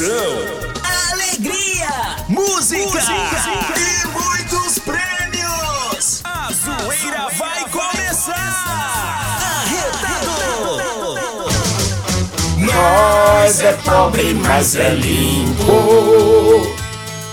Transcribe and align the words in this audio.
diversão, 0.00 0.32
alegria, 1.12 2.16
música, 2.26 2.86
música 2.86 3.12
e 3.76 4.06
muitos 4.08 4.78
prêmios. 4.78 6.22
A 6.24 6.50
zoeira 6.52 7.28
vai 7.36 7.64
começar. 7.68 8.32
Arretado. 9.66 10.80
Nós 12.56 13.60
é 13.60 13.72
pobre, 13.84 14.32
mas 14.34 14.74
é 14.76 14.88
limpo. 14.94 16.74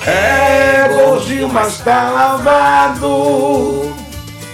É 0.06 0.90
gordinho, 0.90 1.48
mas 1.48 1.78
tá 1.80 2.10
lavado. 2.10 3.96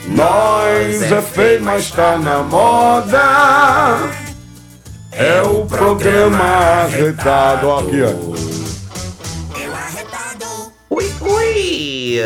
Nós 0.06 1.12
é 1.12 1.22
feio, 1.22 1.64
mas 1.64 1.90
tá 1.90 2.18
na 2.18 2.44
moda. 2.44 4.23
É 5.16 5.42
o 5.44 5.66
programa 5.66 6.44
arretado. 6.44 7.68
Ó, 7.68 7.80
Aqui, 7.80 8.02
ó. 8.02 8.10
Ui, 10.90 11.14
ui! 11.22 12.20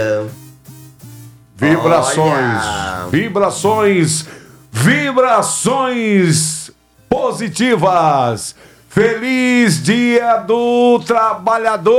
Vibrações. 1.55 2.65
Olha. 2.65 3.07
Vibrações. 3.09 4.25
Vibrações 4.71 6.71
positivas. 7.09 8.55
Feliz 8.97 9.83
Dia 9.83 10.37
do 10.37 10.97
Trabalhador! 11.05 11.93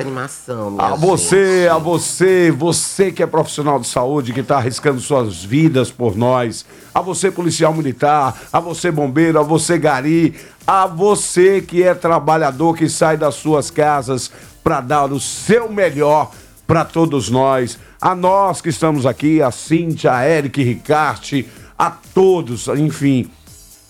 Animação, 0.00 0.76
A 0.78 0.94
você, 0.94 1.62
gente. 1.62 1.68
a 1.70 1.78
você, 1.78 2.52
você 2.52 3.10
que 3.10 3.20
é 3.20 3.26
profissional 3.26 3.80
de 3.80 3.88
saúde, 3.88 4.32
que 4.32 4.38
está 4.38 4.58
arriscando 4.58 5.00
suas 5.00 5.42
vidas 5.42 5.90
por 5.90 6.16
nós, 6.16 6.64
a 6.94 7.00
você 7.00 7.32
policial 7.32 7.74
militar, 7.74 8.42
a 8.52 8.60
você 8.60 8.92
bombeiro, 8.92 9.40
a 9.40 9.42
você 9.42 9.76
gari, 9.76 10.36
a 10.64 10.86
você 10.86 11.60
que 11.60 11.82
é 11.82 11.94
trabalhador, 11.94 12.76
que 12.76 12.88
sai 12.88 13.16
das 13.16 13.34
suas 13.34 13.72
casas 13.72 14.30
para 14.62 14.80
dar 14.80 15.12
o 15.12 15.18
seu 15.18 15.68
melhor 15.68 16.30
para 16.64 16.84
todos 16.84 17.28
nós, 17.28 17.76
a 18.00 18.14
nós 18.14 18.60
que 18.60 18.68
estamos 18.68 19.04
aqui, 19.04 19.42
a 19.42 19.50
Cíntia, 19.50 20.14
a 20.14 20.24
Eric 20.28 20.62
Ricarte, 20.62 21.48
a 21.76 21.90
todos, 21.90 22.68
enfim, 22.68 23.28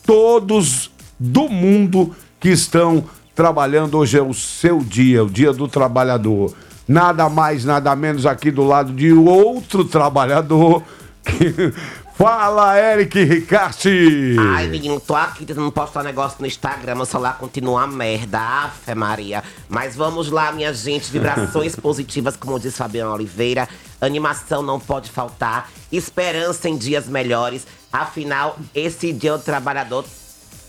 todos 0.07 0.92
do 1.23 1.49
mundo 1.49 2.15
que 2.41 2.49
estão 2.49 3.05
trabalhando. 3.35 3.97
Hoje 3.97 4.19
é 4.19 4.23
o 4.23 4.35
seu 4.35 4.81
dia, 4.81 5.23
o 5.23 5.31
dia 5.31 5.53
do 5.53 5.69
trabalhador. 5.69 6.53
Nada 6.89 7.29
mais, 7.29 7.65
nada 7.65 7.95
menos 7.95 8.27
aqui 8.27 8.51
do 8.51 8.65
lado 8.65 8.93
de 8.93 9.13
outro 9.13 9.85
trabalhador. 9.85 10.83
Que... 11.25 11.73
Fala, 12.15 12.79
Eric 12.79 13.25
Ricarte! 13.25 14.37
Ai, 14.39 14.69
menino, 14.69 15.01
tô 15.01 15.15
aqui 15.15 15.47
tentando 15.47 15.73
postar 15.73 16.03
negócio 16.03 16.37
no 16.41 16.47
Instagram, 16.47 16.95
meu 16.95 17.07
celular 17.07 17.39
continua 17.39 17.81
uma 17.81 17.87
merda, 17.87 18.39
afe 18.39 18.95
Maria. 18.95 19.43
Mas 19.69 19.97
vamos 19.97 20.31
lá, 20.31 20.53
minha 20.53 20.73
gente, 20.75 21.11
vibrações 21.11 21.75
positivas, 21.81 22.37
como 22.37 22.61
diz 22.61 22.77
Fabiano 22.77 23.13
Oliveira. 23.13 23.67
Animação 24.01 24.63
não 24.63 24.79
pode 24.79 25.11
faltar, 25.11 25.71
esperança 25.91 26.69
em 26.69 26.77
dias 26.77 27.09
melhores. 27.09 27.67
Afinal, 27.91 28.59
esse 28.75 29.13
dia 29.13 29.37
do 29.37 29.43
trabalhador 29.43 30.05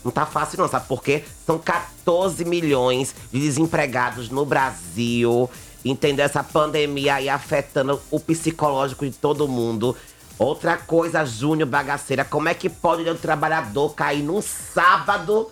não 0.04 0.12
tá 0.12 0.26
fácil 0.26 0.60
não, 0.60 0.68
sabe 0.68 0.88
por 0.88 1.04
quê? 1.04 1.24
São 1.46 1.58
14 1.58 2.44
milhões 2.46 3.16
de 3.32 3.40
desempregados 3.40 4.30
no 4.30 4.46
Brasil. 4.46 5.50
Entendeu? 5.86 6.26
Essa 6.26 6.44
pandemia 6.44 7.16
aí 7.16 7.28
afetando 7.28 8.02
o 8.10 8.20
psicológico 8.20 9.06
de 9.06 9.12
todo 9.12 9.48
mundo. 9.48 9.96
Outra 10.40 10.78
coisa, 10.78 11.26
Júnior 11.26 11.70
Bagaceira, 11.70 12.26
como 12.26 12.50
é 12.50 12.54
que 12.54 12.70
pode 12.70 13.08
o 13.08 13.16
trabalhador 13.16 13.94
cair 13.94 14.24
num 14.24 14.42
sábado? 14.42 15.50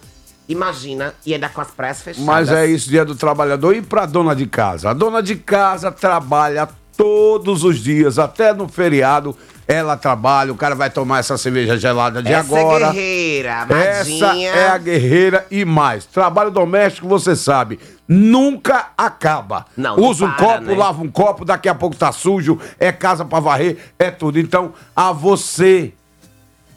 Imagina, 0.50 1.14
e 1.26 1.34
ainda 1.34 1.48
com 1.50 1.62
as 1.62 1.72
praias 1.72 2.02
fechadas. 2.02 2.26
Mas 2.26 2.50
é 2.50 2.66
isso, 2.66 2.90
dia 2.90 3.06
do 3.06 3.16
trabalhador. 3.16 3.76
E 3.76 3.82
pra 3.82 4.06
dona 4.06 4.36
de 4.36 4.48
casa? 4.48 4.90
A 4.90 4.94
dona 4.94 5.22
de 5.22 5.36
casa 5.36 5.92
trabalha 5.92 6.68
todos 6.98 7.64
os 7.64 7.80
dias, 7.80 8.20
até 8.20 8.54
no 8.54 8.68
feriado. 8.68 9.36
Ela 9.72 9.96
trabalha, 9.96 10.52
o 10.52 10.56
cara 10.58 10.76
vai 10.76 10.90
tomar 10.90 11.20
essa 11.20 11.38
cerveja 11.38 11.78
gelada 11.78 12.22
de 12.22 12.34
Essa 12.34 12.60
agora. 12.60 12.88
é 12.88 12.92
guerreira, 12.92 13.68
Essa 13.70 14.26
amadinha. 14.26 14.50
é 14.50 14.68
a 14.68 14.78
guerreira 14.78 15.46
e 15.50 15.64
mais. 15.64 16.06
Trabalho 16.06 16.52
doméstico, 16.52 17.08
você 17.08 17.38
sabe, 17.38 17.80
nunca 18.06 18.90
acaba. 18.98 19.66
Não, 19.78 19.96
não 19.96 20.04
Usa 20.10 20.26
um 20.26 20.32
para, 20.32 20.46
copo, 20.46 20.62
né? 20.66 20.76
lava 20.76 21.02
um 21.02 21.10
copo, 21.10 21.46
daqui 21.46 21.70
a 21.70 21.74
pouco 21.74 21.96
tá 21.96 22.12
sujo, 22.12 22.60
é 22.78 22.92
casa 22.92 23.24
pra 23.24 23.40
varrer, 23.40 23.78
é 23.98 24.12
tudo. 24.12 24.38
Então, 24.38 24.74
a 24.94 25.14
você, 25.14 25.94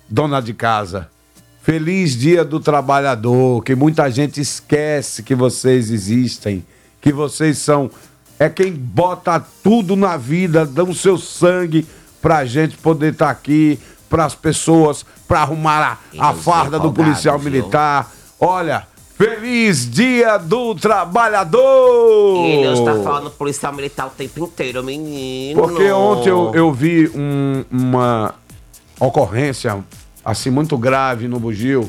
dona 0.08 0.40
de 0.40 0.54
casa, 0.54 1.08
feliz 1.64 2.16
dia 2.16 2.44
do 2.44 2.60
trabalhador, 2.60 3.64
que 3.64 3.74
muita 3.74 4.08
gente 4.08 4.40
esquece 4.40 5.24
que 5.24 5.34
vocês 5.34 5.90
existem, 5.90 6.64
que 7.00 7.12
vocês 7.12 7.58
são 7.58 7.90
é 8.38 8.48
quem 8.48 8.72
bota 8.72 9.44
tudo 9.64 9.96
na 9.96 10.16
vida, 10.16 10.64
dão 10.64 10.94
seu 10.94 11.18
sangue 11.18 11.84
pra 12.24 12.42
gente 12.46 12.74
poder 12.78 13.12
estar 13.12 13.28
aqui, 13.28 13.78
pras 14.08 14.34
pessoas, 14.34 15.04
pra 15.28 15.40
arrumar 15.42 15.98
a, 16.18 16.30
a 16.30 16.32
farda 16.32 16.78
do 16.78 16.90
policial 16.90 17.38
militar. 17.38 18.10
Olha, 18.40 18.86
feliz 19.18 19.90
dia 19.90 20.38
do 20.38 20.74
trabalhador! 20.74 22.46
Ele 22.46 22.66
hoje 22.66 22.82
tá 22.82 22.94
falando 23.02 23.30
policial 23.30 23.74
militar 23.74 24.06
o 24.06 24.10
tempo 24.10 24.42
inteiro, 24.42 24.82
menino. 24.82 25.60
Porque 25.60 25.90
ontem 25.92 26.30
eu, 26.30 26.50
eu 26.54 26.72
vi 26.72 27.10
um- 27.14 27.62
uma 27.70 28.34
ocorrência 28.98 29.84
assim 30.24 30.48
muito 30.48 30.78
grave 30.78 31.28
no 31.28 31.38
Bugio 31.38 31.86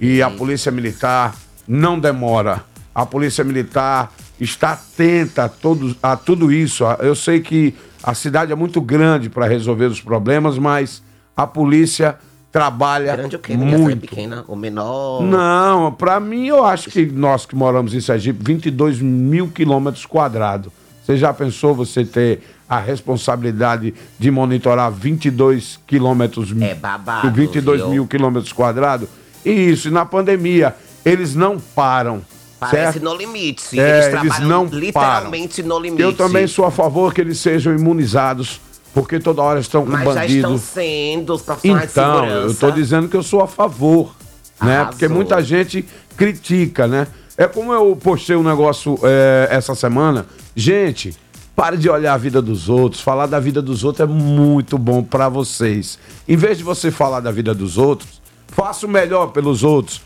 e 0.00 0.22
a 0.22 0.30
polícia 0.30 0.72
militar 0.72 1.34
não 1.68 2.00
demora. 2.00 2.64
A 2.94 3.04
polícia 3.04 3.44
militar 3.44 4.10
está 4.40 4.72
atenta 4.72 5.44
a, 5.44 5.48
todos, 5.50 5.94
a 6.02 6.16
tudo 6.16 6.50
isso. 6.50 6.84
Eu 7.00 7.14
sei 7.14 7.40
que 7.40 7.74
a 8.06 8.12
cidade 8.14 8.52
é 8.52 8.54
muito 8.54 8.80
grande 8.82 9.30
para 9.30 9.46
resolver 9.46 9.86
os 9.86 10.00
problemas, 10.00 10.58
mas 10.58 11.02
a 11.34 11.46
polícia 11.46 12.16
trabalha 12.52 13.16
Grande 13.16 13.34
o 13.34 13.38
quê? 13.38 13.54
Cidade 13.54 13.76
muito. 13.78 14.00
pequena, 14.02 14.44
o 14.46 14.54
menor. 14.54 15.22
Não, 15.22 15.90
pra 15.90 16.20
mim 16.20 16.46
eu 16.46 16.64
acho 16.64 16.90
que 16.90 17.06
nós 17.06 17.46
que 17.46 17.56
moramos 17.56 17.94
em 17.94 18.00
Sergipe, 18.00 18.44
22 18.44 19.00
mil 19.00 19.48
quilômetros 19.48 20.04
quadrados. 20.06 20.70
Você 21.04 21.16
já 21.16 21.32
pensou 21.32 21.74
você 21.74 22.04
ter 22.04 22.42
a 22.68 22.78
responsabilidade 22.78 23.94
de 24.18 24.30
monitorar 24.30 24.90
22 24.92 25.80
quilômetros, 25.86 26.54
É 26.62 26.74
babado, 26.74 27.30
22 27.30 27.80
viu? 27.80 27.90
mil 27.90 28.06
quilômetros 28.06 28.52
quadrados? 28.52 29.08
E 29.44 29.50
isso, 29.50 29.90
na 29.90 30.04
pandemia, 30.06 30.74
eles 31.04 31.34
não 31.34 31.58
param. 31.58 32.22
Parece 32.70 32.92
certo? 32.94 33.04
no 33.04 33.14
limite. 33.14 33.78
É, 33.78 33.82
eles 33.82 34.06
eles 34.06 34.36
trabalham 34.36 34.48
não 34.48 34.64
literalmente 34.66 35.62
no 35.62 35.78
limite. 35.78 36.02
Eu 36.02 36.12
também 36.12 36.46
sou 36.46 36.64
a 36.64 36.70
favor 36.70 37.12
que 37.12 37.20
eles 37.20 37.38
sejam 37.38 37.74
imunizados, 37.74 38.60
porque 38.92 39.18
toda 39.18 39.42
hora 39.42 39.60
estão 39.60 39.84
com 39.84 39.90
Mas 39.90 40.14
já 40.14 40.26
estão 40.26 40.58
sendo 40.58 41.34
os 41.34 41.42
profissionais 41.42 41.86
de 41.86 41.90
Então, 41.92 42.20
segurança. 42.20 42.46
eu 42.46 42.54
tô 42.54 42.70
dizendo 42.70 43.08
que 43.08 43.16
eu 43.16 43.22
sou 43.22 43.42
a 43.42 43.46
favor, 43.46 44.14
né? 44.62 44.76
Arrasou. 44.76 44.90
Porque 44.92 45.08
muita 45.08 45.42
gente 45.42 45.84
critica, 46.16 46.86
né? 46.86 47.06
É 47.36 47.46
como 47.48 47.72
eu 47.72 47.96
postei 47.96 48.36
um 48.36 48.42
negócio 48.44 48.98
é, 49.02 49.48
essa 49.50 49.74
semana. 49.74 50.24
Gente, 50.54 51.14
pare 51.56 51.76
de 51.76 51.90
olhar 51.90 52.14
a 52.14 52.16
vida 52.16 52.40
dos 52.40 52.68
outros. 52.68 53.02
Falar 53.02 53.26
da 53.26 53.40
vida 53.40 53.60
dos 53.60 53.82
outros 53.82 54.08
é 54.08 54.12
muito 54.12 54.78
bom 54.78 55.02
pra 55.02 55.28
vocês. 55.28 55.98
Em 56.28 56.36
vez 56.36 56.58
de 56.58 56.64
você 56.64 56.90
falar 56.92 57.18
da 57.20 57.32
vida 57.32 57.52
dos 57.52 57.76
outros, 57.76 58.22
faça 58.48 58.86
o 58.86 58.88
melhor 58.88 59.28
pelos 59.32 59.64
outros. 59.64 60.00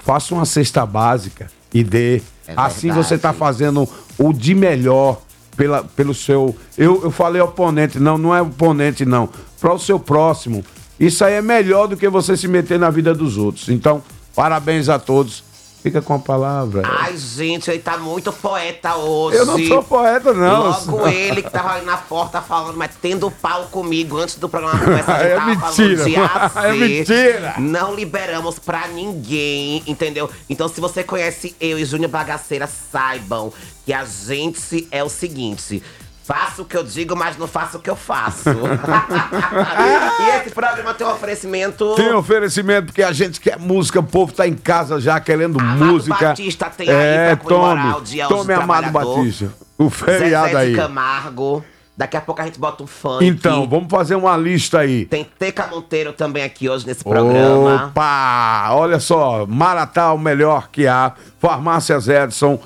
Faça 0.00 0.34
uma 0.34 0.44
cesta 0.44 0.84
básica 0.86 1.50
e 1.80 1.84
dê. 1.84 2.16
É 2.46 2.54
assim 2.56 2.88
verdade. 2.88 3.08
você 3.08 3.18
tá 3.18 3.32
fazendo 3.32 3.88
o 4.18 4.32
de 4.32 4.54
melhor 4.54 5.20
pela, 5.56 5.82
pelo 5.84 6.14
seu. 6.14 6.54
Eu, 6.76 7.02
eu 7.04 7.10
falei 7.10 7.40
oponente, 7.42 7.98
não, 7.98 8.16
não 8.16 8.34
é 8.34 8.40
oponente, 8.40 9.04
não. 9.04 9.28
Para 9.60 9.74
o 9.74 9.78
seu 9.78 9.98
próximo. 9.98 10.64
Isso 10.98 11.24
aí 11.24 11.34
é 11.34 11.42
melhor 11.42 11.86
do 11.86 11.96
que 11.96 12.08
você 12.08 12.36
se 12.36 12.48
meter 12.48 12.78
na 12.78 12.88
vida 12.88 13.14
dos 13.14 13.36
outros. 13.36 13.68
Então, 13.68 14.02
parabéns 14.34 14.88
a 14.88 14.98
todos. 14.98 15.44
Fica 15.86 16.02
com 16.02 16.14
a 16.14 16.18
palavra. 16.18 16.82
Ai, 16.84 17.16
gente, 17.16 17.70
ele 17.70 17.78
tá 17.78 17.96
muito 17.96 18.32
poeta 18.32 18.96
hoje. 18.96 19.38
eu 19.38 19.46
não 19.46 19.56
sou 19.68 19.84
poeta, 19.84 20.34
não. 20.34 20.70
Logo 20.70 21.06
ele 21.06 21.40
que 21.40 21.48
tava 21.48 21.74
ali 21.74 21.86
na 21.86 21.96
porta 21.96 22.40
falando, 22.40 22.76
mas 22.76 22.90
tendo 23.00 23.30
pau 23.30 23.66
comigo 23.66 24.18
antes 24.18 24.34
do 24.34 24.48
programa 24.48 24.80
começar. 24.80 25.16
É 25.22 25.26
ele 25.26 25.36
tava 25.36 25.46
mentira, 25.46 25.96
falando 25.96 26.08
de 26.08 26.16
A 26.16 26.50
a 26.60 26.68
é 26.68 26.72
mentira. 26.72 27.54
Não 27.58 27.94
liberamos 27.94 28.58
pra 28.58 28.88
ninguém, 28.88 29.84
entendeu? 29.86 30.28
Então, 30.50 30.66
se 30.66 30.80
você 30.80 31.04
conhece 31.04 31.54
eu 31.60 31.78
e 31.78 31.84
Júnior 31.84 32.10
Bagaceira, 32.10 32.66
saibam 32.66 33.52
que 33.84 33.92
a 33.92 34.04
gente 34.04 34.88
é 34.90 35.04
o 35.04 35.08
seguinte. 35.08 35.80
Faço 36.26 36.62
o 36.62 36.64
que 36.64 36.76
eu 36.76 36.82
digo, 36.82 37.14
mas 37.14 37.38
não 37.38 37.46
faço 37.46 37.78
o 37.78 37.80
que 37.80 37.88
eu 37.88 37.94
faço. 37.94 38.50
e 38.50 40.36
esse 40.40 40.50
programa 40.50 40.92
tem 40.92 41.06
um 41.06 41.12
oferecimento. 41.12 41.94
Tem 41.94 42.12
oferecimento 42.12 42.86
porque 42.86 43.04
a 43.04 43.12
gente 43.12 43.40
quer 43.40 43.56
música, 43.56 44.00
o 44.00 44.02
povo 44.02 44.32
tá 44.32 44.44
em 44.44 44.54
casa 44.54 45.00
já 45.00 45.20
querendo 45.20 45.60
Amado 45.60 45.84
música. 45.84 46.30
Batista 46.30 46.68
tem 46.68 46.90
aí 46.90 46.96
é, 46.96 47.36
pra 47.36 47.44
comemorar 47.44 47.92
tome, 47.92 47.96
o 47.96 48.00
Dia 48.04 48.26
tome 48.26 48.52
Amado. 48.54 48.90
Batista. 48.90 49.52
O 49.78 49.88
feriado 49.88 50.46
Zezé 50.48 50.58
aí. 50.58 50.74
Camargo. 50.74 51.64
Daqui 51.96 52.16
a 52.16 52.20
pouco 52.20 52.42
a 52.42 52.44
gente 52.44 52.58
bota 52.58 52.82
um 52.82 52.88
funk. 52.88 53.24
Então, 53.24 53.68
vamos 53.68 53.88
fazer 53.88 54.16
uma 54.16 54.36
lista 54.36 54.80
aí. 54.80 55.06
Tem 55.06 55.24
Teca 55.38 55.68
Monteiro 55.68 56.12
também 56.12 56.42
aqui 56.42 56.68
hoje 56.68 56.84
nesse 56.88 57.04
programa. 57.04 57.86
Opa! 57.86 58.70
Olha 58.72 58.98
só, 58.98 59.46
Maratá, 59.46 60.12
o 60.12 60.18
melhor 60.18 60.70
que 60.72 60.88
há. 60.88 61.12
Farmácias 61.38 62.08
Edson, 62.08 62.60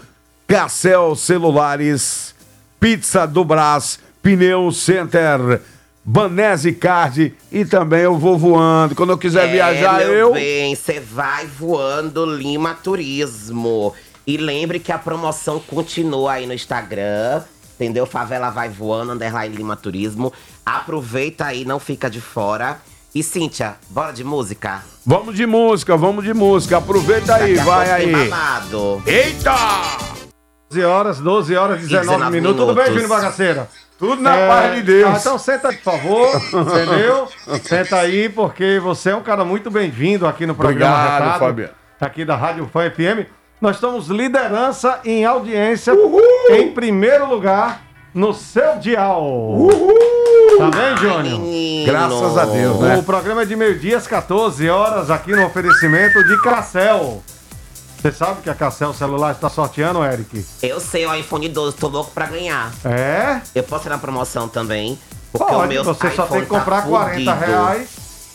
Cacel 0.48 1.14
Celulares, 1.14 2.34
Pizza 2.80 3.26
do 3.26 3.44
Brás, 3.44 4.00
Pneu 4.22 4.72
Center, 4.72 5.60
Banese 6.02 6.72
Card 6.72 7.34
e 7.52 7.64
também 7.64 8.00
eu 8.00 8.18
vou 8.18 8.38
voando. 8.38 8.94
Quando 8.94 9.10
eu 9.10 9.18
quiser 9.18 9.48
É, 9.48 9.52
viajar, 9.52 10.02
eu. 10.02 10.32
bem, 10.32 10.74
você 10.74 10.98
vai 10.98 11.46
voando 11.46 12.24
Lima 12.24 12.74
Turismo. 12.74 13.92
E 14.26 14.36
lembre 14.38 14.78
que 14.80 14.90
a 14.92 14.98
promoção 14.98 15.60
continua 15.60 16.32
aí 16.32 16.46
no 16.46 16.54
Instagram. 16.54 17.42
Entendeu? 17.74 18.04
Favela 18.06 18.50
vai 18.50 18.68
voando, 18.68 19.12
underline 19.12 19.54
Lima 19.56 19.76
Turismo. 19.76 20.32
Aproveita 20.64 21.46
aí, 21.46 21.64
não 21.64 21.78
fica 21.78 22.08
de 22.10 22.20
fora. 22.20 22.78
E 23.14 23.22
Cíntia, 23.22 23.74
bora 23.88 24.12
de 24.12 24.22
música? 24.22 24.82
Vamos 25.04 25.34
de 25.34 25.44
música, 25.46 25.96
vamos 25.96 26.24
de 26.24 26.32
música. 26.32 26.76
Aproveita 26.78 27.34
aí, 27.36 27.56
Daqui 27.56 27.60
a 27.68 27.72
vai 27.72 27.86
tem 28.06 28.14
aí. 28.14 28.28
babado. 28.28 29.02
Eita! 29.06 30.19
12 30.70 30.84
horas, 30.84 31.18
12 31.18 31.56
horas, 31.56 31.80
19, 31.80 32.06
19 32.06 32.30
minutos. 32.36 32.60
Tudo 32.60 32.74
bem, 32.74 32.84
minutos. 32.84 33.02
Júnior 33.02 33.20
Bagaceira? 33.20 33.68
Tudo 33.98 34.22
na 34.22 34.36
É, 34.36 34.48
paz 34.48 34.74
de 34.76 34.82
Deus. 34.82 35.10
ah, 35.12 35.16
então 35.20 35.36
senta 35.38 35.68
por 35.72 35.82
favor, 35.82 36.28
entendeu? 36.36 37.28
senta 37.62 37.96
aí, 37.96 38.28
porque 38.28 38.78
você 38.80 39.10
é 39.10 39.16
um 39.16 39.20
cara 39.20 39.44
muito 39.44 39.68
bem-vindo 39.70 40.26
aqui 40.28 40.46
no 40.46 40.54
programa 40.54 40.94
Obrigado, 40.96 41.22
Retado, 41.24 41.38
Fabiano. 41.40 41.72
aqui 42.00 42.24
da 42.24 42.36
Rádio 42.36 42.70
Fã 42.72 42.88
FM. 42.88 43.26
Nós 43.60 43.76
estamos 43.76 44.06
liderança 44.08 45.00
em 45.04 45.24
audiência, 45.24 45.92
em 46.50 46.70
primeiro 46.72 47.26
lugar, 47.28 47.82
no 48.14 48.32
seu 48.32 48.78
dial. 48.78 49.56
Tá 50.56 50.70
bem, 50.70 50.96
Júnior? 50.96 51.40
Graças 51.84 52.38
a 52.38 52.44
Deus, 52.46 52.78
né? 52.80 52.96
O 52.96 53.02
programa 53.02 53.42
é 53.42 53.44
de 53.44 53.56
meio-dia 53.56 53.96
às 53.98 54.06
14 54.06 54.68
horas, 54.70 55.10
aqui 55.10 55.32
no 55.32 55.44
oferecimento 55.44 56.22
de 56.24 56.40
Cassel. 56.42 57.22
Você 58.00 58.12
sabe 58.12 58.40
que 58.42 58.48
a 58.48 58.54
Cassel 58.54 58.94
Celular 58.94 59.32
está 59.32 59.50
sorteando, 59.50 60.02
Eric? 60.02 60.44
Eu 60.62 60.80
sei, 60.80 61.04
o 61.06 61.14
iPhone 61.14 61.48
12, 61.48 61.76
tô 61.76 61.88
louco 61.88 62.10
pra 62.12 62.26
ganhar. 62.26 62.72
É? 62.84 63.40
Eu 63.54 63.62
posso 63.62 63.88
ir 63.88 63.90
na 63.90 63.98
promoção 63.98 64.48
também. 64.48 64.98
Porque 65.30 65.52
o 65.52 65.56
Pode, 65.56 65.68
meu 65.74 65.84
você 65.84 66.10
só 66.10 66.26
tem 66.26 66.40
que 66.40 66.46
comprar 66.46 66.82
tá 66.82 66.88
40 66.88 67.12
fudido. 67.36 67.46
reais. 67.52 67.88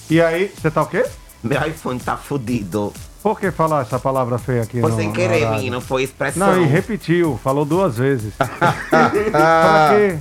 E 0.09 0.21
aí, 0.21 0.53
você 0.55 0.69
tá 0.69 0.83
o 0.83 0.85
quê? 0.85 1.03
Meu 1.43 1.67
iPhone 1.67 1.99
tá 1.99 2.15
fudido. 2.15 2.93
Por 3.23 3.39
que 3.39 3.49
falar 3.49 3.81
essa 3.81 3.97
palavra 3.97 4.37
feia 4.37 4.61
aqui? 4.61 4.79
Foi 4.79 4.91
no- 4.91 4.95
sem 4.97 5.11
querer, 5.11 5.49
menino, 5.49 5.81
foi 5.81 6.03
expressão. 6.03 6.47
Não, 6.53 6.61
e 6.61 6.65
repetiu, 6.67 7.39
falou 7.43 7.65
duas 7.65 7.97
vezes. 7.97 8.33
pra 8.35 9.89
quê? 9.95 10.17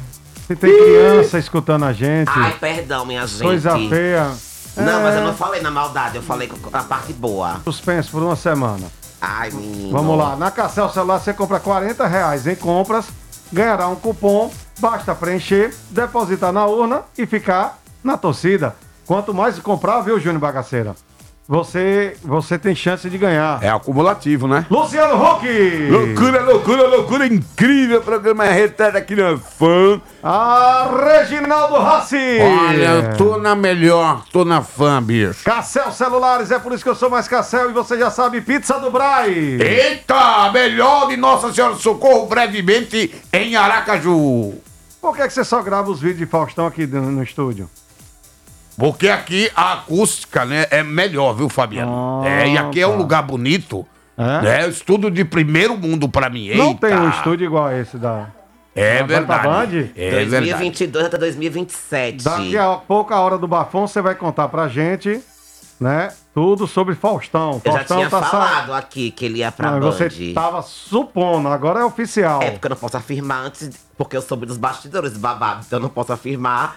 Se 0.46 0.56
tem 0.56 0.70
criança 0.72 1.38
escutando 1.38 1.84
a 1.84 1.92
gente, 1.92 2.30
Ai, 2.34 2.54
perdão, 2.58 3.04
minha 3.04 3.26
gente. 3.26 3.42
coisa 3.42 3.72
feia. 3.88 4.30
Não, 4.76 5.00
É, 5.00 5.02
mas 5.02 5.14
eu 5.16 5.22
não 5.22 5.34
falei 5.34 5.60
na 5.60 5.70
maldade, 5.70 6.16
eu 6.16 6.22
falei 6.22 6.48
com 6.48 6.56
a 6.76 6.82
parte 6.82 7.12
boa. 7.12 7.60
Suspenso 7.62 8.10
por 8.10 8.22
uma 8.22 8.36
semana. 8.36 8.86
Ai, 9.26 9.50
menino. 9.50 9.90
Vamos 9.90 10.18
lá, 10.18 10.36
na 10.36 10.50
Cassel 10.50 10.90
Celular 10.90 11.18
você 11.18 11.32
compra 11.32 11.58
40 11.58 12.06
reais 12.06 12.46
em 12.46 12.54
compras, 12.54 13.06
ganhará 13.50 13.88
um 13.88 13.96
cupom, 13.96 14.52
basta 14.78 15.14
preencher, 15.14 15.74
depositar 15.90 16.52
na 16.52 16.66
urna 16.66 17.02
e 17.16 17.24
ficar 17.24 17.78
na 18.02 18.18
torcida. 18.18 18.76
Quanto 19.06 19.32
mais 19.32 19.58
comprar, 19.58 20.02
viu, 20.02 20.20
Júnior 20.20 20.40
Bagaceira? 20.40 20.94
Você, 21.46 22.16
você 22.22 22.58
tem 22.58 22.74
chance 22.74 23.08
de 23.10 23.18
ganhar. 23.18 23.62
É 23.62 23.68
acumulativo, 23.68 24.48
né? 24.48 24.64
Luciano 24.70 25.14
Huck! 25.22 25.46
Loucura, 25.90 26.42
loucura, 26.42 26.86
loucura 26.88 27.26
incrível. 27.26 28.00
Programa 28.00 28.44
retado 28.44 28.96
aqui 28.96 29.14
na 29.14 29.36
fã. 29.36 30.00
A 30.22 30.88
Reginaldo 31.04 31.76
Rassi! 31.76 32.38
Olha, 32.40 32.88
eu 32.88 33.16
tô 33.18 33.36
na 33.36 33.54
melhor, 33.54 34.24
tô 34.32 34.42
na 34.42 34.62
fã, 34.62 35.02
bicho. 35.02 35.44
Cassel 35.44 35.92
Celulares, 35.92 36.50
é 36.50 36.58
por 36.58 36.72
isso 36.72 36.82
que 36.82 36.88
eu 36.88 36.94
sou 36.94 37.10
mais 37.10 37.28
Cassel 37.28 37.68
e 37.68 37.74
você 37.74 37.98
já 37.98 38.10
sabe, 38.10 38.40
pizza 38.40 38.78
do 38.78 38.90
Braz! 38.90 39.28
Eita, 39.28 40.50
melhor 40.50 41.08
de 41.08 41.18
Nossa 41.18 41.52
Senhora 41.52 41.74
do 41.74 41.80
Socorro 41.80 42.26
brevemente 42.26 43.14
em 43.30 43.54
Aracaju. 43.54 44.54
Por 44.98 45.14
que, 45.14 45.22
que 45.26 45.34
você 45.34 45.44
só 45.44 45.60
grava 45.60 45.90
os 45.90 46.00
vídeos 46.00 46.20
de 46.20 46.26
Faustão 46.26 46.66
aqui 46.66 46.86
no, 46.86 47.02
no 47.02 47.22
estúdio? 47.22 47.68
Porque 48.76 49.08
aqui 49.08 49.50
a 49.54 49.74
acústica, 49.74 50.44
né, 50.44 50.66
é 50.70 50.82
melhor, 50.82 51.34
viu, 51.34 51.48
Fabiano? 51.48 52.22
Ah, 52.24 52.28
é, 52.28 52.48
e 52.48 52.58
aqui 52.58 52.80
é 52.80 52.86
um 52.86 52.92
tá. 52.92 52.98
lugar 52.98 53.22
bonito. 53.22 53.86
É? 54.16 54.42
né? 54.42 54.68
Estudo 54.68 55.10
de 55.10 55.24
primeiro 55.24 55.76
mundo 55.76 56.08
pra 56.08 56.30
mim. 56.30 56.54
Não 56.54 56.68
Eita. 56.68 56.88
tem 56.88 56.96
um 56.96 57.10
estúdio 57.10 57.46
igual 57.46 57.72
esse 57.72 57.96
da. 57.98 58.28
É 58.74 58.98
da 58.98 59.06
verdade. 59.06 59.48
Band? 59.48 59.90
É 59.96 60.10
verdade. 60.10 60.50
2022 60.50 61.06
até 61.06 61.18
2027. 61.18 62.24
Daqui 62.24 62.58
a 62.58 62.74
pouco, 62.74 63.14
a 63.14 63.20
hora 63.20 63.38
do 63.38 63.46
bafão, 63.46 63.86
você 63.86 64.00
vai 64.00 64.14
contar 64.14 64.48
pra 64.48 64.66
gente, 64.68 65.20
né? 65.80 66.12
Tudo 66.34 66.66
sobre 66.66 66.96
Faustão. 66.96 67.60
Eu 67.64 67.72
já 67.72 67.78
Faustão 67.78 67.96
tinha 67.98 68.10
tá 68.10 68.22
falado 68.22 68.74
aqui 68.74 69.12
que 69.12 69.24
ele 69.24 69.38
ia 69.38 69.52
pra 69.52 69.70
Não, 69.70 69.80
Band. 69.80 69.92
você 69.92 70.32
tava 70.32 70.62
supondo, 70.62 71.48
agora 71.48 71.80
é 71.80 71.84
oficial. 71.84 72.42
É 72.42 72.50
porque 72.50 72.66
eu 72.66 72.70
não 72.70 72.76
posso 72.76 72.96
afirmar 72.96 73.46
antes, 73.46 73.70
porque 73.96 74.16
eu 74.16 74.22
soube 74.22 74.44
dos 74.44 74.56
bastidores 74.56 75.12
do 75.12 75.20
babado, 75.20 75.64
então 75.64 75.78
eu 75.78 75.82
não 75.82 75.88
posso 75.88 76.12
afirmar, 76.12 76.76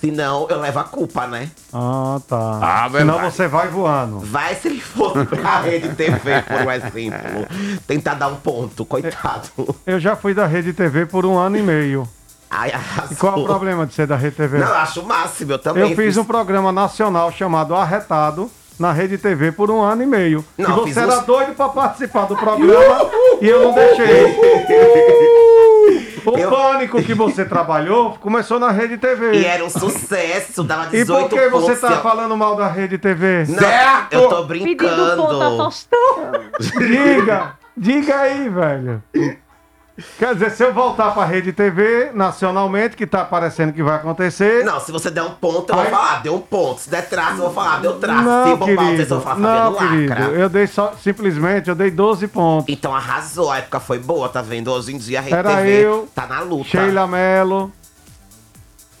senão 0.00 0.46
eu 0.48 0.60
levo 0.60 0.78
a 0.78 0.84
culpa, 0.84 1.26
né? 1.26 1.48
Ah, 1.72 2.18
tá. 2.28 2.58
Ah, 2.62 2.88
Senão 2.90 3.18
você 3.20 3.46
vai 3.48 3.68
voando. 3.68 4.20
Vai 4.20 4.54
se 4.54 4.68
ele 4.68 4.80
fosse 4.80 5.24
pra 5.26 5.60
rede 5.60 5.88
TV, 5.94 6.42
por 6.42 6.62
um 6.66 6.70
exemplo. 6.70 7.46
Tentar 7.86 8.14
dar 8.14 8.28
um 8.28 8.36
ponto, 8.36 8.84
coitado. 8.84 9.48
Eu 9.86 9.98
já 10.00 10.14
fui 10.16 10.34
da 10.34 10.46
Rede 10.46 10.72
TV 10.72 11.06
por 11.06 11.24
um 11.26 11.36
ano 11.38 11.56
e 11.56 11.62
meio. 11.62 12.08
Ai. 12.50 12.72
E 13.10 13.14
qual 13.16 13.36
é 13.36 13.40
o 13.40 13.44
problema 13.44 13.84
de 13.86 13.92
ser 13.94 14.06
da 14.06 14.14
Rede 14.16 14.36
TV? 14.36 14.58
Não, 14.58 14.68
eu 14.68 14.74
acho 14.74 15.00
o 15.00 15.06
máximo, 15.06 15.52
eu 15.52 15.58
também. 15.58 15.90
Eu 15.90 15.96
fiz 15.96 16.16
um 16.16 16.24
programa 16.24 16.70
nacional 16.70 17.32
chamado 17.32 17.74
Arretado 17.74 18.48
na 18.78 18.92
Rede 18.92 19.18
TV 19.18 19.50
por 19.52 19.70
um 19.70 19.80
ano 19.82 20.02
e 20.02 20.06
meio. 20.06 20.44
Não, 20.56 20.70
e 20.70 20.72
você 20.74 20.84
fiz 20.84 20.96
era 20.98 21.18
uns- 21.18 21.24
doido 21.26 21.54
pra 21.54 21.68
participar 21.70 22.26
do 22.26 22.36
programa 22.36 23.10
e 23.40 23.48
eu 23.48 23.64
não 23.64 23.74
deixei. 23.74 24.36
O 26.26 26.36
Eu- 26.38 26.50
pânico 26.50 27.02
que 27.02 27.14
você 27.14 27.44
trabalhou 27.46 28.12
começou 28.20 28.58
na 28.58 28.70
Rede 28.70 28.96
TV. 28.98 29.32
E 29.32 29.44
era 29.46 29.64
um 29.64 29.70
sucesso, 29.70 30.64
dava 30.64 30.86
E 30.88 30.90
18 31.04 31.28
por 31.28 31.38
que 31.38 31.48
você 31.48 31.76
tá 31.76 31.98
falando 31.98 32.36
mal 32.36 32.56
da 32.56 32.66
Rede 32.68 32.98
TV? 32.98 33.44
Não, 33.48 33.58
Certo. 33.58 34.12
eu 34.12 34.28
tô 34.28 34.44
Pedindo 34.46 34.76
ponto 34.76 34.86
a 34.86 34.96
brincando. 35.16 35.56
Faustão. 35.56 35.98
Diga! 36.78 37.54
Diga 37.76 38.16
aí, 38.20 38.48
velho. 38.48 39.02
Quer 40.18 40.34
dizer, 40.34 40.50
se 40.50 40.62
eu 40.62 40.74
voltar 40.74 41.12
pra 41.12 41.24
Rede 41.24 41.54
TV 41.54 42.10
nacionalmente, 42.12 42.94
que 42.94 43.06
tá 43.06 43.24
parecendo 43.24 43.72
que 43.72 43.82
vai 43.82 43.96
acontecer. 43.96 44.62
Não, 44.62 44.78
se 44.78 44.92
você 44.92 45.10
der 45.10 45.22
um 45.22 45.30
ponto, 45.30 45.72
eu 45.72 45.78
Ai. 45.78 45.88
vou 45.90 45.98
falar, 45.98 46.22
deu 46.22 46.34
um 46.34 46.40
ponto. 46.40 46.80
Se 46.82 46.90
der 46.90 47.08
traço, 47.08 47.36
eu 47.38 47.44
vou 47.44 47.52
falar, 47.54 47.80
deu 47.80 47.98
traço. 47.98 48.22
Não, 48.22 48.44
se 48.44 48.56
bombar 48.56 48.74
vocês, 48.76 48.90
querido. 48.90 49.14
vou 49.14 49.20
falar, 49.24 49.38
Não, 49.38 49.72
Fabiano 49.74 49.90
querido. 49.96 50.10
lacra. 50.10 50.24
Eu 50.38 50.48
dei 50.50 50.66
só, 50.66 50.92
simplesmente, 51.02 51.70
eu 51.70 51.74
dei 51.74 51.90
12 51.90 52.28
pontos. 52.28 52.66
Então 52.68 52.94
arrasou, 52.94 53.50
a 53.50 53.56
época 53.58 53.80
foi 53.80 53.98
boa, 53.98 54.28
tá 54.28 54.42
vendo? 54.42 54.70
Hoje 54.70 54.94
em 54.94 54.98
dia 54.98 55.18
a 55.18 55.22
Rede 55.22 55.34
Era 55.34 55.56
TV 55.56 55.70
eu, 55.86 56.08
tá 56.14 56.26
na 56.26 56.40
luta. 56.40 56.68
Sheila 56.68 57.06
Mello. 57.06 57.72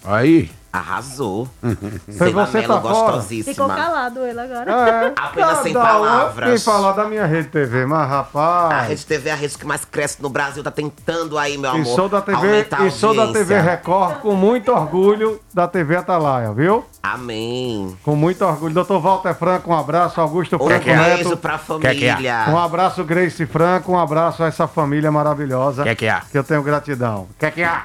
Aí. 0.02 0.50
Arrasou. 0.78 1.48
Foi 1.60 2.28
Sheila 2.28 2.46
você 2.46 2.58
Mello, 2.60 2.74
tá 2.74 2.80
gostosíssima. 2.80 3.54
Ficou 3.54 3.68
calado 3.68 4.20
ele 4.20 4.40
agora. 4.40 4.70
É, 4.70 5.12
Apenas 5.16 5.58
sem 5.58 5.72
palavras. 5.72 6.48
Quem 6.50 6.58
falar 6.72 6.92
da 6.92 7.04
minha 7.04 7.26
Rede 7.26 7.48
TV, 7.48 7.86
mas 7.86 8.00
A 8.00 8.04
rapaz. 8.04 8.88
Rede 8.88 9.06
TV 9.06 9.28
é 9.28 9.32
a 9.32 9.36
rede 9.36 9.58
que 9.58 9.66
mais 9.66 9.84
cresce 9.84 10.22
no 10.22 10.28
Brasil, 10.28 10.62
tá 10.62 10.70
tentando 10.70 11.38
aí, 11.38 11.56
meu 11.58 11.70
E 11.72 11.74
amor. 11.80 11.94
sou 11.94 12.08
da 12.08 12.20
TV, 12.20 12.66
a 12.70 12.86
e 12.86 12.90
sou 12.90 13.14
da 13.14 13.32
TV. 13.32 13.60
Record 13.60 14.18
com 14.20 14.34
muito 14.34 14.70
orgulho 14.72 15.40
da 15.52 15.66
TV 15.66 15.96
Atalaia, 15.96 16.52
viu? 16.52 16.84
Amém. 17.14 17.96
Com 18.02 18.16
muito 18.16 18.44
orgulho. 18.44 18.74
Doutor 18.74 19.00
Walter 19.00 19.34
Franco, 19.34 19.70
um 19.70 19.76
abraço. 19.78 20.20
Augusto 20.20 20.56
Um 20.56 20.66
Franco 20.66 20.84
beijo 20.84 21.28
Neto. 21.30 21.36
pra 21.36 21.58
que 21.58 21.86
é? 22.04 22.12
família. 22.12 22.44
Um 22.48 22.58
abraço, 22.58 23.04
Grace 23.04 23.46
Franco. 23.46 23.92
Um 23.92 23.98
abraço 23.98 24.42
a 24.42 24.46
essa 24.46 24.66
família 24.66 25.10
maravilhosa. 25.12 25.82
Que 25.84 25.88
é 25.88 25.94
que 25.94 26.06
é? 26.06 26.20
Que 26.30 26.38
eu 26.38 26.44
tenho 26.44 26.62
gratidão. 26.62 27.26
Que 27.38 27.50
que 27.50 27.62
é? 27.62 27.80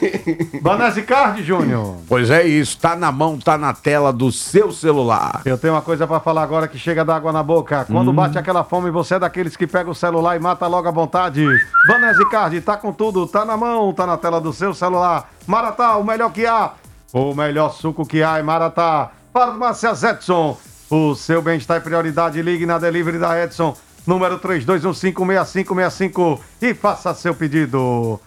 Banese 0.62 1.02
Card, 1.02 1.42
Júnior. 1.42 1.96
Pois 2.08 2.30
é 2.30 2.44
isso, 2.46 2.78
tá 2.78 2.96
na 2.96 3.12
mão, 3.12 3.38
tá 3.38 3.58
na 3.58 3.72
tela 3.72 4.12
do 4.12 4.30
seu 4.32 4.72
celular. 4.72 5.42
Eu 5.44 5.58
tenho 5.58 5.74
uma 5.74 5.82
coisa 5.82 6.06
pra 6.06 6.20
falar 6.20 6.42
agora 6.42 6.68
que 6.68 6.78
chega 6.78 7.04
d'água 7.04 7.32
na 7.32 7.42
boca. 7.42 7.84
Quando 7.84 8.12
bate 8.12 8.38
aquela 8.38 8.64
fome, 8.64 8.90
você 8.90 9.14
é 9.14 9.18
daqueles 9.18 9.56
que 9.56 9.66
pega 9.66 9.90
o 9.90 9.94
celular 9.94 10.36
e 10.36 10.38
mata 10.40 10.66
logo 10.66 10.88
à 10.88 10.90
vontade. 10.90 11.44
Banese 11.86 12.28
Card, 12.30 12.60
tá 12.60 12.76
com 12.76 12.92
tudo, 12.92 13.26
tá 13.26 13.44
na 13.44 13.56
mão, 13.56 13.92
tá 13.92 14.06
na 14.06 14.16
tela 14.16 14.40
do 14.40 14.52
seu 14.52 14.72
celular. 14.74 15.28
Maratá, 15.46 15.96
o 15.96 16.04
melhor 16.04 16.30
que 16.32 16.46
há. 16.46 16.72
O 17.14 17.32
melhor 17.32 17.72
suco 17.72 18.04
que 18.04 18.22
há 18.24 18.38
é 18.38 18.42
Maratá. 18.42 19.12
Farmácias 19.32 20.02
Edson. 20.02 20.58
O 20.90 21.14
seu 21.14 21.40
bem-estar 21.40 21.76
é 21.76 21.80
prioridade. 21.80 22.42
Ligue 22.42 22.66
na 22.66 22.76
delivery 22.76 23.20
da 23.20 23.40
Edson. 23.40 23.76
Número 24.04 24.40
32156565 24.40 26.40
e 26.60 26.74
faça 26.74 27.14
seu 27.14 27.32
pedido. 27.32 28.20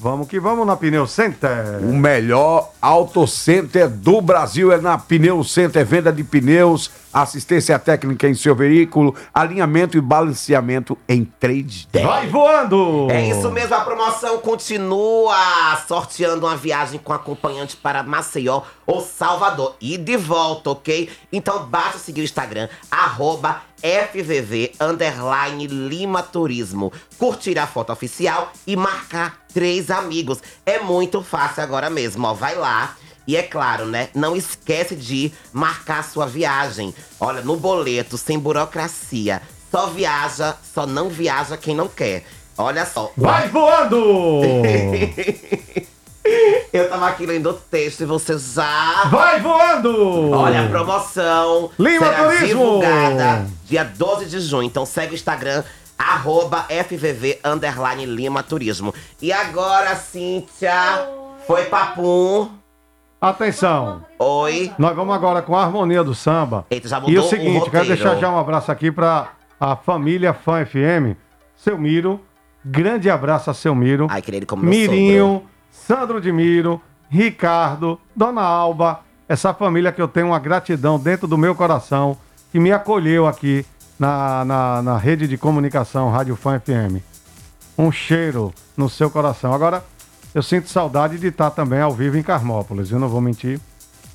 Vamos 0.00 0.28
que 0.28 0.38
vamos 0.38 0.64
na 0.64 0.76
Pneu 0.76 1.08
Center. 1.08 1.80
O 1.82 1.92
melhor 1.92 2.70
auto 2.80 3.26
center 3.26 3.88
do 3.88 4.20
Brasil 4.20 4.70
é 4.70 4.80
na 4.80 4.96
Pneu 4.96 5.42
Center, 5.42 5.84
venda 5.84 6.12
de 6.12 6.22
pneus, 6.22 6.88
assistência 7.12 7.76
técnica 7.80 8.28
em 8.28 8.34
seu 8.34 8.54
veículo, 8.54 9.12
alinhamento 9.34 9.98
e 9.98 10.00
balanceamento 10.00 10.96
em 11.08 11.28
3D. 11.40 12.00
Vai 12.00 12.28
voando! 12.28 13.08
É 13.10 13.28
isso 13.28 13.50
mesmo, 13.50 13.74
a 13.74 13.80
promoção 13.80 14.38
continua 14.38 15.34
sorteando 15.88 16.46
uma 16.46 16.56
viagem 16.56 17.00
com 17.00 17.12
acompanhante 17.12 17.76
para 17.76 18.04
Maceió 18.04 18.62
ou 18.86 19.00
Salvador. 19.00 19.74
E 19.80 19.98
de 19.98 20.16
volta, 20.16 20.70
ok? 20.70 21.10
Então 21.32 21.66
basta 21.66 21.98
seguir 21.98 22.20
o 22.20 22.24
Instagram, 22.24 22.68
arroba 22.88 23.62
FVV 23.82 24.72
underline 24.80 25.66
Lima 25.66 26.22
Turismo. 26.22 26.92
Curtir 27.18 27.58
a 27.58 27.66
foto 27.66 27.92
oficial 27.92 28.52
e 28.66 28.76
marcar 28.76 29.44
três 29.52 29.90
amigos. 29.90 30.40
É 30.64 30.78
muito 30.78 31.22
fácil 31.22 31.62
agora 31.62 31.88
mesmo, 31.88 32.26
ó. 32.26 32.34
Vai 32.34 32.54
lá. 32.54 32.96
E 33.26 33.36
é 33.36 33.42
claro, 33.42 33.84
né? 33.84 34.08
Não 34.14 34.34
esquece 34.34 34.96
de 34.96 35.30
marcar 35.52 36.02
sua 36.02 36.26
viagem. 36.26 36.94
Olha, 37.20 37.42
no 37.42 37.56
boleto, 37.56 38.16
sem 38.16 38.38
burocracia. 38.38 39.42
Só 39.70 39.86
viaja, 39.88 40.56
só 40.74 40.86
não 40.86 41.10
viaja 41.10 41.56
quem 41.56 41.74
não 41.74 41.88
quer. 41.88 42.24
Olha 42.56 42.86
só. 42.86 43.12
Vai 43.16 43.48
voando! 43.48 44.40
Eu 46.72 46.88
tava 46.88 47.08
aqui 47.08 47.24
lendo 47.26 47.50
o 47.50 47.54
texto 47.54 48.02
e 48.02 48.06
você 48.06 48.36
já. 48.38 49.04
Vai 49.10 49.40
voando! 49.40 50.30
Olha 50.32 50.64
a 50.66 50.68
promoção. 50.68 51.70
Lima 51.78 52.06
será 52.06 52.24
Turismo! 52.24 52.46
divulgada 52.46 53.46
dia 53.64 53.84
12 53.84 54.26
de 54.26 54.40
junho. 54.40 54.64
Então 54.64 54.84
segue 54.84 55.12
o 55.12 55.14
Instagram, 55.14 55.64
arroba 55.98 56.66
FVV 56.68 57.40
underline 57.44 58.04
Lima 58.06 58.42
Turismo. 58.42 58.94
E 59.20 59.32
agora, 59.32 59.96
Cíntia, 59.96 61.08
foi 61.46 61.64
papum. 61.64 62.50
Atenção, 63.20 64.04
Oi. 64.18 64.70
nós 64.78 64.94
vamos 64.94 65.12
agora 65.12 65.42
com 65.42 65.56
a 65.56 65.64
harmonia 65.64 66.04
do 66.04 66.14
samba. 66.14 66.64
Eita, 66.70 66.86
já 66.88 66.98
E 66.98 67.00
mudou 67.00 67.24
o 67.24 67.26
o 67.26 67.28
seguinte, 67.28 67.64
quero 67.70 67.78
roteiro. 67.82 67.86
deixar 67.88 68.14
já 68.16 68.30
um 68.30 68.38
abraço 68.38 68.70
aqui 68.70 68.92
para 68.92 69.32
a 69.58 69.74
família 69.74 70.32
Fã 70.32 70.64
FM, 70.64 71.16
seu 71.56 71.76
Miro, 71.76 72.20
grande 72.64 73.10
abraço 73.10 73.50
a 73.50 73.54
seu 73.54 73.74
Miro, 73.74 74.06
Ai, 74.08 74.22
queria 74.22 74.38
ele 74.38 74.46
como 74.46 74.62
meu 74.62 74.70
Mirinho, 74.70 75.42
Sandro 75.70 76.20
de 76.20 76.32
Miro, 76.32 76.80
Ricardo, 77.10 77.98
Dona 78.14 78.42
Alba, 78.42 79.00
essa 79.28 79.52
família 79.54 79.92
que 79.92 80.00
eu 80.02 80.08
tenho 80.08 80.28
uma 80.28 80.38
gratidão 80.38 80.98
dentro 80.98 81.26
do 81.26 81.38
meu 81.38 81.54
coração, 81.54 82.16
que 82.50 82.58
me 82.58 82.72
acolheu 82.72 83.26
aqui 83.26 83.64
na, 83.98 84.44
na, 84.44 84.82
na 84.82 84.96
rede 84.98 85.26
de 85.26 85.36
comunicação 85.36 86.10
Rádio 86.10 86.36
Fã 86.36 86.58
FM. 86.60 87.02
Um 87.76 87.92
cheiro 87.92 88.52
no 88.76 88.88
seu 88.88 89.10
coração. 89.10 89.52
Agora, 89.52 89.84
eu 90.34 90.42
sinto 90.42 90.68
saudade 90.68 91.18
de 91.18 91.28
estar 91.28 91.50
também 91.50 91.80
ao 91.80 91.92
vivo 91.92 92.16
em 92.16 92.22
Carmópolis, 92.22 92.90
eu 92.90 92.98
não 92.98 93.08
vou 93.08 93.20
mentir. 93.20 93.60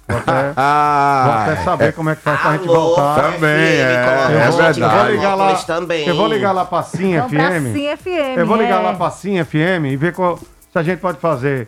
Vou 0.07 0.17
até, 0.17 0.31
vou 0.51 0.53
Ah, 0.57 1.45
até 1.47 1.63
saber 1.63 1.93
como 1.93 2.09
é 2.09 2.15
que 2.15 2.21
faz 2.21 2.41
pra 2.41 2.51
gente 2.57 2.67
Alô, 2.67 2.73
voltar. 2.73 3.31
Também, 3.33 3.49
é, 3.49 3.79
é 3.81 4.03
vou, 4.03 4.13
a 4.13 4.31
eu 4.31 4.51
vou 4.51 4.61
verdade. 4.73 5.11
ligar 5.13 5.35
lá, 5.35 5.55
também. 5.55 6.07
eu 6.07 6.15
vou 6.15 6.27
ligar 6.27 6.51
lá 6.51 6.65
pra 6.65 6.83
Sim 6.83 7.15
Então, 7.15 7.29
pra 7.29 7.51
FM. 7.51 7.73
Sim 7.73 7.97
FM. 7.97 8.37
Eu 8.37 8.45
vou 8.47 8.57
ligar 8.57 8.79
é. 8.81 8.83
lá 8.83 8.93
pra 8.95 9.09
Sim 9.11 9.43
FM 9.43 9.85
e 9.91 9.95
ver 9.95 10.13
qual- 10.13 10.39
se 10.73 10.79
a 10.79 10.83
gente 10.83 10.99
pode 10.99 11.19
fazer 11.19 11.67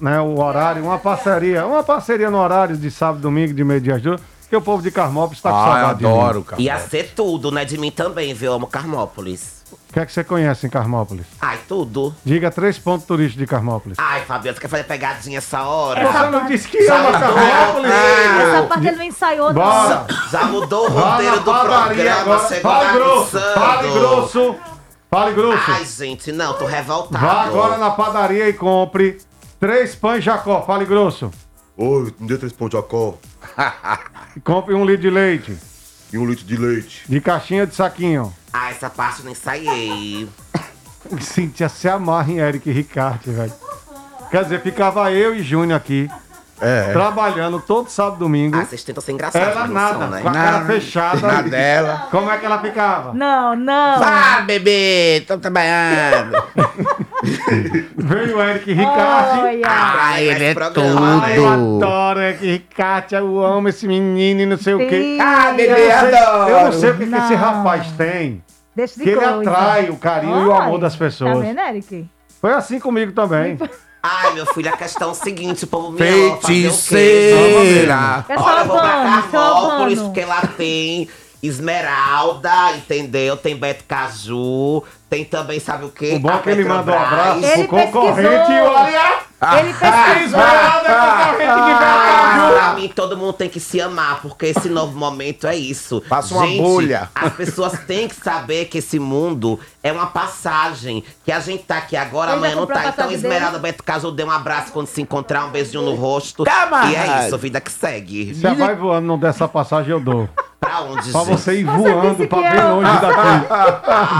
né, 0.00 0.20
o 0.20 0.38
horário, 0.42 0.82
uma 0.82 0.98
parceria, 0.98 1.64
uma 1.66 1.82
parceria 1.82 2.28
no 2.30 2.38
horário 2.38 2.76
de 2.76 2.90
sábado, 2.90 3.20
domingo, 3.20 3.54
de 3.54 3.62
meio-dia 3.64 3.94
às 3.94 4.02
duas, 4.02 4.20
que 4.50 4.56
o 4.56 4.60
povo 4.60 4.82
de 4.82 4.90
Carmópolis 4.90 5.40
tá 5.40 5.50
com 5.50 5.56
Ah, 5.56 5.60
eu 5.60 5.72
saudade 5.72 5.98
de 6.00 6.04
mim. 6.04 6.10
adoro, 6.10 6.42
cara. 6.44 6.60
Ia 6.62 6.78
ser 6.80 7.12
tudo, 7.14 7.50
né? 7.50 7.64
De 7.64 7.78
mim 7.78 7.90
também, 7.90 8.34
viu? 8.34 8.50
Eu 8.50 8.56
amo 8.56 8.66
Carmópolis. 8.66 9.62
O 9.72 9.92
que 9.94 10.00
é 10.00 10.04
que 10.06 10.12
você 10.12 10.22
conhece 10.22 10.66
em 10.66 10.70
Carmópolis? 10.70 11.24
Ai, 11.40 11.58
tudo. 11.68 12.14
Diga 12.24 12.50
três 12.50 12.78
pontos 12.78 13.06
turísticos 13.06 13.40
de 13.40 13.46
Carmópolis. 13.46 13.96
Ai, 13.98 14.20
Fabiano, 14.24 14.54
você 14.56 14.60
quer 14.60 14.68
fazer 14.68 14.84
pegadinha 14.84 15.38
essa 15.38 15.62
hora? 15.62 16.04
Você 16.06 16.30
não 16.30 16.46
disse 16.46 16.68
que 16.68 16.86
ama 16.88 17.12
Carmópolis? 17.12 17.90
roteiro. 17.92 18.40
Essa 18.50 18.62
parte 18.68 18.86
ele 18.88 18.96
não 18.96 19.04
ensaiou, 19.04 19.46
não. 19.52 19.54
Bora! 19.62 20.06
Já 20.30 20.44
mudou 20.44 20.86
o 20.86 20.90
roteiro 20.92 21.36
do 21.40 21.44
programa, 21.44 22.20
agora. 22.20 22.38
você 22.40 22.60
Fale 22.60 22.92
grosso, 22.98 23.40
fale 23.54 23.90
grosso, 23.92 24.56
fale 25.14 25.32
grosso. 25.32 25.70
Ai, 25.70 25.84
gente, 25.84 26.32
não, 26.32 26.54
tô 26.54 26.66
revoltado. 26.66 27.24
Vá 27.24 27.42
agora 27.42 27.78
na 27.78 27.90
padaria 27.90 28.48
e 28.48 28.52
compre 28.52 29.18
três 29.60 29.94
pães 29.94 30.24
Jacó, 30.24 30.62
fale 30.62 30.84
grosso. 30.84 31.30
Oi, 31.76 32.12
me 32.18 32.26
dê 32.26 32.36
três 32.36 32.52
pão 32.52 32.68
de 32.68 32.76
acó 32.76 33.16
E 34.36 34.40
compre 34.40 34.74
um 34.74 34.84
litro 34.84 35.02
de 35.02 35.10
leite, 35.10 35.56
e 36.12 36.18
um 36.18 36.26
litro 36.26 36.44
de 36.44 36.56
leite. 36.56 37.04
de 37.08 37.20
caixinha 37.20 37.66
de 37.66 37.74
saquinho. 37.74 38.34
Ah, 38.52 38.70
essa 38.70 38.90
parte 38.90 39.20
eu 39.20 39.26
não 39.26 39.32
ensaiei. 39.32 40.28
Cíntia 41.20 41.68
se 41.68 41.88
amarra 41.88 42.32
em 42.32 42.38
Eric 42.38 42.70
Ricarte, 42.70 43.30
velho. 43.30 43.52
Quer 44.30 44.42
dizer, 44.42 44.62
ficava 44.62 45.12
eu 45.12 45.34
e 45.34 45.42
Júnior 45.42 45.76
aqui, 45.76 46.08
É. 46.60 46.92
trabalhando 46.92 47.60
todo 47.60 47.88
sábado 47.88 48.16
e 48.16 48.18
domingo. 48.20 48.56
Ah, 48.56 48.64
vocês 48.64 48.82
tentam 48.84 49.02
ser 49.02 49.12
engraçados, 49.12 49.48
ela 49.48 49.66
nada, 49.66 49.98
são, 49.98 50.10
né? 50.10 50.20
com 50.22 50.28
a 50.28 50.32
cara 50.32 50.64
fechada. 50.64 51.26
Na 51.26 51.42
dela. 51.42 52.08
Como 52.10 52.30
é 52.30 52.38
que 52.38 52.46
ela 52.46 52.58
ficava? 52.60 53.12
Não, 53.12 53.56
não. 53.56 54.02
Ah, 54.02 54.42
bebê, 54.46 55.24
tô 55.26 55.36
trabalhando. 55.38 56.32
Veio 57.96 58.36
o 58.36 58.42
Eric 58.42 58.72
Ricarte. 58.72 59.38
Olha. 59.40 59.66
Ai, 59.66 60.24
ele 60.24 60.32
esse 60.34 60.44
é 60.44 60.54
programa, 60.54 61.22
Ai, 61.24 61.30
né? 61.32 61.38
eu 61.38 61.48
adoro 61.48 62.20
Eric 62.20 62.46
Ricarte, 62.46 63.14
eu 63.14 63.44
amo 63.44 63.68
esse 63.68 63.86
menino 63.86 64.40
e 64.42 64.46
não 64.46 64.56
sei 64.58 64.74
o 64.74 64.78
quê. 64.78 64.90
Sim. 64.90 65.18
Ah, 65.20 65.50
Eu 65.50 65.54
bebê, 65.56 65.74
sei- 65.74 65.90
adoro. 65.92 66.50
Eu 66.50 66.64
não 66.66 66.72
sei 66.72 66.90
o 66.90 66.96
que, 66.98 67.06
que 67.06 67.14
esse 67.16 67.34
rapaz 67.34 67.86
tem, 67.92 68.42
Deixa 68.76 68.94
de 68.96 69.02
que 69.04 69.10
ele 69.10 69.20
coisa. 69.20 69.50
atrai 69.50 69.90
o 69.90 69.96
carinho 69.96 70.42
e 70.42 70.46
o 70.46 70.52
Ai, 70.54 70.62
amor 70.66 70.78
das 70.78 70.92
Tá 70.94 70.98
pessoas. 70.98 71.38
vendo, 71.38 71.60
Eric? 71.60 72.08
Foi 72.40 72.52
assim 72.52 72.78
comigo 72.78 73.12
também. 73.12 73.58
Ai, 74.06 74.34
meu 74.34 74.44
filho, 74.52 74.68
a 74.68 74.76
questão 74.76 75.08
é 75.08 75.12
o 75.12 75.14
seguinte, 75.14 75.64
o 75.64 75.66
povo 75.66 75.90
me 75.90 76.06
ama, 76.06 76.36
fazer 76.36 76.68
o 76.68 76.72
quê? 76.72 76.72
Feiticeira. 76.76 78.26
É 78.28 78.38
Olha, 78.38 78.60
eu 78.60 78.66
vou 78.66 78.76
pra 78.78 78.88
Salvando, 78.90 79.30
Carmópolis, 79.32 79.98
salvando. 79.98 80.04
porque 80.04 80.24
lá 80.26 80.42
tem 80.58 81.08
Esmeralda, 81.42 82.76
entendeu? 82.76 83.34
Tem 83.36 83.56
Beto 83.56 83.84
Caju, 83.88 84.82
tem 85.10 85.24
também, 85.24 85.60
sabe 85.60 85.84
o 85.84 85.90
quê? 85.90 86.14
O 86.16 86.18
bom 86.18 86.30
A 86.30 86.34
é 86.34 86.38
que 86.38 86.50
ele 86.50 86.64
mandou 86.64 86.94
um 86.94 86.98
abraço 86.98 87.44
Ele 87.44 87.68
pro 87.68 87.78
concorrente 87.78 88.28
pesquisou. 88.28 88.54
e 88.54 88.60
olha. 88.60 89.24
Ele 89.58 89.70
A 89.70 89.74
pesquisou. 89.74 90.24
Esmeralda 90.24 90.88
é 90.88 90.94
concorrente 90.94 91.38
de 91.38 91.44
Ah, 91.72 92.38
Betaju. 92.38 92.54
pra 92.54 92.72
mim, 92.74 92.88
todo 92.88 93.16
mundo 93.16 93.32
tem 93.34 93.48
que 93.48 93.60
se 93.60 93.78
amar, 93.80 94.20
porque 94.22 94.46
esse 94.46 94.68
novo 94.70 94.96
momento 94.98 95.46
é 95.46 95.54
isso. 95.54 96.02
Passa 96.08 96.34
uma 96.34 96.46
bolha. 96.46 97.10
As 97.14 97.32
pessoas 97.34 97.78
têm 97.86 98.08
que 98.08 98.14
saber 98.16 98.64
que 98.66 98.78
esse 98.78 98.98
mundo 98.98 99.60
é 99.82 99.92
uma 99.92 100.06
passagem. 100.06 101.04
Que 101.24 101.30
a 101.30 101.40
gente 101.40 101.62
tá 101.64 101.76
aqui 101.76 101.94
agora, 101.96 102.30
Ele 102.30 102.38
amanhã 102.38 102.56
não 102.56 102.66
tá. 102.66 102.86
Então, 102.88 103.10
Esmeralda 103.10 103.58
Beto 103.58 103.82
Caju 103.84 104.10
dê 104.10 104.24
um 104.24 104.30
abraço 104.30 104.72
quando 104.72 104.86
se 104.86 105.02
encontrar, 105.02 105.44
um 105.44 105.50
beijinho 105.50 105.82
no 105.82 105.94
rosto. 105.94 106.42
Camarada. 106.44 106.90
E 106.92 106.96
é 106.96 107.26
isso, 107.26 107.36
vida 107.38 107.60
que 107.60 107.70
segue. 107.70 108.34
Você 108.34 108.54
vai 108.54 108.74
voando, 108.74 109.06
não 109.06 109.18
dessa 109.18 109.46
passagem 109.46 109.90
eu 109.92 110.00
dou. 110.00 110.28
Pra 110.58 110.80
onde, 110.80 111.10
Pra 111.12 111.20
gente? 111.24 111.30
você 111.38 111.54
ir 111.60 111.64
voando 111.64 112.26
pra 112.26 112.38
bem 112.40 112.58
eu- 112.58 112.76
longe 112.76 112.98
daqui. 112.98 113.46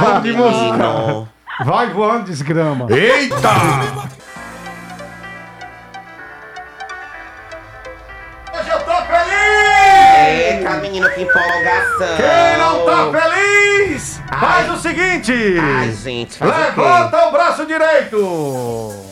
Vou 0.04 0.20
te 0.20 0.32
mostrar. 0.32 0.73
Menino. 0.76 1.28
Vai 1.64 1.90
voando, 1.90 2.24
desgrama. 2.24 2.86
Eita! 2.90 3.48
Hoje 8.52 8.70
eu 8.70 8.80
tô 8.80 8.96
feliz! 9.02 10.56
Eita, 10.56 10.70
menino, 10.80 11.08
que 11.10 11.22
empolgação. 11.22 12.16
Quem 12.16 12.58
não 12.58 12.84
tá 12.84 13.20
feliz, 13.20 14.20
faz 14.28 14.68
Ai. 14.68 14.74
o 14.74 14.78
seguinte. 14.78 15.56
Ai, 15.60 15.92
gente, 15.92 16.38
faz 16.38 16.50
o 16.50 16.54
quê? 16.74 16.80
Levanta 16.80 17.28
o 17.28 17.32
braço 17.32 17.66
direito. 17.66 19.04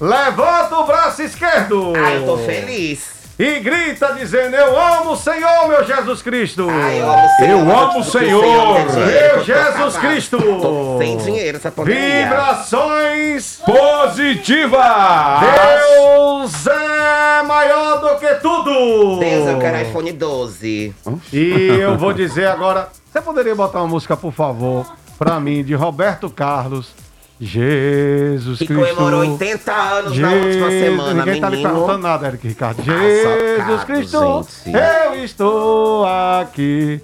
Levanta 0.00 0.76
o 0.76 0.86
braço 0.86 1.22
esquerdo. 1.22 1.92
Ai, 1.96 2.16
eu 2.16 2.26
tô 2.26 2.38
feliz. 2.38 3.13
E 3.38 3.58
grita 3.58 4.12
dizendo: 4.14 4.54
Eu 4.54 4.80
amo 4.80 5.12
o 5.12 5.16
Senhor, 5.16 5.66
meu 5.68 5.84
Jesus 5.84 6.22
Cristo. 6.22 6.68
Ai, 6.70 7.00
eu 7.00 7.10
amo 7.10 7.26
o 7.26 7.30
Senhor. 7.36 7.50
Eu 7.50 7.76
amo 7.76 7.98
o 8.00 8.04
porque 8.04 8.18
Senhor. 8.18 8.74
tem 8.76 8.86
dinheiro, 8.86 9.34
Meu 9.36 9.44
Jesus. 9.44 9.96
Cristo. 9.96 10.38
Tô 10.38 10.98
sem 10.98 11.16
dinheiro 11.16 11.56
essa 11.56 11.70
pandemia. 11.72 12.22
Vibrações. 12.24 13.60
Positiva! 13.64 15.40
Deus 15.40 16.66
é 16.66 17.42
maior 17.42 18.00
do 18.00 18.18
que 18.20 18.34
tudo. 18.36 19.18
Deus, 19.18 19.48
eu 19.48 19.58
quero 19.58 19.88
iPhone 19.88 20.12
12. 20.12 20.94
E 21.32 21.68
eu 21.80 21.98
vou 21.98 22.12
dizer 22.12 22.46
agora, 22.46 22.88
você 23.12 23.20
poderia 23.20 23.54
botar 23.54 23.80
uma 23.80 23.88
música, 23.88 24.16
por 24.16 24.32
favor, 24.32 24.86
pra 25.18 25.40
mim, 25.40 25.64
de 25.64 25.74
Roberto 25.74 26.30
Carlos, 26.30 26.92
Jesus 27.40 28.58
Que 28.58 28.66
Cristo. 28.66 28.94
comemorou 28.94 29.20
80 29.20 29.72
anos 29.72 30.18
na 30.18 30.30
última 30.32 30.70
semana, 30.70 31.24
Ninguém 31.24 31.40
tá 31.40 31.48
lhe 31.48 31.56
menino. 31.56 31.70
perguntando 31.74 31.98
nada, 32.02 32.26
Eric 32.28 32.48
Ricardo. 32.48 32.82
Jesus 32.82 33.84
Cristo, 33.84 34.46
gente. 34.64 34.76
eu 35.18 35.24
estou 35.24 36.06
aqui. 36.40 37.00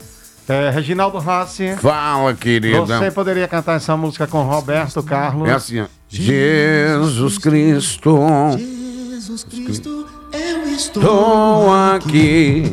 É, 0.49 0.71
Reginaldo 0.71 1.19
Rassi, 1.19 1.77
Fala, 1.81 2.35
querida. 2.35 2.81
você 2.85 3.11
poderia 3.11 3.47
cantar 3.47 3.75
essa 3.77 3.97
música 3.97 4.27
com 4.27 4.43
Roberto 4.43 5.01
Carlos? 5.03 5.49
É 5.49 5.53
assim, 5.53 5.81
ó. 5.81 5.87
Jesus 6.09 7.39
Cristo, 7.39 8.19
Jesus 8.59 9.45
Cristo, 9.45 10.07
eu 10.33 10.69
estou. 10.75 11.03
estou 11.03 11.73
aqui. 11.95 12.73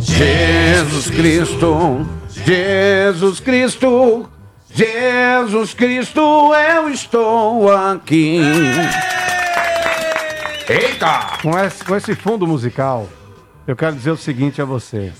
Jesus 0.00 1.08
Cristo, 1.10 2.06
Jesus 2.28 3.40
Cristo, 3.40 4.28
Jesus 4.74 5.72
Cristo, 5.72 6.20
eu 6.52 6.90
estou 6.90 7.72
aqui. 7.72 8.40
Eita! 10.68 11.38
Com 11.40 11.56
esse, 11.56 11.84
com 11.84 11.94
esse 11.94 12.16
fundo 12.16 12.44
musical, 12.44 13.08
eu 13.68 13.76
quero 13.76 13.94
dizer 13.94 14.10
o 14.10 14.16
seguinte 14.16 14.60
a 14.60 14.64
você. 14.64 15.12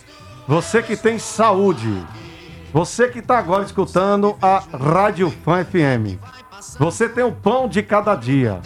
Você 0.49 0.83
que 0.83 0.97
tem 0.97 1.21
saúde, 1.21 2.05
você 2.73 3.07
que 3.07 3.21
está 3.21 3.39
agora 3.39 3.63
escutando 3.63 4.37
a 4.43 4.61
Rádio 4.77 5.33
Fã 5.45 5.65
FM, 5.65 6.19
você 6.77 7.09
tem 7.09 7.23
o 7.23 7.31
pão 7.31 7.69
de 7.69 7.81
cada 7.81 8.17
dia 8.17 8.61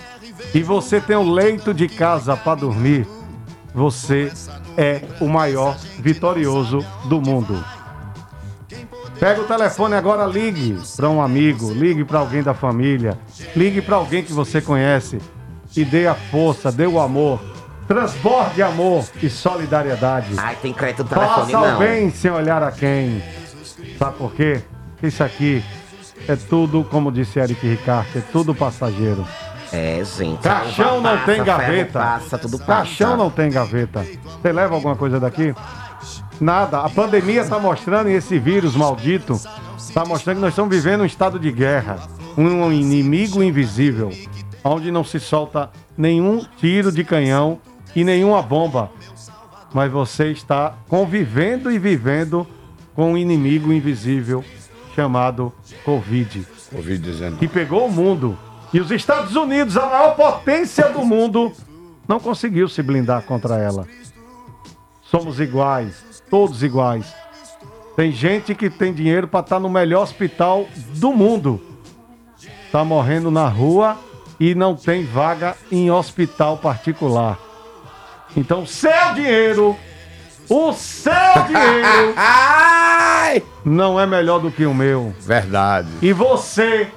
e 0.54 0.62
você 0.62 1.02
tem 1.02 1.16
o 1.16 1.30
leito 1.30 1.74
de 1.74 1.86
casa 1.86 2.34
para 2.34 2.54
dormir, 2.54 3.06
você 3.74 4.32
é 4.74 5.02
o 5.20 5.28
maior 5.28 5.76
vitorioso 5.98 6.78
do 7.04 7.20
mundo. 7.20 7.62
Pega 9.18 9.40
o 9.40 9.44
telefone 9.44 9.94
agora, 9.94 10.24
ligue 10.26 10.78
para 10.96 11.08
um 11.10 11.20
amigo, 11.20 11.72
ligue 11.72 12.04
para 12.04 12.20
alguém 12.20 12.42
da 12.42 12.54
família, 12.54 13.18
ligue 13.56 13.82
para 13.82 13.96
alguém 13.96 14.22
que 14.22 14.32
você 14.32 14.60
conhece 14.60 15.18
e 15.76 15.84
dê 15.84 16.06
a 16.06 16.14
força, 16.14 16.70
dê 16.70 16.86
o 16.86 17.00
amor, 17.00 17.40
transborde 17.88 18.62
amor 18.62 19.04
e 19.20 19.28
solidariedade. 19.28 20.34
Ai, 20.36 20.56
tem 20.62 20.72
crédito 20.72 21.02
no 21.02 21.08
telefone, 21.08 21.52
Faça 21.52 21.70
não. 21.72 21.78
bem 21.78 22.10
sem 22.10 22.30
olhar 22.30 22.62
a 22.62 22.70
quem. 22.70 23.20
Sabe 23.98 24.16
por 24.16 24.32
quê? 24.32 24.62
Isso 25.02 25.22
aqui 25.24 25.64
é 26.28 26.36
tudo, 26.36 26.84
como 26.84 27.10
disse 27.10 27.40
Eric 27.40 27.66
Ricarte, 27.66 28.18
é 28.18 28.22
tudo 28.32 28.54
passageiro. 28.54 29.26
É, 29.72 30.02
gente. 30.04 30.40
Caixão 30.40 30.98
uva 30.98 31.10
não 31.10 31.18
passa, 31.18 31.32
tem 31.32 31.44
gaveta. 31.44 31.98
Passa, 31.98 32.38
tudo 32.38 32.58
passa. 32.58 32.72
Caixão 32.72 33.16
não 33.16 33.30
tem 33.30 33.50
gaveta. 33.50 34.06
Você 34.40 34.52
leva 34.52 34.74
alguma 34.74 34.96
coisa 34.96 35.18
daqui? 35.20 35.54
Nada. 36.40 36.80
A 36.80 36.88
pandemia 36.88 37.40
está 37.42 37.58
mostrando, 37.58 38.08
e 38.08 38.14
esse 38.14 38.38
vírus 38.38 38.76
maldito, 38.76 39.40
está 39.76 40.04
mostrando 40.04 40.36
que 40.36 40.42
nós 40.42 40.52
estamos 40.52 40.74
vivendo 40.74 41.02
um 41.02 41.06
estado 41.06 41.38
de 41.38 41.50
guerra. 41.50 41.98
Um 42.36 42.72
inimigo 42.72 43.42
invisível, 43.42 44.12
onde 44.62 44.92
não 44.92 45.02
se 45.02 45.18
solta 45.18 45.70
nenhum 45.96 46.44
tiro 46.58 46.92
de 46.92 47.02
canhão 47.02 47.58
e 47.96 48.04
nenhuma 48.04 48.40
bomba. 48.40 48.90
Mas 49.74 49.90
você 49.90 50.30
está 50.30 50.74
convivendo 50.88 51.70
e 51.70 51.78
vivendo 51.78 52.46
com 52.94 53.12
um 53.12 53.18
inimigo 53.18 53.72
invisível 53.72 54.44
chamado 54.94 55.52
Covid 55.84 56.46
Covid-19. 56.74 57.38
que 57.38 57.48
pegou 57.48 57.86
o 57.86 57.90
mundo. 57.90 58.38
E 58.72 58.80
os 58.80 58.90
Estados 58.90 59.34
Unidos, 59.34 59.76
a 59.76 59.86
maior 59.86 60.14
potência 60.14 60.90
do 60.90 61.04
mundo, 61.04 61.52
não 62.06 62.20
conseguiu 62.20 62.68
se 62.68 62.82
blindar 62.82 63.22
contra 63.22 63.56
ela. 63.56 63.86
Somos 65.02 65.40
iguais, 65.40 66.04
todos 66.30 66.62
iguais. 66.62 67.14
Tem 67.96 68.12
gente 68.12 68.54
que 68.54 68.70
tem 68.70 68.92
dinheiro 68.92 69.26
para 69.26 69.40
estar 69.40 69.58
no 69.58 69.68
melhor 69.68 70.02
hospital 70.02 70.68
do 70.94 71.12
mundo. 71.12 71.60
Tá 72.70 72.84
morrendo 72.84 73.30
na 73.30 73.48
rua 73.48 73.96
e 74.38 74.54
não 74.54 74.76
tem 74.76 75.04
vaga 75.04 75.56
em 75.70 75.90
hospital 75.90 76.58
particular. 76.58 77.38
Então, 78.36 78.64
seu 78.64 79.14
dinheiro, 79.14 79.76
o 80.48 80.72
seu 80.72 81.12
dinheiro 81.48 82.14
não 83.64 83.98
é 83.98 84.06
melhor 84.06 84.38
do 84.38 84.50
que 84.50 84.64
o 84.64 84.74
meu. 84.74 85.12
Verdade. 85.20 85.88
E 86.00 86.12
você, 86.12 86.88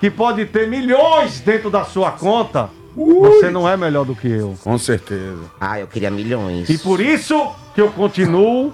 que 0.00 0.10
pode 0.10 0.46
ter 0.46 0.66
milhões 0.68 1.40
dentro 1.40 1.68
da 1.68 1.84
sua 1.84 2.12
conta, 2.12 2.70
você 2.96 3.50
não 3.50 3.68
é 3.68 3.76
melhor 3.76 4.04
do 4.04 4.14
que 4.14 4.28
eu. 4.28 4.56
Com 4.62 4.76
certeza. 4.78 5.42
Ah, 5.60 5.80
eu 5.80 5.86
queria 5.86 6.10
milhões. 6.10 6.68
E 6.68 6.78
por 6.78 7.00
isso 7.00 7.50
que 7.74 7.80
eu 7.80 7.90
continuo 7.90 8.72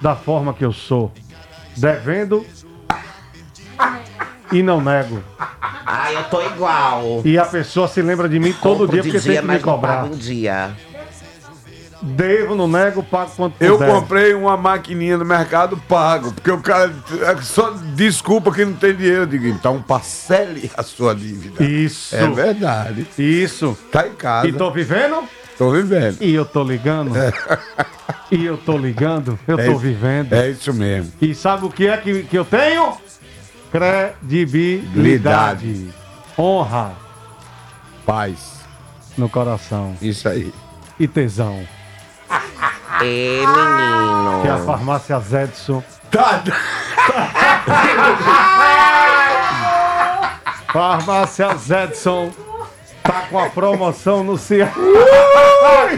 da 0.00 0.14
forma 0.14 0.52
que 0.52 0.64
eu 0.64 0.72
sou, 0.72 1.10
devendo 1.76 2.44
e 4.52 4.62
não 4.62 4.80
nego. 4.80 5.22
Ah, 5.38 6.12
eu 6.12 6.24
tô 6.24 6.42
igual. 6.42 7.22
E 7.24 7.38
a 7.38 7.44
pessoa 7.44 7.88
se 7.88 8.02
lembra 8.02 8.28
de 8.28 8.38
mim 8.38 8.52
todo 8.52 8.80
Compro 8.80 8.88
dia 8.88 9.02
de 9.02 9.10
porque 9.10 9.22
tem 9.22 9.32
dia, 9.32 9.40
que 9.42 9.48
me 9.48 9.58
cobrar. 9.60 10.02
pago 10.02 10.14
um 10.14 10.18
dia. 10.18 10.70
Devo, 12.02 12.54
não 12.54 12.68
nego, 12.68 13.02
pago 13.02 13.30
quanto 13.34 13.54
Eu 13.60 13.78
puder. 13.78 13.90
comprei 13.90 14.34
uma 14.34 14.54
maquininha 14.56 15.16
no 15.16 15.24
mercado 15.24 15.76
pago, 15.88 16.30
porque 16.32 16.50
o 16.50 16.60
cara 16.60 16.92
é 17.22 17.36
só 17.42 17.70
desculpa 17.94 18.52
que 18.52 18.64
não 18.66 18.74
tem 18.74 18.94
dinheiro. 18.94 19.22
Eu 19.22 19.26
digo, 19.26 19.46
então 19.46 19.80
parcele 19.82 20.70
a 20.76 20.82
sua 20.82 21.14
dívida. 21.14 21.64
Isso, 21.64 22.14
É 22.14 22.28
verdade. 22.28 23.06
isso. 23.18 23.76
Tá 23.90 24.06
em 24.06 24.12
casa. 24.14 24.46
E 24.46 24.52
tô 24.52 24.70
vivendo? 24.70 25.24
Tô 25.56 25.70
vivendo. 25.70 26.18
E 26.20 26.34
eu 26.34 26.44
tô 26.44 26.62
ligando. 26.62 27.12
E 28.30 28.44
eu 28.44 28.58
tô 28.58 28.76
ligando, 28.76 29.38
eu 29.48 29.56
tô 29.56 29.62
É- 29.62 29.74
vivendo. 29.74 30.34
É 30.34 30.50
isso 30.50 30.74
mesmo. 30.74 31.10
E 31.20 31.34
sabe 31.34 31.64
o 31.64 31.70
que 31.70 31.86
é 31.86 31.96
que, 31.96 32.24
que 32.24 32.36
eu 32.36 32.44
tenho? 32.44 32.92
Credibilidade. 33.72 35.88
Honra 36.38 36.92
Paz. 38.04 38.56
no 39.16 39.30
coração. 39.30 39.96
Isso 40.02 40.28
aí. 40.28 40.52
E 41.00 41.08
tesão. 41.08 41.66
Ê, 43.02 43.42
Que 43.42 43.42
é 43.42 43.44
a 44.50 44.54
menino. 44.54 44.66
farmácia 44.66 45.20
Zedson. 45.20 45.82
Tá. 46.10 46.42
Farmácia 50.72 51.54
Zedson. 51.56 52.30
Tá 53.06 53.26
com 53.30 53.38
a 53.38 53.48
promoção 53.48 54.24
no 54.24 54.36
Ceará. 54.36 54.72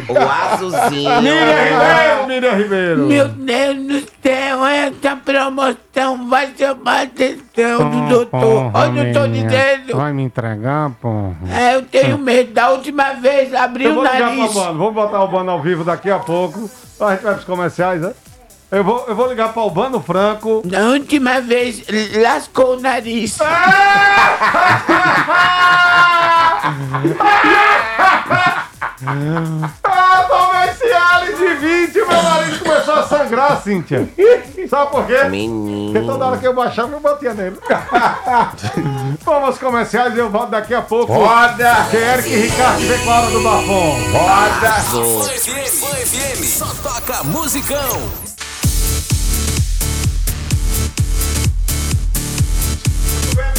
O 0.08 0.18
azulzinho. 0.18 1.22
Miriam 1.22 1.64
Ribeiro, 1.64 2.26
Miriam 2.26 2.54
Ribeiro. 2.54 3.06
Meu 3.06 3.28
Deus 3.28 3.76
do 3.76 4.00
céu, 4.22 4.66
essa 4.66 5.16
promoção 5.16 6.28
vai 6.28 6.52
chamar 6.56 6.98
a 6.98 7.02
atenção 7.02 7.90
do 7.90 8.08
doutor. 8.08 8.70
Olha, 8.74 9.00
eu 9.00 9.12
tô 9.12 9.26
dizendo. 9.26 9.96
Vai 9.96 10.12
me 10.12 10.22
entregar, 10.22 10.90
pô. 11.00 11.32
É, 11.50 11.74
eu 11.76 11.82
tenho 11.82 12.18
medo. 12.18 12.52
Da 12.52 12.70
última 12.70 13.14
vez 13.14 13.54
abriu 13.54 13.94
vou 13.94 14.02
o 14.02 14.06
ligar 14.06 14.30
pro 14.30 14.36
nariz. 14.38 14.54
Vamos 14.54 14.94
botar 14.94 15.18
o 15.18 15.22
Albano 15.22 15.50
ao 15.50 15.60
vivo 15.62 15.84
daqui 15.84 16.10
a 16.10 16.18
pouco. 16.18 16.70
A 17.00 17.10
gente 17.12 17.22
vai 17.22 17.34
pros 17.34 17.44
comerciais, 17.44 18.00
né? 18.00 18.12
Eu 18.70 18.84
vou, 18.84 19.06
eu 19.08 19.16
vou 19.16 19.28
ligar 19.28 19.50
para 19.52 19.62
Albano 19.62 19.98
Franco. 20.00 20.60
Da 20.64 20.80
última 20.90 21.40
vez 21.40 21.82
lascou 22.14 22.76
o 22.76 22.80
nariz. 22.80 23.38
Ah, 29.84 30.26
comercial 30.28 31.24
de 31.26 31.54
20, 31.54 31.94
meu 31.94 32.22
marido 32.22 32.58
começou 32.58 32.94
a 32.94 33.02
sangrar, 33.04 33.62
Cíntia. 33.62 34.08
Sabe 34.68 34.90
por 34.90 35.06
quê? 35.06 35.14
Porque 35.14 35.28
Menino. 35.30 36.06
toda 36.06 36.26
hora 36.26 36.36
que 36.36 36.46
eu 36.46 36.52
baixava, 36.54 36.92
eu 36.92 37.00
batia 37.00 37.32
nele. 37.32 37.56
Vamos 39.24 39.48
aos 39.48 39.58
comerciais 39.58 40.14
e 40.14 40.18
eu 40.18 40.28
volto 40.30 40.50
daqui 40.50 40.74
a 40.74 40.82
pouco. 40.82 41.12
Roda! 41.12 41.86
Que 41.90 41.96
Eric 41.96 42.28
e 42.28 42.36
Ricardo 42.48 42.80
vem 42.80 42.98
com 43.04 43.10
a 43.10 43.20
hora 43.20 43.30
do 43.30 43.42
bafão. 43.42 43.96
Roda! 44.12 44.72
Fã 44.72 45.22
FM, 45.24 45.68
Fã 45.80 45.96
FM, 45.96 46.44
só 46.44 46.66
toca 46.82 47.24
musicão. 47.24 48.27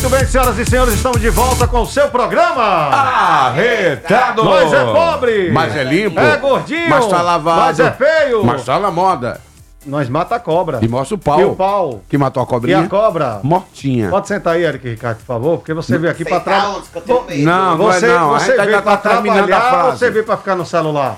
Muito 0.01 0.15
bem, 0.15 0.25
senhoras 0.25 0.57
e 0.57 0.65
senhores, 0.65 0.93
estamos 0.93 1.19
de 1.19 1.29
volta 1.29 1.67
com 1.67 1.81
o 1.81 1.85
seu 1.85 2.07
programa. 2.07 2.63
Arretado! 2.63 4.45
Nós 4.45 4.71
é 4.71 4.85
pobre. 4.85 5.51
Mas 5.51 5.75
é 5.75 5.83
limpo. 5.83 6.17
É 6.17 6.37
gordinho. 6.37 6.89
Mas 6.89 7.05
tá 7.07 7.21
lavado. 7.21 7.59
Mas 7.59 7.79
é 7.81 7.91
feio. 7.91 8.41
Mas 8.45 8.63
tá 8.63 8.79
na 8.79 8.89
moda. 8.89 9.41
Nós 9.85 10.07
mata 10.07 10.35
a 10.35 10.39
cobra. 10.39 10.79
E 10.81 10.87
mostra 10.87 11.15
o 11.15 11.17
pau. 11.17 11.41
E 11.41 11.43
o 11.43 11.53
pau. 11.53 12.01
Que 12.07 12.17
matou 12.17 12.41
a 12.41 12.45
E 12.45 12.47
cobrinha. 12.47 12.79
a 12.79 12.87
cobra. 12.87 13.41
Mortinha. 13.43 14.09
Pode 14.09 14.29
sentar 14.29 14.53
aí, 14.55 14.63
Eric 14.63 14.87
e 14.87 14.91
Ricardo, 14.91 15.17
por 15.17 15.25
favor, 15.25 15.57
porque 15.57 15.73
você 15.73 15.97
veio 15.97 16.13
aqui 16.13 16.23
para 16.23 16.39
trabalhar. 16.39 16.81
medo? 17.27 17.43
Não, 17.43 17.77
não 17.77 17.85
Você, 17.85 18.05
é 18.05 18.09
não. 18.09 18.35
A 18.35 18.39
você 18.39 18.55
veio 18.55 18.81
tá 18.81 18.95
terminando 18.95 19.43
a 19.43 19.47
trabalhar 19.47 19.85
ou 19.87 19.91
você 19.91 20.09
veio 20.09 20.23
pra 20.23 20.37
ficar 20.37 20.55
no 20.55 20.65
celular? 20.65 21.17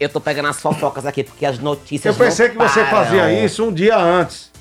Eu 0.00 0.08
tô 0.08 0.22
pegando 0.22 0.48
as 0.48 0.58
fofocas 0.58 1.04
aqui 1.04 1.22
porque 1.22 1.44
as 1.44 1.58
notícias 1.58 2.18
Eu 2.18 2.24
pensei 2.26 2.48
não 2.48 2.54
que 2.56 2.62
você 2.62 2.82
fazia 2.86 3.30
isso 3.44 3.62
um 3.62 3.70
dia 3.70 3.98
antes. 3.98 4.51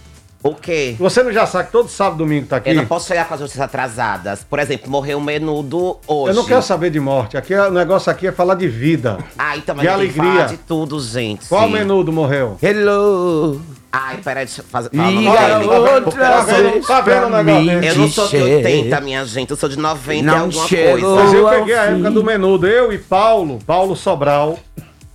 O 0.43 0.55
quê? 0.55 0.95
Você 0.97 1.21
não 1.21 1.31
já 1.31 1.45
sabe 1.45 1.67
que 1.67 1.71
todo 1.71 1.87
sábado 1.87 2.15
e 2.15 2.17
domingo 2.19 2.47
tá 2.47 2.57
aqui? 2.57 2.69
Eu 2.71 2.75
não 2.75 2.85
posso 2.85 3.07
chegar 3.07 3.27
com 3.27 3.33
as 3.35 3.39
notícias 3.39 3.63
atrasadas. 3.63 4.43
Por 4.43 4.57
exemplo, 4.57 4.89
morreu 4.89 5.19
um 5.19 5.21
menudo 5.21 5.97
hoje. 6.07 6.31
Eu 6.31 6.35
não 6.35 6.45
quero 6.45 6.63
saber 6.63 6.89
de 6.89 6.99
morte. 6.99 7.37
Aqui, 7.37 7.53
é- 7.53 7.67
o 7.67 7.71
negócio 7.71 8.11
aqui 8.11 8.25
é 8.27 8.31
falar 8.31 8.55
de 8.55 8.67
vida. 8.67 9.19
Ah, 9.37 9.55
então, 9.55 9.75
mas 9.75 9.83
De 9.83 9.87
alegria. 9.87 10.23
falar 10.23 10.45
de 10.47 10.57
tudo, 10.57 10.99
gente. 10.99 11.47
Qual 11.47 11.69
menudo 11.69 12.11
morreu? 12.11 12.57
Hello! 12.61 13.61
Ai, 13.93 14.17
peraí, 14.23 14.45
deixa 14.45 14.61
eu 14.61 14.65
fazer. 14.65 14.89
uma 14.93 15.03
coisa. 15.03 15.95
outra 16.05 16.11
Tá 16.11 16.41
vendo- 16.41 16.71
vez 16.71 16.87
tá 16.87 17.01
vendo 17.01 17.25
o 17.27 17.29
negócio? 17.43 17.71
Eu 17.83 17.95
não 17.97 18.09
sou 18.09 18.23
de 18.25 18.31
te 18.31 18.41
80, 18.41 19.01
minha 19.01 19.25
gente. 19.25 19.51
Eu 19.51 19.57
sou 19.57 19.69
de 19.69 19.77
90 19.77 20.23
Não 20.25 20.39
alguma 20.39 20.67
chegou. 20.67 21.15
Mas 21.15 21.23
coisa. 21.29 21.35
eu 21.37 21.49
peguei 21.49 21.75
a 21.75 21.83
época 21.85 22.09
do 22.11 22.23
menudo. 22.23 22.65
Eu 22.67 22.91
e 22.93 22.97
Paulo, 22.97 23.59
Paulo 23.67 23.95
Sobral, 23.95 24.57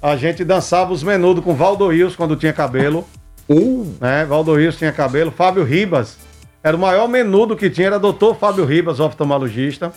a 0.01 0.15
gente 0.17 0.45
dançava 0.45 0.93
os 0.93 1.03
menudos 1.03 1.43
com 1.43 1.55
Valdo 1.55 1.89
Rios 1.89 2.15
quando 2.15 2.37
tinha 2.37 2.53
cabelo. 2.53 3.05
Uh, 3.48 3.94
né? 4.00 4.24
Valdo 4.24 4.54
Rios 4.54 4.76
tinha 4.76 4.92
cabelo. 4.92 5.30
Fábio 5.30 5.62
Ribas. 5.64 6.16
Era 6.62 6.76
o 6.76 6.80
maior 6.80 7.09
menudo 7.09 7.56
que 7.56 7.70
tinha, 7.70 7.87
era 7.87 7.98
doutor 7.98 8.37
Fábio 8.37 8.64
Ribas, 8.64 8.98
oftalmologista. 8.98 9.92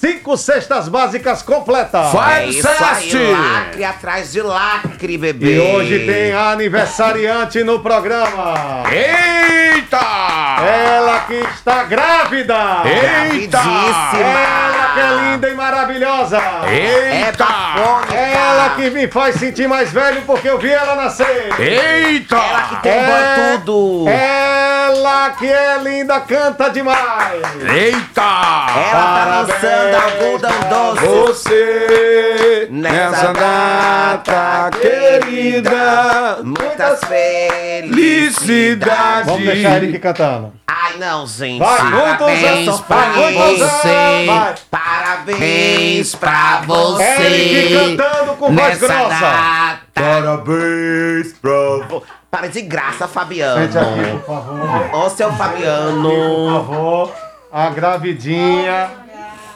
cinco 0.00 0.36
cestas 0.36 0.88
básicas 0.88 1.42
completas. 1.42 2.06
É 2.08 2.12
Faz 2.12 2.38
aí, 2.38 2.62
teste. 2.62 3.16
lacre 3.18 3.84
atrás 3.84 4.32
de 4.32 4.42
lacre, 4.42 5.18
bebê. 5.18 5.56
E 5.56 5.60
hoje 5.60 6.06
tem 6.06 6.32
aniversariante 6.32 7.62
no 7.64 7.80
programa. 7.80 8.84
Eita! 8.92 9.96
Ela 10.64 11.20
que 11.20 11.34
está 11.34 11.84
grávida. 11.84 12.54
Eita! 12.84 13.58
Ela 13.58 14.90
que 14.94 15.00
é 15.00 15.30
linda 15.32 15.48
e 15.48 15.54
maravilhosa. 15.54 16.38
É 16.66 17.26
Eita! 17.26 17.44
bafônica. 17.44 18.14
Ela 18.14 18.70
que 18.76 18.90
me 18.90 19.08
faz 19.08 19.36
sentir 19.36 19.68
mais 19.68 19.92
velho 19.92 20.22
porque 20.22 20.48
eu 20.48 20.58
vi 20.58 20.70
ela 20.70 20.94
nascer. 20.96 21.48
Eita! 21.58 22.36
Ela 22.36 22.62
que 22.68 22.76
tem 22.82 22.92
É- 22.92 23.58
tudo. 23.64 24.04
Ela 24.08 25.30
que 25.30 25.46
é 25.46 25.78
linda, 25.82 26.20
canta 26.20 26.68
demais. 26.70 27.42
Eita! 27.74 28.22
Ela 28.22 29.14
tá 29.14 29.24
lançando 29.30 29.85
algodão 29.94 30.50
doce. 30.68 31.06
Você 31.06 32.68
Nessa 32.70 33.32
data 33.32 34.70
querida, 34.80 36.38
Muitas 36.42 37.00
felicidades. 37.04 38.36
felicidade. 38.38 39.26
Vamos 39.26 39.44
deixar 39.44 39.76
ele 39.76 39.88
aqui 39.90 39.98
cantando. 39.98 40.52
Ai, 40.66 40.96
não, 40.98 41.26
gente. 41.26 41.58
Vai, 41.58 41.82
muitos 41.82 42.16
Parabéns 42.18 42.68
anos, 42.68 42.80
pra 42.80 42.96
vai, 42.96 43.32
muitos 43.32 43.58
você. 43.58 44.26
vai. 44.26 44.54
Parabéns 44.70 46.14
pra 46.14 46.62
você. 46.66 47.02
Eric 47.02 47.74
cantando 47.96 48.32
com 48.34 48.46
voz 48.46 48.56
Nessa 48.56 48.86
grossa. 48.86 49.08
data. 49.20 49.80
Parabéns 49.94 51.32
pra 51.40 52.00
Para 52.30 52.48
de 52.48 52.60
graça, 52.62 53.08
Fabiano. 53.08 53.62
Sente 53.62 53.78
aqui, 53.78 54.18
por 54.26 54.26
favor. 54.26 54.94
Ô, 54.94 55.10
seu 55.10 55.28
Por 55.28 55.38
Fabiano. 55.38 56.52
favor. 56.66 57.12
A 57.52 57.70
gravidinha. 57.70 58.90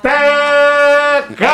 Teca! 0.02 1.50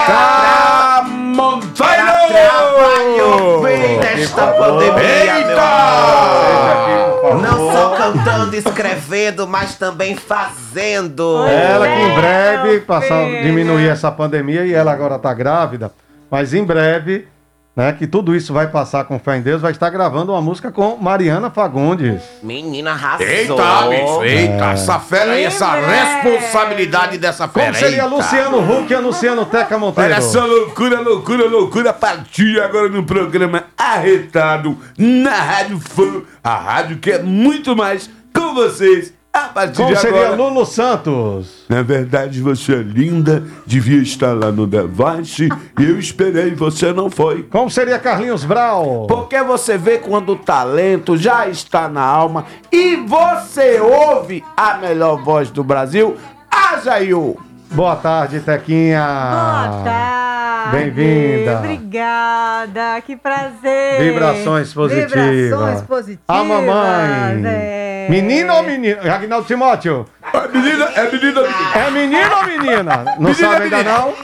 Trabalhou 1.75 3.63
bem 3.63 3.99
nesta 3.99 4.47
pandemia, 4.47 5.47
meu 5.47 5.61
amor. 5.61 7.43
Não 7.43 7.73
só 7.73 7.97
cantando, 7.97 8.57
escrevendo, 8.57 9.47
mas 9.47 9.75
também 9.77 10.17
fazendo. 10.17 11.45
Ela 11.47 11.89
que 11.89 12.03
em 12.03 12.15
breve 12.15 12.81
passar, 12.81 13.25
diminuir 13.43 13.89
essa 13.89 14.11
pandemia 14.13 14.65
e 14.65 14.73
ela 14.73 14.93
agora 14.93 15.19
tá 15.19 15.35
grávida, 15.35 15.93
mas 16.31 16.55
em 16.55 16.65
breve, 16.65 17.29
né, 17.77 17.93
que 17.93 18.07
tudo 18.07 18.35
isso 18.35 18.55
vai 18.55 18.69
passar 18.69 19.05
com 19.05 19.19
fé 19.19 19.37
em 19.37 19.43
Deus, 19.43 19.61
vai 19.61 19.71
estar 19.71 19.91
gravando 19.91 20.33
uma 20.33 20.41
música 20.41 20.73
com 20.73 20.97
Mariana 20.97 21.51
Fagundes. 21.51 22.23
Menina 22.43 22.93
arrasou. 22.93 23.27
Eita, 23.27 23.89
bicho, 23.89 24.25
eita, 24.25 24.71
essa 24.71 24.99
fera 24.99 25.33
aí, 25.33 25.45
essa 25.45 25.75
responsabilidade 25.75 27.19
dessa 27.19 27.47
fera. 27.47 27.67
Como 27.67 27.79
seria 27.79 28.05
eita. 28.05 28.07
Luciano 28.07 28.59
Huck 28.59 28.91
e 28.91 28.97
Luciano 28.97 29.45
Teca 29.45 29.79
Monteiro? 29.79 30.11
Olha 30.11 30.19
essa 30.19 30.43
loucura, 30.43 31.01
loucura, 31.01 31.47
loucura. 31.47 31.91
A 31.91 31.93
partir 31.93 32.59
agora 32.63 32.89
no 32.89 33.05
programa 33.05 33.65
Arretado 33.77 34.79
na 34.97 35.35
Rádio 35.35 35.79
Fã. 35.79 36.23
A 36.43 36.57
rádio 36.57 36.97
que 36.97 37.11
é 37.11 37.23
muito 37.23 37.77
mais 37.77 38.09
com 38.35 38.55
vocês. 38.55 39.16
A 39.37 39.49
partir 39.49 39.77
Como 39.77 39.95
de 39.95 40.01
seria 40.01 40.29
agora. 40.29 40.35
Lulu 40.35 40.65
Santos? 40.65 41.67
Na 41.69 41.83
verdade, 41.83 42.41
você 42.41 42.73
é 42.73 42.77
linda, 42.77 43.45
devia 43.67 44.01
estar 44.01 44.33
lá 44.33 44.51
no 44.51 44.67
Device 44.67 45.51
e 45.79 45.85
eu 45.85 45.99
esperei, 45.99 46.55
você 46.55 46.91
não 46.91 47.11
foi. 47.11 47.43
Como 47.43 47.69
seria 47.71 47.99
Carlinhos 47.99 48.45
Brau? 48.47 49.07
Porque 49.07 49.43
você 49.43 49.77
vê 49.77 49.99
quando 49.99 50.33
o 50.33 50.37
talento 50.37 51.19
já 51.19 51.47
está 51.49 51.87
na 51.87 52.01
alma 52.01 52.47
e 52.73 52.97
você 52.97 53.79
ouve 53.79 54.43
a 54.57 54.79
melhor 54.79 55.23
voz 55.23 55.51
do 55.51 55.63
Brasil, 55.63 56.17
a 56.51 56.79
Jair. 56.79 57.35
Boa 57.73 57.97
tarde, 57.97 58.41
Tequinha. 58.41 59.05
Boa 59.05 59.83
tarde. 59.85 60.77
Bem-vinda. 60.79 61.59
Obrigada. 61.59 63.03
Que 63.05 63.15
prazer. 63.17 64.01
Vibrações 64.01 64.73
positivas. 64.73 65.31
Vibrações 65.31 65.83
positivas. 65.83 66.25
A 66.27 66.43
mamãe. 66.43 67.43
é. 67.45 67.96
Menino 68.09 68.55
ou 68.55 68.63
menino? 68.63 69.01
Agnaldo 69.13 69.47
Timóteo. 69.47 70.07
É 70.33 70.49
menina, 70.49 70.85
é 70.95 71.11
menina, 71.11 71.41
É 71.75 71.91
menino 71.91 72.37
ou 72.37 72.45
menina? 72.47 72.97
Não 73.05 73.15
Menina, 73.31 73.35
sabe 73.35 73.63
ainda 73.65 73.77
menina. 73.77 73.99
não? 73.99 74.15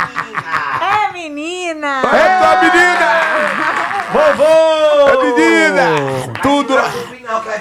É 0.81 1.13
menina. 1.13 2.03
É 2.03 2.61
menina! 2.63 3.09
Vovô! 4.13 5.09
É 5.09 5.25
menina! 5.25 6.33
Tudo, 6.43 6.75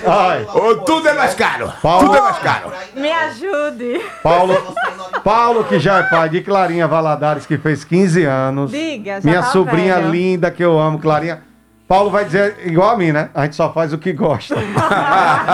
Ai, 0.07 0.45
oh, 0.53 0.75
tudo 0.77 1.07
é 1.07 1.13
mais 1.13 1.33
caro. 1.33 1.71
Paulo. 1.81 2.05
Tudo 2.07 2.17
é 2.17 2.21
mais 2.21 2.37
caro. 2.39 2.71
Me 2.95 3.11
ajude. 3.11 4.01
Paulo, 4.21 4.75
Paulo, 5.23 5.63
que 5.63 5.79
já 5.79 5.99
é 5.99 6.03
pai 6.03 6.27
de 6.29 6.41
Clarinha 6.41 6.87
Valadares, 6.87 7.45
que 7.45 7.57
fez 7.57 7.83
15 7.85 8.23
anos. 8.25 8.71
Diga, 8.71 9.21
já 9.21 9.29
Minha 9.29 9.41
tá 9.43 9.47
sobrinha 9.49 9.95
velho. 9.95 10.09
linda, 10.11 10.51
que 10.51 10.63
eu 10.63 10.77
amo, 10.79 10.99
Clarinha. 10.99 11.41
Paulo 11.91 12.09
vai 12.09 12.23
dizer 12.23 12.55
igual 12.63 12.91
a 12.91 12.97
mim, 12.97 13.11
né? 13.11 13.29
A 13.33 13.43
gente 13.43 13.57
só 13.57 13.69
faz 13.73 13.91
o 13.91 13.97
que 13.97 14.13
gosta. 14.13 14.55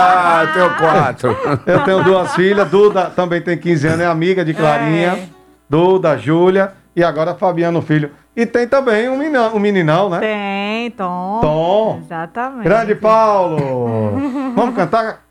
Ah, 0.00 0.46
tenho 0.54 0.76
quatro. 0.76 1.36
Eu 1.66 1.84
tenho 1.84 2.04
duas 2.04 2.32
filhas, 2.36 2.68
Duda 2.70 3.06
também 3.10 3.40
tem 3.40 3.58
15 3.58 3.88
anos, 3.88 4.00
é 4.00 4.06
amiga 4.06 4.44
de 4.44 4.54
Clarinha. 4.54 5.14
É. 5.14 5.28
Duda, 5.68 6.16
Júlia 6.16 6.74
e 6.94 7.02
agora 7.02 7.34
Fabiano 7.34 7.82
Filho. 7.82 8.12
E 8.36 8.46
tem 8.46 8.68
também 8.68 9.08
um 9.08 9.16
meninão, 9.16 9.56
um 9.56 9.58
meninão 9.58 10.08
né? 10.08 10.20
Tem, 10.20 10.90
Tom. 10.92 11.40
Tom. 11.40 12.02
Exatamente. 12.04 12.62
Grande 12.62 12.94
Paulo! 12.94 14.12
Vamos 14.54 14.76
cantar? 14.76 15.22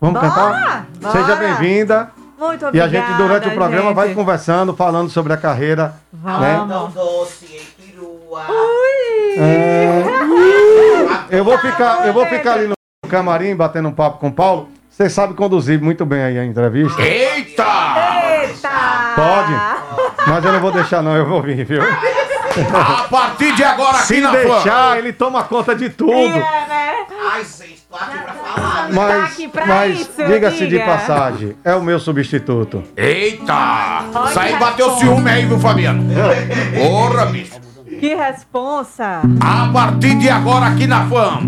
Vamos 0.00 0.20
Bora, 0.20 0.32
cantar? 0.34 0.86
bora. 1.00 1.12
Seja 1.12 1.36
bem-vinda. 1.36 2.10
Muito 2.36 2.64
E 2.64 2.68
obrigada, 2.68 2.90
a 2.90 3.00
gente, 3.00 3.16
durante 3.16 3.48
o 3.48 3.54
programa, 3.54 3.92
vai 3.94 4.08
gente. 4.08 4.16
conversando, 4.16 4.74
falando 4.74 5.08
sobre 5.08 5.32
a 5.32 5.36
carreira. 5.36 5.94
Né? 6.12 6.20
Vamos. 6.22 6.72
Algodão 6.72 6.90
doce 6.90 7.46
em 7.46 7.77
perua. 7.98 8.46
É, 11.30 11.38
Eu 11.38 11.44
vou 11.44 11.58
ficar, 11.58 12.06
eu 12.06 12.12
vou 12.12 12.26
ficar 12.26 12.54
ali 12.54 12.68
no 12.68 12.74
camarim 13.08 13.54
batendo 13.54 13.88
um 13.88 13.92
papo 13.92 14.18
com 14.18 14.28
o 14.28 14.32
Paulo. 14.32 14.68
Você 14.90 15.08
sabe 15.08 15.34
conduzir 15.34 15.80
muito 15.80 16.04
bem 16.04 16.22
aí 16.22 16.38
a 16.38 16.44
entrevista. 16.44 17.00
Eita! 17.00 17.64
Eita! 18.42 18.68
Pode? 19.14 19.52
Mas 20.28 20.44
eu 20.44 20.52
não 20.52 20.60
vou 20.60 20.72
deixar, 20.72 21.02
não, 21.02 21.16
eu 21.16 21.26
vou 21.26 21.40
vir, 21.42 21.64
viu? 21.64 21.80
A 21.82 23.04
partir 23.08 23.54
de 23.54 23.62
agora 23.62 23.98
aqui 23.98 24.06
Se 24.06 24.20
na 24.20 24.32
Fã. 24.32 24.38
deixar, 24.38 24.98
ele 24.98 25.12
toma 25.12 25.44
conta 25.44 25.76
de 25.76 25.88
tudo. 25.90 26.10
É, 26.12 26.66
né? 26.68 27.06
Ai, 27.30 27.44
gente, 27.44 27.82
tô 27.88 27.94
aqui 27.96 28.18
pra 28.18 28.32
falar. 28.32 28.88
né? 28.88 28.92
Mas, 28.92 29.46
pra 29.52 29.66
mas 29.66 30.10
diga-se 30.16 30.66
de 30.66 30.78
passagem, 30.80 31.56
é 31.62 31.74
o 31.76 31.82
meu 31.82 32.00
substituto. 32.00 32.82
Eita! 32.96 34.00
Isso 34.28 34.40
aí 34.40 34.56
bateu 34.56 34.90
ciúme 34.96 35.30
aí, 35.30 35.46
viu, 35.46 35.58
Fabiano? 35.60 36.04
Porra, 36.76 37.26
bicho. 37.26 37.67
Que 37.98 38.14
responsa. 38.14 39.22
A 39.40 39.72
partir 39.72 40.16
de 40.18 40.28
agora 40.28 40.66
aqui 40.66 40.86
na 40.86 41.08
Fã. 41.08 41.40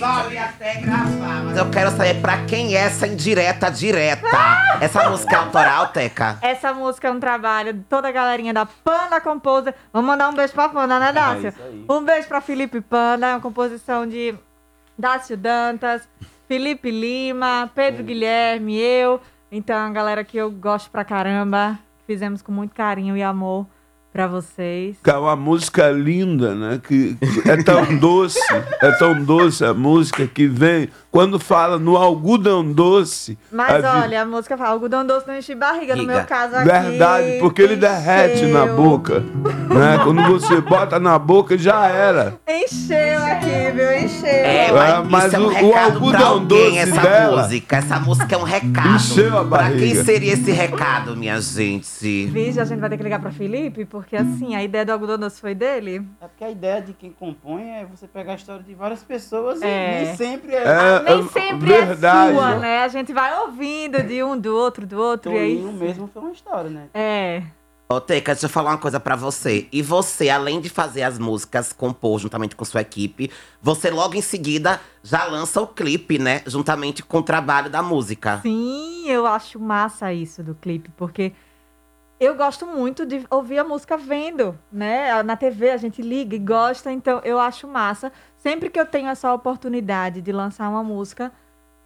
Sabe 0.00 0.36
até 0.36 0.80
gravar, 0.80 1.44
mas 1.44 1.56
eu 1.56 1.70
quero 1.70 1.90
saber 1.92 2.20
pra 2.20 2.44
quem 2.44 2.74
é 2.74 2.80
essa 2.80 3.06
indireta 3.06 3.70
direta. 3.70 4.26
Essa 4.80 5.08
música 5.08 5.36
é 5.36 5.38
autoral, 5.38 5.88
Teca? 5.88 6.38
Essa 6.42 6.74
música 6.74 7.06
é 7.06 7.12
um 7.12 7.20
trabalho 7.20 7.72
de 7.72 7.80
toda 7.84 8.08
a 8.08 8.12
galerinha 8.12 8.52
da 8.52 8.66
Panda 8.66 9.20
Composer. 9.20 9.72
Vamos 9.92 10.08
mandar 10.08 10.28
um 10.28 10.34
beijo 10.34 10.52
pra 10.52 10.68
Panda, 10.68 10.98
né, 10.98 11.12
Dácio? 11.12 11.54
um 11.88 12.04
beijo 12.04 12.26
pra 12.26 12.40
Felipe 12.40 12.80
Panda, 12.80 13.28
é 13.28 13.34
uma 13.34 13.40
composição 13.40 14.06
de 14.06 14.34
Dácio 14.98 15.36
Dantas, 15.36 16.08
Felipe 16.48 16.90
Lima, 16.90 17.70
Pedro 17.72 18.02
Guilherme, 18.02 18.76
eu. 18.76 19.20
Então, 19.52 19.76
a 19.78 19.90
galera 19.90 20.24
que 20.24 20.36
eu 20.36 20.50
gosto 20.50 20.90
pra 20.90 21.04
caramba, 21.04 21.78
fizemos 22.06 22.42
com 22.42 22.50
muito 22.50 22.74
carinho 22.74 23.16
e 23.16 23.22
amor 23.22 23.66
pra 24.14 24.28
vocês. 24.28 24.96
Que 25.02 25.10
é 25.10 25.16
uma 25.16 25.34
música 25.34 25.90
linda, 25.90 26.54
né? 26.54 26.80
Que, 26.86 27.16
é 27.44 27.56
tão 27.64 27.84
doce, 27.98 28.38
é 28.80 28.92
tão 28.92 29.20
doce 29.24 29.64
a 29.64 29.74
música 29.74 30.24
que 30.26 30.46
vem. 30.46 30.88
Quando 31.10 31.38
fala 31.38 31.78
no 31.78 31.96
algodão 31.96 32.64
doce. 32.72 33.36
Mas 33.52 33.84
a 33.84 33.92
vi- 33.96 34.02
olha, 34.04 34.22
a 34.22 34.24
música 34.26 34.56
fala, 34.56 34.70
algodão 34.70 35.06
doce 35.06 35.26
não 35.28 35.36
enche 35.36 35.54
barriga, 35.54 35.94
no 35.94 36.02
Diga. 36.02 36.14
meu 36.16 36.24
caso 36.24 36.56
aqui. 36.56 36.64
Verdade, 36.64 37.38
porque 37.40 37.62
ele 37.62 37.76
derrete 37.76 38.46
na 38.46 38.66
boca. 38.66 39.20
Né? 39.20 39.98
Quando 40.02 40.22
você 40.24 40.60
bota 40.60 40.98
na 40.98 41.16
boca, 41.18 41.56
já 41.58 41.86
era. 41.86 42.34
Encheu 42.48 43.22
aqui, 43.24 43.70
viu? 43.74 43.92
Encheu. 44.04 44.28
É, 44.28 44.72
mas, 44.72 45.08
mas 45.10 45.24
isso 45.26 45.36
é 45.36 45.38
um 45.38 45.42
o- 45.44 45.46
o 45.46 45.50
recado 45.50 45.72
pra 45.72 45.84
algodão 45.84 46.26
alguém, 46.32 46.46
doce 46.70 46.78
essa 46.78 47.00
dela 47.00 47.42
música. 47.42 47.76
Essa 47.76 48.00
música 48.00 48.34
é 48.34 48.38
um 48.38 48.42
recado. 48.42 48.94
encheu 48.96 49.38
a 49.38 49.44
Pra 49.44 49.58
quem 49.70 49.78
barriga. 49.78 50.04
seria 50.04 50.32
esse 50.32 50.50
recado, 50.50 51.16
minha 51.16 51.40
gente? 51.40 52.26
Vixe, 52.26 52.58
a 52.60 52.64
gente 52.64 52.80
vai 52.80 52.90
ter 52.90 52.96
que 52.96 53.02
ligar 53.04 53.20
pra 53.20 53.30
Felipe, 53.30 53.84
porque 53.84 54.03
assim, 54.14 54.54
a 54.54 54.62
ideia 54.62 54.84
do 54.84 54.92
algodão 54.92 55.18
doce 55.18 55.40
foi 55.40 55.54
dele. 55.54 56.06
É 56.20 56.26
porque 56.28 56.44
a 56.44 56.50
ideia 56.50 56.82
de 56.82 56.92
quem 56.92 57.10
compõe 57.12 57.62
é 57.70 57.84
você 57.86 58.06
pegar 58.06 58.32
a 58.32 58.36
história 58.36 58.62
de 58.62 58.74
várias 58.74 59.02
pessoas 59.02 59.62
É. 59.62 60.02
e 60.02 60.04
nem 60.06 60.16
sempre 60.16 60.54
é. 60.54 60.64
É, 60.64 61.02
Nem 61.02 61.20
é 61.20 61.28
sempre 61.28 61.66
verdade. 61.66 62.30
é 62.30 62.34
sua, 62.34 62.58
né? 62.58 62.82
A 62.84 62.88
gente 62.88 63.12
vai 63.12 63.38
ouvindo 63.40 64.02
de 64.02 64.22
um, 64.22 64.38
do 64.38 64.54
outro, 64.54 64.86
do 64.86 64.98
outro, 65.00 65.32
e 65.32 65.38
aí... 65.38 65.56
Toninho 65.56 65.72
mesmo 65.72 66.08
foi 66.12 66.22
uma 66.22 66.32
história, 66.32 66.70
né? 66.70 66.88
É. 66.92 67.42
Ô, 67.86 68.00
Teca, 68.00 68.32
deixa 68.32 68.46
eu 68.46 68.50
falar 68.50 68.70
uma 68.70 68.78
coisa 68.78 68.98
pra 68.98 69.14
você. 69.14 69.68
E 69.70 69.82
você, 69.82 70.30
além 70.30 70.58
de 70.58 70.70
fazer 70.70 71.02
as 71.02 71.18
músicas, 71.18 71.70
compor 71.70 72.18
juntamente 72.18 72.56
com 72.56 72.64
sua 72.64 72.80
equipe, 72.80 73.30
você 73.60 73.90
logo 73.90 74.14
em 74.14 74.22
seguida 74.22 74.80
já 75.02 75.26
lança 75.26 75.60
o 75.60 75.66
clipe, 75.66 76.18
né? 76.18 76.40
Juntamente 76.46 77.02
com 77.02 77.18
o 77.18 77.22
trabalho 77.22 77.68
da 77.68 77.82
música. 77.82 78.40
Sim, 78.40 79.06
eu 79.06 79.26
acho 79.26 79.60
massa 79.60 80.10
isso 80.14 80.42
do 80.42 80.54
clipe, 80.54 80.90
porque 80.96 81.32
eu 82.18 82.34
gosto 82.36 82.66
muito 82.66 83.04
de 83.04 83.24
ouvir 83.30 83.58
a 83.58 83.64
música 83.64 83.96
vendo, 83.96 84.58
né? 84.70 85.22
Na 85.22 85.36
TV 85.36 85.70
a 85.70 85.76
gente 85.76 86.00
liga 86.00 86.36
e 86.36 86.38
gosta, 86.38 86.92
então 86.92 87.20
eu 87.24 87.38
acho 87.38 87.66
massa. 87.66 88.12
Sempre 88.36 88.70
que 88.70 88.78
eu 88.78 88.86
tenho 88.86 89.08
essa 89.08 89.32
oportunidade 89.32 90.20
de 90.20 90.32
lançar 90.32 90.68
uma 90.68 90.82
música 90.82 91.32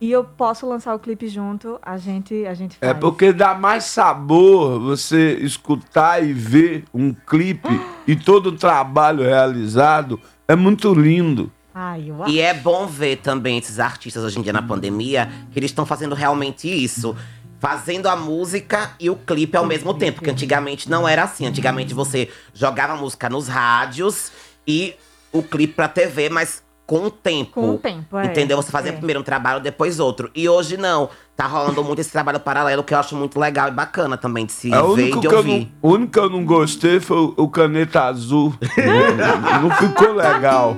e 0.01 0.11
eu 0.13 0.23
posso 0.23 0.69
lançar 0.69 0.95
o 0.95 0.99
clipe 0.99 1.27
junto, 1.29 1.79
a 1.83 1.97
gente, 1.97 2.47
a 2.47 2.55
gente 2.55 2.77
faz. 2.77 2.91
É 2.91 2.95
porque 2.95 3.33
dá 3.33 3.55
mais 3.55 3.85
sabor 3.85 4.79
você 4.79 5.35
escutar 5.41 6.23
e 6.23 6.33
ver 6.33 6.85
um 6.95 7.13
clipe 7.13 7.69
e 8.07 8.15
todo 8.15 8.49
o 8.49 8.57
trabalho 8.57 9.25
realizado. 9.25 10.21
É 10.47 10.55
muito 10.55 10.95
lindo. 10.95 11.51
Ai, 11.75 12.11
eu 12.11 12.27
E 12.27 12.41
é 12.41 12.55
bom 12.55 12.87
ver 12.87 13.19
também 13.19 13.59
esses 13.59 13.79
artistas 13.79 14.25
hoje 14.25 14.39
em 14.39 14.43
dia 14.43 14.53
na 14.53 14.63
pandemia, 14.63 15.31
que 15.53 15.59
eles 15.59 15.71
estão 15.71 15.87
fazendo 15.87 16.15
realmente 16.15 16.69
isso. 16.69 17.15
Fazendo 17.61 18.07
a 18.09 18.15
música 18.17 18.91
e 19.01 19.11
o 19.11 19.17
clipe 19.17 19.57
ao 19.57 19.67
mesmo 19.67 19.93
tempo. 19.95 20.17
Porque 20.19 20.31
antigamente 20.31 20.89
não 20.89 21.09
era 21.09 21.25
assim. 21.25 21.47
Antigamente 21.47 21.93
você 21.95 22.29
jogava 22.55 22.93
a 22.93 22.97
música 22.97 23.29
nos 23.29 23.49
rádios 23.49 24.31
e 24.67 24.95
o 25.33 25.43
clipe 25.43 25.75
pra 25.75 25.89
TV, 25.89 26.29
mas 26.29 26.63
com 26.87 27.05
o 27.05 27.11
tempo. 27.11 27.51
Com 27.53 27.71
o 27.75 27.79
tempo, 27.79 28.17
é. 28.17 28.27
Entendeu? 28.27 28.57
Você 28.57 28.71
fazia 28.71 28.93
É. 28.93 28.97
primeiro 28.97 29.21
um 29.21 29.23
trabalho, 29.25 29.61
depois 29.61 29.99
outro. 30.01 30.31
E 30.35 30.49
hoje 30.49 30.77
não. 30.77 31.11
Tá 31.37 31.47
rolando 31.47 31.85
muito 31.85 32.01
esse 32.01 32.11
trabalho 32.11 32.41
paralelo, 32.41 32.83
que 32.83 32.93
eu 32.95 32.99
acho 32.99 33.15
muito 33.15 33.39
legal 33.39 33.69
e 33.69 33.71
bacana 33.71 34.17
também 34.17 34.45
de 34.47 34.51
se 34.53 34.73
É 34.75 34.83
ver 34.95 35.09
e 35.11 35.21
de 35.21 35.29
ouvir. 35.29 35.71
não, 35.83 35.91
o 35.91 35.95
único 35.95 36.13
que 36.13 36.19
eu 36.19 36.29
não 36.31 36.45
gostei 36.45 36.99
foi 36.99 37.17
o, 37.19 37.35
o 37.37 37.49
caneta 37.49 38.05
azul. 38.05 38.55
não, 38.77 39.63
não 39.69 39.71
ficou 39.77 40.15
legal. 40.15 40.77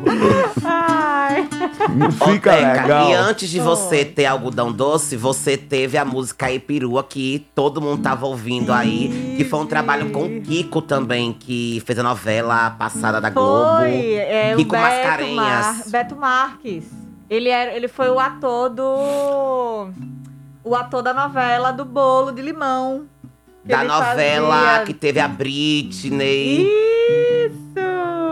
Ai. 1.30 1.48
Não 1.94 2.08
Ô, 2.08 2.10
fica 2.32 2.52
Teca, 2.52 2.82
legal. 2.82 3.10
E 3.10 3.14
antes 3.14 3.48
de 3.48 3.60
você 3.60 4.04
ter 4.04 4.26
algodão 4.26 4.72
doce, 4.72 5.16
você 5.16 5.56
teve 5.56 5.96
a 5.96 6.04
música 6.04 6.50
Ipirua, 6.50 7.02
que 7.04 7.46
todo 7.54 7.80
mundo 7.80 8.02
tava 8.02 8.26
ouvindo 8.26 8.72
aí. 8.72 9.34
Que 9.36 9.44
foi 9.44 9.60
um 9.60 9.66
trabalho 9.66 10.10
com 10.10 10.24
o 10.24 10.40
Kiko 10.42 10.82
também, 10.82 11.32
que 11.32 11.82
fez 11.86 11.98
a 11.98 12.02
novela 12.02 12.70
passada 12.70 13.20
da 13.20 13.30
Globo. 13.30 13.78
Foi, 13.78 14.12
é, 14.14 14.54
Kiko 14.56 14.74
o 14.74 14.78
Beto, 14.78 14.82
Mascarenhas. 14.82 15.36
Mar- 15.36 15.82
Beto 15.88 16.16
Marques. 16.16 16.84
Ele, 17.28 17.48
era, 17.48 17.72
ele 17.74 17.86
foi 17.88 18.08
o 18.10 18.18
ator 18.18 18.68
do. 18.70 19.88
O 20.62 20.74
ator 20.74 21.02
da 21.02 21.14
novela 21.14 21.70
do 21.72 21.84
bolo 21.84 22.32
de 22.32 22.42
limão. 22.42 23.04
Da 23.64 23.80
ele 23.80 23.88
novela 23.88 24.54
fazia. 24.70 24.84
que 24.86 24.94
teve 24.94 25.20
a 25.20 25.28
Britney. 25.28 26.66
Isso! 26.66 27.80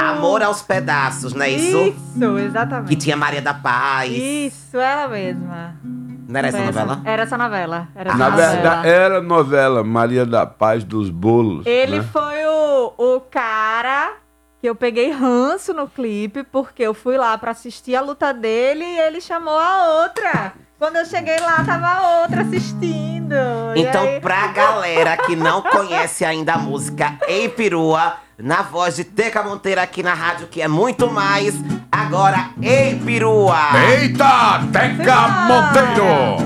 Amor 0.01 0.43
aos 0.43 0.63
pedaços, 0.63 1.35
não 1.35 1.43
é 1.45 1.51
isso? 1.51 1.95
Isso, 2.17 2.39
exatamente. 2.39 2.89
Que 2.89 2.97
tinha 2.97 3.17
Maria 3.17 3.43
da 3.43 3.53
Paz. 3.53 4.11
Isso, 4.13 4.77
ela 4.79 5.09
mesma. 5.09 5.75
Não 5.83 6.39
era 6.39 6.49
essa 6.49 6.57
Foi 6.59 6.67
novela? 6.67 7.03
Era 7.05 7.23
essa 7.23 7.39
novela. 7.39 7.89
Era 7.95 8.11
essa 8.11 8.19
Na 8.19 8.31
novela. 8.31 8.53
verdade, 8.53 8.89
era 8.89 9.19
a 9.19 9.23
novela 9.23 9.85
Maria 9.85 10.25
da 10.27 10.47
Paz 10.47 10.85
dos 10.85 11.11
Bolos. 11.11 11.67
Ele 11.67 11.99
né? 11.99 12.05
foi 12.13 12.47
o, 12.47 12.93
o 13.17 13.21
cara 13.21 14.15
que 14.61 14.69
eu 14.69 14.75
peguei 14.75 15.11
ranço 15.11 15.73
no 15.73 15.89
clipe, 15.89 16.43
porque 16.45 16.83
eu 16.83 16.93
fui 16.95 17.17
lá 17.17 17.37
pra 17.39 17.53
assistir 17.53 17.95
a 17.95 18.01
luta 18.01 18.33
dele 18.33 18.85
e 18.85 18.99
ele 19.01 19.21
chamou 19.21 19.59
a 19.59 20.03
outra. 20.03 20.53
Quando 20.79 20.97
eu 20.97 21.05
cheguei 21.07 21.39
lá, 21.41 21.65
tava 21.65 22.21
outra 22.23 22.43
assistindo. 22.43 23.35
E 23.75 23.81
Então, 23.83 24.05
aí- 24.05 24.21
pra 24.21 24.47
galera 24.49 25.17
que 25.17 25.35
não 25.35 25.61
conhece 25.61 26.25
ainda 26.25 26.55
a 26.55 26.59
música 26.59 27.15
Ei 27.27 27.49
Perua, 27.49 28.15
na 28.39 28.63
voz 28.63 28.95
de 28.97 29.03
Teca 29.05 29.43
Monteiro 29.43 29.81
aqui 29.81 30.03
na 30.03 30.15
rádio, 30.15 30.47
que 30.47 30.63
é 30.63 30.69
muito 30.69 31.11
mais, 31.11 31.55
agora 31.91 32.51
Ei 32.63 32.95
Perua! 33.05 33.59
Eita, 33.91 34.61
Teca 34.73 35.29
Monteiro! 35.49 36.37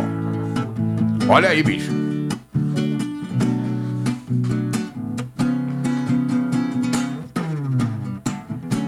Olha 1.29 1.51
aí, 1.51 1.63
bicho. 1.63 2.02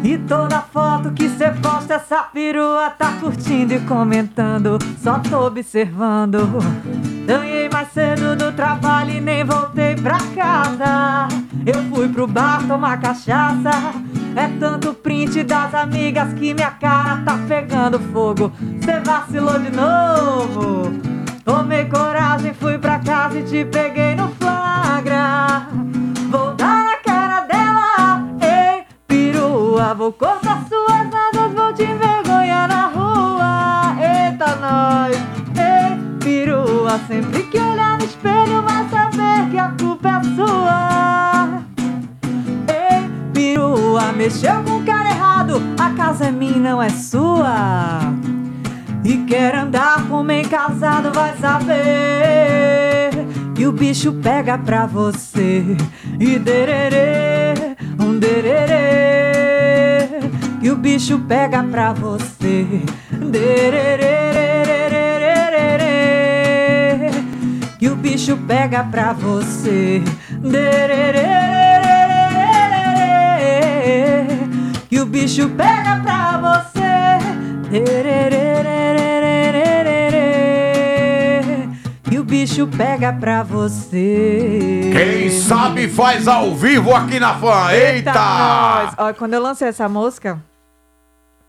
E 0.05 0.19
toda 0.19 0.61
foto 0.61 1.13
que 1.13 1.31
cê 1.31 1.51
posta, 1.51 1.95
essa 1.95 2.25
perua 2.25 2.91
tá 2.91 3.13
curtindo 3.13 3.73
e 3.73 3.81
comentando. 3.81 4.79
Só 5.03 5.19
tô 5.19 5.47
observando. 5.47 6.47
Ganhei 7.27 7.71
mais 7.71 7.89
cedo 7.91 8.37
do 8.37 8.53
trabalho 8.53 9.13
e 9.13 9.21
nem 9.23 9.43
voltei 9.45 9.97
pra 9.97 10.19
casa. 10.35 11.27
Eu 11.65 11.83
fui 11.85 12.07
pro 12.11 12.27
bar 12.27 12.63
tomar 12.69 13.01
cachaça. 13.01 13.71
É 14.37 14.47
tanto 14.61 14.93
print 14.93 15.43
das 15.43 15.75
amigas 15.75 16.35
que 16.35 16.53
minha 16.53 16.73
cara 16.73 17.23
tá 17.25 17.39
pegando 17.49 17.99
fogo. 17.99 18.53
Cê 18.85 19.01
vacilou 19.01 19.59
de 19.59 19.71
novo. 19.75 20.93
Tomei 21.47 21.87
coragem, 21.87 22.53
fui 22.53 22.77
pra 22.77 22.99
casa 22.99 23.39
e 23.39 23.43
te 23.43 23.65
peguei 23.65 24.15
no 24.15 24.29
flagra. 24.39 25.67
Vou 26.31 26.55
dar 26.55 26.74
Vou 29.97 30.13
cortar 30.13 30.67
suas 30.69 31.07
asas, 31.15 31.53
vou 31.55 31.73
te 31.73 31.85
envergonhar 31.85 32.67
na 32.67 32.89
rua. 32.89 33.95
Eita, 34.01 34.57
nós, 34.57 35.17
ei, 35.57 35.97
perua. 36.19 36.99
Sempre 37.07 37.45
que 37.45 37.59
olhar 37.59 37.97
no 37.99 38.05
espelho, 38.05 38.63
vai 38.63 38.89
saber 38.89 39.51
que 39.51 39.59
a 39.59 39.73
culpa 39.81 40.09
é 40.09 40.23
sua. 40.35 41.63
Ei, 42.69 43.09
perua, 43.33 44.13
mexeu 44.13 44.65
com 44.65 44.79
o 44.79 44.85
cara 44.85 45.11
errado. 45.11 45.63
A 45.79 45.91
casa 45.91 46.27
é 46.27 46.31
minha, 46.33 46.59
não 46.59 46.83
é 46.83 46.89
sua. 46.89 48.01
E 49.05 49.19
quer 49.19 49.55
andar 49.55 50.09
com 50.09 50.17
homem 50.17 50.45
casado, 50.45 51.13
vai 51.13 51.37
saber 51.37 53.11
que 53.55 53.65
o 53.65 53.73
bicho 53.73 54.13
pega 54.15 54.59
pra 54.59 54.87
você. 54.87 55.77
E 56.19 56.39
dererê, 56.39 57.77
um 58.01 58.19
dererê, 58.19 59.54
que 60.65 60.71
o 60.71 60.77
bicho 60.77 61.19
pega 61.29 61.63
pra 61.63 61.93
você. 61.93 62.67
Que 67.79 67.87
o 67.87 67.95
bicho 67.95 68.35
pega 68.49 68.83
pra 68.83 69.13
você. 69.13 70.03
Que 74.89 75.01
o 75.01 75.05
bicho 75.05 75.51
pega 75.51 76.01
pra 76.03 76.39
você. 76.39 77.19
Que 82.09 82.19
o 82.19 82.25
bicho 82.25 82.67
pega 82.69 83.13
pra 83.13 83.43
você. 83.43 84.93
Quem 84.95 85.29
sabe 85.29 85.89
faz 85.89 86.27
ao 86.27 86.55
vivo 86.55 86.95
aqui 86.95 87.21
na 87.21 87.35
fã. 87.35 87.71
Eita! 87.71 88.15
nós. 88.15 88.95
Olha, 88.97 89.13
quando 89.13 89.35
eu 89.35 89.43
lancei 89.43 89.69
essa 89.69 89.87
música, 89.91 90.41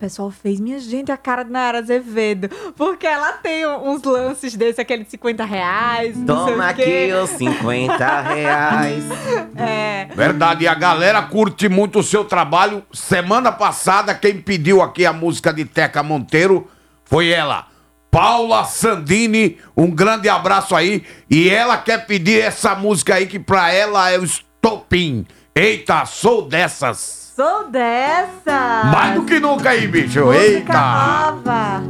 pessoal 0.06 0.30
fez, 0.30 0.60
minha 0.60 0.80
gente, 0.80 1.12
a 1.12 1.18
cara 1.18 1.42
de 1.42 1.50
Nayara 1.50 1.80
Azevedo. 1.80 2.48
Porque 2.76 3.08
ela 3.08 3.32
tem 3.34 3.66
uns 3.66 4.04
lances 4.04 4.56
desse, 4.56 4.80
aquele 4.80 5.04
de 5.04 5.10
50 5.10 5.44
reais. 5.44 6.16
Toma 6.28 6.68
aqui 6.68 7.12
os 7.12 7.32
50 7.32 8.22
reais. 8.22 9.04
É. 9.58 10.08
Verdade, 10.14 10.66
e 10.66 10.68
a 10.68 10.74
galera 10.74 11.22
curte 11.22 11.70
muito 11.70 12.00
o 12.00 12.04
seu 12.04 12.26
trabalho. 12.26 12.84
Semana 12.92 13.52
passada, 13.52 14.14
quem 14.14 14.42
pediu 14.42 14.82
aqui 14.82 15.06
a 15.06 15.14
música 15.14 15.54
de 15.54 15.66
Teca 15.66 16.04
Monteiro 16.04 16.68
foi 17.06 17.30
ela, 17.30 17.68
Paula 18.12 18.66
Sandini. 18.66 19.58
Um 19.76 19.90
grande 19.90 20.28
abraço 20.28 20.76
aí. 20.76 21.04
E 21.30 21.50
ela 21.50 21.78
quer 21.78 22.06
pedir 22.06 22.42
essa 22.42 22.76
música 22.76 23.16
aí 23.16 23.28
que 23.28 23.40
pra 23.40 23.72
ela 23.72 24.12
é 24.12 24.20
o 24.20 24.24
estopim. 24.24 25.26
Eita, 25.56 26.06
sou 26.06 26.48
dessas. 26.48 27.25
Sou 27.36 27.70
dessa! 27.70 28.86
Mais 28.94 29.14
do 29.14 29.26
que 29.26 29.42
nunca 29.42 29.72
aí, 29.72 29.86
bicho. 29.88 30.24
Música 30.24 30.42
Eita. 30.42 30.74
nova. 30.74 31.84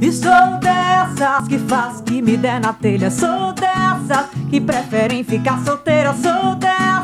E 0.00 0.10
sou 0.10 0.58
dessas 0.60 1.46
que 1.46 1.56
faz 1.56 2.00
que 2.00 2.20
me 2.20 2.36
der 2.36 2.60
na 2.60 2.72
telha. 2.72 3.08
Sou 3.08 3.52
dessas 3.52 4.26
que 4.50 4.60
preferem 4.60 5.22
ficar 5.22 5.60
solteira. 5.64 6.12
Sou 6.14 6.56
dessas 6.56 6.95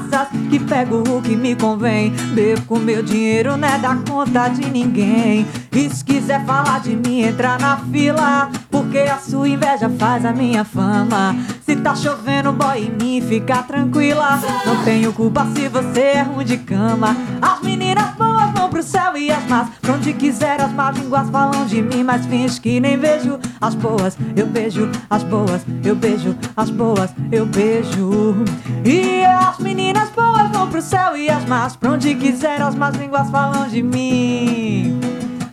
que 0.50 0.60
pego 0.60 1.02
o 1.08 1.22
que 1.22 1.34
me 1.34 1.54
convém. 1.56 2.10
Bebo 2.34 2.62
com 2.62 2.78
meu 2.78 3.02
dinheiro, 3.02 3.56
não 3.56 3.68
é 3.68 3.78
da 3.78 3.96
conta 3.96 4.48
de 4.48 4.70
ninguém. 4.70 5.46
E 5.72 5.88
se 5.88 6.04
quiser 6.04 6.44
falar 6.44 6.80
de 6.80 6.94
mim, 6.94 7.22
entra 7.22 7.58
na 7.58 7.78
fila. 7.78 8.50
Porque 8.70 8.98
a 8.98 9.18
sua 9.18 9.48
inveja 9.48 9.88
faz 9.98 10.24
a 10.24 10.32
minha 10.32 10.64
fama. 10.64 11.34
Se 11.64 11.76
tá 11.76 11.94
chovendo, 11.94 12.52
boy 12.52 12.78
em 12.78 12.90
mim, 12.90 13.26
fica 13.26 13.62
tranquila. 13.62 14.40
Não 14.66 14.84
tenho 14.84 15.12
culpa 15.12 15.46
se 15.54 15.68
você 15.68 16.00
é 16.00 16.22
ruim 16.22 16.44
de 16.44 16.58
cama. 16.58 17.16
As 17.40 17.60
meninas 17.62 18.14
boas 18.14 18.31
vão 18.62 18.70
pro 18.70 18.82
céu 18.82 19.16
e 19.16 19.30
as 19.30 19.44
más. 19.48 19.68
Pra 19.80 19.94
onde 19.94 20.12
quiser 20.12 20.60
as 20.60 20.72
más 20.72 20.96
línguas 20.96 21.28
falam 21.30 21.66
de 21.66 21.82
mim 21.82 22.04
Mas 22.04 22.24
finge 22.26 22.60
que 22.60 22.80
nem 22.80 22.96
vejo. 22.96 23.38
As 23.60 23.74
boas 23.74 24.16
Eu 24.36 24.46
beijo 24.46 24.90
as 25.10 25.22
boas, 25.24 25.62
eu 25.84 25.94
beijo 25.94 26.36
as 26.56 26.70
boas, 26.70 27.10
eu 27.30 27.46
beijo 27.46 28.36
E 28.84 29.24
as 29.24 29.58
meninas 29.58 30.10
boas 30.10 30.48
vão 30.50 30.68
pro 30.68 30.80
céu 30.80 31.16
e 31.16 31.28
as 31.28 31.44
más. 31.46 31.76
Pra 31.76 31.92
onde 31.92 32.14
quiser 32.14 32.60
as 32.62 32.74
más 32.74 32.94
línguas 32.96 33.28
falam 33.30 33.68
de 33.68 33.82
mim. 33.82 35.00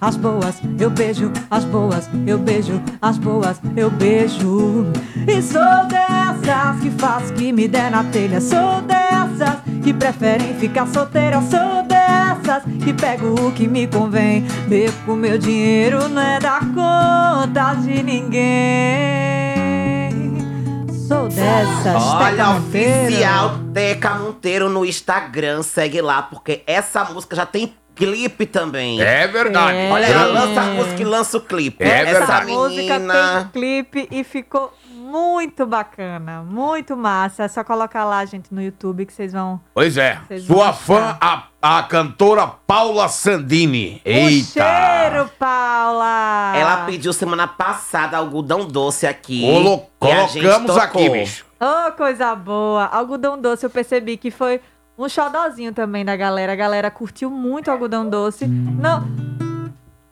As 0.02 0.16
boas, 0.16 0.56
eu 0.80 0.90
beijo, 0.90 1.30
as 1.52 1.66
boas, 1.66 2.10
eu 2.26 2.38
beijo, 2.38 2.82
as 3.02 3.18
boas, 3.18 3.60
eu 3.76 3.92
beijo. 3.92 4.86
E 5.28 5.42
sou 5.42 5.86
dessas 5.88 6.80
que 6.82 6.90
faz 6.92 7.32
que 7.32 7.52
me 7.52 7.68
der 7.68 7.92
na 7.92 8.06
telha. 8.06 8.40
Sou 8.40 8.82
dessas 8.84 9.58
que 9.84 9.94
preferem 9.94 10.54
ficar 10.54 10.88
solteira. 10.88 11.42
Sou 11.42 11.84
dessas 11.84 11.99
que 12.84 12.94
pego 12.94 13.48
o 13.48 13.52
que 13.52 13.68
me 13.68 13.88
convém. 13.88 14.46
Com 15.06 15.16
meu 15.16 15.38
dinheiro, 15.38 16.08
não 16.10 16.22
é 16.22 16.40
da 16.40 16.60
conta 16.60 17.76
de 17.76 18.02
ninguém. 18.04 18.40
Sou 21.08 21.28
dessas. 21.28 22.04
Olha, 22.04 22.52
oficial 22.52 23.60
Teca 23.74 24.16
Monteiro 24.16 24.70
no 24.70 24.86
Instagram. 24.86 25.64
Segue 25.64 26.02
lá, 26.02 26.22
porque 26.22 26.64
essa 26.68 27.04
música 27.06 27.36
já 27.36 27.46
tem 27.46 27.74
clipe 27.96 28.46
também. 28.46 29.02
É 29.02 29.28
verdade. 29.28 29.78
É. 29.78 29.92
Olha, 29.92 30.06
ela 30.06 30.26
lança 30.26 30.62
a 30.62 30.66
música 30.66 31.02
e 31.02 31.06
lança 31.06 31.38
o 31.38 31.42
clipe. 31.42 31.84
É 31.84 32.04
essa 32.04 32.20
verdade. 32.20 32.52
Essa 32.52 32.60
música 32.60 33.00
tem 33.00 33.50
clipe 33.52 34.08
e 34.10 34.24
ficou 34.24 34.74
muito 35.10 35.66
bacana, 35.66 36.44
muito 36.44 36.96
massa. 36.96 37.44
É 37.44 37.48
só 37.48 37.64
colocar 37.64 38.06
lá, 38.06 38.24
gente, 38.26 38.54
no 38.54 38.62
YouTube 38.62 39.06
que 39.06 39.12
vocês 39.12 39.34
vão. 39.34 39.60
Pois 39.74 39.98
é. 39.98 40.20
Vão 40.30 40.40
Sua 40.40 40.70
achar. 40.70 40.80
fã, 40.80 41.18
a, 41.20 41.44
a 41.62 41.84
cantora 41.84 42.48
Paula 42.48 43.08
Sandini. 43.10 44.02
O 44.06 44.10
Eita. 44.10 44.62
cheiro, 44.64 45.30
Paula! 45.38 46.54
Ela 46.56 46.86
pediu 46.86 47.12
semana 47.12 47.48
passada 47.48 48.18
algodão 48.18 48.66
doce 48.66 49.06
aqui. 49.06 49.42
Colo- 49.42 49.86
colocamos 50.00 50.78
aqui, 50.78 51.10
bicho. 51.10 51.46
Oh, 51.60 51.92
coisa 51.92 52.34
boa! 52.36 52.86
Algodão 52.86 53.40
doce, 53.40 53.66
eu 53.66 53.70
percebi 53.70 54.16
que 54.16 54.32
foi 54.32 54.62
um 54.98 55.10
xodozinho 55.10 55.74
também 55.74 56.06
da 56.06 56.16
galera. 56.16 56.54
A 56.54 56.56
galera 56.56 56.90
curtiu 56.92 57.30
muito 57.30 57.70
algodão 57.70 58.08
doce. 58.10 58.48
Não. 58.48 59.39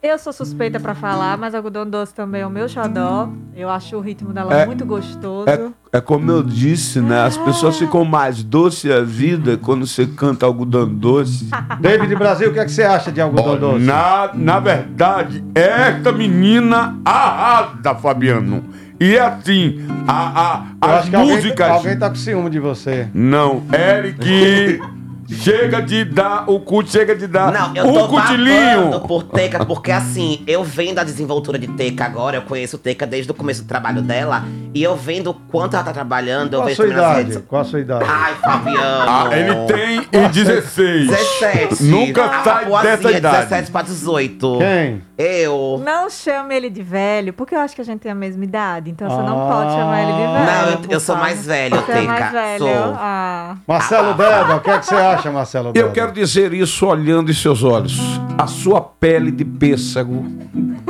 Eu 0.07 0.17
sou 0.17 0.31
suspeita 0.31 0.79
pra 0.79 0.95
falar, 0.95 1.37
mas 1.37 1.53
algodão 1.53 1.85
doce 1.87 2.13
também 2.13 2.41
é 2.41 2.47
o 2.47 2.49
meu 2.49 2.69
xodó. 2.69 3.29
Eu 3.53 3.69
acho 3.69 3.97
o 3.97 3.99
ritmo 3.99 4.31
dela 4.31 4.53
É- 4.53 4.65
muito 4.65 4.85
gostoso. 4.85 5.49
É, 5.49 5.97
é 5.97 6.01
como 6.01 6.31
eu 6.31 6.41
disse, 6.41 7.01
né? 7.01 7.23
As 7.23 7.35
pessoas 7.35 7.77
ficam 7.77 8.05
mais 8.05 8.41
doce 8.41 8.89
a 8.91 9.01
vida 9.01 9.57
quando 9.57 9.85
você 9.85 10.05
canta 10.07 10.45
algodão 10.45 10.87
doce. 10.87 11.49
David 11.81 12.15
Brasil, 12.15 12.49
o 12.49 12.53
que, 12.53 12.59
é 12.59 12.65
que 12.65 12.71
você 12.71 12.83
acha 12.83 13.11
de 13.11 13.19
algodão 13.19 13.57
doce? 13.73 13.85
Na, 13.85 14.31
na 14.33 14.59
verdade, 14.59 15.43
esta 15.53 16.11
menina 16.11 16.97
arrasa, 17.03 17.93
Fabiano. 17.95 18.63
E 18.99 19.17
assim, 19.17 19.85
a, 20.07 20.41
a, 20.41 20.63
as 20.81 20.91
acho 21.01 21.09
que 21.09 21.15
alguém, 21.15 21.35
músicas. 21.35 21.69
alguém 21.69 21.99
tá 21.99 22.09
com 22.09 22.15
ciúme 22.15 22.49
de 22.49 22.59
você. 22.59 23.09
Não, 23.13 23.61
Eric. 23.71 24.79
chega 25.29 25.81
de 25.81 26.05
dar, 26.05 26.43
o 26.49 26.59
cu 26.59 26.85
chega 26.87 27.15
de 27.15 27.27
dar 27.27 27.51
Não, 27.51 27.75
eu 27.75 27.91
tô 27.93 28.07
cutilinho. 28.07 28.99
por 29.07 29.23
Teca, 29.23 29.65
porque 29.65 29.91
assim, 29.91 30.43
eu 30.47 30.63
vendo 30.63 30.99
a 30.99 31.03
desenvoltura 31.03 31.57
de 31.59 31.67
Teca 31.67 32.05
agora, 32.05 32.37
eu 32.37 32.41
conheço 32.43 32.77
Teca 32.77 33.05
desde 33.05 33.31
o 33.31 33.33
começo 33.33 33.63
do 33.63 33.67
trabalho 33.67 34.01
dela, 34.01 34.43
e 34.73 34.81
eu 34.83 34.95
vendo 34.95 35.31
o 35.31 35.33
quanto 35.33 35.75
ela 35.75 35.83
tá 35.83 35.91
trabalhando, 35.93 36.53
eu 36.53 36.59
Qual 36.59 36.63
a 36.63 36.65
vejo 36.67 36.75
sua 36.77 36.87
nas 36.87 36.95
idade? 36.97 37.17
redes. 37.17 37.43
Qual 37.47 37.61
a 37.61 37.65
sua 37.65 37.79
idade? 37.79 38.05
Ai, 38.07 38.35
Fabiano. 38.35 38.79
Ah, 39.09 39.29
ele 39.31 39.55
tem 39.65 40.21
em 40.21 40.27
16. 40.29 41.07
17. 41.07 41.83
Nunca 41.83 42.25
Ah, 42.25 42.43
sai 42.43 42.65
boazinha, 42.65 42.97
dessa 42.97 43.11
idade. 43.11 43.35
17 43.45 43.71
pra 43.71 43.81
18. 43.81 44.57
Quem? 44.59 45.01
Eu. 45.17 45.81
Não 45.83 46.09
chame 46.09 46.55
ele 46.55 46.69
de 46.69 46.83
velho, 46.83 47.33
porque 47.33 47.55
eu 47.55 47.59
acho 47.59 47.73
que 47.75 47.81
a 47.81 47.83
gente 47.83 48.01
tem 48.01 48.11
a 48.11 48.15
mesma 48.15 48.43
idade. 48.43 48.91
Então 48.91 49.09
você 49.09 49.21
não 49.23 49.49
Ah. 49.49 49.53
pode 49.53 49.71
chamar 49.71 50.01
ele 50.03 50.11
de 50.11 50.17
velho. 50.19 50.45
Não, 50.45 50.69
eu- 50.71 50.77
por 50.77 50.91
eu 50.91 50.99
sou 50.99 51.15
favor. 51.15 51.27
mais 51.27 51.45
velho, 51.45 51.75
Você 51.75 51.91
é 51.91 51.95
Teca, 51.95 52.07
mais 52.07 52.31
velho. 52.31 52.59
sou. 52.59 52.95
Ah. 52.99 53.55
Marcelo 53.67 54.13
Deda, 54.13 54.55
o 54.55 54.59
que 54.59 54.69
é 54.69 54.77
que 54.79 54.85
você 54.85 54.95
acha, 54.95 55.16
Marcelo 55.25 55.71
Deda? 55.73 55.85
Eu 55.87 55.91
quero 55.91 56.11
dizer 56.11 56.53
isso 56.53 56.85
olhando 56.85 57.29
em 57.31 57.33
seus 57.33 57.63
olhos. 57.63 57.99
A 58.37 58.47
sua 58.47 58.81
pele 58.81 59.31
de 59.31 59.43
pêssego 59.45 60.25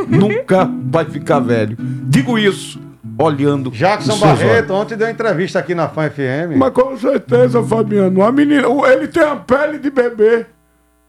nunca 0.08 0.70
vai 0.90 1.06
ficar 1.06 1.40
velho. 1.40 1.78
Digo 1.80 2.38
isso 2.38 2.80
olhando 3.20 3.72
Jackson 3.72 4.13
em 4.13 4.18
seus 4.18 4.20
Barreto, 4.20 4.70
olhos. 4.72 4.84
ontem 4.84 4.96
deu 4.98 5.10
entrevista 5.10 5.60
aqui 5.60 5.74
na 5.74 5.88
Fã 5.88 6.10
FM. 6.10 6.56
Mas 6.58 6.72
com 6.72 6.96
certeza, 6.98 7.63
Fabiano. 7.63 8.22
A 8.24 8.32
menina, 8.32 8.68
o- 8.68 8.86
ele 8.86 9.08
tem 9.08 9.24
a 9.24 9.36
pele 9.36 9.80
de 9.80 9.90
bebê. 9.90 10.46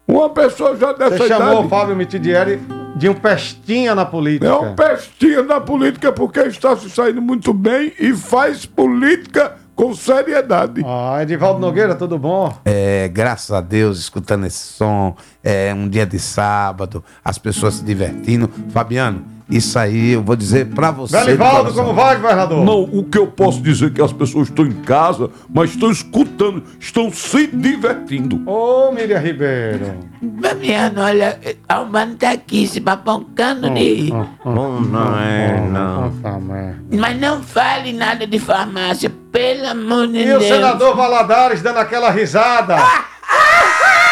Uma 0.07 0.31
pessoa 0.31 0.74
já 0.74 0.92
dessa 0.94 1.18
Você 1.18 1.28
chamou 1.28 1.48
o 1.48 1.52
idade. 1.52 1.68
Fábio 1.68 1.94
Mitidieri 1.96 2.59
de 2.96 3.09
um 3.11 3.14
pestinha 3.14 3.94
na 3.94 4.07
política. 4.07 4.46
É 4.48 4.54
um 4.54 4.74
pestinha 4.74 5.42
da 5.42 5.61
política 5.61 6.11
porque 6.11 6.40
está 6.40 6.74
se 6.76 6.88
saindo 6.88 7.20
muito 7.20 7.52
bem 7.52 7.92
e 8.00 8.14
faz 8.14 8.64
política 8.64 9.57
com 9.78 9.94
seriedade. 9.94 10.82
Ah, 10.84 11.22
Edivaldo 11.22 11.60
Nogueira, 11.60 11.94
tudo 11.94 12.18
bom? 12.18 12.52
É, 12.64 13.06
graças 13.06 13.52
a 13.52 13.60
Deus, 13.60 14.00
escutando 14.00 14.44
esse 14.44 14.74
som, 14.74 15.14
é 15.42 15.72
um 15.72 15.88
dia 15.88 16.04
de 16.04 16.18
sábado, 16.18 17.04
as 17.24 17.38
pessoas 17.38 17.74
se 17.74 17.84
divertindo. 17.84 18.50
Fabiano, 18.70 19.24
isso 19.50 19.78
aí 19.78 20.12
eu 20.12 20.22
vou 20.22 20.37
dizer 20.37 20.66
pra 20.66 20.90
você. 20.90 21.37
coração. 21.37 21.72
como 21.72 21.94
vai, 21.94 22.16
governador? 22.16 22.64
Não, 22.64 22.82
o 22.82 23.02
que 23.04 23.16
eu 23.18 23.26
posso 23.26 23.61
dizer 23.62 23.87
é 23.87 23.90
que 23.90 24.02
as 24.02 24.12
pessoas 24.12 24.48
estão 24.48 24.66
em 24.66 24.72
casa, 24.82 25.30
mas 25.52 25.70
estão 25.70 25.90
escutando, 25.90 26.62
estão 26.78 27.11
se 27.11 27.46
divertindo. 27.46 28.42
Ô, 28.48 28.92
Miriam 28.92 29.18
Ribeiro. 29.18 29.94
Fabiano, 30.42 31.02
olha, 31.02 31.38
o 31.80 31.84
mano 31.84 32.14
tá 32.16 32.30
aqui 32.32 32.66
se 32.66 32.80
paponcando 32.80 33.70
de. 33.70 34.11
Não, 34.44 34.80
não 34.80 35.18
é, 35.18 35.61
não. 35.68 36.11
Merda. 36.40 36.82
Mas 36.92 37.20
não 37.20 37.42
fale 37.42 37.92
nada 37.92 38.26
de 38.26 38.38
farmácia, 38.38 39.11
pelo 39.32 39.66
amor 39.68 40.06
de 40.08 40.18
E 40.18 40.22
o 40.34 40.38
Deus. 40.38 40.44
senador 40.44 40.94
Valadares 40.96 41.62
dando 41.62 41.78
aquela 41.78 42.11
risada. 42.11 42.76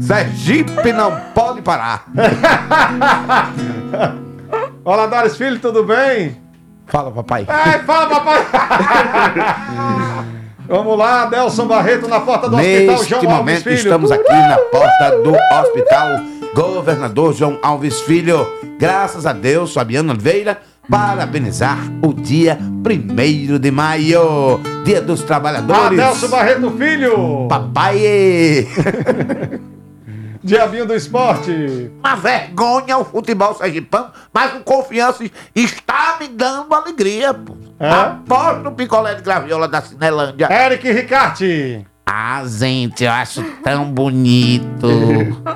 Sergipe 0.00 0.92
não 0.92 1.12
pode 1.34 1.62
parar. 1.62 2.06
Valadares 4.84 5.36
Filho, 5.36 5.58
tudo 5.58 5.84
bem? 5.84 6.36
Fala, 6.86 7.10
papai. 7.10 7.44
Ai, 7.48 7.78
fala, 7.80 8.08
papai! 8.08 8.42
Vamos 10.68 10.98
lá, 10.98 11.28
Nelson 11.28 11.66
Barreto 11.66 12.08
na 12.08 12.20
porta 12.20 12.48
do 12.48 12.56
hospital 12.56 12.86
Neste 12.86 13.10
João 13.10 13.20
Alves 13.22 13.36
momento 13.38 13.62
Filho. 13.64 13.76
estamos 13.76 14.10
aqui 14.10 14.32
na 14.32 14.56
porta 14.56 15.10
do 15.22 15.34
hospital 15.60 16.08
Governador 16.54 17.34
João 17.34 17.58
Alves 17.62 18.00
Filho. 18.00 18.46
Graças 18.78 19.26
a 19.26 19.32
Deus, 19.32 19.74
Fabiano 19.74 20.12
Oliveira, 20.12 20.58
parabenizar 20.88 21.78
o 22.02 22.12
dia 22.12 22.58
1 22.60 23.58
de 23.58 23.70
maio, 23.70 24.60
Dia 24.84 25.00
dos 25.00 25.22
Trabalhadores. 25.22 25.96
Nelson 25.96 26.28
Barreto 26.28 26.70
Filho! 26.72 27.46
Papai! 27.48 28.66
Diabinho 30.42 30.86
do 30.86 30.94
esporte! 30.94 31.90
Uma 32.00 32.16
vergonha 32.16 32.98
o 32.98 33.04
futebol 33.04 33.54
sergipano, 33.54 34.10
mas 34.32 34.54
o 34.54 34.60
confiança 34.60 35.24
está 35.54 36.16
me 36.20 36.28
dando 36.28 36.74
alegria, 36.74 37.32
pô. 37.32 37.56
É? 37.78 37.88
Aposto 37.88 38.62
no 38.62 38.72
picolé 38.72 39.14
de 39.14 39.22
graviola 39.22 39.68
da 39.68 39.80
Cinelândia. 39.80 40.48
Eric 40.50 40.90
Ricarte! 40.90 41.86
Ah, 42.04 42.42
gente, 42.46 43.04
eu 43.04 43.10
acho 43.10 43.42
tão 43.62 43.84
bonito. 43.84 44.88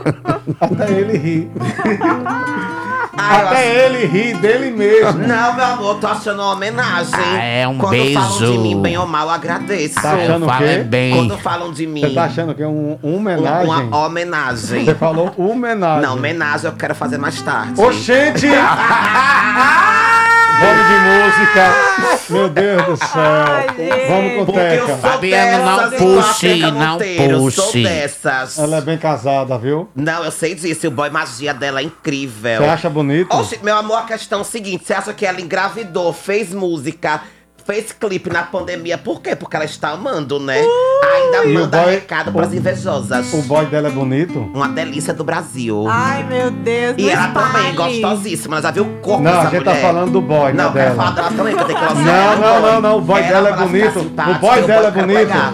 Até 0.60 0.92
ele 0.92 1.18
ri. 1.18 1.50
Ai, 3.18 3.42
eu 3.42 3.46
Até 3.48 3.84
ele 3.86 4.06
ri 4.06 4.34
dele 4.34 4.70
mesmo. 4.70 5.26
Não, 5.26 5.54
meu 5.54 5.64
amor, 5.64 5.96
tô 6.00 6.06
achando 6.06 6.42
uma 6.42 6.52
homenagem. 6.52 7.14
Ah, 7.14 7.42
é 7.42 7.66
um 7.68 7.78
Quando 7.78 8.12
falam 8.12 8.32
de 8.38 8.38
beijo. 8.46 8.60
mim 8.60 8.82
bem 8.82 8.98
ou 8.98 9.06
mal, 9.06 9.26
eu 9.28 9.32
agradeço. 9.32 9.94
Tá 9.94 10.12
achando 10.12 10.44
o 10.44 10.48
Fala 10.48 10.58
quê? 10.66 10.78
bem. 10.78 11.14
Quando 11.14 11.38
falam 11.38 11.72
de 11.72 11.86
mim, 11.86 12.00
Você 12.02 12.10
tá 12.10 12.24
achando 12.24 12.54
que 12.54 12.62
é 12.62 12.66
um, 12.66 12.98
um 13.02 13.16
homenagem? 13.16 13.64
uma, 13.64 13.78
uma 13.80 14.06
homenagem. 14.06 14.84
Você 14.84 14.94
falou 14.94 15.32
homenagem. 15.36 16.02
Não, 16.02 16.14
homenagem 16.14 16.66
eu 16.70 16.76
quero 16.76 16.94
fazer 16.94 17.18
mais 17.18 17.40
tarde. 17.40 17.80
Oxente! 17.80 18.46
Vamos 20.58 20.86
de 20.88 20.94
música. 21.06 22.26
Meu 22.30 22.48
Deus 22.48 22.84
do 22.86 22.96
céu. 22.96 24.08
Vamos 24.08 24.46
com 24.46 24.52
Teca. 24.52 24.96
Fabiana, 24.96 25.58
não 25.58 25.90
puxe, 25.90 26.56
não 26.72 26.98
puxe. 26.98 27.82
dessas. 27.82 28.58
Ela 28.58 28.78
é 28.78 28.80
bem 28.80 28.98
casada, 28.98 29.58
viu? 29.58 29.88
Não, 29.94 30.24
eu 30.24 30.30
sei 30.30 30.54
disso. 30.54 30.88
O 30.88 30.90
boy 30.90 31.10
magia 31.10 31.52
dela 31.52 31.80
é 31.80 31.84
incrível. 31.84 32.58
Você 32.58 32.68
acha 32.68 32.90
bonito? 32.90 33.34
Oxe, 33.34 33.58
meu 33.62 33.76
amor, 33.76 33.98
a 33.98 34.02
questão 34.04 34.38
é 34.38 34.42
o 34.42 34.44
seguinte: 34.44 34.84
você 34.86 34.94
acha 34.94 35.12
que 35.12 35.26
ela 35.26 35.40
engravidou, 35.40 36.12
fez 36.12 36.52
música, 36.52 37.22
fez 37.66 37.90
clipe 37.92 38.30
na 38.30 38.42
pandemia, 38.44 38.96
por 38.96 39.20
quê? 39.20 39.34
Porque 39.34 39.56
ela 39.56 39.64
está 39.64 39.90
amando, 39.90 40.38
né? 40.38 40.58
Ainda 40.60 41.44
E 41.46 41.56
o 41.56 41.60
manda 41.60 41.82
boy- 41.82 41.90
recado 41.94 42.30
pras 42.32 42.54
invejosas. 42.54 43.32
O 43.34 43.42
boy 43.42 43.66
dela 43.66 43.88
é 43.88 43.90
bonito? 43.90 44.38
Uma 44.54 44.68
delícia 44.68 45.12
do 45.12 45.24
Brasil. 45.24 45.84
Ai, 45.88 46.22
meu 46.24 46.50
Deus. 46.50 46.94
e 46.96 47.02
não 47.02 47.10
ela 47.10 47.28
também, 47.28 47.70
espalhe. 47.70 48.00
gostosíssima. 48.00 48.56
Ela 48.56 48.62
já 48.62 48.70
viu 48.70 48.84
o 48.84 48.94
corpo 49.00 49.22
Não, 49.24 49.32
a 49.32 49.34
dessa 49.36 49.50
gente 49.50 49.64
tá 49.64 49.70
mulher? 49.72 49.82
falando 49.86 50.12
do 50.12 50.20
boy, 50.20 50.52
Não, 50.52 50.64
não 50.66 50.72
quero 50.72 50.90
dela. 50.90 50.96
falar 50.96 51.10
dela 51.16 51.30
também, 51.36 51.56
porque 51.56 51.72
tem 51.74 51.76
que 51.76 51.94
Não, 51.94 52.38
não, 52.38 52.62
não, 52.62 52.80
não, 52.80 52.98
o 52.98 53.00
boy 53.00 53.22
dela 53.22 53.48
é 53.48 53.52
Ela 53.52 53.66
bonito. 53.66 53.98
O 54.00 54.34
boy 54.38 54.62
dela 54.62 54.88
é 54.88 54.90
bonito. 54.92 55.16
pegar. 55.18 55.52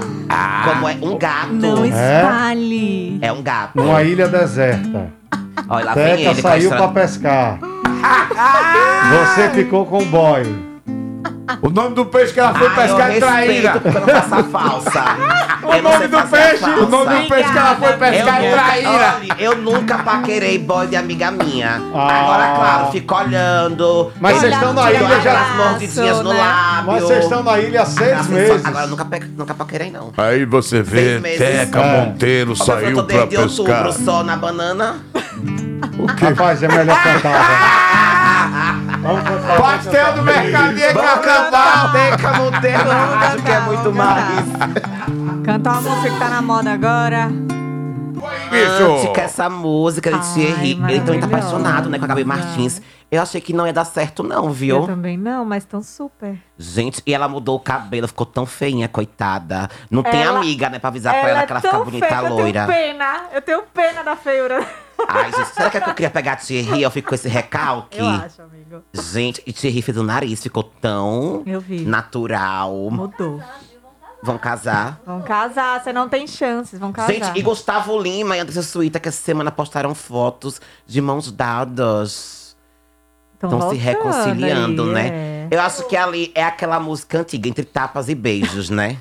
Como 0.65 0.89
é 0.89 0.97
um 1.03 1.19
gato. 1.19 1.53
Não 1.53 1.85
espalhe. 1.85 3.19
É 3.23 3.33
um 3.33 3.43
gato. 3.43 3.71
Numa 3.77 4.03
ilha 4.03 4.29
deserta. 4.29 5.09
Olha, 5.69 5.85
lá 5.87 5.95
vem 5.95 6.17
Teca 6.17 6.31
ele. 6.31 6.43
saiu 6.43 6.71
pra 6.71 6.89
pescar. 6.89 7.59
Você 9.35 9.49
ficou 9.51 9.87
com 9.87 9.99
o 10.03 10.05
boy. 10.07 10.72
O 11.61 11.71
nome 11.71 11.95
do 11.95 12.07
peixe 12.07 12.33
que 12.33 12.41
ela 12.41 12.55
foi 12.55 12.69
Ai, 12.69 12.75
pescar 12.77 13.11
é 13.11 13.19
traíra. 13.21 13.83
eu 13.85 14.01
não 14.07 14.39
a 14.39 14.45
falsa. 14.45 15.05
O 15.63 15.81
nome 15.81 16.09
do 16.09 16.23
peixe, 16.29 16.65
o 16.65 16.87
nome 16.89 17.23
do 17.23 17.29
peixe 17.29 17.51
que 17.53 17.59
ela 17.59 17.77
foi 17.77 17.93
pescar 17.95 18.43
é 18.43 18.49
eu 18.49 18.53
traíra. 18.53 18.91
Olha, 18.91 19.17
eu 19.39 19.57
nunca 19.57 19.99
paquerei 19.99 20.59
boy 20.59 20.87
de 20.89 20.97
amiga 20.97 21.31
minha. 21.31 21.81
Ah. 21.95 22.21
Agora, 22.21 22.55
claro, 22.57 22.91
fico 22.93 23.15
olhando. 23.15 24.13
Mas 24.21 24.37
vocês 24.39 24.53
estão 24.53 24.73
na 24.73 24.91
ilha 24.93 25.21
já- 25.21 25.41
As 25.41 25.57
mordidinhas 25.57 26.21
no 26.21 26.33
né? 26.33 26.39
lábio. 26.41 26.93
Mas 26.93 27.03
vocês 27.05 27.25
estão 27.25 27.43
na 27.43 27.59
ilha 27.61 27.83
há 27.83 27.87
seis 27.87 28.27
meses. 28.27 28.65
Agora, 28.65 28.85
eu 28.85 28.89
nunca, 28.91 29.05
pe- 29.05 29.31
nunca 29.37 29.55
paquerei, 29.55 29.91
não. 29.91 30.13
Aí 30.17 30.45
você 30.45 30.83
vê. 30.83 31.21
Teca 31.21 31.81
É. 31.81 32.01
Monteiro 32.07 32.51
Eu 32.53 32.57
saiu 32.57 32.97
tô 32.97 33.05
pra 33.05 33.17
desde 33.25 33.37
outubro 33.39 33.85
pescar. 33.85 33.93
só 33.93 34.23
na 34.23 34.37
banana. 34.37 34.97
Rapaz, 36.21 36.63
é 36.63 36.69
melhor 36.69 37.03
cantar. 37.03 37.33
velho. 38.83 38.92
Pastel 39.03 40.13
do 40.15 40.23
mercadinho 40.23 40.95
Vamos 40.95 41.25
cantar, 41.25 41.93
Teca 41.93 42.33
Monteiro, 42.35 42.91
acho 42.91 43.43
que 43.43 43.51
é 43.51 43.61
muito 43.61 43.93
mais. 43.93 44.47
Cantar 45.45 45.73
uma 45.73 45.91
música 45.91 46.11
que 46.11 46.19
tá 46.19 46.29
na 46.29 46.43
moda 46.43 46.73
agora. 46.73 47.31
Antes 48.53 49.11
que 49.13 49.21
essa 49.21 49.51
música 49.51 50.13
de 50.13 50.35
Thierry, 50.35 50.81
ele 50.89 51.01
também 51.01 51.19
tá 51.21 51.27
apaixonado, 51.27 51.91
né, 51.91 51.99
com 51.99 52.05
a 52.05 52.09
Gabi 52.09 52.25
Martins. 52.25 52.81
Eu 53.11 53.21
achei 53.21 53.41
que 53.41 53.53
não 53.53 53.67
ia 53.67 53.73
dar 53.73 53.85
certo, 53.85 54.23
não, 54.23 54.45
Eu 54.47 54.53
viu? 54.53 54.87
também 54.87 55.19
não, 55.19 55.45
mas 55.45 55.65
tão 55.65 55.83
super. 55.83 56.39
Gente, 56.57 57.03
e 57.05 57.13
ela 57.13 57.29
mudou 57.29 57.57
o 57.57 57.61
cabelo, 57.61 58.07
ficou 58.09 58.25
tão 58.25 58.47
feinha, 58.47 58.89
coitada. 58.89 59.69
Não 59.91 60.03
tem 60.03 60.23
Ela- 60.23 60.39
amiga, 60.39 60.71
né, 60.71 60.79
pra 60.79 60.89
avisar 60.89 61.13
pra 61.13 61.29
ela 61.29 61.43
que 61.47 61.53
ela 61.53 61.61
fica 61.61 61.73
tão 61.73 61.85
bonita 61.85 62.07
feia 62.07 62.21
loira. 62.21 62.61
Eu 62.63 62.67
tenho 62.67 62.67
pena. 62.67 63.21
Eu 63.35 63.43
tenho 63.43 63.63
pena 63.75 64.03
da 64.03 64.17
feiura. 64.17 64.67
Ai, 65.09 65.33
gente, 65.33 65.49
será 65.55 65.71
que 65.71 65.77
é 65.77 65.81
que 65.81 65.91
eu 65.91 65.95
queria 65.95 66.11
pegar 66.11 66.33
a 66.33 66.37
Thierry? 66.37 66.83
Eu 66.83 66.91
fico 66.91 67.09
com 67.09 67.15
esse 67.15 67.29
recalque. 67.29 67.99
Eu 67.99 68.07
acho, 68.07 68.43
amigo. 68.43 68.83
Gente, 68.93 69.43
e 69.47 69.53
Thierry 69.53 69.83
fez 69.83 69.97
o 69.97 70.03
nariz, 70.03 70.43
ficou 70.43 70.63
tão 70.63 71.43
Eu 71.47 71.61
vi. 71.61 71.81
natural. 71.85 72.73
Mudou. 72.91 73.43
Vão 74.23 74.39
casar. 74.39 75.01
Vão 75.05 75.21
casar, 75.21 75.83
você 75.83 75.93
não 75.93 76.09
tem 76.09 76.27
chances, 76.29 76.79
vão 76.79 76.93
casar. 76.93 77.13
Gente, 77.13 77.37
e 77.37 77.43
Gustavo 77.43 77.99
Lima 78.01 78.37
e 78.37 78.41
Andressa 78.41 78.63
Suíta, 78.63 79.01
que 79.01 79.09
essa 79.09 79.21
semana 79.21 79.51
postaram 79.51 79.95
fotos 79.97 80.61
de 80.87 81.01
mãos 81.01 81.33
dadas. 81.33 82.57
Tão 83.41 83.51
Estão 83.51 83.71
se 83.71 83.77
voltando 83.77 83.83
reconciliando, 83.85 84.83
aí, 84.85 84.93
né? 84.93 85.09
é. 85.09 85.42
Eu 85.53 85.61
acho 85.61 85.87
que 85.87 85.95
ali 85.95 86.33
é 86.35 86.43
aquela 86.43 86.81
música 86.81 87.19
antiga, 87.19 87.47
entre 87.47 87.67
tapas 87.67 88.09
e 88.09 88.15
beijos, 88.15 88.71
né? 88.71 88.97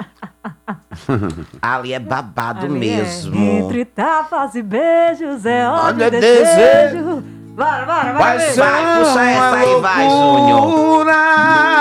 ali 1.61 1.93
é 1.93 1.99
babado 1.99 2.65
Ali 2.65 2.75
é. 2.75 2.77
mesmo. 2.77 3.41
Entre 3.41 3.85
tapas 3.85 4.53
e 4.55 4.61
beijos 4.61 5.45
é 5.45 5.65
ódio 5.69 6.05
Olha, 6.05 6.07
e 6.07 6.11
desejo. 6.19 7.23
Bora, 7.55 7.85
bora, 7.85 8.13
Vai 8.13 8.37
vai. 8.37 8.53
Vai, 8.53 8.99
puxa 8.99 9.23
essa 9.23 9.55
aí, 9.55 9.79
vai. 9.79 10.07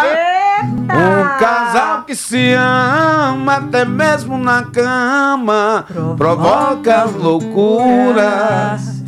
Eita! 0.07 0.95
Um 0.95 1.39
casal 1.41 2.05
que 2.05 2.14
se 2.14 2.53
ama 2.53 3.55
até 3.55 3.85
mesmo 3.85 4.39
na 4.39 4.62
cama 4.66 5.85
provoca 6.16 7.07
loucuras. 7.07 9.00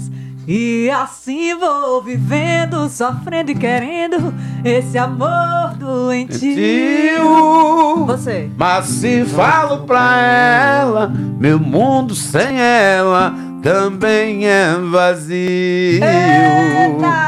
E 0.54 0.90
assim 0.90 1.54
vou 1.54 2.02
vivendo, 2.02 2.86
sofrendo 2.90 3.52
e 3.52 3.54
querendo 3.54 4.34
esse 4.62 4.98
amor 4.98 5.74
doentio. 5.78 6.54
Tio, 6.54 8.04
Você. 8.04 8.50
mas 8.54 8.84
se 8.84 9.24
falo 9.24 9.86
pra 9.86 10.18
ela, 10.20 11.08
meu 11.08 11.58
mundo 11.58 12.14
sem 12.14 12.60
ela 12.60 13.34
também 13.62 14.46
é 14.46 14.74
vazio. 14.90 16.04
Eita! 16.04 17.22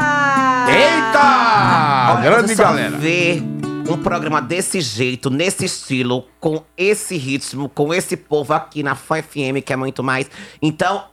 Eita! 0.69 2.13
Olha, 2.19 2.21
Grande 2.29 2.53
galera. 2.53 2.95
ver 2.95 3.43
um 3.89 3.97
programa 3.97 4.39
desse 4.39 4.79
jeito, 4.81 5.31
nesse 5.31 5.65
estilo, 5.65 6.25
com 6.39 6.63
esse 6.77 7.17
ritmo, 7.17 7.69
com 7.69 7.91
esse 7.91 8.15
povo 8.15 8.53
aqui 8.53 8.83
na 8.83 8.93
Fã 8.93 9.19
FM, 9.19 9.63
que 9.65 9.73
é 9.73 9.75
muito 9.75 10.03
mais. 10.03 10.29
Então, 10.61 11.05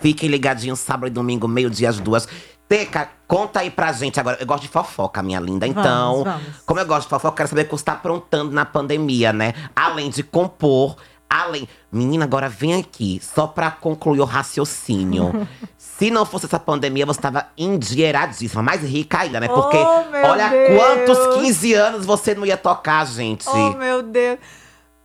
fiquem 0.00 0.28
ligadinhos 0.28 0.78
sábado 0.80 1.08
e 1.08 1.10
domingo, 1.10 1.46
meio-dia 1.48 1.88
às 1.90 1.98
duas. 2.00 2.28
Teca, 2.68 3.08
conta 3.26 3.60
aí 3.60 3.70
pra 3.70 3.92
gente 3.92 4.20
agora. 4.20 4.36
Eu 4.40 4.46
gosto 4.46 4.62
de 4.62 4.68
fofoca, 4.68 5.22
minha 5.22 5.40
linda. 5.40 5.66
Então, 5.66 6.22
vamos. 6.24 6.42
como 6.66 6.78
eu 6.80 6.84
gosto 6.86 7.04
de 7.04 7.08
fofoca, 7.10 7.28
eu 7.28 7.36
quero 7.36 7.48
saber 7.48 7.62
o 7.62 7.64
que 7.64 7.70
você 7.70 7.84
tá 7.84 7.92
aprontando 7.92 8.50
na 8.52 8.66
pandemia, 8.66 9.32
né? 9.32 9.54
Além 9.74 10.10
de 10.10 10.22
compor, 10.22 10.96
além. 11.30 11.66
Menina, 11.90 12.24
agora 12.26 12.46
vem 12.46 12.74
aqui, 12.78 13.18
só 13.22 13.46
pra 13.46 13.70
concluir 13.70 14.20
o 14.20 14.24
raciocínio. 14.24 15.48
Se 15.78 16.10
não 16.10 16.26
fosse 16.26 16.44
essa 16.46 16.60
pandemia, 16.60 17.06
você 17.06 17.20
tava 17.20 17.46
endinheiradíssima, 17.56 18.62
mais 18.62 18.82
rica 18.82 19.20
ainda, 19.20 19.40
né? 19.40 19.48
Porque 19.48 19.76
Oh, 19.78 20.30
olha 20.30 20.48
Deus. 20.50 20.78
quantos 20.78 21.36
15 21.42 21.72
anos 21.74 22.06
você 22.06 22.34
não 22.34 22.44
ia 22.46 22.56
tocar, 22.56 23.04
gente. 23.06 23.48
Oh, 23.48 23.70
meu 23.72 24.02
Deus. 24.02 24.38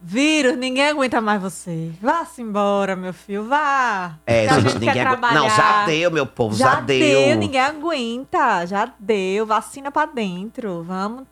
Vírus, 0.05 0.57
ninguém 0.57 0.89
aguenta 0.89 1.21
mais 1.21 1.41
você. 1.41 1.91
Vá-se 2.01 2.41
embora, 2.41 2.93
meu 2.95 3.13
filho, 3.13 3.45
vá. 3.45 4.15
É, 4.27 4.49
gente, 4.55 4.73
quer 4.73 4.79
ninguém 4.79 5.01
aguenta. 5.01 5.33
Não, 5.33 5.49
já 5.49 5.85
deu, 5.85 6.11
meu 6.11 6.25
povo, 6.25 6.55
Já, 6.55 6.71
já, 6.75 6.81
deu. 6.81 7.37
ninguém 7.37 7.61
aguenta. 7.61 8.65
Já 8.65 8.91
deu. 8.99 9.45
Vacina 9.45 9.89
pra 9.91 10.05
dentro. 10.05 10.83
Vamos. 10.83 11.23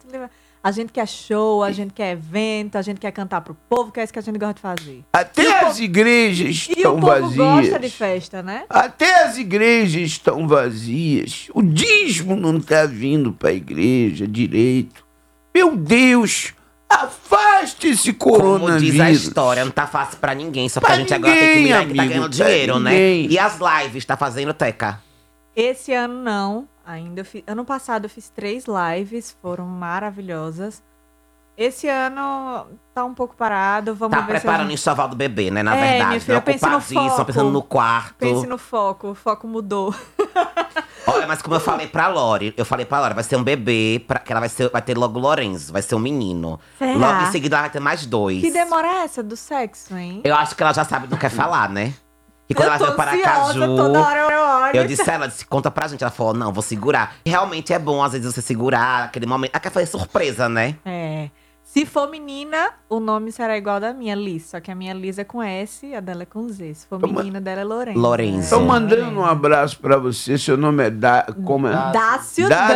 A 0.63 0.71
gente 0.71 0.93
quer 0.93 1.07
show, 1.07 1.63
a 1.63 1.71
gente 1.71 1.91
quer 1.91 2.11
evento, 2.11 2.77
a 2.77 2.81
gente 2.83 2.99
quer 2.99 3.11
cantar 3.11 3.41
pro 3.41 3.55
povo, 3.67 3.91
que 3.91 3.99
é 3.99 4.03
isso 4.03 4.13
que 4.13 4.19
a 4.19 4.21
gente 4.21 4.37
gosta 4.37 4.53
de 4.53 4.61
fazer. 4.61 5.03
Até 5.11 5.65
as 5.65 5.79
igrejas 5.79 6.67
E 6.69 6.73
o 6.73 6.77
estão 6.77 6.99
povo 6.99 7.07
vazias. 7.07 7.35
gosta 7.35 7.79
de 7.79 7.89
festa, 7.89 8.43
né? 8.43 8.63
Até 8.69 9.23
as 9.25 9.37
igrejas 9.39 10.03
estão 10.03 10.47
vazias. 10.47 11.47
O 11.53 11.61
dízimo 11.63 12.35
não 12.35 12.57
está 12.57 12.85
vindo 12.85 13.33
para 13.33 13.49
a 13.49 13.53
igreja 13.53 14.27
direito. 14.27 15.03
Meu 15.53 15.75
Deus, 15.75 16.53
afaste 16.91 17.87
esse 17.89 18.13
Como 18.13 18.35
coronavírus. 18.35 18.91
diz 18.91 18.99
a 18.99 19.11
história, 19.11 19.63
não 19.65 19.71
tá 19.71 19.87
fácil 19.87 20.17
pra 20.19 20.33
ninguém. 20.35 20.67
Só 20.69 20.79
que 20.79 20.85
Pra 20.85 20.95
a 20.95 20.97
gente 20.97 21.13
agora 21.13 21.33
tem 21.33 21.41
que 21.41 21.47
ninguém, 21.47 21.63
mirar 21.63 21.85
que 21.87 21.93
tá 21.95 22.01
amigo, 22.01 22.13
ganhando 22.15 22.29
dinheiro, 22.29 22.79
né? 22.79 22.91
ninguém. 22.91 23.31
E 23.31 23.39
as 23.39 23.57
lives, 23.59 24.05
tá 24.05 24.15
fazendo, 24.17 24.53
Teca? 24.53 25.01
Esse 25.55 25.93
ano 25.93 26.13
não, 26.21 26.67
ainda. 26.85 27.21
Eu 27.21 27.25
fiz- 27.25 27.43
ano 27.47 27.65
passado 27.65 28.05
eu 28.05 28.09
fiz 28.09 28.29
três 28.29 28.65
lives, 28.65 29.35
foram 29.41 29.65
maravilhosas. 29.65 30.81
Esse 31.57 31.87
ano 31.87 32.65
tá 32.95 33.03
um 33.03 33.13
pouco 33.13 33.35
parado. 33.35 33.93
Vamos 33.93 34.17
Tá 34.17 34.21
ver 34.23 34.31
se 34.31 34.37
a 34.37 34.39
preparando 34.39 34.67
o 34.67 34.69
gente... 34.69 34.79
enxoval 34.79 35.07
do 35.09 35.15
bebê, 35.15 35.51
né? 35.51 35.61
Na 35.61 35.75
É, 35.75 35.81
verdade. 35.81 36.07
minha 36.07 36.19
filha, 36.21 36.35
né? 36.35 36.41
pense 36.41 36.65
no 36.65 36.81
foco. 36.81 37.25
pensando 37.25 37.51
no 37.51 37.61
quarto. 37.61 38.15
Pense 38.15 38.47
no 38.47 38.57
foco, 38.57 39.09
o 39.09 39.15
foco 39.15 39.47
mudou. 39.47 39.93
Olha, 41.07 41.27
mas 41.27 41.41
como 41.41 41.55
eu 41.55 41.59
falei 41.59 41.87
pra 41.87 42.07
Lori, 42.07 42.53
eu 42.55 42.65
falei 42.65 42.85
pra 42.85 42.99
Lori, 42.99 43.13
vai 43.13 43.23
ser 43.23 43.35
um 43.35 43.43
bebê, 43.43 44.03
pra, 44.07 44.19
que 44.19 44.31
ela 44.31 44.39
vai, 44.39 44.49
ser, 44.49 44.69
vai 44.69 44.81
ter 44.81 44.97
logo 44.97 45.19
Lorenzo, 45.19 45.73
vai 45.73 45.81
ser 45.81 45.95
um 45.95 45.99
menino. 45.99 46.59
Será? 46.77 46.93
Logo 46.93 47.23
em 47.23 47.31
seguida 47.31 47.55
ela 47.55 47.61
vai 47.63 47.69
ter 47.71 47.79
mais 47.79 48.05
dois. 48.05 48.41
Que 48.41 48.51
demora 48.51 48.87
é 48.87 49.03
essa 49.03 49.23
do 49.23 49.35
sexo, 49.35 49.97
hein? 49.97 50.21
Eu 50.23 50.35
acho 50.35 50.55
que 50.55 50.61
ela 50.61 50.73
já 50.73 50.85
sabe 50.85 51.07
que 51.07 51.17
quer 51.17 51.31
falar, 51.31 51.69
né? 51.69 51.93
E 52.49 52.53
quando 52.53 52.67
Eu 52.67 52.73
ela 52.73 52.85
veio 52.85 52.95
para 52.95 53.17
Caju, 53.17 53.59
toda 53.77 54.01
hora 54.01 54.19
eu 54.19 54.41
olho. 54.41 54.75
eu 54.75 54.85
disse 54.85 55.09
a 55.09 55.13
ela, 55.13 55.27
disse, 55.27 55.45
conta 55.45 55.71
pra 55.71 55.87
gente. 55.87 56.03
Ela 56.03 56.11
falou, 56.11 56.33
não, 56.33 56.51
vou 56.51 56.61
segurar. 56.61 57.15
E 57.25 57.29
realmente 57.29 57.71
é 57.71 57.79
bom, 57.79 58.03
às 58.03 58.11
vezes, 58.11 58.33
você 58.35 58.41
segurar 58.41 59.05
aquele 59.05 59.25
momento. 59.25 59.51
Ela 59.53 59.59
quer 59.61 59.71
fazer 59.71 59.85
surpresa, 59.85 60.49
né? 60.49 60.75
É. 60.85 61.29
Se 61.73 61.85
for 61.85 62.09
menina, 62.09 62.71
o 62.89 62.99
nome 62.99 63.31
será 63.31 63.57
igual 63.57 63.79
da 63.79 63.93
minha, 63.93 64.13
Liz. 64.13 64.47
Só 64.49 64.59
que 64.59 64.69
a 64.69 64.75
minha 64.75 64.93
Liz 64.93 65.17
é 65.17 65.23
com 65.23 65.41
S 65.41 65.85
e 65.85 65.95
a 65.95 66.01
dela 66.01 66.23
é 66.23 66.25
com 66.25 66.49
Z. 66.49 66.73
Se 66.73 66.85
for 66.85 66.99
menina, 67.01 67.39
dela 67.39 67.61
é 67.61 67.63
Lourenço. 67.63 67.97
Lorenzo. 67.97 68.39
Estou 68.41 68.59
mandando 68.59 69.17
um 69.21 69.23
abraço 69.25 69.79
para 69.79 69.95
você. 69.97 70.37
Seu 70.37 70.57
nome 70.57 70.83
é 70.87 70.89
da... 70.89 71.25
Como 71.45 71.69
é? 71.69 71.71
Dácio, 71.93 72.49
Dácio. 72.49 72.75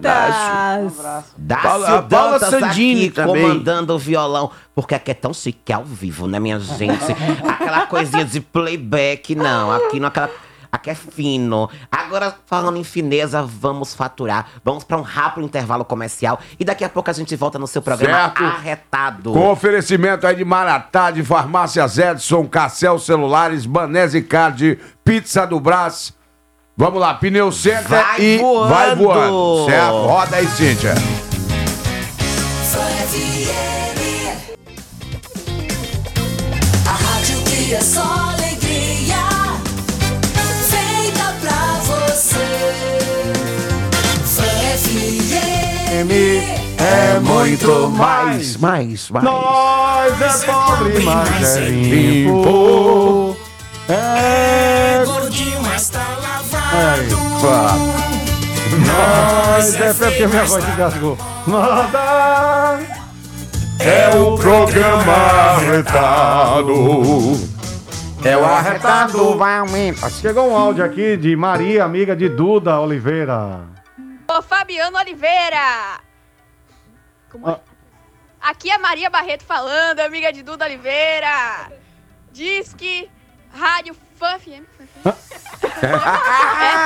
Dantas. 0.00 1.34
Dácio 1.36 1.62
Paula- 1.68 2.02
Paula 2.04 2.38
Dantas 2.38 2.48
Sandini 2.58 3.00
aqui, 3.08 3.10
também. 3.14 3.42
comandando 3.42 3.94
o 3.94 3.98
violão. 3.98 4.50
Porque 4.74 4.94
aqui 4.94 5.10
é 5.10 5.14
tão 5.14 5.34
chique 5.34 5.70
ao 5.70 5.84
vivo, 5.84 6.26
né, 6.26 6.40
minha 6.40 6.58
gente? 6.78 7.04
aquela 7.46 7.86
coisinha 7.86 8.24
de 8.24 8.40
playback, 8.40 9.34
não. 9.34 9.70
Aqui 9.72 10.00
não, 10.00 10.08
aquela... 10.08 10.30
Aqui 10.70 10.90
é 10.90 10.94
fino. 10.94 11.68
Agora, 11.90 12.34
falando 12.46 12.76
em 12.78 12.84
fineza, 12.84 13.42
vamos 13.42 13.94
faturar. 13.94 14.46
Vamos 14.64 14.84
pra 14.84 14.96
um 14.96 15.02
rápido 15.02 15.44
intervalo 15.44 15.84
comercial. 15.84 16.38
E 16.58 16.64
daqui 16.64 16.84
a 16.84 16.88
pouco 16.88 17.10
a 17.10 17.12
gente 17.12 17.34
volta 17.36 17.58
no 17.58 17.66
seu 17.66 17.80
programa 17.82 18.18
Certo. 18.36 18.44
arretado. 18.44 19.32
Com 19.32 19.50
oferecimento 19.50 20.26
aí 20.26 20.36
de 20.36 20.44
Maratá, 20.44 21.10
de 21.10 21.22
Farmácias 21.22 21.98
Edson, 21.98 22.46
Cassel 22.46 22.98
Celulares, 22.98 23.66
Banese 23.66 24.22
Card, 24.22 24.78
Pizza 25.04 25.46
do 25.46 25.58
Brás. 25.60 26.14
Vamos 26.76 27.00
lá, 27.00 27.14
Pneu 27.14 27.50
Vai 27.88 28.20
e 28.20 28.38
voando. 28.38 28.68
vai 28.68 28.94
voando. 28.94 29.64
Certo? 29.70 29.92
Roda 30.06 30.36
aí, 30.36 30.46
Cíntia. 30.48 30.94
A 36.86 36.90
rádio 36.92 37.42
que 37.44 37.74
é 37.74 37.80
só 37.80 38.35
FM 45.96 46.10
é 46.78 47.20
muito 47.20 47.88
mais. 47.88 48.56
mais, 48.58 49.08
mais. 49.08 49.24
Nós 49.24 50.20
é 50.20 50.46
pobre, 50.46 51.00
mas 51.00 51.56
é 51.56 51.68
limpo. 51.70 53.34
É 53.88 55.02
gordinho, 55.06 55.62
mas 55.62 55.88
tá 55.88 56.04
lavado. 56.20 57.16
Nós 58.86 59.80
é 59.80 59.92
porque 59.94 60.26
minha 60.26 60.44
voz 60.44 60.64
engasgou. 60.68 61.16
Nada 61.46 62.78
É 63.78 64.14
o 64.16 64.36
programa 64.36 65.12
arretado. 65.12 66.74
é 68.22 68.36
o 68.36 68.44
arretado 68.44 69.38
vai 69.38 69.58
aumentar. 69.60 70.10
Chegou 70.10 70.50
um 70.50 70.56
áudio 70.56 70.84
aqui 70.84 71.16
de 71.16 71.34
Maria, 71.34 71.84
amiga 71.84 72.14
de 72.14 72.28
Duda 72.28 72.78
Oliveira. 72.80 73.75
Ô, 74.28 74.42
Fabiano 74.42 74.98
Oliveira! 74.98 76.00
Como 77.30 77.48
é? 77.50 77.58
Aqui 78.40 78.70
é 78.70 78.78
Maria 78.78 79.08
Barreto 79.10 79.44
falando, 79.44 80.00
amiga 80.00 80.32
de 80.32 80.42
Duda 80.42 80.64
Oliveira. 80.64 81.70
Diz 82.32 82.74
que 82.74 83.08
Rádio 83.52 83.96
Fã 84.18 84.38
FM. 84.38 84.64
Fã 85.02 85.12
FM? 85.12 85.82
é 85.82 85.98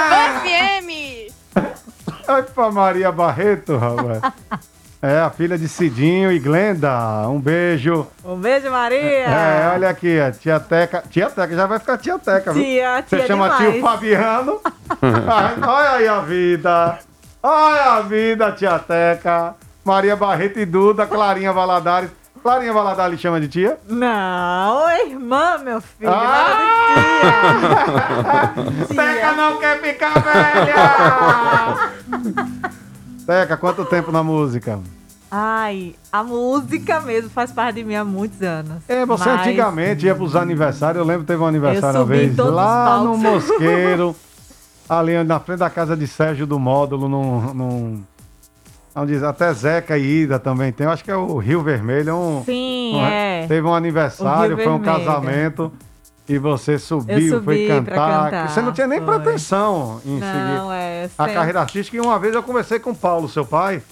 Fã 0.08 0.40
FM! 0.40 1.32
Ai, 2.28 2.42
pra 2.44 2.70
Maria 2.70 3.10
Barreto, 3.10 3.76
rapaz. 3.76 4.20
É, 5.02 5.18
a 5.20 5.30
filha 5.30 5.56
de 5.58 5.66
Cidinho 5.66 6.30
e 6.30 6.38
Glenda. 6.38 7.26
Um 7.28 7.40
beijo. 7.40 8.06
Um 8.22 8.36
beijo, 8.36 8.70
Maria. 8.70 9.00
É, 9.26 9.70
olha 9.74 9.88
aqui, 9.88 10.20
a 10.20 10.30
tia 10.30 10.60
Teca. 10.60 11.02
Tia 11.10 11.30
Teca, 11.30 11.56
já 11.56 11.66
vai 11.66 11.78
ficar 11.78 11.96
tia 11.98 12.18
Teca, 12.18 12.52
viu? 12.52 12.62
Tia, 12.62 13.02
Você 13.06 13.16
tia 13.16 13.26
chama 13.26 13.48
demais. 13.48 13.72
tio 13.72 13.80
Fabiano. 13.82 14.60
Ai, 15.02 15.56
olha 15.66 15.90
aí 15.92 16.08
a 16.08 16.20
vida. 16.20 16.98
Olha 17.42 17.94
a 17.94 18.00
vida, 18.02 18.52
tia 18.52 18.78
Teca. 18.78 19.54
Maria 19.84 20.14
Barreto 20.14 20.58
e 20.60 20.66
Duda, 20.66 21.06
Clarinha 21.06 21.52
Valadares. 21.52 22.10
Clarinha 22.42 22.72
Valadares 22.72 23.12
lhe 23.14 23.18
chama 23.18 23.40
de 23.40 23.48
tia? 23.48 23.78
Não, 23.88 24.90
irmã, 25.06 25.58
meu 25.58 25.80
filho. 25.80 26.10
Ah! 26.10 26.94
Teca 28.88 29.32
não 29.32 29.58
quer 29.58 29.80
ficar 29.80 30.14
velha! 30.20 30.74
Teca, 33.26 33.56
quanto 33.56 33.84
tempo 33.84 34.10
na 34.12 34.22
música? 34.22 34.78
Ai, 35.30 35.94
a 36.12 36.24
música 36.24 37.00
mesmo 37.00 37.30
faz 37.30 37.52
parte 37.52 37.76
de 37.76 37.84
mim 37.84 37.94
há 37.94 38.04
muitos 38.04 38.42
anos. 38.42 38.82
É, 38.88 39.06
você 39.06 39.28
Mas- 39.28 39.40
antigamente 39.40 40.04
ia 40.04 40.14
pros 40.14 40.34
aniversários, 40.34 40.98
eu 41.00 41.06
lembro 41.06 41.22
que 41.22 41.28
teve 41.28 41.42
um 41.42 41.46
aniversário 41.46 42.00
uma 42.00 42.06
vez 42.06 42.36
lá 42.36 42.98
no. 42.98 43.16
Mosqueiro, 43.16 44.16
ali 44.98 45.22
na 45.24 45.38
frente 45.40 45.58
da 45.60 45.70
casa 45.70 45.96
de 45.96 46.06
Sérgio 46.06 46.46
do 46.46 46.58
Módulo, 46.58 47.08
num. 47.08 47.54
num 47.54 48.02
onde 48.94 49.24
até 49.24 49.52
Zeca 49.54 49.96
e 49.96 50.22
Ida 50.22 50.38
também 50.38 50.72
tem. 50.72 50.84
Eu 50.84 50.92
acho 50.92 51.04
que 51.04 51.10
é 51.10 51.16
o 51.16 51.38
Rio 51.38 51.62
Vermelho. 51.62 52.10
é 52.10 52.14
Um, 52.14 52.44
Sim, 52.44 52.96
um- 52.96 53.06
é. 53.06 53.46
Teve 53.46 53.66
um 53.66 53.72
aniversário, 53.74 54.56
foi 54.56 54.68
um 54.68 54.80
casamento. 54.80 55.72
E 56.28 56.38
você 56.38 56.78
subiu, 56.78 57.42
foi 57.42 57.66
cantar. 57.66 58.24
cantar, 58.30 58.48
Você 58.50 58.60
não 58.62 58.72
tinha 58.72 58.86
nem 58.86 59.00
foi. 59.00 59.18
pretensão 59.18 60.00
em 60.04 60.18
Não, 60.18 60.26
seguir 60.68 60.74
é, 60.74 61.04
a 61.04 61.08
sempre. 61.24 61.34
carreira 61.34 61.60
artística. 61.60 61.96
E 61.96 62.00
uma 62.00 62.18
vez 62.20 62.34
eu 62.34 62.42
conversei 62.42 62.78
com 62.78 62.90
o 62.90 62.94
Paulo, 62.94 63.28
seu 63.28 63.44
pai, 63.44 63.82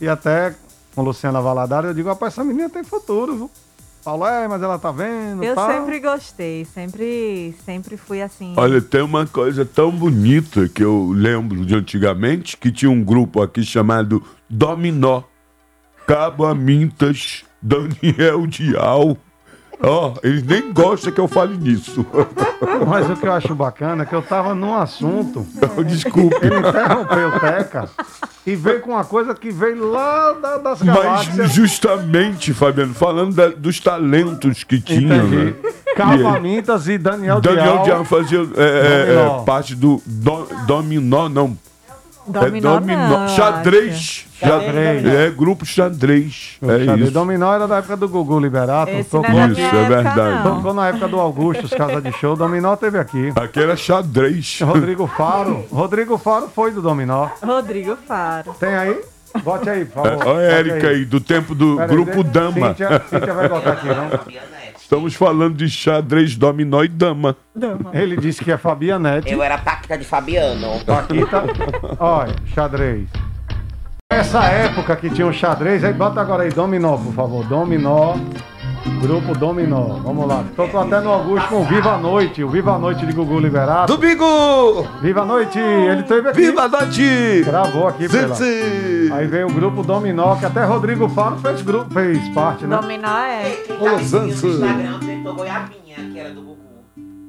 e 0.00 0.08
até 0.08 0.54
com 0.94 1.02
Luciana 1.02 1.40
Valadares, 1.40 1.88
eu 1.88 1.94
digo, 1.94 2.08
rapaz, 2.08 2.32
essa 2.34 2.44
menina 2.44 2.68
tem 2.68 2.84
futuro, 2.84 3.34
viu? 3.36 3.50
Paulo, 4.04 4.26
é, 4.26 4.48
mas 4.48 4.62
ela 4.62 4.78
tá 4.78 4.90
vendo 4.90 5.44
Eu 5.44 5.54
tal. 5.54 5.70
sempre 5.70 6.00
gostei, 6.00 6.64
sempre, 6.64 7.54
sempre 7.64 7.96
fui 7.96 8.22
assim. 8.22 8.54
Olha, 8.56 8.80
tem 8.80 9.02
uma 9.02 9.26
coisa 9.26 9.64
tão 9.64 9.90
bonita 9.90 10.68
que 10.68 10.82
eu 10.82 11.10
lembro 11.14 11.64
de 11.66 11.74
antigamente, 11.74 12.56
que 12.56 12.72
tinha 12.72 12.90
um 12.90 13.04
grupo 13.04 13.42
aqui 13.42 13.62
chamado 13.62 14.22
Dominó. 14.48 15.22
Cabo 16.06 16.44
Amintas, 16.46 17.44
Daniel 17.62 18.46
Dial. 18.46 19.16
Ó, 19.82 20.14
eles 20.22 20.42
nem 20.42 20.72
gostam 20.72 21.12
que 21.12 21.20
eu 21.20 21.28
fale 21.28 21.56
nisso. 21.56 22.04
Mas 22.88 23.08
o 23.08 23.16
que 23.16 23.26
eu 23.26 23.32
acho 23.32 23.54
bacana 23.54 24.02
é 24.02 24.06
que 24.06 24.14
eu 24.14 24.20
tava 24.20 24.54
num 24.54 24.74
assunto. 24.74 25.46
Desculpe. 25.86 26.36
Ele 26.42 26.58
interrompeu 26.58 27.28
o 27.28 27.40
Teca 27.40 27.88
e 28.46 28.56
veio 28.56 28.80
com 28.80 28.90
uma 28.90 29.04
coisa 29.04 29.34
que 29.34 29.50
veio 29.50 29.90
lá 29.90 30.32
da- 30.32 30.58
das 30.58 30.82
Mas 30.82 30.94
galáxias. 30.96 31.52
justamente, 31.52 32.52
Fabiano, 32.54 32.94
falando 32.94 33.34
da- 33.34 33.48
dos 33.48 33.78
talentos 33.80 34.64
que 34.64 34.80
tinha, 34.80 35.22
né? 35.22 35.54
Cava 35.96 36.38
E- 36.38 36.40
e 36.88 36.98
Daniel, 36.98 37.40
Daniel 37.40 37.64
Dial. 37.64 37.82
Dial 37.84 38.04
fazia 38.04 38.38
é, 38.56 38.62
é, 38.62 39.40
é, 39.40 39.44
parte 39.44 39.74
do 39.74 40.00
do- 40.06 40.46
Dominó, 40.66 41.28
não. 41.28 41.56
Dominó 42.30 42.76
é 42.76 42.80
Dominó. 42.80 43.28
xadrez. 43.28 44.26
Xadrez. 44.38 45.04
É, 45.06 45.30
grupo 45.30 45.66
xadrez. 45.66 46.56
O 46.62 46.70
É 46.70 46.78
xadrez 46.78 47.00
isso. 47.02 47.10
Dominó 47.12 47.54
era 47.54 47.66
da 47.68 47.76
época 47.78 47.96
do 47.96 48.08
Gugu 48.08 48.40
Liberato. 48.40 48.90
Esse 48.92 49.10
tocou, 49.10 49.30
não 49.30 49.42
é 49.42 49.48
Isso, 49.48 49.60
é 49.60 49.88
verdade. 49.88 50.44
não. 50.44 50.56
tocou 50.56 50.74
na 50.74 50.88
época 50.88 51.08
do 51.08 51.20
Augusto, 51.20 51.64
os 51.66 51.70
Casa 51.74 52.00
de 52.00 52.12
Show. 52.12 52.36
Dominó 52.36 52.74
teve 52.76 52.98
aqui. 52.98 53.32
Aqui 53.36 53.60
era 53.60 53.76
xadrez. 53.76 54.60
Rodrigo 54.62 55.06
Faro. 55.06 55.64
Rodrigo 55.70 56.16
Faro 56.18 56.48
foi 56.54 56.70
do 56.72 56.80
Dominó. 56.80 57.28
Rodrigo 57.42 57.96
Faro. 58.06 58.54
Tem 58.58 58.74
aí? 58.74 58.98
Bote 59.44 59.70
aí, 59.70 59.84
por 59.84 60.04
É, 60.06 60.10
favor. 60.10 60.26
Olha 60.34 60.38
a 60.48 60.52
Érica 60.52 60.88
aí, 60.88 61.04
do 61.04 61.20
tempo 61.20 61.54
do 61.54 61.76
Pera 61.76 61.84
aí, 61.84 61.88
grupo 61.96 62.24
de- 62.24 62.30
Dama. 62.30 62.68
Cíntia, 62.70 63.02
Cíntia 63.08 63.32
vai 63.32 63.48
botar 63.48 63.70
aqui, 63.72 63.86
não? 63.86 64.10
Estamos 64.90 65.14
falando 65.14 65.54
de 65.54 65.68
xadrez, 65.68 66.34
dominó 66.34 66.82
e 66.82 66.88
dama. 66.88 67.36
Ele 67.92 68.16
disse 68.16 68.42
que 68.42 68.50
é 68.50 68.58
Fabianete. 68.58 69.32
Eu 69.32 69.40
era 69.40 69.56
Paquita 69.56 69.96
de 69.96 70.04
Fabiano. 70.04 70.84
Paquita. 70.84 71.44
Olha, 72.00 72.34
xadrez. 72.52 73.08
Essa 74.10 74.46
época 74.46 74.96
que 74.96 75.08
tinha 75.08 75.28
o 75.28 75.32
xadrez, 75.32 75.84
aí 75.84 75.92
bota 75.92 76.20
agora 76.20 76.42
aí, 76.42 76.50
Dominó, 76.50 76.96
por 76.96 77.14
favor. 77.14 77.46
Dominó. 77.46 78.16
Grupo 79.00 79.34
Dominó. 79.34 79.98
Vamos 80.02 80.26
lá. 80.26 80.44
Tocou 80.56 80.80
até 80.80 81.00
no 81.00 81.10
Augusto 81.10 81.48
com 81.48 81.64
Viva 81.64 81.94
a 81.94 81.98
Noite. 81.98 82.42
O 82.42 82.48
Viva 82.48 82.74
a 82.74 82.78
Noite 82.78 83.04
de 83.06 83.12
Gugu 83.12 83.38
Liberato. 83.38 83.96
Domingo! 83.96 84.86
Viva 85.00 85.22
a 85.22 85.24
Noite! 85.24 85.58
Ele 85.58 86.02
teve 86.02 86.28
aqui. 86.28 86.40
Viva 86.40 86.62
a 86.62 86.68
noite! 86.68 87.42
Gravou 87.44 87.88
aqui, 87.88 88.08
pela. 88.08 88.36
Aí 89.16 89.26
veio 89.26 89.48
o 89.48 89.52
grupo 89.52 89.82
Dominó, 89.82 90.36
que 90.36 90.46
até 90.46 90.64
Rodrigo 90.64 91.08
Faro 91.08 91.36
fez, 91.38 91.62
grupo, 91.62 91.92
fez 91.92 92.28
parte, 92.30 92.64
né? 92.66 92.76
Dominó 92.80 93.18
é. 93.18 93.50
Tá 93.66 93.98
Zança. 93.98 94.46
no 94.46 94.52
Instagram 94.54 94.98
tentou 95.00 95.34
Goiabinha, 95.34 95.96
que 96.12 96.18
era 96.18 96.30
do 96.30 96.42
Gugu. 96.42 96.60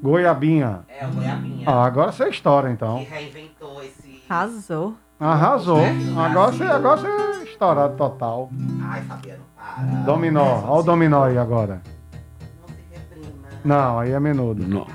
Goiabinha. 0.01 0.79
É, 0.87 1.05
o 1.05 1.09
Goiabinha. 1.09 1.63
Ah, 1.67 1.85
agora 1.85 2.11
você 2.11 2.23
é 2.23 2.29
história, 2.29 2.69
então. 2.69 2.99
Que 2.99 3.05
reinventou 3.05 3.81
esse... 3.83 4.23
Arrasou. 4.29 4.95
Arrasou. 5.21 5.81
Agora 6.17 6.51
você, 6.51 6.63
agora 6.63 6.97
você 6.97 7.07
é 7.07 7.43
estourado 7.43 7.95
total. 7.95 8.49
Ai, 8.83 9.01
Fabiano, 9.03 9.43
para. 9.55 9.83
Dominó. 10.03 10.63
Olha 10.65 10.79
o 10.79 10.83
dominó 10.83 11.23
aí 11.25 11.37
agora. 11.37 11.79
Não 12.59 12.67
se 12.67 12.83
reprima. 12.91 13.47
Não, 13.63 13.99
aí 13.99 14.11
é 14.11 14.19
menudo. 14.19 14.67
Não. 14.67 14.87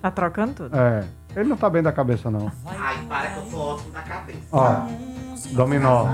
Tá 0.00 0.10
trocando 0.10 0.54
tudo. 0.54 0.74
É. 0.74 1.04
Ele 1.36 1.50
não 1.50 1.56
tá 1.58 1.68
bem 1.68 1.82
da 1.82 1.92
cabeça, 1.92 2.30
não. 2.30 2.50
Ai, 2.64 2.96
para 3.06 3.28
que 3.28 3.38
eu 3.40 3.42
tô 3.44 3.58
ótimo 3.58 3.92
da 3.92 4.00
cabeça. 4.00 4.38
Ó, 4.50 4.86
dominó. 5.52 6.06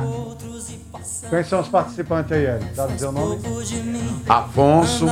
Quem 1.30 1.44
são 1.44 1.60
os 1.60 1.68
participantes 1.68 2.32
aí, 2.32 2.44
Eric? 2.46 2.74
Dá 2.74 2.86
pra 2.86 2.94
dizer 2.94 3.06
o 3.06 3.12
nome? 3.12 3.40
Afonso. 4.28 5.06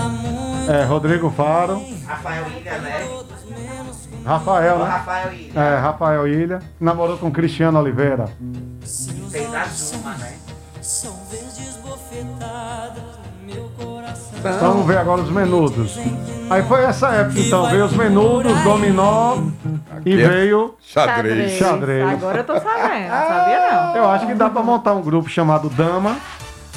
É, 0.69 0.85
Rodrigo 0.85 1.31
Faro. 1.31 1.81
Rafael 2.07 2.47
Ilha, 2.49 2.79
né? 2.79 3.09
Rafael, 4.25 4.79
né? 4.79 4.85
Rafael 4.85 5.33
Ilha. 5.33 5.61
É, 5.61 5.79
Rafael 5.79 6.29
Ilha. 6.29 6.59
Namorou 6.81 7.19
com 7.19 7.31
Cristiano 7.31 7.79
Oliveira. 7.79 8.27
Fez 9.31 9.55
a 9.55 9.65
Juma, 9.65 10.15
né? 10.15 10.35
Então 14.39 14.59
vamos 14.73 14.87
ver 14.87 14.99
agora 14.99 15.21
os 15.23 15.31
menudos. 15.31 15.97
Aí 16.51 16.63
foi 16.65 16.83
essa 16.85 17.09
época, 17.11 17.39
então. 17.39 17.71
Veio 17.71 17.85
os 17.85 17.93
menudos, 17.93 18.53
dominó 18.63 19.39
e 20.05 20.17
veio 20.17 20.75
Xadrez. 20.81 21.53
xadrez. 21.59 22.09
Agora 22.09 22.39
eu 22.39 22.45
tô 22.45 22.55
sabendo, 22.55 23.09
não 23.09 23.27
sabia 23.29 23.73
não. 23.73 23.97
Eu 23.97 24.11
acho 24.11 24.27
que 24.27 24.35
dá 24.35 24.51
pra 24.51 24.63
montar 24.63 24.93
um 24.95 25.03
grupo 25.03 25.29
chamado 25.29 25.71
Dama. 25.71 26.17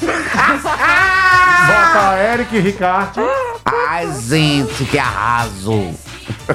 Bota 1.66 2.18
Eric 2.32 2.54
e 2.54 2.60
Ricarte. 2.60 3.20
Ai, 3.66 4.12
gente, 4.22 4.84
que 4.84 4.98
arraso. 4.98 5.94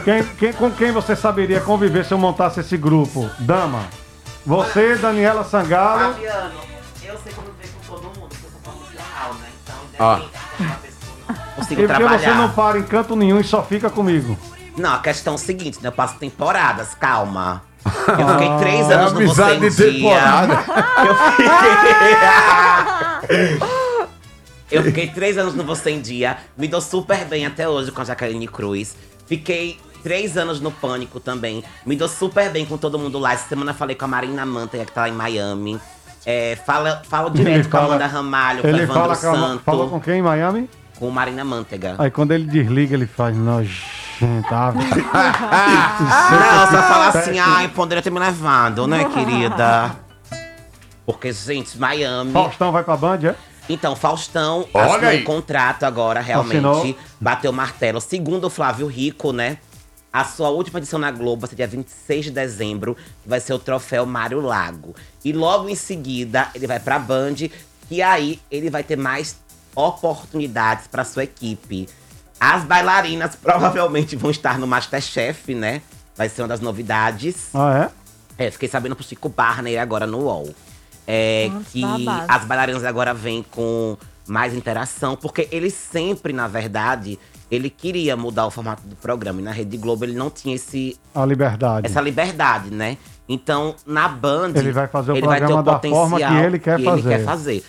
Quem, 0.03 0.23
quem- 0.37 0.53
com 0.53 0.71
quem 0.71 0.91
você 0.91 1.15
saberia 1.15 1.59
conviver 1.61 2.05
se 2.05 2.13
eu 2.13 2.17
montasse 2.17 2.59
esse 2.61 2.77
grupo? 2.77 3.29
Dama. 3.39 3.83
Você, 4.45 4.95
Daniela 4.95 5.43
Sangalo. 5.43 6.13
Fabiano, 6.13 6.51
eu 7.03 7.17
sei 7.23 7.33
como 7.33 7.47
ver 7.61 7.69
com 7.69 7.93
todo 7.93 8.03
mundo, 8.19 8.29
porque 8.29 8.45
eu 8.45 8.51
sou 8.51 8.61
profissional, 8.61 9.33
né? 9.35 9.49
Então, 9.63 9.75
Ah. 9.99 10.21
consigo 11.55 11.81
E 11.81 11.87
porque 11.87 11.97
trabalhar. 11.99 12.19
você 12.19 12.33
não 12.33 12.49
para 12.51 12.79
em 12.79 12.83
canto 12.83 13.15
nenhum 13.15 13.39
e 13.39 13.43
só 13.43 13.61
fica 13.61 13.89
comigo. 13.89 14.37
Não, 14.77 14.93
a 14.95 14.99
questão 14.99 15.33
é 15.33 15.35
o 15.35 15.39
seguinte, 15.39 15.79
né? 15.81 15.89
Eu 15.89 15.91
passo 15.93 16.15
temporadas, 16.15 16.93
calma. 16.99 17.61
Eu 17.85 18.27
fiquei 18.29 18.57
três 18.59 18.89
É 18.89 18.93
anos 18.93 19.13
no 19.13 19.27
Você 19.27 19.55
em 19.55 19.59
de 19.59 19.69
Dia. 19.69 20.21
Eu 21.05 21.15
fiquei... 21.35 21.47
Eu 24.71 24.83
fiquei 24.83 25.07
três 25.07 25.37
anos 25.37 25.53
no 25.53 25.63
Você 25.63 25.91
em 25.91 25.99
Dia. 26.01 26.37
Me 26.57 26.67
dou 26.67 26.79
super 26.81 27.25
bem 27.25 27.45
até 27.45 27.67
hoje 27.67 27.91
com 27.91 28.01
a 28.01 28.05
Jaqueline 28.05 28.47
Cruz. 28.47 28.95
Fiquei 29.27 29.77
três 30.01 30.37
anos 30.37 30.59
no 30.61 30.71
Pânico 30.71 31.19
também. 31.19 31.63
Me 31.85 31.95
dou 31.95 32.07
super 32.07 32.49
bem 32.49 32.65
com 32.65 32.77
todo 32.77 32.97
mundo 32.97 33.19
lá. 33.19 33.33
Essa 33.33 33.49
semana 33.49 33.73
falei 33.73 33.95
com 33.95 34.05
a 34.05 34.07
Marina 34.07 34.45
Manteiga, 34.45 34.85
que 34.85 34.91
tá 34.93 35.01
lá 35.01 35.09
em 35.09 35.13
Miami. 35.13 35.79
É, 36.25 36.57
fala, 36.65 37.01
falo 37.09 37.29
direto 37.33 37.55
Ele 37.55 37.63
com 37.69 37.77
a 37.77 37.79
fala- 37.81 37.95
Amanda 37.95 38.07
Ramalho, 38.07 38.61
com 38.61 38.67
Ele 38.67 38.81
Evandro 38.83 39.01
fala 39.01 39.15
Santo, 39.15 39.63
fala 39.63 39.87
com 39.89 39.99
quem 39.99 40.19
em 40.19 40.21
Miami? 40.21 40.69
com 40.97 41.09
Marina 41.09 41.43
Manteiga. 41.43 41.95
Aí 41.97 42.11
quando 42.11 42.31
ele 42.31 42.45
desliga, 42.45 42.93
ele 42.93 43.07
faz 43.07 43.35
nojento. 43.35 43.81
Ah, 44.51 44.71
Não, 46.31 46.71
só 46.71 46.83
fala 46.87 47.07
assim, 47.07 47.39
ai, 47.39 47.67
poderia 47.69 48.03
ter 48.03 48.11
me 48.11 48.19
levado, 48.19 48.85
né, 48.87 49.05
querida? 49.05 49.95
Porque, 51.03 51.31
gente, 51.33 51.75
Miami. 51.77 52.31
Faustão 52.31 52.71
vai 52.71 52.83
pra 52.83 52.95
Band, 52.95 53.19
é? 53.23 53.35
Então, 53.71 53.95
Faustão 53.95 54.67
Olha 54.73 54.85
assinou 54.85 55.09
aí. 55.09 55.21
um 55.21 55.23
contrato 55.23 55.83
agora, 55.83 56.19
realmente. 56.19 56.57
Assinou. 56.57 56.95
Bateu 57.19 57.51
o 57.51 57.53
martelo. 57.53 58.01
Segundo 58.01 58.45
o 58.45 58.49
Flávio 58.49 58.87
Rico, 58.87 59.31
né? 59.31 59.57
A 60.11 60.25
sua 60.25 60.49
última 60.49 60.79
edição 60.79 60.99
na 60.99 61.09
Globo 61.09 61.41
vai 61.41 61.49
ser 61.49 61.55
dia 61.55 61.67
26 61.67 62.25
de 62.25 62.31
dezembro, 62.31 62.95
que 63.23 63.29
vai 63.29 63.39
ser 63.39 63.53
o 63.53 63.59
troféu 63.59 64.05
Mário 64.05 64.41
Lago. 64.41 64.93
E 65.23 65.31
logo 65.31 65.69
em 65.69 65.75
seguida, 65.75 66.49
ele 66.53 66.67
vai 66.67 66.81
pra 66.81 66.99
Band, 66.99 67.35
e 67.89 68.01
aí 68.01 68.39
ele 68.51 68.69
vai 68.69 68.83
ter 68.83 68.97
mais 68.97 69.37
oportunidades 69.73 70.87
pra 70.87 71.05
sua 71.05 71.23
equipe. 71.23 71.87
As 72.37 72.65
bailarinas 72.65 73.37
provavelmente 73.41 74.17
vão 74.17 74.31
estar 74.31 74.59
no 74.59 74.67
Masterchef, 74.67 75.55
né? 75.55 75.81
Vai 76.13 76.27
ser 76.27 76.41
uma 76.41 76.49
das 76.49 76.59
novidades. 76.59 77.47
Ah, 77.53 77.89
é? 78.37 78.47
É, 78.47 78.51
fiquei 78.51 78.67
sabendo 78.67 78.95
pro 78.97 79.05
Chico 79.05 79.29
Barney 79.29 79.77
agora 79.77 80.05
no 80.05 80.23
UOL. 80.23 80.53
É 81.13 81.49
Nossa, 81.51 81.65
que 81.71 81.81
babado. 81.81 82.25
as 82.29 82.45
bailarinas 82.45 82.85
agora 82.85 83.13
vêm 83.13 83.43
com 83.51 83.97
mais 84.25 84.53
interação, 84.53 85.17
porque 85.17 85.49
ele 85.51 85.69
sempre, 85.69 86.31
na 86.31 86.47
verdade, 86.47 87.19
ele 87.49 87.69
queria 87.69 88.15
mudar 88.15 88.45
o 88.45 88.51
formato 88.51 88.81
do 88.87 88.95
programa. 88.95 89.41
E 89.41 89.43
na 89.43 89.51
Rede 89.51 89.75
Globo 89.75 90.05
ele 90.05 90.13
não 90.13 90.29
tinha 90.29 90.55
esse, 90.55 90.97
A 91.13 91.25
liberdade. 91.25 91.85
essa 91.85 91.99
liberdade, 91.99 92.69
né? 92.71 92.97
Então, 93.27 93.75
na 93.85 94.07
Band. 94.07 94.53
Ele 94.55 94.71
vai 94.71 94.87
fazer 94.87 95.11
o 95.11 95.17
ele 95.17 95.25
vai 95.27 95.39
ter 95.39 95.45
programa 95.47 95.63
da 95.63 95.73
potencial 95.73 96.01
forma 96.09 96.17
que 96.25 96.45
ele 96.45 96.59
quer 96.59 96.77
que 96.77 96.85
fazer. 96.85 96.99
Ele 97.09 97.17
quer 97.17 97.25
fazer. 97.25 97.63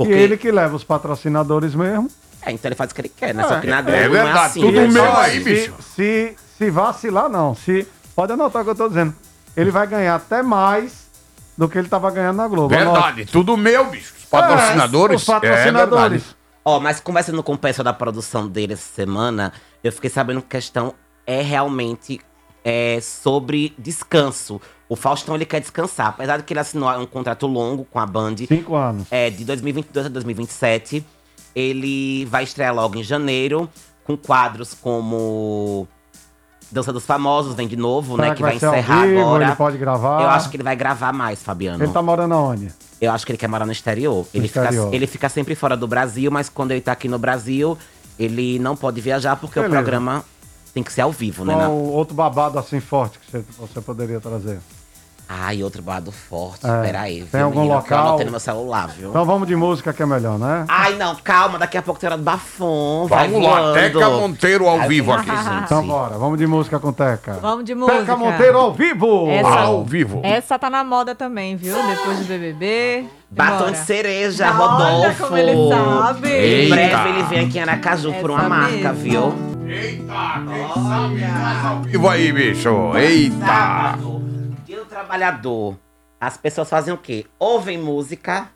E 0.00 0.08
ele 0.12 0.36
que 0.36 0.50
leva 0.52 0.76
os 0.76 0.84
patrocinadores 0.84 1.74
mesmo. 1.74 2.10
É, 2.42 2.52
então 2.52 2.68
ele 2.68 2.74
faz 2.76 2.90
o 2.90 2.94
que 2.94 3.00
ele 3.00 3.08
quer, 3.08 3.34
né? 3.34 3.42
É, 3.42 3.48
Só 3.48 3.60
que 3.60 3.66
na 3.66 3.80
Globo 3.80 3.96
é 3.96 4.04
não 4.04 4.10
verdade, 4.12 4.38
é 4.38 4.44
assim. 4.46 4.60
tudo 4.60 4.92
meu 4.92 5.16
aí, 5.16 5.38
se- 5.42 5.44
bicho. 5.50 5.74
Se, 5.94 6.36
se 6.58 6.70
vacilar, 6.70 7.28
não. 7.30 7.54
Se, 7.54 7.86
pode 8.14 8.32
anotar 8.32 8.60
o 8.60 8.64
que 8.66 8.70
eu 8.70 8.74
tô 8.74 8.88
dizendo. 8.88 9.14
Ele 9.56 9.70
vai 9.70 9.86
ganhar 9.86 10.14
até 10.14 10.42
mais 10.42 11.05
do 11.56 11.68
que 11.68 11.78
ele 11.78 11.88
tava 11.88 12.10
ganhando 12.10 12.36
na 12.36 12.48
Globo. 12.48 12.68
Verdade, 12.68 13.24
tudo 13.26 13.56
meu, 13.56 13.86
bicho. 13.86 14.14
Os 14.18 14.24
patrocinadores. 14.24 15.14
É, 15.14 15.16
os 15.16 15.24
patrocinadores. 15.24 16.22
É. 16.22 16.36
Ó, 16.64 16.80
mas 16.80 17.00
conversando 17.00 17.42
com 17.42 17.52
o 17.54 17.58
pessoal 17.58 17.84
da 17.84 17.92
produção 17.92 18.48
dele 18.48 18.72
essa 18.72 18.92
semana, 18.94 19.52
eu 19.82 19.92
fiquei 19.92 20.10
sabendo 20.10 20.40
que 20.40 20.46
a 20.46 20.60
questão 20.60 20.94
é 21.26 21.40
realmente 21.40 22.20
é, 22.64 22.98
sobre 23.00 23.72
descanso. 23.78 24.60
O 24.88 24.96
Faustão, 24.96 25.34
ele 25.34 25.44
quer 25.44 25.60
descansar. 25.60 26.08
Apesar 26.08 26.38
de 26.38 26.42
que 26.42 26.52
ele 26.52 26.60
assinou 26.60 26.90
um 26.98 27.06
contrato 27.06 27.46
longo 27.46 27.84
com 27.84 27.98
a 27.98 28.06
Band. 28.06 28.36
Cinco 28.48 28.74
anos. 28.74 29.06
É, 29.10 29.30
de 29.30 29.44
2022 29.44 30.06
a 30.06 30.08
2027. 30.08 31.04
Ele 31.54 32.24
vai 32.26 32.44
estrear 32.44 32.74
logo 32.74 32.98
em 32.98 33.02
janeiro, 33.02 33.70
com 34.04 34.16
quadros 34.16 34.74
como 34.74 35.88
Dança 36.70 36.92
dos 36.92 37.04
Famosos, 37.06 37.54
vem 37.54 37.68
de 37.68 37.76
novo, 37.76 38.16
Será 38.16 38.28
né? 38.30 38.34
que 38.34 38.42
vai 38.42 38.58
vai 38.58 38.70
encerrar 38.70 39.06
vivo, 39.06 39.20
agora. 39.20 39.44
ele 39.44 39.54
pode 39.56 39.78
gravar? 39.78 40.20
Eu 40.22 40.28
acho 40.30 40.50
que 40.50 40.56
ele 40.56 40.62
vai 40.64 40.74
gravar 40.74 41.12
mais, 41.12 41.42
Fabiano. 41.42 41.82
Ele 41.84 41.92
tá 41.92 42.02
morando 42.02 42.34
aonde? 42.34 42.72
Eu 43.00 43.12
acho 43.12 43.24
que 43.24 43.32
ele 43.32 43.38
quer 43.38 43.48
morar 43.48 43.64
no 43.66 43.72
exterior. 43.72 44.26
Ele, 44.34 44.48
Fica, 44.48 44.62
exterior. 44.64 44.92
ele 44.94 45.06
fica 45.06 45.28
sempre 45.28 45.54
fora 45.54 45.76
do 45.76 45.86
Brasil, 45.86 46.30
mas 46.30 46.48
quando 46.48 46.72
ele 46.72 46.80
tá 46.80 46.92
aqui 46.92 47.08
no 47.08 47.18
Brasil, 47.18 47.78
ele 48.18 48.58
não 48.58 48.74
pode 48.74 49.00
viajar 49.00 49.36
porque 49.36 49.60
Beleza. 49.60 49.72
o 49.72 49.76
programa 49.76 50.24
tem 50.74 50.82
que 50.82 50.92
ser 50.92 51.02
ao 51.02 51.12
vivo, 51.12 51.44
né? 51.44 51.54
Qual 51.54 51.62
na- 51.68 51.68
o 51.72 51.92
outro 51.92 52.14
babado 52.14 52.58
assim 52.58 52.80
forte 52.80 53.18
que 53.18 53.30
você, 53.30 53.44
você 53.58 53.80
poderia 53.80 54.18
trazer? 54.20 54.58
Ai, 55.28 55.60
outro 55.62 55.82
bado 55.82 56.12
forte. 56.12 56.64
É. 56.64 56.82
Peraí. 56.82 57.16
Tem 57.22 57.26
viu, 57.40 57.44
algum 57.46 57.56
menina, 57.60 57.74
Eu 57.74 57.78
local? 57.80 58.06
anotei 58.08 58.24
no 58.26 58.30
meu 58.30 58.38
celular, 58.40 58.86
viu? 58.88 59.10
Então 59.10 59.24
vamos 59.24 59.48
de 59.48 59.56
música 59.56 59.92
que 59.92 60.00
é 60.00 60.06
melhor, 60.06 60.38
né? 60.38 60.64
Ai, 60.68 60.94
não, 60.94 61.16
calma, 61.16 61.58
daqui 61.58 61.76
a 61.76 61.82
pouco 61.82 61.98
tem 61.98 62.06
hora 62.08 62.16
do 62.16 62.22
bafom. 62.22 63.06
Vamos 63.08 63.42
lá, 63.42 63.60
voando. 63.60 63.74
Teca 63.74 64.08
Monteiro 64.08 64.68
ao 64.68 64.80
Ai, 64.80 64.88
vivo 64.88 65.12
aqui. 65.12 65.26
gente. 65.26 65.64
Então 65.64 65.84
bora, 65.84 66.16
vamos 66.16 66.38
de 66.38 66.46
música 66.46 66.78
com 66.78 66.92
Teca. 66.92 67.38
Vamos 67.42 67.64
de 67.64 67.74
música. 67.74 67.98
Teca 67.98 68.16
Monteiro 68.16 68.56
ao 68.58 68.72
vivo! 68.72 69.28
Essa- 69.28 69.48
Ao 69.48 69.84
vivo. 69.84 70.20
Essa 70.22 70.58
tá 70.60 70.70
na 70.70 70.84
moda 70.84 71.12
também, 71.12 71.56
viu? 71.56 71.74
Depois 71.74 72.18
do 72.20 72.24
BBB. 72.24 73.06
Batom 73.28 73.58
Bora. 73.58 73.72
de 73.72 73.78
cereja, 73.78 74.44
Olha 74.44 74.52
Rodolfo. 74.54 75.24
como 75.24 75.36
ele 75.36 75.52
sabe. 75.68 76.28
Em 76.28 76.32
Eita. 76.32 76.74
breve 76.76 77.08
ele 77.08 77.22
vem 77.24 77.46
aqui 77.46 77.58
em 77.58 77.62
Aracaju 77.62 78.12
por 78.20 78.30
uma 78.30 78.38
Essa 78.40 78.48
marca, 78.48 78.92
mesmo. 78.92 78.94
viu? 78.94 79.34
Eita, 79.68 80.42
quem 80.46 80.84
sabe 80.84 81.20
faz 81.20 81.66
ao 81.66 81.80
vivo 81.82 82.08
aí, 82.08 82.32
bicho. 82.32 82.96
Eita. 82.96 83.96
Do 83.98 84.25
trabalhador. 84.96 85.76
As 86.18 86.38
pessoas 86.38 86.70
fazem 86.70 86.94
o 86.94 86.96
quê? 86.96 87.26
Ouvem 87.38 87.76
música, 87.76 88.48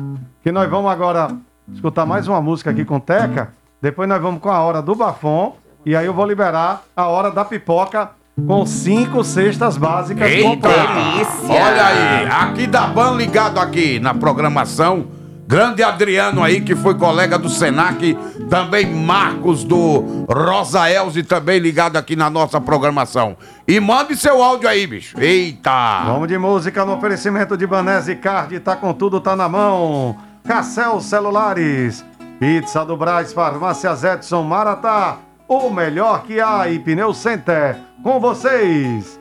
Que 0.44 0.52
nós 0.52 0.70
vamos 0.70 0.92
agora 0.92 1.36
escutar 1.74 2.06
mais 2.06 2.28
uma 2.28 2.40
música 2.40 2.70
aqui 2.70 2.86
com 2.86 3.00
Teca. 3.00 3.52
Depois 3.82 4.08
nós 4.08 4.22
vamos 4.22 4.40
com 4.40 4.52
a 4.52 4.60
hora 4.60 4.84
do 4.84 4.94
bafom. 4.94 5.58
E 5.84 5.96
aí 5.96 6.06
eu 6.06 6.14
vou 6.14 6.28
liberar 6.28 6.84
a 6.96 7.08
hora 7.08 7.32
da 7.32 7.44
pipoca 7.44 8.19
com 8.48 8.66
cinco 8.66 9.24
cestas 9.24 9.78
básicas 9.78 10.30
Eita! 10.30 10.50
compradas. 10.50 10.96
delícia! 11.14 11.56
Olha 11.56 11.86
aí, 11.86 12.28
aqui 12.28 12.68
da 12.68 12.88
Ban 12.88 13.16
ligado 13.16 13.60
aqui 13.60 14.00
na 14.00 14.14
programação. 14.14 15.08
Grande 15.48 15.82
Adriano 15.82 16.44
aí, 16.44 16.62
que 16.62 16.76
foi 16.76 16.94
colega 16.94 17.36
do 17.36 17.50
Senac. 17.50 18.16
Também 18.52 18.86
Marcos 18.86 19.64
do 19.64 20.26
Rosaelze, 20.30 21.24
também 21.24 21.58
ligado 21.58 21.98
aqui 21.98 22.16
na 22.16 22.30
nossa 22.30 22.62
programação. 22.62 23.36
E 23.68 23.80
mande 23.80 24.16
seu 24.16 24.44
áudio 24.44 24.70
aí, 24.70 24.86
bicho. 24.86 25.20
Eita! 25.20 26.04
Vamos 26.06 26.28
de 26.28 26.38
música 26.38 26.86
no 26.86 26.94
oferecimento 26.94 27.58
de 27.58 27.66
Banese 27.66 28.16
Card, 28.16 28.60
tá 28.60 28.76
com 28.76 28.94
tudo, 28.94 29.20
tá 29.20 29.36
na 29.36 29.50
mão. 29.50 30.16
Cassel 30.48 31.02
Celulares, 31.02 32.06
Pizza 32.40 32.86
do 32.86 32.96
Braz, 32.96 33.34
Farmácias 33.34 34.04
Edson 34.04 34.44
Maratá, 34.44 35.18
o 35.50 35.72
melhor 35.72 36.22
que 36.24 36.40
há 36.40 36.70
e 36.70 36.78
Pneu 36.78 37.12
Center, 37.12 37.76
com 38.04 38.20
vocês. 38.20 39.20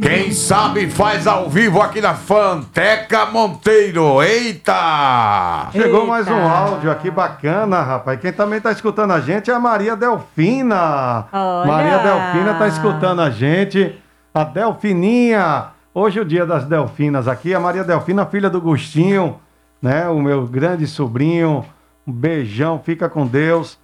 Quem 0.00 0.32
sabe 0.32 0.88
faz 0.88 1.26
ao 1.26 1.50
vivo 1.50 1.82
aqui 1.82 2.00
na 2.00 2.14
Fanteca 2.14 3.26
Monteiro. 3.26 4.22
Eita! 4.22 5.68
Chegou 5.72 6.00
Eita. 6.00 6.10
mais 6.10 6.26
um 6.26 6.40
áudio 6.40 6.90
aqui 6.90 7.10
bacana, 7.10 7.82
rapaz. 7.82 8.18
Quem 8.18 8.32
também 8.32 8.62
tá 8.62 8.72
escutando 8.72 9.10
a 9.10 9.20
gente 9.20 9.50
é 9.50 9.54
a 9.54 9.60
Maria 9.60 9.94
Delfina. 9.94 11.26
Olha. 11.30 11.66
Maria 11.66 11.98
Delfina 11.98 12.54
tá 12.54 12.66
escutando 12.66 13.20
a 13.20 13.28
gente. 13.28 13.94
A 14.32 14.42
Delfininha. 14.42 15.66
Hoje 15.92 16.18
é 16.18 16.22
o 16.22 16.24
dia 16.24 16.46
das 16.46 16.64
Delfinas 16.64 17.28
aqui. 17.28 17.54
A 17.54 17.60
Maria 17.60 17.84
Delfina, 17.84 18.24
filha 18.24 18.48
do 18.48 18.58
Gustinho, 18.58 19.38
né? 19.82 20.08
O 20.08 20.18
meu 20.18 20.46
grande 20.46 20.86
sobrinho. 20.86 21.62
Um 22.06 22.12
beijão, 22.12 22.80
fica 22.82 23.06
com 23.06 23.26
Deus. 23.26 23.78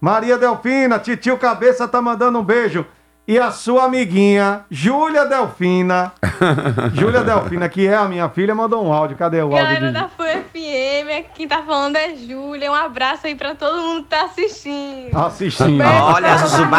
Maria 0.00 0.36
Delfina, 0.38 0.98
titio 0.98 1.36
Cabeça 1.38 1.88
tá 1.88 2.00
mandando 2.02 2.38
um 2.38 2.42
beijo. 2.44 2.84
e 3.28 3.38
a 3.40 3.50
sua 3.50 3.84
amiguinha, 3.86 4.64
Júlia 4.70 5.24
Delfina. 5.26 6.12
Júlia 6.94 7.22
Delfina, 7.24 7.68
que 7.68 7.86
é 7.88 7.96
a 7.96 8.04
minha 8.04 8.28
filha, 8.28 8.54
mandou 8.54 8.86
um 8.86 8.92
áudio. 8.92 9.16
Cadê 9.16 9.38
o 9.42 9.46
áudio? 9.46 9.56
Galera 9.58 9.86
de- 9.88 9.92
da 9.92 10.08
Fã 10.08 10.24
FM, 10.52 11.26
quem 11.34 11.48
tá 11.48 11.62
falando 11.62 11.96
é 11.96 12.14
Júlia. 12.14 12.70
Um 12.70 12.74
abraço 12.74 13.26
aí 13.26 13.34
pra 13.34 13.54
todo 13.54 13.80
mundo 13.82 14.04
que 14.04 14.10
tá 14.10 14.24
assistindo. 14.26 15.16
Assistindo. 15.16 15.82
Olha, 15.82 16.34
a 16.34 16.36
Jujuba 16.36 16.78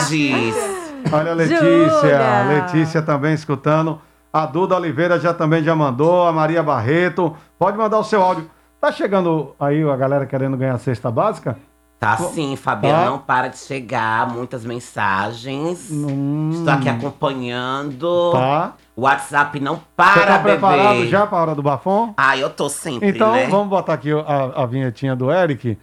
Kids. 0.00 1.12
Olha 1.12 1.30
a 1.30 1.34
Letícia. 1.34 1.60
Júlia. 2.00 2.42
Letícia 2.48 3.02
também 3.02 3.32
escutando. 3.34 4.00
A 4.32 4.44
Duda 4.44 4.74
Oliveira 4.76 5.20
já 5.20 5.32
também 5.32 5.62
já 5.62 5.76
mandou. 5.76 6.26
A 6.26 6.32
Maria 6.32 6.62
Barreto. 6.64 7.36
Pode 7.58 7.76
mandar 7.78 7.98
o 7.98 8.04
seu 8.04 8.20
áudio. 8.22 8.50
Tá 8.80 8.90
chegando 8.90 9.54
aí 9.60 9.88
a 9.88 9.96
galera 9.96 10.26
querendo 10.26 10.56
ganhar 10.56 10.74
a 10.74 10.78
cesta 10.78 11.10
básica? 11.12 11.56
Tá 11.98 12.16
sim, 12.18 12.56
Fabiano, 12.56 12.98
Tá. 13.04 13.10
não 13.10 13.18
para 13.18 13.48
de 13.48 13.56
chegar, 13.58 14.28
muitas 14.28 14.64
mensagens. 14.66 15.90
Estou 15.90 16.70
aqui 16.72 16.88
acompanhando. 16.88 18.32
Tá. 18.32 18.74
O 18.94 19.02
WhatsApp 19.02 19.58
não 19.60 19.76
Você 19.76 19.82
para, 19.96 20.26
tá 20.26 20.38
preparado 20.38 20.96
bebê. 20.96 21.08
já 21.08 21.26
para 21.26 21.38
a 21.38 21.42
hora 21.42 21.54
do 21.54 21.62
bafão? 21.62 22.14
Ah, 22.16 22.36
eu 22.36 22.50
tô 22.50 22.68
sempre, 22.68 23.08
Então 23.08 23.32
né? 23.32 23.46
vamos 23.48 23.68
botar 23.68 23.94
aqui 23.94 24.10
a, 24.12 24.62
a 24.62 24.66
vinhetinha 24.66 25.16
do 25.16 25.30
Eric. 25.32 25.78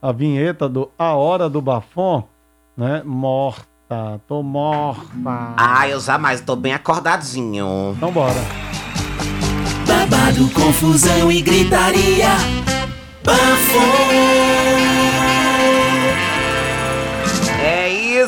A 0.00 0.12
vinheta 0.12 0.68
do 0.68 0.90
A 0.96 1.14
Hora 1.14 1.48
do 1.50 1.60
Bafão, 1.60 2.24
né? 2.76 3.02
Morta. 3.04 3.66
Tô 4.28 4.44
morta. 4.44 5.02
Ah, 5.56 5.88
eu 5.88 5.98
jamais, 6.00 6.40
tô 6.40 6.54
bem 6.54 6.72
acordadinho. 6.72 7.94
Então 7.96 8.12
bora. 8.12 8.34
Babado, 9.88 10.48
confusão 10.50 11.32
e 11.32 11.40
gritaria. 11.42 12.28
É 13.26 14.87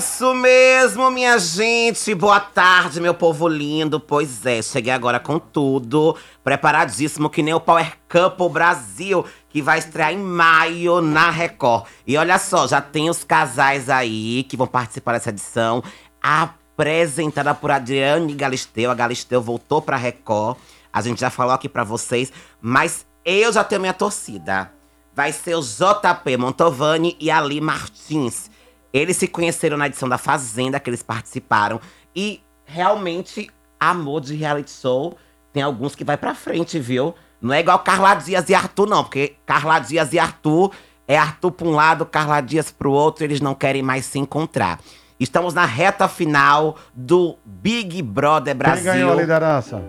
isso 0.01 0.33
mesmo, 0.35 1.11
minha 1.11 1.39
gente. 1.39 2.15
Boa 2.15 2.41
tarde, 2.41 3.03
meu 3.03 3.13
povo 3.13 3.47
lindo. 3.47 4.01
Pois 4.01 4.47
é, 4.47 4.63
cheguei 4.63 4.91
agora 4.91 5.21
com 5.21 5.39
tudo. 5.39 6.17
Preparadíssimo, 6.43 7.29
que 7.29 7.43
nem 7.43 7.53
o 7.53 7.61
Power 7.61 7.99
Couple 8.09 8.49
Brasil, 8.49 9.27
que 9.51 9.61
vai 9.61 9.79
estrear 9.79 10.11
em 10.11 10.17
maio 10.17 11.03
na 11.03 11.29
Record. 11.31 11.85
E 12.07 12.17
olha 12.17 12.39
só, 12.39 12.67
já 12.67 12.81
tem 12.81 13.11
os 13.11 13.25
casais 13.25 13.91
aí 13.91 14.43
que 14.45 14.57
vão 14.57 14.67
participar 14.67 15.13
dessa 15.13 15.29
edição. 15.29 15.85
Apresentada 16.23 17.55
por 17.55 17.71
Adriane 17.71 18.33
Galisteu. 18.33 18.91
A 18.91 18.95
Galisteu 18.95 19.43
voltou 19.43 19.83
pra 19.83 19.99
Record. 19.99 20.57
A 20.91 21.03
gente 21.03 21.21
já 21.21 21.29
falou 21.29 21.53
aqui 21.53 21.69
pra 21.69 21.85
vocês. 21.85 22.33
Mas 22.59 23.05
eu 23.23 23.53
já 23.53 23.63
tenho 23.63 23.83
minha 23.83 23.93
torcida. 23.93 24.73
Vai 25.15 25.31
ser 25.31 25.57
o 25.57 25.61
JP 25.61 26.39
Montovani 26.39 27.19
e 27.21 27.31
Ali 27.31 27.61
Martins. 27.61 28.51
Eles 28.93 29.17
se 29.17 29.29
conheceram 29.29 29.77
na 29.77 29.87
edição 29.87 30.09
da 30.09 30.19
Fazenda, 30.19 30.81
que 30.81 30.91
eles 30.91 31.03
participaram. 31.03 31.81
E 32.15 32.43
realmente, 32.65 33.51
amor 33.79 34.21
de 34.21 34.35
reality 34.35 34.71
show, 34.71 35.17
tem 35.53 35.63
alguns 35.63 35.95
que 35.95 36.05
vai 36.05 36.17
pra 36.17 36.35
frente, 36.35 36.79
viu? 36.79 37.15
Não 37.41 37.55
é 37.55 37.61
igual 37.61 37.79
Carla 37.79 38.15
Dias 38.15 38.49
e 38.49 38.55
Arthur, 38.55 38.89
não. 38.89 39.05
Porque 39.05 39.37
Carla 39.47 39.79
Dias 39.79 40.13
e 40.13 40.19
Arthur 40.19 40.73
é 41.09 41.17
Arthur 41.17 41.53
pra 41.53 41.67
um 41.67 41.73
lado, 41.73 42.05
Carla 42.05 42.41
Dias 42.41 42.71
pro 42.71 42.93
outro. 42.93 43.25
Eles 43.25 43.41
não 43.41 43.55
querem 43.55 43.83
mais 43.83 44.05
se 44.05 44.19
encontrar. 44.19 44.81
Estamos 45.19 45.53
na 45.53 45.65
reta 45.65 46.09
final 46.09 46.77
do 46.95 47.37
Big 47.45 48.03
Brother 48.03 48.55
Brasil. 48.55 48.85
Quem 48.85 48.93
ganhou 48.93 49.13
a 49.13 49.17
liderança? 49.17 49.83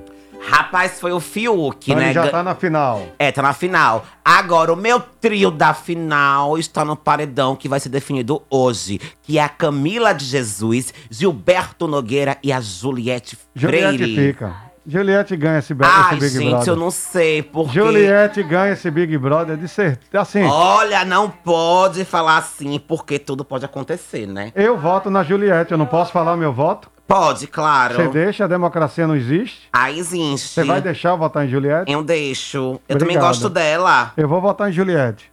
Rapaz, 0.48 1.00
foi 1.00 1.12
o 1.12 1.20
Fiuk, 1.20 1.92
Ele 1.92 2.00
né? 2.00 2.14
já 2.14 2.24
Gan- 2.26 2.32
tá 2.32 2.44
na 2.44 2.56
final. 2.56 3.06
é, 3.20 3.32
tá 3.32 3.42
na 3.42 3.54
final. 3.54 4.06
Agora, 4.24 4.74
o 4.74 4.76
meu 4.76 5.00
trio 5.00 5.52
da 5.52 5.74
final 5.74 6.58
está 6.58 6.84
no 6.84 6.96
paredão 6.96 7.56
que 7.56 7.70
vai 7.70 7.80
ser 7.80 7.89
definido 7.89 8.42
hoje. 8.50 9.00
Que 9.24 9.38
é 9.38 9.44
a 9.44 9.50
Camila 9.50 10.14
de 10.14 10.26
Jesus, 10.26 10.94
Gilberto 11.10 11.88
Nogueira 11.88 12.38
e 12.44 12.52
a 12.52 12.60
Juliette 12.60 13.38
Juliette 13.56 13.98
Freire. 13.98 14.16
fica. 14.34 14.72
Juliette 14.86 15.36
ganha 15.38 15.60
esse, 15.60 15.76
be- 15.76 15.86
Ai, 15.86 16.18
esse 16.18 16.26
Big 16.26 16.39
gente, 16.44 16.50
Brother. 16.50 16.68
eu 16.70 16.76
não 16.76 16.89
sei 16.89 17.44
porque... 17.44 17.74
Juliette 17.76 18.42
ganha 18.42 18.74
esse 18.74 18.89
Big 18.89 19.16
Brother 19.16 19.56
de 19.56 19.68
certeza. 19.68 20.22
Assim, 20.24 20.42
Olha, 20.44 21.06
não 21.06 21.30
pode 21.30 22.04
falar 22.04 22.38
assim, 22.38 22.80
porque 22.80 23.20
tudo 23.20 23.46
pode 23.46 23.64
acontecer, 23.64 24.26
né? 24.26 24.52
eu 24.56 24.76
voto 24.80 25.12
na 25.12 25.22
Juliette. 25.24 25.72
Eu 25.72 25.78
não 25.78 25.86
posso 25.86 26.12
falar 26.12 26.36
meu 26.36 26.52
voto? 26.52 26.89
Pode, 27.12 27.47
claro. 27.47 27.95
Você 27.95 28.07
deixa, 28.07 28.45
a 28.45 28.47
democracia 28.47 29.05
não 29.05 29.16
existe. 29.16 29.68
Ah, 29.74 29.91
existe. 29.91 30.47
Você 30.49 30.64
vai 30.64 30.82
deixar 30.82 31.09
eu 31.09 31.18
votar 31.18 31.45
em 31.45 31.49
Juliette? 31.49 31.91
Eu 31.91 32.03
deixo. 32.03 32.80
Eu 32.88 32.97
também 32.97 33.20
gosto 33.20 33.49
dela. 33.49 34.14
Eu 34.16 34.28
vou 34.28 34.39
votar 34.39 34.70
em 34.70 34.72
Juliette. 34.74 35.32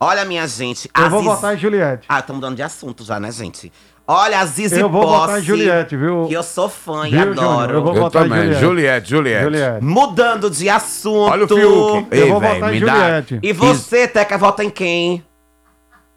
Olha, 0.00 0.24
minha 0.24 0.46
gente. 0.46 0.88
Eu 0.96 1.04
a 1.04 1.08
vou 1.08 1.22
votar 1.22 1.54
em 1.54 1.58
Juliette. 1.58 2.06
Ah, 2.08 2.20
estamos 2.20 2.40
mudando 2.40 2.56
de 2.56 2.62
assunto 2.62 3.04
já, 3.04 3.18
né, 3.20 3.30
gente? 3.32 3.70
Olha, 4.06 4.40
a 4.40 4.44
Zizi 4.46 4.80
Eu 4.80 4.88
vou 4.88 5.02
Posse, 5.02 5.18
votar 5.20 5.38
em 5.38 5.42
Juliette, 5.42 5.96
viu? 5.96 6.26
Que 6.28 6.32
eu 6.32 6.42
sou 6.42 6.66
fã 6.70 7.06
e 7.06 7.10
Viu, 7.10 7.20
adoro. 7.20 7.36
Júnior? 7.42 7.70
Eu 7.72 7.82
vou 7.82 7.94
Eu 7.94 8.00
votar 8.02 8.24
em 8.24 8.28
também. 8.30 8.42
Juliette. 8.54 8.60
Juliette, 8.62 9.10
Juliette. 9.10 9.44
Juliette. 9.44 9.84
Mudando 9.84 10.50
de 10.50 10.68
assunto. 10.70 11.30
Olha 11.30 11.44
o 11.44 11.48
Fiuk. 11.48 12.06
Eu 12.10 12.24
Ei, 12.24 12.30
vou 12.30 12.40
véi, 12.40 12.54
votar 12.54 12.74
em 12.74 12.80
me 12.80 12.86
dá- 12.86 12.94
Juliette. 12.94 13.38
E 13.42 13.52
você, 13.52 14.08
Teca, 14.08 14.38
vota 14.38 14.64
em 14.64 14.70
quem? 14.70 15.22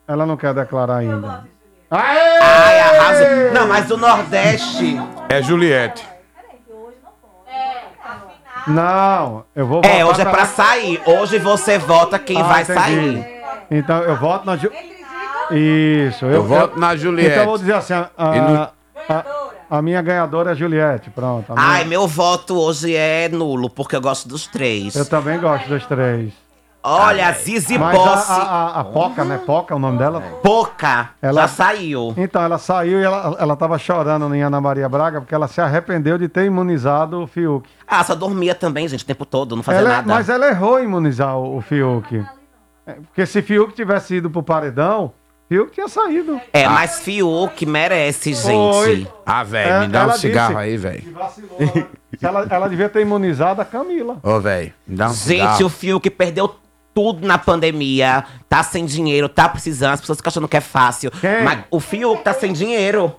Ela 0.07 0.25
não 0.25 0.37
quer 0.37 0.53
declarar 0.53 0.97
ainda. 0.99 1.43
Ai, 1.91 2.79
arrasa. 2.79 3.51
Não, 3.53 3.67
mas 3.67 3.85
do 3.85 3.97
Nordeste. 3.97 4.97
É 5.27 5.41
Juliette. 5.41 6.05
Não, 8.67 9.43
eu 9.55 9.65
vou 9.65 9.77
votar. 9.81 9.91
É, 9.99 10.05
hoje 10.05 10.21
é 10.21 10.23
pra- 10.23 10.33
pra 10.33 10.45
sair. 10.45 11.01
Hoje 11.05 11.39
você 11.39 11.77
vota 11.77 12.17
quem 12.19 12.39
Ah, 12.39 12.43
vai 12.43 12.61
entendi. 12.61 12.79
sair. 12.79 13.41
Então 13.71 13.97
eu 14.03 14.15
voto 14.15 14.45
na 14.45 14.55
Ju... 14.55 14.69
Isso, 15.51 16.25
eu, 16.25 16.31
Eu 16.31 16.43
voto 16.43 16.79
na 16.79 16.95
Juliette. 16.95 17.31
Então 17.31 17.43
eu 17.43 17.49
vou 17.49 17.57
dizer 17.57 17.73
assim, 17.73 17.93
a, 17.93 18.09
a- 18.17 18.37
E 18.37 18.41
no- 18.41 18.69
a- 19.09 19.25
a 19.69 19.81
minha 19.81 20.01
ganhadora 20.01 20.51
é 20.51 20.53
a 20.53 20.55
Juliette, 20.55 21.09
pronto. 21.09 21.51
a 21.51 21.55
minha- 21.55 21.67
Ai, 21.67 21.83
meu 21.85 22.07
voto 22.07 22.57
hoje 22.57 22.95
é 22.95 23.27
nulo, 23.29 23.69
porque 23.69 23.95
eu 23.95 24.01
gosto 24.01 24.27
dos 24.29 24.45
três. 24.47 24.95
Eu 24.95 25.05
também 25.05 25.39
gosto 25.39 25.67
dos 25.67 25.85
três. 25.85 26.31
Olha, 26.83 27.27
a 27.27 27.31
Zizi 27.33 27.77
Mas 27.77 27.95
a, 27.95 27.99
Posse. 28.03 28.31
a, 28.31 28.35
a, 28.35 28.79
a 28.79 28.83
Poca, 28.83 29.23
né? 29.23 29.39
Poca 29.45 29.73
é 29.73 29.77
o 29.77 29.79
nome 29.79 29.97
dela? 29.99 30.21
Poca. 30.41 31.09
Ela- 31.21 31.41
Já 31.43 31.47
saiu. 31.47 32.13
Então, 32.17 32.41
ela 32.41 32.57
saiu 32.57 32.99
e 32.99 33.03
ela, 33.03 33.35
ela 33.39 33.55
tava 33.55 33.77
chorando 33.77 34.33
em 34.33 34.41
Ana 34.41 34.59
Maria 34.59 34.89
Braga 34.89 35.21
porque 35.21 35.35
ela 35.35 35.47
se 35.47 35.61
arrependeu 35.61 36.17
de 36.17 36.27
ter 36.27 36.45
imunizado 36.45 37.21
o 37.21 37.27
Fiuk. 37.27 37.69
Ah, 37.87 38.03
só 38.03 38.15
dormia 38.15 38.55
também, 38.55 38.87
gente, 38.87 39.03
o 39.03 39.07
tempo 39.07 39.25
todo, 39.25 39.55
não 39.55 39.61
fazia 39.61 39.81
Ela- 39.81 39.89
nada. 39.97 40.07
mas 40.13 40.27
ela 40.29 40.47
errou 40.47 40.79
em 40.79 40.85
imunizar 40.85 41.37
o, 41.37 41.57
o 41.57 41.61
Fiuk. 41.61 42.25
É, 42.87 42.93
Porque 42.93 43.25
se 43.27 43.41
Fiuk 43.43 43.73
tivesse 43.73 44.15
ido 44.15 44.29
pro 44.31 44.41
paredão, 44.41 45.13
Fiuk 45.47 45.71
tinha 45.71 45.87
saído. 45.87 46.41
É, 46.51 46.67
mas 46.67 46.99
Fiuk 47.01 47.63
merece, 47.65 48.33
gente. 48.33 48.55
Oi. 48.55 49.07
Ah, 49.23 49.43
velho, 49.43 49.69
É, 49.69 49.79
me 49.81 49.87
dá 49.89 49.99
um 49.99 50.03
ela 50.03 50.13
cigarro 50.13 50.53
disse- 50.55 50.59
aí, 50.63 50.77
velho. 50.77 51.03
Ela, 52.21 52.47
ela 52.49 52.67
devia 52.67 52.89
ter 52.89 53.01
imunizado 53.01 53.61
a 53.61 53.65
Camila. 53.65 54.17
Ô, 54.23 54.39
velho, 54.39 54.73
me 54.87 54.95
dá 54.95 55.05
um 55.07 55.13
Gente, 55.13 55.19
cigarro. 55.19 55.65
o 55.65 55.69
Fiuk 55.69 56.09
perdeu 56.09 56.55
tudo 56.93 57.25
na 57.27 57.37
pandemia. 57.37 58.23
Tá 58.49 58.63
sem 58.63 58.85
dinheiro, 58.85 59.27
tá 59.29 59.47
precisando. 59.49 59.93
As 59.93 60.01
pessoas 60.01 60.17
ficam 60.17 60.29
achando 60.29 60.47
que 60.47 60.57
é 60.57 60.61
fácil. 60.61 61.11
Quem? 61.11 61.43
Mas 61.43 61.59
o 61.71 61.79
Fiuk 61.79 62.23
tá 62.23 62.33
sem 62.33 62.51
dinheiro. 62.53 63.13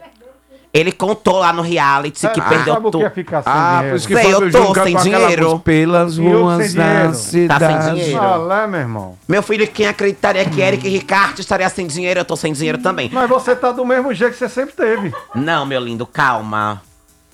Ele 0.75 0.91
contou 0.91 1.39
lá 1.39 1.53
no 1.53 1.61
reality 1.61 2.27
que 2.29 2.41
Ah, 2.41 2.45
perdeu 2.45 2.77
que 2.77 2.83
tudo. 2.83 3.05
é 3.05 3.11
ficar 3.11 3.43
sem 3.43 3.53
Ah, 3.53 3.57
dinheiro? 3.77 3.89
por 3.91 3.97
isso 3.97 4.09
que 4.09 4.15
Sei, 4.17 4.33
eu 4.35 4.51
tô 4.51 4.75
sem 4.83 4.97
dinheiro. 4.97 5.59
Pelas 5.59 6.17
ruas 6.17 6.67
sem 6.69 6.77
da 6.77 6.85
dinheiro. 6.87 7.09
Tá 7.09 7.15
cidade. 7.15 7.85
sem 7.85 7.95
dinheiro. 7.97 8.23
Olha, 8.25 8.67
meu 8.67 8.81
irmão. 8.81 9.19
Meu 9.29 9.43
filho, 9.43 9.69
quem 9.69 9.87
acreditaria 9.87 10.47
que 10.47 10.63
Eric 10.63 10.89
Ricardo 10.89 11.41
estaria 11.41 11.69
sem 11.69 11.87
dinheiro? 11.87 12.21
Eu 12.21 12.25
tô 12.25 12.37
sem 12.37 12.55
dinheiro 12.55 12.79
também. 12.79 13.11
Mas 13.13 13.29
você 13.29 13.55
tá 13.55 13.71
do 13.71 13.85
mesmo 13.85 14.15
jeito 14.15 14.33
que 14.33 14.39
você 14.39 14.49
sempre 14.49 14.75
teve. 14.75 15.13
Não, 15.35 15.67
meu 15.67 15.79
lindo, 15.79 16.07
calma. 16.07 16.81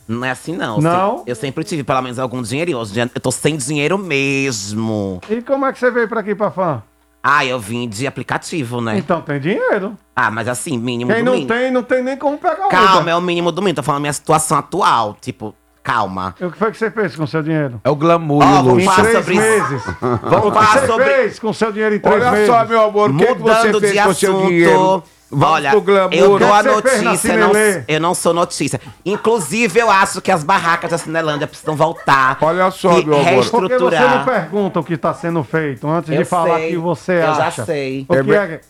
Não 0.08 0.24
é 0.24 0.30
assim, 0.30 0.56
não. 0.56 0.80
Não? 0.80 1.22
Eu 1.26 1.34
sempre 1.34 1.62
tive 1.62 1.84
pelo 1.84 2.00
menos 2.00 2.18
algum 2.18 2.40
dinheiro. 2.42 2.78
Hoje 2.78 2.98
eu 2.98 3.20
tô 3.20 3.30
sem 3.30 3.56
dinheiro 3.58 3.98
mesmo. 3.98 5.20
E 5.28 5.42
como 5.42 5.66
é 5.66 5.72
que 5.72 5.78
você 5.78 5.90
veio 5.90 6.08
pra 6.08 6.20
aqui, 6.20 6.34
pra 6.34 6.50
fã? 6.50 6.82
Ah, 7.22 7.44
eu 7.44 7.58
vim 7.60 7.86
de 7.88 8.06
aplicativo, 8.06 8.80
né? 8.80 8.96
Então 8.96 9.20
tem 9.20 9.38
dinheiro. 9.38 9.96
Ah, 10.16 10.30
mas 10.30 10.48
assim, 10.48 10.78
mínimo 10.78 11.12
Quem 11.12 11.20
do 11.22 11.26
não 11.26 11.32
mínimo. 11.32 11.48
tem, 11.52 11.70
não 11.70 11.82
tem 11.82 12.02
nem 12.02 12.16
como 12.16 12.38
pegar 12.38 12.66
o 12.66 12.68
Calma, 12.70 13.10
é 13.10 13.14
o 13.14 13.20
mínimo 13.20 13.52
do 13.52 13.60
mínimo. 13.60 13.76
Tô 13.76 13.82
falando 13.82 14.00
minha 14.02 14.12
situação 14.12 14.56
atual. 14.56 15.16
Tipo, 15.20 15.54
calma. 15.82 16.34
O 16.40 16.50
que 16.50 16.56
foi 16.58 16.70
que 16.70 16.78
você 16.78 16.90
fez 16.90 17.14
com 17.16 17.24
o 17.24 17.26
seu 17.26 17.42
dinheiro? 17.42 17.80
É 17.84 17.90
o 17.90 17.96
glamour 17.96 18.42
Ó, 18.42 18.46
e 18.46 18.60
o 18.60 18.62
vamos 18.64 18.82
Em 18.82 18.86
falar 18.86 19.02
três 19.02 19.18
sobre 19.18 19.34
isso. 19.34 19.40
meses. 19.42 19.82
Vamos 20.00 20.46
o 20.46 20.50
que 20.50 20.58
falar 20.58 20.78
você 20.80 20.86
sobre. 20.86 21.04
fez 21.04 21.38
com 21.38 21.48
o 21.50 21.54
seu 21.54 21.72
dinheiro 21.72 21.94
em 21.96 21.98
três 21.98 22.16
Olha 22.22 22.30
meses? 22.30 22.46
só, 22.46 22.64
meu 22.64 22.82
amor, 22.82 23.10
o 23.10 23.16
que, 23.16 23.26
que 23.26 23.34
você 23.34 23.40
Mudando 23.68 23.80
fez 23.80 23.92
de 23.92 24.02
com 24.02 24.08
o 24.08 24.14
seu 24.14 24.46
dinheiro? 24.46 24.70
assunto. 24.72 25.04
Vamos 25.30 25.56
Olha, 25.56 25.70
pro 25.70 25.80
glamour. 25.82 26.14
eu 26.14 26.34
O 26.34 26.38
que 26.38 26.44
dou 26.44 26.54
a 26.54 26.62
notícia, 26.62 27.36
não, 27.36 27.52
eu 27.86 28.00
não 28.00 28.14
sou 28.14 28.32
notícia. 28.32 28.80
Inclusive, 29.04 29.78
eu 29.78 29.90
acho 29.90 30.22
que 30.22 30.30
as 30.32 30.42
barracas 30.42 30.90
da 30.90 30.96
Cinelândia 30.98 31.46
precisam 31.46 31.76
voltar. 31.76 32.38
Olha 32.40 32.70
só, 32.70 32.98
e 32.98 33.04
meu 33.04 33.18
amor. 33.18 33.44
Por 33.50 33.68
que 33.68 33.78
você 33.78 33.78
não 33.78 33.88
reestruturar. 33.88 34.24
pergunta 34.24 34.80
o 34.80 34.84
que 34.84 34.94
está 34.94 35.12
sendo 35.12 35.44
feito 35.44 35.86
antes 35.86 36.10
de 36.10 36.16
Eu 36.16 36.24
falar 36.26 36.58
sei, 36.58 36.70
que 36.70 36.76
você 36.78 37.12
eu 37.18 37.30
acha? 37.30 37.40
já 37.40 37.64
sei. 37.66 38.06
O 38.08 38.12
que 38.24 38.30
É 38.30 38.60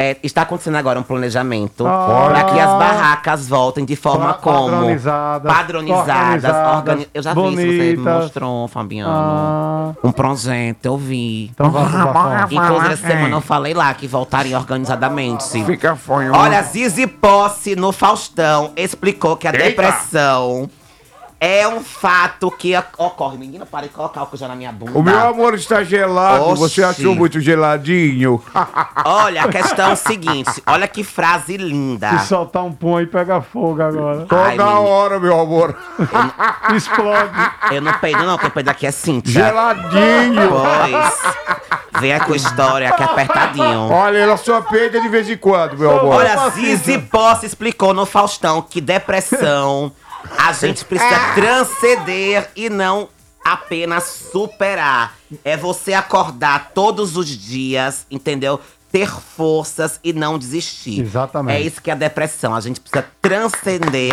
é? 0.00 0.16
Está 0.22 0.42
acontecendo 0.42 0.76
agora 0.76 0.98
um 0.98 1.02
planejamento 1.02 1.86
Ah. 1.86 2.26
para 2.30 2.44
que 2.44 2.58
as 2.58 2.70
barracas 2.70 3.48
voltem 3.48 3.84
de 3.84 3.94
forma 3.96 4.34
como 4.34 4.70
padronizadas, 4.70 5.52
padronizadas, 5.52 6.44
organizadas, 6.44 6.76
organi- 6.76 7.08
Eu 7.12 7.22
já 7.22 7.34
vi 7.34 7.40
isso, 7.40 7.50
você 7.56 7.94
bonitas. 7.94 8.22
mostrou, 8.22 8.68
Fabiano. 8.68 9.10
Ah. 9.12 9.92
Um 10.02 10.12
projeto, 10.12 10.86
eu 10.86 10.96
vi. 10.96 11.50
Então 11.54 11.70
fora. 11.70 12.46
Inclusive, 12.50 12.92
essa 12.94 13.06
semana 13.06 13.36
eu 13.36 13.40
falei 13.40 13.74
lá 13.74 13.92
que 13.94 14.06
voltaria 14.06 14.56
organizadamente. 14.58 15.62
Fica 15.64 15.94
fonho. 15.96 16.32
Olha, 16.34 16.62
Zizi 16.62 17.06
Posse 17.06 17.76
no 17.76 17.92
Faustão 17.92 18.72
explicou 18.76 19.36
que 19.36 19.46
a 19.46 19.52
Eita. 19.52 19.64
depressão 19.64 20.68
é 21.40 21.66
um 21.66 21.82
fato 21.82 22.50
que 22.50 22.76
ocorre. 22.98 23.38
Menina, 23.38 23.64
para 23.64 23.86
de 23.86 23.94
colocar 23.94 24.20
álcool 24.20 24.36
já 24.36 24.46
na 24.46 24.54
minha 24.54 24.70
bunda. 24.70 24.98
O 24.98 25.02
meu 25.02 25.18
amor 25.18 25.54
está 25.54 25.82
gelado. 25.82 26.50
Oxi. 26.50 26.60
Você 26.60 26.82
achou 26.84 27.14
muito 27.14 27.40
geladinho? 27.40 28.42
Olha, 29.06 29.44
a 29.44 29.48
questão 29.48 29.88
é 29.88 29.92
o 29.94 29.96
seguinte. 29.96 30.62
Olha 30.66 30.86
que 30.86 31.02
frase 31.02 31.56
linda. 31.56 32.18
Se 32.18 32.26
soltar 32.26 32.62
um 32.62 32.72
pum 32.72 32.98
aí, 32.98 33.06
pega 33.06 33.40
fogo 33.40 33.80
agora. 33.80 34.26
Toda 34.26 34.80
hora, 34.80 35.18
meu 35.18 35.40
amor. 35.40 35.74
Explode. 36.76 37.32
Eu 37.72 37.80
não 37.80 37.94
peido 37.94 38.22
não, 38.24 38.36
quem 38.36 38.50
peida 38.50 38.72
aqui 38.72 38.86
é 38.86 38.90
Cíntia. 38.90 39.32
Geladinho. 39.32 40.50
Pois. 40.50 42.00
Vem 42.00 42.18
com 42.20 42.34
história 42.34 42.92
que 42.92 43.02
é 43.02 43.06
apertadinho. 43.06 43.88
Olha, 43.90 44.18
ela 44.18 44.36
só 44.36 44.60
peida 44.60 45.00
de 45.00 45.08
vez 45.08 45.28
em 45.28 45.36
quando, 45.38 45.78
meu 45.78 45.98
amor. 45.98 46.16
Olha, 46.16 46.50
Zizi 46.50 46.98
Posse 46.98 47.46
explicou 47.46 47.94
no 47.94 48.04
Faustão 48.04 48.60
que 48.62 48.80
depressão 48.80 49.90
a 50.38 50.52
gente 50.52 50.84
precisa 50.84 51.34
transcender 51.34 52.50
e 52.56 52.68
não 52.68 53.08
apenas 53.44 54.04
superar. 54.32 55.14
É 55.44 55.56
você 55.56 55.92
acordar 55.92 56.70
todos 56.74 57.16
os 57.16 57.26
dias, 57.26 58.06
entendeu? 58.10 58.60
Ter 58.92 59.08
forças 59.08 60.00
e 60.02 60.12
não 60.12 60.36
desistir. 60.38 61.00
Exatamente. 61.00 61.56
É 61.56 61.60
isso 61.60 61.80
que 61.80 61.90
é 61.90 61.92
a 61.92 61.96
depressão. 61.96 62.54
A 62.54 62.60
gente 62.60 62.80
precisa 62.80 63.06
transcender 63.22 64.12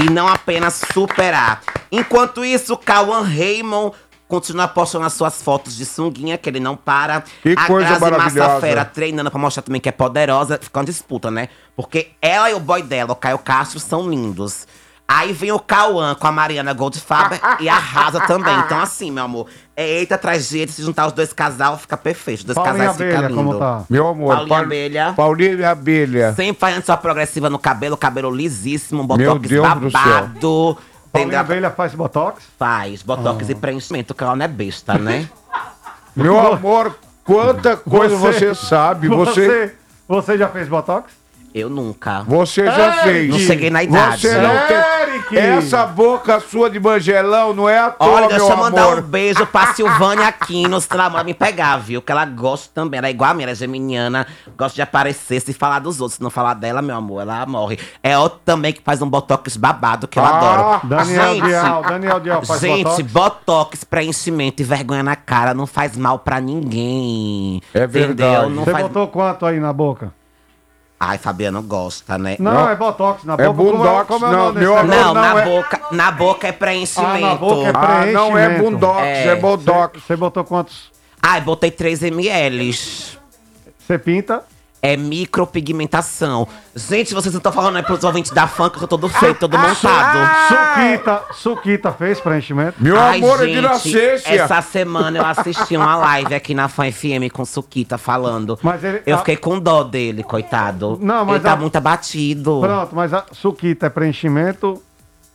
e 0.00 0.10
não 0.10 0.26
apenas 0.26 0.82
superar. 0.92 1.62
Enquanto 1.92 2.44
isso, 2.44 2.76
Cauã 2.76 3.22
Raymond 3.22 3.94
continua 4.28 4.66
postando 4.66 5.04
as 5.04 5.12
suas 5.12 5.40
fotos 5.40 5.76
de 5.76 5.86
sunguinha, 5.86 6.36
que 6.36 6.48
ele 6.48 6.58
não 6.58 6.76
para. 6.76 7.22
Que 7.42 7.54
a 7.56 7.66
coisa 7.66 7.88
Grazi 7.88 8.00
maravilhosa. 8.00 8.48
Massafera 8.48 8.84
treinando 8.84 9.30
pra 9.30 9.38
mostrar 9.38 9.62
também 9.62 9.80
que 9.80 9.88
é 9.88 9.92
poderosa. 9.92 10.58
Fica 10.60 10.80
uma 10.80 10.84
disputa, 10.84 11.30
né? 11.30 11.48
Porque 11.76 12.10
ela 12.20 12.50
e 12.50 12.54
o 12.54 12.60
boy 12.60 12.82
dela, 12.82 13.12
o 13.12 13.16
Caio 13.16 13.38
Castro, 13.38 13.78
são 13.78 14.10
lindos. 14.10 14.66
Aí 15.08 15.32
vem 15.32 15.52
o 15.52 15.58
Cauã 15.60 16.14
com 16.16 16.26
a 16.26 16.32
Mariana 16.32 16.72
Goldfaber 16.72 17.38
e 17.60 17.68
arrasa 17.68 18.20
também. 18.26 18.54
Então, 18.60 18.80
assim, 18.80 19.10
meu 19.10 19.22
amor, 19.24 19.46
é 19.76 19.86
eita 19.88 20.16
atrás 20.16 20.48
de 20.48 20.66
se 20.66 20.82
juntar 20.82 21.06
os 21.06 21.12
dois 21.12 21.32
casal, 21.32 21.78
fica 21.78 21.96
perfeito. 21.96 22.40
Os 22.40 22.44
dois 22.46 22.56
Paulinha 22.56 22.86
casais 22.86 22.96
ficam 22.96 23.18
Abelha, 23.18 23.34
como 23.34 23.58
tá? 23.58 23.84
Meu 23.88 24.08
amor. 24.08 24.34
Paulinha 24.34 24.48
Paul- 24.48 24.64
Abelha. 24.64 25.12
Paulinha 25.16 25.70
Abelha. 25.70 26.32
Sempre 26.34 26.58
fazendo 26.60 26.84
sua 26.84 26.96
progressiva 26.96 27.48
no 27.48 27.58
cabelo, 27.58 27.96
cabelo 27.96 28.30
lisíssimo, 28.34 28.98
Meu 29.06 29.06
botox 29.06 29.48
Deus 29.48 29.68
do 29.74 29.90
céu. 29.90 30.02
babado. 30.02 30.78
Paulinha? 31.12 31.40
Abelha 31.40 31.70
faz 31.70 31.94
botox? 31.94 32.42
Faz, 32.58 33.02
botox 33.02 33.48
e 33.48 33.54
preenchimento, 33.54 34.12
que 34.12 34.24
ela 34.24 34.34
não 34.34 34.44
é 34.44 34.48
besta, 34.48 34.98
né? 34.98 35.28
Meu 36.16 36.38
amor, 36.52 36.98
quanta 37.24 37.76
coisa 37.76 38.16
você, 38.16 38.54
sabe. 38.54 39.06
Você, 39.14 39.46
Você, 39.46 39.74
você 40.08 40.38
já 40.38 40.48
fez 40.48 40.66
botox? 40.68 41.12
Eu 41.58 41.70
nunca. 41.70 42.22
você 42.24 42.66
já 42.66 42.88
Eric! 42.88 43.02
fez. 43.02 43.30
Não 43.30 43.38
cheguei 43.38 43.70
na 43.70 43.82
idade. 43.82 44.20
Você 44.20 44.36
não 44.38 44.50
tem. 44.66 44.76
Eric! 44.76 45.38
Essa 45.38 45.86
boca 45.86 46.38
sua 46.38 46.68
de 46.68 46.78
mangelão 46.78 47.54
não 47.54 47.66
é 47.66 47.78
à 47.78 47.90
toa, 47.90 48.08
Olha, 48.10 48.28
deixa 48.28 48.44
meu 48.44 48.50
eu 48.52 48.56
mandar 48.58 48.82
amor. 48.84 48.98
um 48.98 49.02
beijo 49.02 49.46
pra 49.46 49.72
Silvânia 49.72 50.26
Aquino, 50.28 50.78
se 50.80 50.86
ela 50.90 51.08
manda 51.08 51.24
me 51.24 51.32
pegar, 51.32 51.78
viu? 51.78 52.02
Que 52.02 52.12
ela 52.12 52.26
gosta 52.26 52.68
também, 52.74 52.98
ela 52.98 53.06
é 53.06 53.10
igual 53.10 53.30
a 53.30 53.34
minha, 53.34 53.44
ela 53.46 53.52
é 53.52 53.54
geminiana, 53.54 54.26
gosta 54.56 54.74
de 54.74 54.82
aparecer, 54.82 55.40
se 55.40 55.54
falar 55.54 55.78
dos 55.78 55.98
outros, 56.00 56.16
se 56.18 56.22
não 56.22 56.28
falar 56.28 56.52
dela, 56.54 56.82
meu 56.82 56.94
amor, 56.94 57.22
ela 57.22 57.46
morre. 57.46 57.78
É 58.02 58.18
outro 58.18 58.38
também 58.44 58.74
que 58.74 58.82
faz 58.82 59.00
um 59.00 59.08
botox 59.08 59.56
babado, 59.56 60.06
que 60.06 60.18
eu 60.18 60.24
Ah, 60.24 60.28
adoro. 60.76 60.80
Daniel 60.86 61.34
Gente, 61.34 61.46
Dial, 61.46 61.82
Daniel 61.82 62.20
Dial 62.20 62.42
faz 62.44 62.60
Gente, 62.60 62.84
botox? 62.84 63.02
botox, 63.10 63.84
preenchimento 63.84 64.60
e 64.60 64.64
vergonha 64.64 65.02
na 65.02 65.16
cara 65.16 65.54
não 65.54 65.66
faz 65.66 65.96
mal 65.96 66.18
pra 66.18 66.38
ninguém. 66.38 67.62
É 67.72 67.86
verdade. 67.86 68.30
Entendeu? 68.30 68.50
Não 68.50 68.64
Você 68.64 68.70
faz... 68.72 68.82
botou 68.86 69.08
quanto 69.08 69.46
aí 69.46 69.58
na 69.58 69.72
boca? 69.72 70.12
Ai, 70.98 71.18
Fabiano 71.18 71.62
gosta, 71.62 72.16
né? 72.16 72.36
Não, 72.38 72.52
Não. 72.54 72.70
é 72.70 72.74
botox 72.74 73.22
na 73.24 73.34
É 73.34 73.36
boca. 73.36 73.54
Como 73.54 73.72
Boondox, 73.78 74.06
como 74.08 74.24
é 74.24 74.28
o 74.28 74.32
não, 74.32 74.44
nome 74.46 74.60
meu? 74.60 74.74
Não, 74.76 74.84
não 74.86 75.14
na 75.14 75.40
é- 75.40 75.44
boca, 75.44 75.80
na 75.92 76.10
boca 76.10 76.48
é 76.48 76.52
preenchimento. 76.52 77.16
Ah, 77.16 77.18
na 77.28 77.34
boca 77.34 77.66
é 77.68 77.72
Ah, 77.74 78.06
não 78.06 78.38
é 78.38 78.46
preenchimento. 78.46 78.78
Boondox, 78.78 79.02
É. 79.02 79.26
é 79.28 79.36
Botox. 79.36 80.02
Você 80.02 80.16
botou 80.16 80.42
quantos? 80.44 80.90
Ai, 81.22 81.40
botei 81.42 81.70
3 81.70 82.02
ml. 82.02 82.72
Você 83.78 83.98
pinta? 83.98 84.42
É 84.86 84.96
micropigmentação. 84.96 86.46
Gente, 86.74 87.12
vocês 87.12 87.34
não 87.34 87.38
estão 87.40 87.50
falando 87.50 87.76
aí 87.76 87.82
pros 87.82 88.04
ouvintes 88.04 88.30
da 88.30 88.46
funk, 88.46 88.78
que 88.78 88.84
eu 88.84 88.88
tô 88.88 88.96
todo 88.96 89.08
feio, 89.12 89.34
todo 89.34 89.58
montado. 89.58 90.18
Suquita, 90.48 91.22
Suquita 91.32 91.92
fez 91.92 92.20
preenchimento? 92.20 92.76
Meu 92.78 92.96
Ai, 92.96 93.18
amor, 93.18 93.42
é 93.42 93.46
de 93.46 93.54
gente, 93.54 93.62
nascência. 93.62 94.28
Essa 94.42 94.62
semana 94.62 95.18
eu 95.18 95.26
assisti 95.26 95.76
uma 95.76 95.96
live 95.96 96.34
aqui 96.34 96.54
na 96.54 96.68
Fan 96.68 96.92
FM 96.92 97.28
com 97.32 97.44
Suquita 97.44 97.98
falando. 97.98 98.58
Mas 98.62 98.84
ele- 98.84 99.02
Eu 99.04 99.16
a- 99.16 99.18
fiquei 99.18 99.36
com 99.36 99.58
dó 99.58 99.82
dele, 99.82 100.22
coitado. 100.22 100.98
Não, 101.02 101.24
mas 101.24 101.36
ele 101.36 101.44
tá 101.44 101.52
a- 101.52 101.56
muito 101.56 101.74
abatido. 101.76 102.60
Pronto, 102.60 102.94
mas 102.94 103.12
a 103.12 103.24
Suquita 103.32 103.86
é 103.86 103.90
preenchimento. 103.90 104.80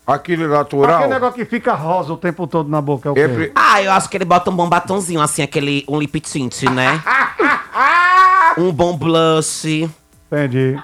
Aquele 0.08 0.48
natural. 0.48 0.96
Aquele 0.96 1.14
negócio 1.14 1.36
que 1.36 1.46
fica 1.46 1.74
rosa 1.74 2.12
o 2.14 2.18
tempo 2.18 2.48
todo 2.48 2.70
na 2.70 2.82
boca 2.82 3.08
é 3.08 3.12
o 3.12 3.16
quê? 3.16 3.20
É 3.22 3.28
pre- 3.28 3.52
Ah, 3.54 3.82
eu 3.84 3.92
acho 3.92 4.10
que 4.10 4.18
ele 4.18 4.26
bota 4.26 4.50
um 4.50 4.56
bom 4.56 4.68
batonzinho, 4.68 5.22
assim, 5.22 5.42
aquele. 5.44 5.86
um 5.88 6.00
lip 6.00 6.20
tint, 6.22 6.64
né? 6.64 7.02
um 8.58 8.72
bom 8.72 8.96
blush. 8.98 9.90
Entendi. 10.32 10.80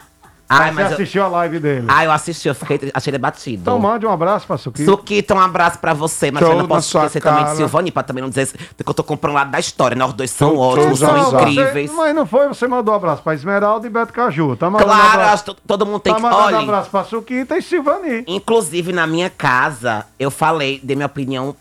Ai, 0.49 0.71
Mas 0.71 0.87
você 0.87 0.91
eu, 0.93 0.95
assistiu 0.95 1.23
a 1.25 1.27
live 1.27 1.59
dele. 1.59 1.85
ah, 1.89 2.05
eu 2.05 2.11
assisti, 2.11 2.47
eu 2.47 2.55
fiquei, 2.55 2.89
achei 2.93 3.11
ele 3.11 3.17
batido. 3.17 3.61
Então 3.63 3.77
mande 3.77 4.05
um 4.05 4.09
abraço 4.11 4.47
pra 4.47 4.57
Suquita. 4.57 4.89
Suquita, 4.89 5.35
um 5.35 5.39
abraço 5.41 5.77
pra 5.77 5.93
você, 5.93 6.31
mas 6.31 6.41
Show 6.41 6.53
eu 6.53 6.59
não 6.59 6.67
posso 6.69 6.97
esquecer 6.97 7.19
também 7.21 7.39
de 7.39 7.45
cara. 7.47 7.57
Silvani, 7.57 7.91
pra 7.91 8.01
também 8.01 8.21
não 8.21 8.29
dizer 8.29 8.47
que 8.47 8.89
eu 8.89 8.93
tô 8.93 9.03
comprando 9.03 9.33
um 9.33 9.35
lado 9.35 9.51
da 9.51 9.59
história, 9.59 9.93
né? 9.97 10.05
Os 10.05 10.13
dois 10.13 10.31
são 10.31 10.51
Show, 10.51 10.57
ótimos, 10.59 10.99
são 10.99 11.33
incríveis. 11.41 11.91
Você, 11.91 11.97
mas 11.97 12.15
não 12.15 12.25
foi, 12.25 12.47
você 12.47 12.65
mandou 12.65 12.93
um 12.93 12.97
abraço 12.97 13.21
pra 13.23 13.33
Esmeralda 13.33 13.87
e 13.87 13.89
Beto 13.89 14.13
Caju. 14.13 14.55
Tá 14.55 14.69
mandando 14.69 14.89
Claro, 14.89 15.19
abraço, 15.19 15.53
todo 15.67 15.85
mundo 15.85 15.99
tem 15.99 16.13
tá 16.13 16.17
que. 16.17 16.21
mandando 16.23 16.43
Olha, 16.45 16.59
abraço 16.59 16.89
pra 16.91 17.03
Suquita 17.03 17.57
e 17.57 17.61
Silvani. 17.61 18.23
inclusive 18.25 18.93
na 18.93 19.05
minha 19.05 19.29
casa, 19.29 20.05
eu 20.17 20.31
falei, 20.31 20.79
dei 20.81 20.95
minha 20.95 21.07
opinião 21.07 21.53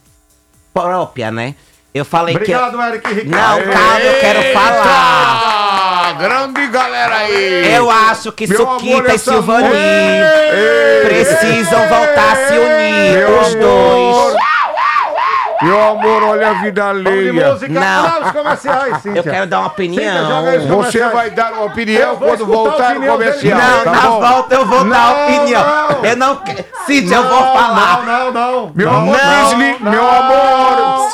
própria, 0.72 1.32
né? 1.32 1.56
Eu 1.92 2.04
falei 2.04 2.36
Obrigado, 2.36 2.76
que. 2.76 2.82
Eric 2.84 3.08
Ricardo. 3.14 3.30
Não, 3.66 3.72
calma, 3.72 4.00
eu 4.00 4.20
quero 4.20 4.52
falar. 4.52 5.55
Grande 6.18 6.66
galera 6.68 7.16
aí. 7.16 7.74
Eu 7.74 7.90
acho 7.90 8.32
que 8.32 8.46
Meu 8.46 8.62
amor, 8.62 8.80
Suquita 8.80 9.14
e 9.14 9.18
Silvani 9.18 9.68
precisam 11.04 11.80
voltar 11.88 12.32
a 12.32 12.36
se 12.36 12.52
unir, 12.58 13.18
Meu 13.18 13.40
os 13.40 13.54
amor. 13.54 13.60
dois. 14.32 14.45
Meu 15.62 15.88
amor, 15.90 16.22
olha 16.22 16.50
a 16.50 16.52
vida 16.54 16.82
Vamos 16.84 17.02
de 17.02 17.08
alheia. 17.10 17.50
música. 17.52 17.72
Não. 17.72 18.02
Não, 18.02 18.22
os 18.26 18.30
comerciais, 18.32 19.02
Cíntia. 19.02 19.18
Eu 19.20 19.22
quero 19.24 19.46
dar 19.46 19.60
uma 19.60 19.68
Cíntia, 19.76 20.12
opinião. 20.12 20.44
os 20.58 20.64
Você 20.66 21.08
vai 21.08 21.30
dar 21.30 21.52
uma 21.52 21.64
opinião 21.64 22.16
quando 22.16 22.42
a 22.42 22.46
voltar 22.46 22.94
no 22.94 23.06
comercial. 23.06 23.58
Não, 23.58 23.84
tá 23.84 23.90
na 23.90 24.00
bom? 24.02 24.20
volta 24.20 24.54
eu 24.54 24.66
vou 24.66 24.84
dar 24.84 25.14
Não, 25.14 25.24
opinião. 25.24 25.64
não. 25.64 26.04
Eu 26.04 26.16
não 26.16 26.36
quero. 26.36 26.64
Cíntia, 26.86 27.14
eu 27.16 27.22
vou 27.24 27.40
Não, 27.40 27.52
falar. 27.54 28.02
Não, 28.04 28.24
não, 28.24 28.32
não. 28.32 28.72
Meu 28.74 28.90
não, 28.92 28.98
amor, 28.98 29.16
não, 29.18 29.50
não. 29.80 29.90
Meu 29.90 30.10
amor. 30.10 31.10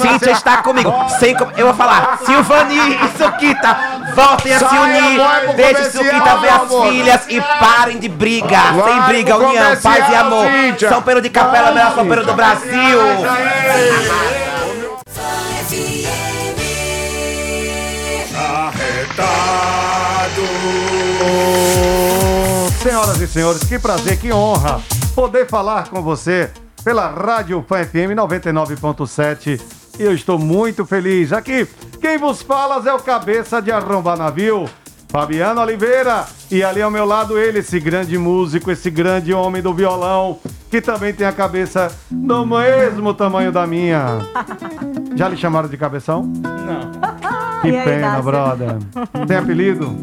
Cíntia 0.00 0.30
está 0.32 0.58
comigo. 0.58 0.92
Sem 1.18 1.34
com- 1.36 1.50
Eu 1.56 1.66
vou 1.66 1.74
falar. 1.74 2.18
Silvani 2.24 2.76
e 2.78 3.22
Suquita, 3.22 3.76
voltem 4.14 4.54
a 4.54 4.58
se 4.58 4.64
unir. 4.76 5.20
Deixe 5.56 5.90
Suquita 5.90 6.36
ver 6.36 6.48
as 6.48 6.62
amor. 6.62 6.86
filhas 6.88 7.20
e 7.28 7.40
parem 7.40 7.98
de 7.98 8.08
brigar. 8.08 8.74
Vai 8.74 8.92
Sem 8.92 9.02
briga, 9.02 9.36
união, 9.36 9.76
paz 9.82 10.08
e 10.10 10.14
amor. 10.14 10.46
Cíntia. 10.46 10.88
São 10.88 11.02
Pedro 11.02 11.22
de 11.22 11.30
Capela, 11.30 11.70
melhor 11.72 11.94
São 11.94 12.06
Pedro 12.06 12.24
do 12.26 12.32
Brasil. 12.34 13.00
Senhoras 22.82 23.20
e 23.20 23.26
senhores, 23.28 23.64
que 23.64 23.78
prazer, 23.78 24.18
que 24.18 24.32
honra 24.32 24.80
poder 25.14 25.46
falar 25.46 25.88
com 25.88 26.02
você 26.02 26.50
pela 26.82 27.08
Rádio 27.08 27.64
Fã 27.68 27.84
FM 27.84 28.16
99.7. 28.16 29.60
E 29.98 30.02
eu 30.02 30.12
estou 30.14 30.38
muito 30.38 30.84
feliz. 30.84 31.32
Aqui, 31.32 31.66
quem 32.00 32.18
vos 32.18 32.42
fala 32.42 32.82
é 32.88 32.92
o 32.92 32.98
cabeça 32.98 33.60
de 33.60 33.70
arrombar 33.70 34.16
navio, 34.16 34.68
Fabiano 35.12 35.60
Oliveira. 35.60 36.24
E 36.50 36.64
ali 36.64 36.80
ao 36.80 36.90
meu 36.90 37.04
lado 37.04 37.38
ele, 37.38 37.58
esse 37.58 37.78
grande 37.78 38.16
músico, 38.16 38.70
esse 38.70 38.90
grande 38.90 39.32
homem 39.34 39.60
do 39.60 39.74
violão, 39.74 40.38
que 40.70 40.80
também 40.80 41.12
tem 41.12 41.26
a 41.26 41.32
cabeça 41.32 41.92
do 42.10 42.46
mesmo 42.46 43.12
tamanho 43.12 43.52
da 43.52 43.66
minha. 43.66 44.18
Já 45.14 45.28
lhe 45.28 45.36
chamaram 45.36 45.68
de 45.68 45.76
cabeção? 45.76 46.22
Não. 46.24 47.60
Que 47.60 47.68
E 47.72 47.76
aí, 47.76 47.84
pena, 47.84 48.08
Dácio? 48.08 48.22
brother. 48.24 48.76
Tem 49.28 49.36
apelido? 49.36 49.94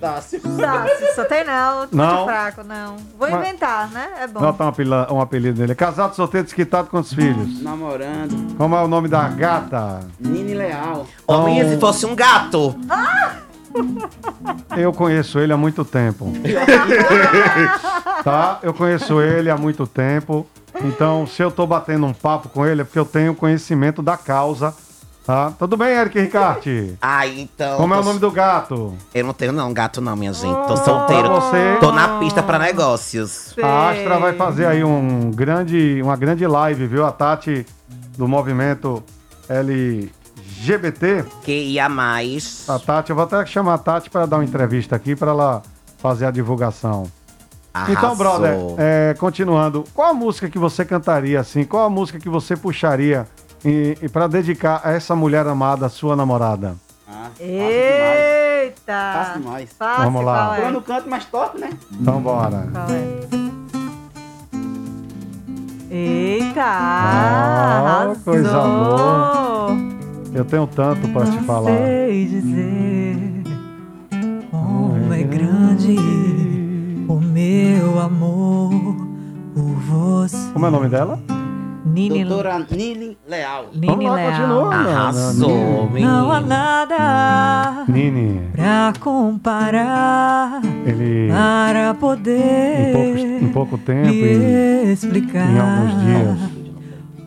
Dácio. 0.00 0.40
Tá, 0.40 0.84
se 0.98 1.14
só 1.14 1.24
tem 1.24 1.44
não, 1.44 1.86
tô 1.86 1.96
Não. 1.96 2.24
fraco, 2.26 2.64
não. 2.64 2.96
Vou 3.16 3.30
Mas- 3.30 3.34
inventar, 3.34 3.88
né? 3.90 4.08
É 4.20 4.26
bom. 4.26 4.40
Nota 4.40 4.64
um 4.64 4.68
apelido, 4.68 4.96
um 5.14 5.20
apelido 5.20 5.58
dele. 5.60 5.76
Casado, 5.76 6.16
solteiro, 6.16 6.44
desquitado 6.44 6.88
com 6.88 6.98
os 6.98 7.12
filhos. 7.12 7.62
Namorando. 7.62 8.56
Como 8.56 8.74
é 8.74 8.82
o 8.82 8.88
nome 8.88 9.06
da 9.06 9.28
gata? 9.28 10.00
Nini 10.18 10.54
Leal. 10.54 11.06
Ô, 11.24 11.42
minha, 11.44 11.68
se 11.68 11.78
fosse 11.78 12.04
um 12.04 12.16
gato. 12.16 12.74
Eu 14.76 14.92
conheço 14.92 15.38
ele 15.38 15.52
há 15.52 15.56
muito 15.56 15.84
tempo. 15.84 16.32
tá? 18.24 18.58
Eu 18.62 18.72
conheço 18.72 19.20
ele 19.20 19.50
há 19.50 19.56
muito 19.56 19.86
tempo. 19.86 20.46
Então, 20.82 21.26
se 21.26 21.42
eu 21.42 21.50
tô 21.50 21.66
batendo 21.66 22.06
um 22.06 22.14
papo 22.14 22.48
com 22.48 22.66
ele, 22.66 22.80
é 22.80 22.84
porque 22.84 22.98
eu 22.98 23.04
tenho 23.04 23.34
conhecimento 23.34 24.02
da 24.02 24.16
causa. 24.16 24.74
Tá? 25.24 25.52
Tudo 25.56 25.76
bem, 25.76 25.90
Eric 25.90 26.18
Ricarte? 26.18 26.96
Ah, 27.00 27.26
então. 27.26 27.76
Como 27.76 27.94
é 27.94 28.00
o 28.00 28.02
nome 28.02 28.18
do 28.18 28.30
gato? 28.30 28.96
Eu 29.14 29.24
não 29.24 29.32
tenho 29.32 29.52
não, 29.52 29.72
gato 29.72 30.00
não, 30.00 30.16
minha 30.16 30.32
gente. 30.32 30.66
Tô 30.66 30.76
solteiro. 30.76 31.28
Pra 31.28 31.40
você. 31.40 31.76
Tô 31.78 31.92
na 31.92 32.18
pista 32.18 32.42
pra 32.42 32.58
negócios. 32.58 33.54
A 33.62 33.90
Astra 33.90 34.18
vai 34.18 34.32
fazer 34.32 34.66
aí 34.66 34.82
um 34.82 35.30
grande, 35.30 36.00
uma 36.02 36.16
grande 36.16 36.44
live, 36.44 36.88
viu? 36.88 37.06
A 37.06 37.12
Tati 37.12 37.64
do 38.18 38.26
movimento 38.26 39.02
LGBT. 40.62 41.24
Que 41.42 41.52
ia 41.52 41.88
mais. 41.88 42.68
A 42.68 42.78
Tati, 42.78 43.10
eu 43.10 43.16
vou 43.16 43.24
até 43.24 43.44
chamar 43.46 43.74
a 43.74 43.78
Tati 43.78 44.08
para 44.08 44.26
dar 44.26 44.36
uma 44.36 44.44
entrevista 44.44 44.94
aqui 44.96 45.16
para 45.16 45.30
ela 45.30 45.62
fazer 45.98 46.26
a 46.26 46.30
divulgação. 46.30 47.10
Então, 47.88 48.10
Arrasou. 48.10 48.16
brother, 48.16 48.58
é, 48.76 49.14
continuando, 49.18 49.84
qual 49.94 50.10
a 50.10 50.14
música 50.14 50.48
que 50.50 50.58
você 50.58 50.84
cantaria 50.84 51.40
assim? 51.40 51.64
Qual 51.64 51.84
a 51.86 51.90
música 51.90 52.18
que 52.20 52.28
você 52.28 52.54
puxaria 52.54 53.26
e, 53.64 53.96
para 54.12 54.26
dedicar 54.26 54.80
a 54.84 54.92
essa 54.92 55.16
mulher 55.16 55.46
amada, 55.46 55.88
sua 55.88 56.14
namorada? 56.14 56.74
Eita! 57.40 58.82
Fácil 59.14 59.40
demais. 59.42 59.70
Fácil, 59.78 60.04
Vamos 60.04 60.24
lá. 60.24 60.46
qual 60.48 60.54
é? 60.56 60.70
No 60.70 60.82
canto 60.82 61.08
mais 61.08 61.24
top, 61.24 61.58
né? 61.58 61.70
Então, 61.92 62.20
bora. 62.20 62.68
Qual 62.72 62.86
é? 62.90 63.22
Eita! 65.90 66.62
Ah, 66.62 68.02
arrasou. 68.04 68.16
coisa 68.24 68.50
boa. 68.60 69.91
Eu 70.34 70.44
tenho 70.44 70.66
tanto 70.66 71.08
para 71.08 71.26
te 71.26 71.38
falar. 71.40 71.76
Sei 71.76 72.26
dizer 72.26 73.42
como 74.50 75.12
é 75.12 75.22
grande 75.22 75.96
o 77.08 77.20
meu 77.20 78.00
amor 78.00 78.70
por 79.54 79.62
você. 79.62 80.52
Como 80.52 80.64
é 80.64 80.68
o 80.68 80.72
nome 80.72 80.88
dela? 80.88 81.20
Nini 81.84 82.24
Doutora 82.24 82.64
Nili 82.70 83.18
Leal. 83.28 83.66
Nini 83.74 83.86
Vamos 83.86 84.04
lá, 84.06 84.14
Leal. 84.14 84.30
continua. 84.32 84.74
Arrasou, 84.74 85.90
Não 86.00 86.32
há 86.32 86.40
nada 86.40 87.84
Nini, 87.88 88.40
pra 88.52 88.92
comparar 88.98 90.62
ele 90.86 91.28
para 91.28 91.90
em, 91.90 91.94
poder 91.94 92.92
poucos- 92.92 93.20
em 93.42 93.48
pouco 93.48 93.78
tempo, 93.78 94.08
me 94.08 94.22
em, 94.24 94.92
explicar 94.92 95.50
em 95.50 95.58
alguns 95.58 96.00
dias, 96.00 96.51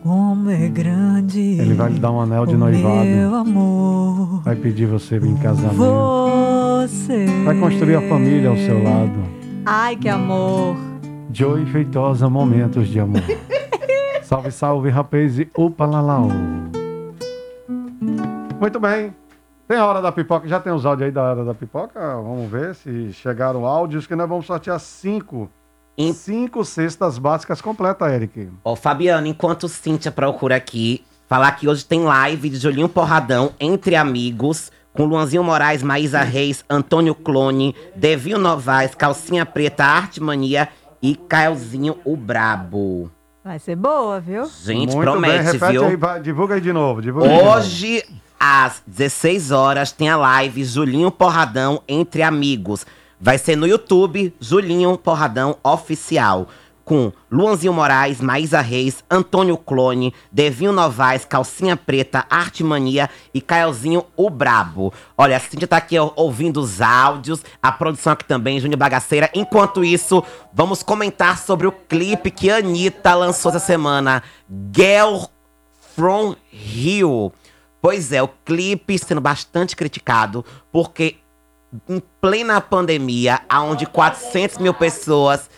como 0.06 0.48
é 0.50 0.68
grande 0.68 1.40
ele 1.40 1.74
vai 1.74 1.90
lhe 1.90 1.98
dar 1.98 2.12
um 2.12 2.20
anel 2.20 2.46
de 2.46 2.54
o 2.54 2.58
meu 2.58 2.68
noivado. 2.70 3.34
amor. 3.34 4.42
Vai 4.44 4.54
pedir 4.54 4.86
você 4.86 5.16
em 5.16 5.36
casamento. 5.36 5.74
Você 5.74 7.26
Vai 7.44 7.58
construir 7.58 7.96
a 7.96 8.08
família 8.08 8.50
ao 8.50 8.56
seu 8.56 8.80
lado. 8.80 9.18
Ai, 9.66 9.96
que 9.96 10.08
amor. 10.08 10.76
Joy 11.32 11.66
Feitosa, 11.66 12.30
momentos 12.30 12.86
de 12.86 13.00
amor. 13.00 13.20
salve, 14.22 14.52
salve, 14.52 14.90
rapaz 14.90 15.40
e 15.40 15.50
upa 15.58 15.84
lalau. 15.84 16.28
Muito 18.60 18.78
bem. 18.78 19.12
Tem 19.66 19.76
a 19.76 19.84
hora 19.84 20.00
da 20.00 20.12
pipoca. 20.12 20.46
Já 20.46 20.60
tem 20.60 20.72
os 20.72 20.86
áudios 20.86 21.06
aí 21.06 21.12
da 21.12 21.22
hora 21.24 21.44
da 21.44 21.52
pipoca? 21.52 21.98
Vamos 21.98 22.48
ver 22.48 22.76
se 22.76 23.12
chegaram 23.12 23.66
áudios, 23.66 24.06
que 24.06 24.14
nós 24.14 24.28
vamos 24.28 24.46
sortear 24.46 24.78
cinco. 24.78 25.50
Em- 25.96 26.12
Cinco 26.12 26.64
cestas 26.64 27.18
básicas 27.18 27.60
completas, 27.60 28.12
Eric. 28.12 28.48
Ô, 28.62 28.76
Fabiano, 28.76 29.26
enquanto 29.26 29.68
Cíntia 29.68 30.10
procura 30.12 30.56
aqui, 30.56 31.04
falar 31.28 31.52
que 31.52 31.68
hoje 31.68 31.84
tem 31.84 32.00
live 32.04 32.50
de 32.50 32.56
Julinho 32.56 32.88
Porradão 32.88 33.52
entre 33.58 33.96
amigos, 33.96 34.70
com 34.92 35.04
Luanzinho 35.04 35.44
Moraes, 35.44 35.82
Maísa 35.82 36.20
Reis, 36.22 36.64
Antônio 36.68 37.14
Clone, 37.14 37.74
Devinho 37.94 38.38
Novaes, 38.38 38.94
Calcinha 38.94 39.44
Preta, 39.44 39.84
Arte 39.84 40.22
Mania 40.22 40.68
e 41.02 41.14
Caelzinho 41.14 41.98
o 42.04 42.16
Brabo. 42.16 43.10
Vai 43.44 43.58
ser 43.58 43.76
boa, 43.76 44.18
viu? 44.18 44.44
Gente, 44.64 44.94
Muito 44.94 45.00
promete, 45.00 45.34
bem, 45.44 45.52
repete 45.52 45.72
viu? 45.72 45.84
aí, 45.84 46.20
divulga 46.22 46.54
aí 46.56 46.60
de 46.60 46.72
novo. 46.72 47.00
Divulga 47.00 47.28
aí 47.28 47.36
de 47.38 47.44
novo. 47.44 47.56
Hoje, 47.58 48.02
às 48.40 48.82
16 48.86 49.50
horas, 49.52 49.92
tem 49.92 50.08
a 50.08 50.16
live 50.16 50.64
Julinho 50.64 51.10
Porradão 51.10 51.80
entre 51.86 52.22
amigos. 52.22 52.84
Vai 53.18 53.38
ser 53.38 53.56
no 53.56 53.66
YouTube, 53.66 54.34
Julinho 54.38 54.98
Porradão 54.98 55.56
Oficial. 55.64 56.48
Com 56.84 57.10
Luanzinho 57.28 57.72
Moraes, 57.72 58.20
Maísa 58.20 58.60
Reis, 58.60 59.02
Antônio 59.10 59.56
Clone, 59.56 60.14
Devinho 60.30 60.70
Novaes, 60.70 61.24
Calcinha 61.24 61.76
Preta, 61.76 62.24
Arte 62.30 62.62
Mania 62.62 63.10
e 63.34 63.40
Caelzinho 63.40 64.04
o 64.16 64.30
Brabo. 64.30 64.92
Olha, 65.18 65.36
a 65.36 65.40
Cintia 65.40 65.66
tá 65.66 65.78
aqui 65.78 65.96
ouvindo 65.98 66.60
os 66.60 66.80
áudios, 66.80 67.42
a 67.60 67.72
produção 67.72 68.12
aqui 68.12 68.24
também, 68.24 68.60
Júnior 68.60 68.78
Bagaceira. 68.78 69.28
Enquanto 69.34 69.84
isso, 69.84 70.22
vamos 70.52 70.84
comentar 70.84 71.38
sobre 71.38 71.66
o 71.66 71.72
clipe 71.72 72.30
que 72.30 72.50
a 72.50 72.58
Anitta 72.58 73.14
lançou 73.14 73.50
essa 73.50 73.58
semana. 73.58 74.22
Girl 74.72 75.24
From 75.96 76.36
Rio. 76.52 77.32
Pois 77.82 78.12
é, 78.12 78.22
o 78.22 78.28
clipe 78.28 78.96
sendo 78.96 79.20
bastante 79.20 79.74
criticado, 79.74 80.44
porque 80.70 81.16
em 81.88 82.02
plena 82.20 82.60
pandemia, 82.60 83.40
onde 83.52 83.86
400 83.86 84.58
mil 84.58 84.74
pessoas 84.74 85.50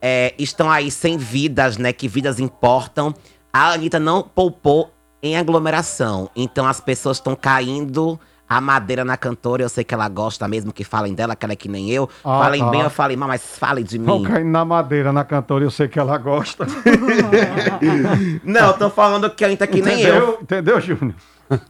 é, 0.00 0.34
estão 0.38 0.70
aí 0.70 0.90
sem 0.90 1.16
vidas, 1.16 1.76
né? 1.76 1.92
Que 1.92 2.08
vidas 2.08 2.38
importam, 2.40 3.14
a 3.52 3.72
Anitta 3.72 3.98
não 3.98 4.22
poupou 4.22 4.92
em 5.22 5.36
aglomeração. 5.36 6.30
Então 6.34 6.66
as 6.66 6.80
pessoas 6.80 7.16
estão 7.18 7.34
caindo 7.34 8.18
a 8.48 8.60
madeira 8.60 9.04
na 9.04 9.16
cantora. 9.16 9.62
Eu 9.62 9.68
sei 9.68 9.84
que 9.84 9.92
ela 9.92 10.08
gosta 10.08 10.46
mesmo 10.48 10.72
que 10.72 10.84
falem 10.84 11.14
dela, 11.14 11.36
que 11.36 11.44
ela 11.44 11.52
é 11.52 11.56
que 11.56 11.68
nem 11.68 11.90
eu. 11.90 12.08
Ah, 12.24 12.38
falem 12.38 12.60
tá. 12.60 12.70
bem, 12.70 12.80
eu 12.80 12.90
falei 12.90 13.16
mal, 13.16 13.28
mas 13.28 13.42
falem 13.58 13.84
de 13.84 13.98
mim. 13.98 14.22
caindo 14.22 14.50
na 14.50 14.64
madeira, 14.64 15.12
na 15.12 15.24
cantora, 15.24 15.64
eu 15.64 15.70
sei 15.70 15.88
que 15.88 15.98
ela 15.98 16.16
gosta. 16.16 16.66
Não, 18.42 18.72
tô 18.72 18.88
falando 18.88 19.28
que 19.30 19.44
a 19.44 19.48
Anitta 19.48 19.64
é 19.64 19.66
que 19.66 19.82
nem 19.82 20.00
eu. 20.00 20.38
Entendeu, 20.40 20.80
Júnior? 20.80 21.14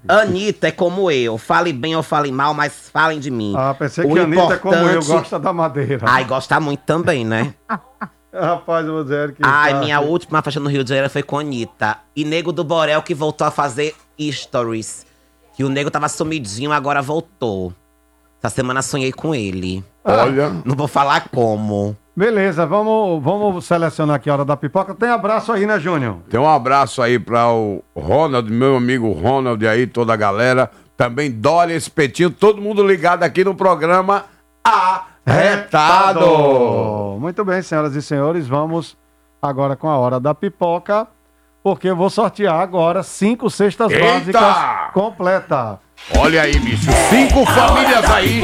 Anitta 0.08 0.68
é 0.68 0.72
como 0.72 1.10
eu. 1.10 1.38
Fale 1.38 1.72
bem 1.72 1.94
ou 1.96 2.02
fale 2.02 2.30
mal, 2.32 2.52
mas 2.54 2.88
falem 2.92 3.18
de 3.20 3.30
mim. 3.30 3.54
Ah, 3.56 3.74
pensei 3.74 4.04
O 4.04 4.12
que 4.12 4.18
a 4.18 4.22
Anitta 4.24 4.54
é 4.54 4.56
como 4.58 4.74
eu, 4.74 4.80
importante- 4.84 5.06
gosta 5.06 5.38
da 5.38 5.52
madeira. 5.52 6.06
Ai, 6.08 6.24
gosta 6.24 6.58
muito 6.60 6.80
também, 6.80 7.24
né? 7.24 7.54
Rapaz, 8.32 8.86
eu 8.86 8.92
vou 8.92 9.02
dizer 9.02 9.24
Eric. 9.24 9.38
Ai, 9.42 9.72
tá- 9.72 9.80
minha 9.80 10.00
última 10.00 10.42
festa 10.42 10.60
no 10.60 10.68
Rio 10.68 10.84
de 10.84 10.90
Janeiro 10.90 11.10
foi 11.10 11.22
com 11.22 11.38
a 11.38 11.40
Anitta. 11.40 11.98
E 12.14 12.24
Nego 12.24 12.52
do 12.52 12.62
Borel 12.62 13.02
que 13.02 13.14
voltou 13.14 13.46
a 13.46 13.50
fazer 13.50 13.94
stories. 14.30 15.06
Que 15.54 15.64
o 15.64 15.68
Nego 15.68 15.90
tava 15.90 16.08
sumidinho, 16.08 16.70
agora 16.72 17.00
voltou. 17.02 17.72
Essa 18.42 18.54
semana 18.54 18.82
sonhei 18.82 19.10
com 19.12 19.34
ele. 19.34 19.82
Olha. 20.04 20.50
Não 20.64 20.76
vou 20.76 20.86
falar 20.86 21.28
como. 21.30 21.96
Beleza, 22.18 22.66
vamos, 22.66 23.22
vamos 23.22 23.64
selecionar 23.64 24.16
aqui 24.16 24.28
a 24.28 24.32
hora 24.32 24.44
da 24.44 24.56
pipoca. 24.56 24.92
Tem 24.92 25.08
abraço 25.08 25.52
aí, 25.52 25.64
né, 25.64 25.78
Júnior? 25.78 26.16
Tem 26.28 26.40
um 26.40 26.48
abraço 26.48 27.00
aí 27.00 27.16
para 27.16 27.48
o 27.52 27.80
Ronald, 27.94 28.50
meu 28.50 28.76
amigo 28.76 29.12
Ronald 29.12 29.64
aí, 29.64 29.86
toda 29.86 30.14
a 30.14 30.16
galera. 30.16 30.68
Também 30.96 31.30
Dória 31.30 31.74
Espetinho, 31.74 32.28
todo 32.28 32.60
mundo 32.60 32.84
ligado 32.84 33.22
aqui 33.22 33.44
no 33.44 33.54
programa 33.54 34.24
Arretado. 35.24 36.26
Muito 37.20 37.44
bem, 37.44 37.62
senhoras 37.62 37.94
e 37.94 38.02
senhores, 38.02 38.48
vamos 38.48 38.96
agora 39.40 39.76
com 39.76 39.88
a 39.88 39.96
hora 39.96 40.18
da 40.18 40.34
pipoca, 40.34 41.06
porque 41.62 41.88
eu 41.88 41.94
vou 41.94 42.10
sortear 42.10 42.58
agora 42.58 43.04
cinco 43.04 43.48
cestas 43.48 43.92
Eita! 43.92 44.02
básicas 44.02 44.92
completa. 44.92 45.78
Olha 46.18 46.42
aí, 46.42 46.58
bicho, 46.58 46.90
cinco 47.10 47.46
famílias 47.46 48.10
aí 48.10 48.42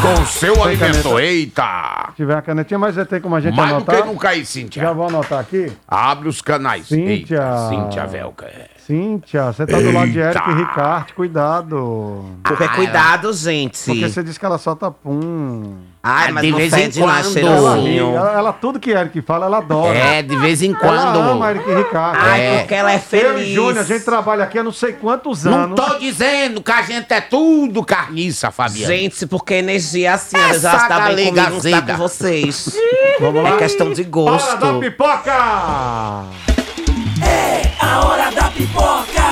com 0.00 0.22
o 0.22 0.26
seu 0.26 0.54
Tem 0.54 0.62
alimento. 0.64 1.02
caneta? 1.02 1.22
Eita! 1.22 2.06
Se 2.10 2.16
tiver 2.16 2.36
a 2.36 2.42
canetinha, 2.42 2.78
mas 2.78 2.94
já 2.94 3.04
tem 3.04 3.20
como 3.20 3.36
a 3.36 3.40
gente 3.40 3.54
Mais 3.56 3.68
do 3.70 3.76
anotar. 3.76 3.96
que 3.96 4.06
nunca 4.08 4.28
aí, 4.30 4.44
Cíntia. 4.44 4.82
Já 4.82 4.92
vou 4.92 5.06
anotar 5.08 5.38
aqui. 5.40 5.72
Abre 5.86 6.28
os 6.28 6.40
canais. 6.40 6.86
Cíntia. 6.86 7.10
Eita, 7.10 7.68
Cíntia 7.68 8.06
Velca. 8.06 8.46
é. 8.46 8.68
Cíntia, 8.86 9.52
você 9.52 9.64
tá 9.64 9.78
do 9.78 9.92
lado 9.92 10.10
de 10.10 10.18
Eita! 10.18 10.30
Eric 10.38 10.50
e 10.50 10.54
Ricardo, 10.54 11.12
cuidado. 11.14 12.24
Porque 12.42 12.68
cuidado, 12.68 13.32
gente. 13.32 13.84
Porque 13.86 14.08
você 14.08 14.22
disse 14.24 14.40
que 14.40 14.44
ela 14.44 14.58
solta 14.58 14.90
pum. 14.90 15.76
Ai, 16.02 16.32
mas 16.32 16.42
De 16.44 16.50
não 16.50 16.58
vez 16.58 16.72
em 16.72 17.00
não, 17.00 17.08
é 17.08 17.22
quando. 17.22 17.38
Ela, 17.38 17.78
ela, 17.78 18.32
ela- 18.38 18.52
tudo 18.52 18.80
que 18.80 18.90
Eric 18.90 19.22
fala, 19.22 19.46
ela 19.46 19.58
adora. 19.58 19.96
É, 19.96 20.20
de 20.20 20.34
vez 20.36 20.60
em 20.62 20.70
Ela 20.70 20.78
quando. 20.80 21.20
ama 21.20 21.50
Eric 21.52 21.70
e 21.70 21.74
Ricardo. 21.76 22.18
Ai, 22.20 22.58
porque 22.58 22.74
ela 22.74 22.90
é 22.90 22.94
Eu 22.96 22.98
e 22.98 23.00
feliz. 23.02 23.48
Júnior, 23.54 23.78
a 23.78 23.84
gente 23.84 24.04
trabalha 24.04 24.42
aqui 24.42 24.58
há 24.58 24.64
não 24.64 24.72
sei 24.72 24.94
quantos 24.94 25.44
Não 25.44 25.54
anos. 25.54 25.76
tô 25.78 25.98
dizendo 26.00 26.60
que 26.60 26.72
a 26.72 26.82
gente 26.82 27.12
é 27.12 27.20
tudo 27.20 27.84
carniça, 27.84 28.50
Fabiano. 28.50 28.92
Gente, 28.92 29.26
porque 29.28 29.54
energia 29.54 30.10
é 30.10 30.12
assim, 30.12 30.36
às 30.36 30.48
vezes 30.48 30.64
ela 30.64 30.88
tá 30.88 31.00
bem 31.12 31.26
comigo, 31.32 31.60
não 31.70 31.82
com 31.86 31.96
vocês. 31.98 32.76
Vamos 33.20 33.44
lá? 33.44 33.50
É 33.50 33.56
questão 33.58 33.92
de 33.92 34.00
Hora 34.02 34.10
gosto. 34.10 34.56
da 34.56 34.74
pipoca! 34.80 36.51
A 37.80 38.06
hora 38.06 38.30
da 38.30 38.50
pipoca. 38.50 39.22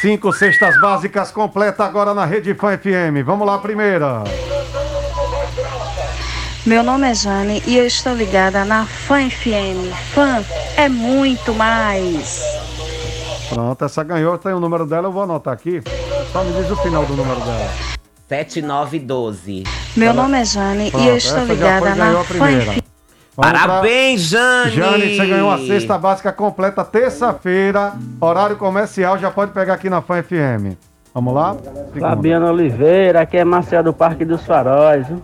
Cinco 0.00 0.32
cestas 0.32 0.80
básicas 0.80 1.30
completa 1.30 1.84
agora 1.84 2.14
na 2.14 2.24
Rede 2.24 2.54
Fã 2.54 2.76
FM. 2.76 3.24
Vamos 3.24 3.46
lá, 3.46 3.58
primeira. 3.58 4.24
Meu 6.64 6.82
nome 6.82 7.10
é 7.10 7.14
Jane 7.14 7.62
e 7.66 7.76
eu 7.76 7.86
estou 7.86 8.14
ligada 8.14 8.64
na 8.64 8.86
Fã 8.86 9.28
FM. 9.28 9.92
Fã 10.14 10.44
é 10.76 10.88
muito 10.88 11.54
mais. 11.54 12.42
Pronto, 13.48 13.84
essa 13.84 14.04
ganhou, 14.04 14.38
tem 14.38 14.52
o 14.52 14.60
número 14.60 14.86
dela, 14.86 15.08
eu 15.08 15.12
vou 15.12 15.22
anotar 15.22 15.52
aqui. 15.52 15.82
Só 16.32 16.44
me 16.44 16.52
diz 16.52 16.70
o 16.70 16.76
final 16.76 17.04
do 17.04 17.14
número 17.14 17.40
dela. 17.40 17.70
7912. 18.28 19.64
Meu 19.96 20.14
nome 20.14 20.40
é 20.40 20.44
Jane 20.44 20.90
Pronto, 20.90 21.04
e 21.04 21.08
eu 21.08 21.16
estou 21.16 21.44
ligada 21.44 21.94
na 21.96 22.20
a 22.20 22.24
primeira. 22.24 22.89
Vamos 23.36 23.52
pra- 23.52 23.68
Parabéns, 23.68 24.20
Jane! 24.22 24.70
Jane, 24.72 25.16
você 25.16 25.26
ganhou 25.26 25.50
a 25.50 25.58
cesta 25.58 25.96
básica 25.96 26.32
completa 26.32 26.84
terça-feira, 26.84 27.92
horário 28.20 28.56
comercial, 28.56 29.16
já 29.18 29.30
pode 29.30 29.52
pegar 29.52 29.74
aqui 29.74 29.88
na 29.88 30.02
Fã 30.02 30.22
FM. 30.22 30.76
Vamos 31.14 31.34
lá? 31.34 31.56
Fabiano 31.98 32.46
Oliveira, 32.48 33.22
aqui 33.22 33.36
é 33.38 33.44
Marcel 33.44 33.82
do 33.82 33.92
Parque 33.92 34.24
dos 34.24 34.44
Faróis. 34.46 35.06
viu? 35.08 35.20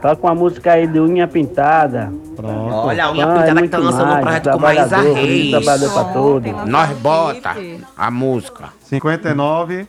Toca 0.00 0.24
uma 0.26 0.34
música 0.34 0.72
aí 0.72 0.86
de 0.86 1.00
unha 1.00 1.26
pintada. 1.26 2.12
Pronto. 2.36 2.74
Olha, 2.74 3.06
a 3.06 3.12
unha 3.12 3.26
Fã 3.26 3.32
é 3.32 3.42
pintada 3.46 3.62
que 3.62 3.68
tá 3.68 3.78
lançando 3.78 4.04
um 4.04 4.12
mais, 4.12 4.22
projeto 4.22 4.50
com 4.52 4.58
Maísa 4.60 4.96
Reis. 4.98 5.50
Trabalhador 5.50 5.92
pra 5.92 6.04
todos. 6.12 6.52
Nós 6.66 6.90
bota 6.98 7.56
a 7.96 8.10
música. 8.10 8.64
59. 8.84 9.88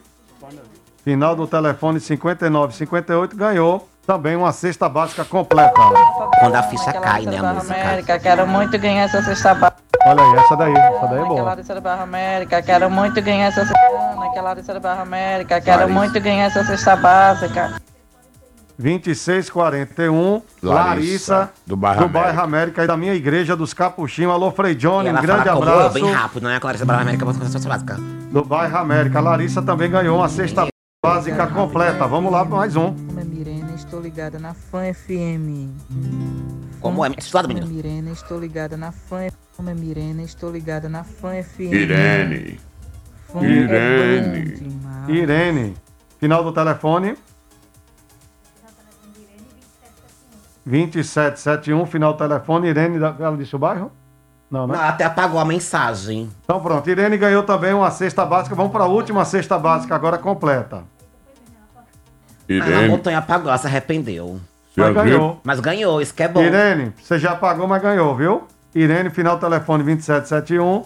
Final 1.04 1.36
do 1.36 1.46
telefone 1.48 2.00
59, 2.00 2.74
58 2.74 3.36
ganhou 3.38 3.88
também 4.08 4.38
uma 4.38 4.54
cesta 4.54 4.88
básica 4.88 5.26
completa. 5.26 5.74
Quando 6.40 6.56
a 6.56 6.64
ficha 6.64 6.94
cai, 6.94 7.26
né, 7.26 7.38
a 7.38 7.54
música. 7.54 7.74
América, 7.74 8.18
quero 8.18 8.48
muito 8.48 8.80
ganhar 8.80 9.04
essa 9.04 9.22
cesta 9.22 9.54
básica. 9.54 9.84
Olha 10.06 10.24
aí, 10.24 10.40
essa 10.40 10.56
daí, 10.56 10.72
essa 10.72 11.08
daí 11.08 11.18
é 11.18 11.22
Aquela 11.22 11.26
boa. 11.28 11.42
Larissa 11.44 11.76
do 11.76 11.82
Barra 11.82 12.04
América, 12.04 12.62
quero 12.62 12.90
muito 12.90 13.22
ganhar 13.22 13.48
essa 13.48 13.66
cesta. 13.66 13.78
Aquela 14.24 14.50
Larissa 14.50 14.74
do 14.74 14.80
Barra 14.80 15.02
América, 15.02 15.60
quero 15.60 15.80
Larissa. 15.82 16.00
muito 16.00 16.20
ganhar 16.22 16.46
essa 16.46 16.64
cesta 16.64 16.96
básica. 16.96 17.82
2641, 18.80 20.42
Larissa, 20.64 20.86
Larissa, 20.86 21.50
do 21.66 21.76
bairro 21.76 22.06
América. 22.06 22.44
América 22.44 22.84
e 22.84 22.88
da 22.88 22.96
minha 22.96 23.14
igreja 23.14 23.58
dos 23.58 23.74
Capuchinhos. 23.74 24.32
Alô, 24.32 24.52
Frei 24.52 24.74
Johnny, 24.74 25.10
um 25.10 25.22
grande 25.22 25.50
abraço. 25.50 25.96
bem 25.96 26.10
rápido, 26.10 26.44
não 26.44 26.52
é 26.52 26.60
Clarissa 26.60 26.86
Barra 26.86 27.02
América, 27.02 27.26
mas 27.26 27.38
com 27.38 27.44
a 27.44 27.70
básica. 27.70 27.96
Do 28.32 28.46
bairro 28.46 28.78
América. 28.78 29.20
Larissa 29.20 29.62
também 29.62 29.90
ganhou 29.90 30.20
uma 30.20 30.30
cesta 30.30 30.66
básica 31.04 31.48
completa. 31.48 32.08
Vamos 32.08 32.32
lá 32.32 32.46
para 32.46 32.56
mais 32.56 32.76
um. 32.78 32.96
É 33.78 33.80
estou 33.80 34.02
ligada 34.02 34.40
na 34.40 34.56
Fã 34.56 34.92
FM. 34.92 35.70
Como 36.82 37.06
é? 37.06 37.12
Estudado, 37.16 37.48
menino. 37.48 37.68
é 37.68 37.70
Mirena, 37.70 38.10
estou 38.10 38.40
ligada 38.40 38.76
na 38.76 38.92
Fã 38.92 39.20
Meu 39.20 39.32
nome 39.60 39.72
é 39.72 39.76
Mirena, 39.76 40.24
estou 40.24 40.52
ligada 40.52 40.90
na 40.90 41.04
Fã 41.04 41.44
FM. 41.44 41.74
Irene. 41.74 42.60
Fã 43.32 43.40
é 43.40 43.48
Irene. 43.48 44.52
demais. 44.56 45.10
Irene. 45.10 45.78
Final 46.20 46.44
do 46.44 46.52
telefone. 46.52 47.16
2771, 50.66 51.86
final 51.86 52.14
do 52.14 52.18
telefone. 52.18 52.70
Irene, 52.70 52.98
ela 52.98 53.38
disse 53.38 53.56
o 53.56 53.60
bairro? 53.60 53.92
Não, 54.50 54.66
né? 54.66 54.74
Não, 54.74 54.82
ela 54.82 54.90
até 54.90 55.04
apagou 55.04 55.40
a 55.40 55.46
mensagem. 55.46 56.32
Então 56.44 56.60
pronto, 56.60 56.90
Irene 56.90 57.16
ganhou 57.16 57.44
também 57.44 57.76
uma 57.76 57.92
cesta 57.92 58.26
básica. 58.26 58.56
Vamos 58.56 58.72
para 58.72 58.86
a 58.86 58.88
última 58.88 59.24
cesta 59.24 59.60
básica 59.60 59.94
agora 59.94 60.18
completa. 60.18 60.97
A 62.50 62.88
montanha 62.88 63.18
apagou, 63.18 63.50
ela 63.50 63.58
se 63.58 63.68
arrependeu. 63.68 64.40
Mas 64.76 64.94
ganhou. 64.94 65.42
Mas 65.44 65.60
ganhou, 65.60 66.02
isso 66.02 66.14
que 66.14 66.24
é 66.24 66.28
bom. 66.28 66.42
Irene, 66.42 66.94
você 67.02 67.18
já 67.18 67.36
pagou, 67.36 67.68
mas 67.68 67.82
ganhou, 67.82 68.16
viu? 68.16 68.44
Irene, 68.76 69.10
final 69.10 69.36
do 69.36 69.42
telefone 69.42 69.84
2771. 69.84 70.84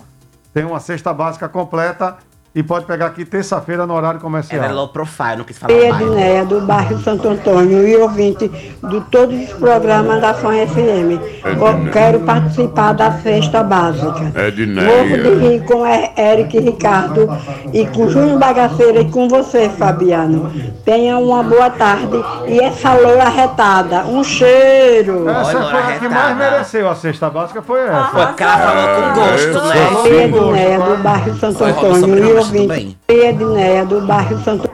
Tem 0.53 0.65
uma 0.65 0.79
cesta 0.79 1.13
básica 1.13 1.47
completa 1.49 2.17
e 2.53 2.61
pode 2.61 2.83
pegar 2.85 3.05
aqui 3.07 3.23
terça-feira 3.23 3.87
no 3.87 3.93
horário 3.93 4.19
comercial. 4.19 4.61
Ela 4.61 4.71
é 4.71 4.75
low 4.75 4.89
profile, 4.89 5.37
não 5.37 5.45
quis 5.45 5.57
falar 5.57 5.73
mais. 5.73 6.01
Edneia, 6.01 6.43
do 6.43 6.59
bairro 6.61 6.99
Santo 7.01 7.29
Antônio 7.29 7.87
e 7.87 7.95
ouvinte 7.95 8.47
de 8.49 9.01
todos 9.09 9.39
os 9.39 9.53
programas 9.53 10.19
da 10.19 10.33
Fã 10.33 10.49
FM. 10.67 11.21
Eu 11.45 11.91
quero 11.91 12.19
participar 12.21 12.93
da 12.93 13.11
festa 13.11 13.63
básica. 13.63 14.09
Morro 14.09 14.51
de 14.51 14.63
Edneia. 14.63 15.39
rir 15.39 15.63
com 15.65 15.85
Er- 15.85 16.11
Eric 16.17 16.59
Ricardo 16.59 17.29
e 17.73 17.85
com 17.87 18.09
Júnior 18.09 18.37
Bagaceira 18.37 18.99
e 19.01 19.09
com 19.09 19.29
você, 19.29 19.69
Fabiano. 19.69 20.51
Tenha 20.83 21.17
uma 21.17 21.41
boa 21.43 21.69
tarde 21.69 22.21
e 22.47 22.59
essa 22.59 22.93
loura 22.95 23.29
retada. 23.29 24.03
Um 24.05 24.23
cheiro! 24.23 25.29
Essa 25.29 25.51
foi 25.69 25.79
a 25.79 25.99
que 25.99 26.09
mais 26.09 26.35
mereceu 26.37 26.89
a 26.89 26.95
cesta 26.95 27.29
básica, 27.29 27.61
foi 27.61 27.79
essa. 27.81 28.03
Foi 28.11 28.25
porque 28.25 28.43
ela 28.43 28.57
falou 28.57 29.13
com 29.13 29.19
gosto, 29.21 29.67
né? 29.69 29.75
Falou 29.85 30.07
Edneia, 30.07 30.79
do 30.79 30.97
bairro 31.03 31.35
Santo 31.39 31.57
Foi, 31.59 31.69
Antônio 31.69 32.17
e 32.25 32.40
ouvinte. 32.45 32.67
bem. 32.67 32.97
Edneia, 33.07 33.85
do 33.85 34.01
bairro 34.01 34.43
Santo 34.43 34.69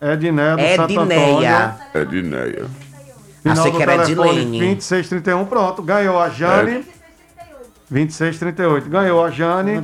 Edneia 0.00 0.56
do 0.56 0.76
Santo 0.76 0.92
Edneia. 0.92 1.76
Antônio. 1.92 2.18
Edneia. 2.18 2.66
Final 3.42 3.58
Achei 3.58 3.72
do 3.72 3.76
que 3.76 3.82
era 3.82 3.92
telefone 4.04 4.28
Edilene. 4.30 4.58
2631, 4.58 5.44
pronto. 5.46 5.82
Ganhou 5.82 6.18
a 6.18 6.28
Jane. 6.28 6.84
2638. 7.90 8.88
Ganhou 8.88 9.24
a 9.24 9.30
Jane. 9.30 9.80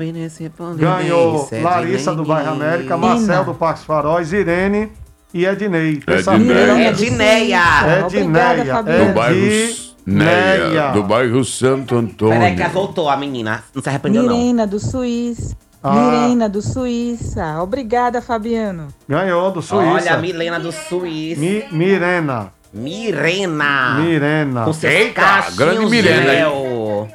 Ganhou 0.77 1.49
Larissa 1.63 2.15
do 2.15 2.25
Bairro 2.25 2.53
América, 2.53 2.97
Marcel 2.97 3.45
do 3.45 3.55
Parques 3.55 3.85
Faróis, 3.85 4.33
Irene 4.33 4.93
e 5.33 5.47
Ednei. 5.47 6.03
Edneia. 6.07 6.91
Edneia. 6.91 8.07
Edneia. 8.07 8.83
Do 8.83 9.15
bairro 9.15 9.37
Edneia. 9.41 9.95
Neia. 10.07 10.91
Do 10.93 11.03
bairro 11.03 11.45
Santo 11.45 11.97
Antônio. 11.97 12.39
Peraí 12.39 12.55
que 12.55 12.69
voltou, 12.69 13.09
a 13.09 13.17
menina. 13.17 13.65
Não 13.75 13.83
se 13.83 13.89
arrependeu, 13.89 14.23
não. 14.23 14.37
Mirena 14.37 14.67
do 14.67 14.79
Suíça. 14.79 15.57
Ah. 15.87 15.93
Mirena 15.93 16.49
do 16.49 16.63
Suíça. 16.63 17.61
Obrigada, 17.63 18.23
Fabiano. 18.23 18.89
Ganhou 19.07 19.51
do 19.51 19.61
Suíça. 19.61 19.91
Olha 19.93 20.15
a 20.15 20.17
Milena 20.17 20.59
do 20.59 20.73
Suíça. 20.73 21.39
Mi- 21.41 21.65
Mirena. 21.71 22.51
Mirena. 22.73 23.99
Mirena. 24.01 24.65
Com 24.65 24.73
seus 24.73 24.93
Eita, 24.93 25.45
grande 25.55 25.81
de 25.85 25.91
Mirena, 25.91 26.21
hein? 26.33 26.41
mel. 26.41 27.09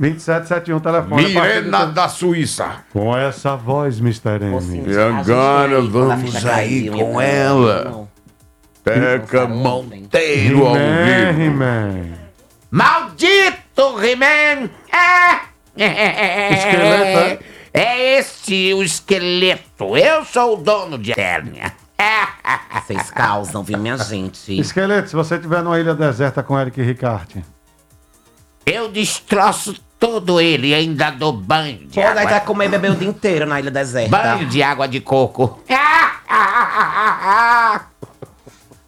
2771 0.00 0.80
telefone. 0.80 1.22
Mirena 1.26 1.84
da 1.86 2.08
Suíça. 2.08 2.78
Com 2.92 3.16
essa 3.16 3.54
voz, 3.56 4.00
Mr. 4.00 4.42
M. 4.42 4.84
E 4.90 4.96
agora 4.98 5.82
vamos 5.82 6.44
aí 6.46 6.88
com 6.90 7.20
ela. 7.20 8.08
Teca 8.82 9.46
Monteiro 9.46 10.66
ao 10.66 10.74
vivo. 10.74 12.14
Maldito 12.70 14.00
He-Man! 14.02 14.68
É. 14.90 16.54
Esqueleto, 16.54 17.18
é? 17.18 17.38
É 17.76 18.18
este 18.18 18.72
o 18.72 18.84
esqueleto. 18.84 19.96
Eu 19.96 20.24
sou 20.24 20.54
o 20.54 20.62
dono 20.62 20.96
de 20.96 21.10
Eternia. 21.10 21.72
Vocês 22.86 23.10
causam, 23.10 23.64
viu, 23.64 23.78
minha 23.78 23.98
gente? 23.98 24.60
Esqueleto, 24.60 25.08
se 25.08 25.16
você 25.16 25.34
estiver 25.34 25.60
numa 25.62 25.80
ilha 25.80 25.94
deserta 25.94 26.40
com 26.40 26.58
Eric 26.58 26.80
Ricarte. 26.80 27.44
Eu 28.64 28.88
destroço 28.88 29.74
todo 29.98 30.40
ele 30.40 30.68
e 30.68 30.74
ainda 30.74 31.10
dou 31.10 31.32
banho 31.32 31.86
de 31.86 31.94
Pô, 31.94 32.00
daí 32.02 32.10
água. 32.10 32.26
vai 32.26 32.44
comer 32.44 32.66
e 32.66 32.68
beber 32.68 32.90
o 32.92 32.94
dia 32.94 33.08
inteiro 33.08 33.46
na 33.46 33.58
ilha 33.58 33.72
deserta. 33.72 34.10
Banho 34.10 34.46
de 34.46 34.62
água 34.62 34.86
de 34.86 35.00
coco. 35.00 35.60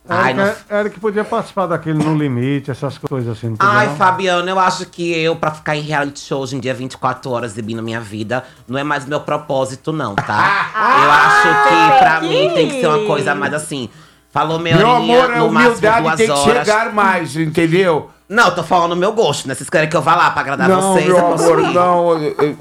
Ai, 0.09 0.33
Eric, 0.33 0.57
não- 0.71 0.79
Eric 0.79 1.01
podia 1.01 1.25
participar 1.25 1.67
daquele 1.67 1.99
No 2.03 2.17
Limite, 2.17 2.71
essas 2.71 2.97
coisas 2.99 3.37
assim. 3.37 3.55
Ai, 3.59 3.87
não? 3.89 3.97
Fabiano, 3.97 4.49
eu 4.49 4.59
acho 4.59 4.87
que 4.87 5.13
eu, 5.19 5.35
pra 5.37 5.51
ficar 5.51 5.77
em 5.77 5.81
reality 5.83 6.21
show 6.21 6.41
hoje 6.43 6.57
em 6.57 6.61
dia 6.61 6.73
24 6.75 7.31
horas 7.31 7.53
exibindo 7.53 7.83
minha 7.83 8.01
vida, 8.01 8.45
não 8.69 8.79
é 8.79 8.85
mais 8.85 9.05
meu 9.07 9.21
propósito, 9.21 9.93
não, 9.93 10.15
tá? 10.15 10.71
eu 11.05 11.11
acho 11.11 11.69
que 11.69 11.99
pra 11.99 12.21
mim 12.21 12.51
tem 12.55 12.69
que 12.69 12.81
ser 12.81 12.87
uma 12.87 13.07
coisa 13.07 13.35
mais 13.35 13.53
assim. 13.55 13.89
Falou 14.31 14.59
meia 14.59 14.77
Meu 14.77 14.89
horinha, 14.89 15.19
amor, 15.25 15.31
a 15.35 15.39
no 15.39 15.51
máximo 15.51 15.71
humildade 15.71 16.03
duas 16.03 16.17
tem 16.17 16.27
que 16.27 16.33
horas. 16.33 16.67
chegar 16.67 16.93
mais, 16.93 17.37
entendeu? 17.37 18.11
Não, 18.29 18.47
eu 18.47 18.55
tô 18.55 18.63
falando 18.63 18.93
o 18.93 18.97
meu 18.97 19.13
gosto, 19.13 19.49
né? 19.49 19.55
Vocês 19.55 19.71
querem 19.71 19.89
que 19.89 19.97
eu 19.97 20.03
vá 20.03 20.15
lá 20.15 20.31
pra 20.31 20.43
agradar 20.43 20.69
Não, 20.69 20.93
vocês? 20.93 21.07
meu 21.07 21.17
eu 21.17 21.23
posso 21.25 21.45
amor, 21.45 21.61
ir. 21.61 21.73
não. 21.75 22.13
eu- 22.23 22.37
eu- 22.39 22.57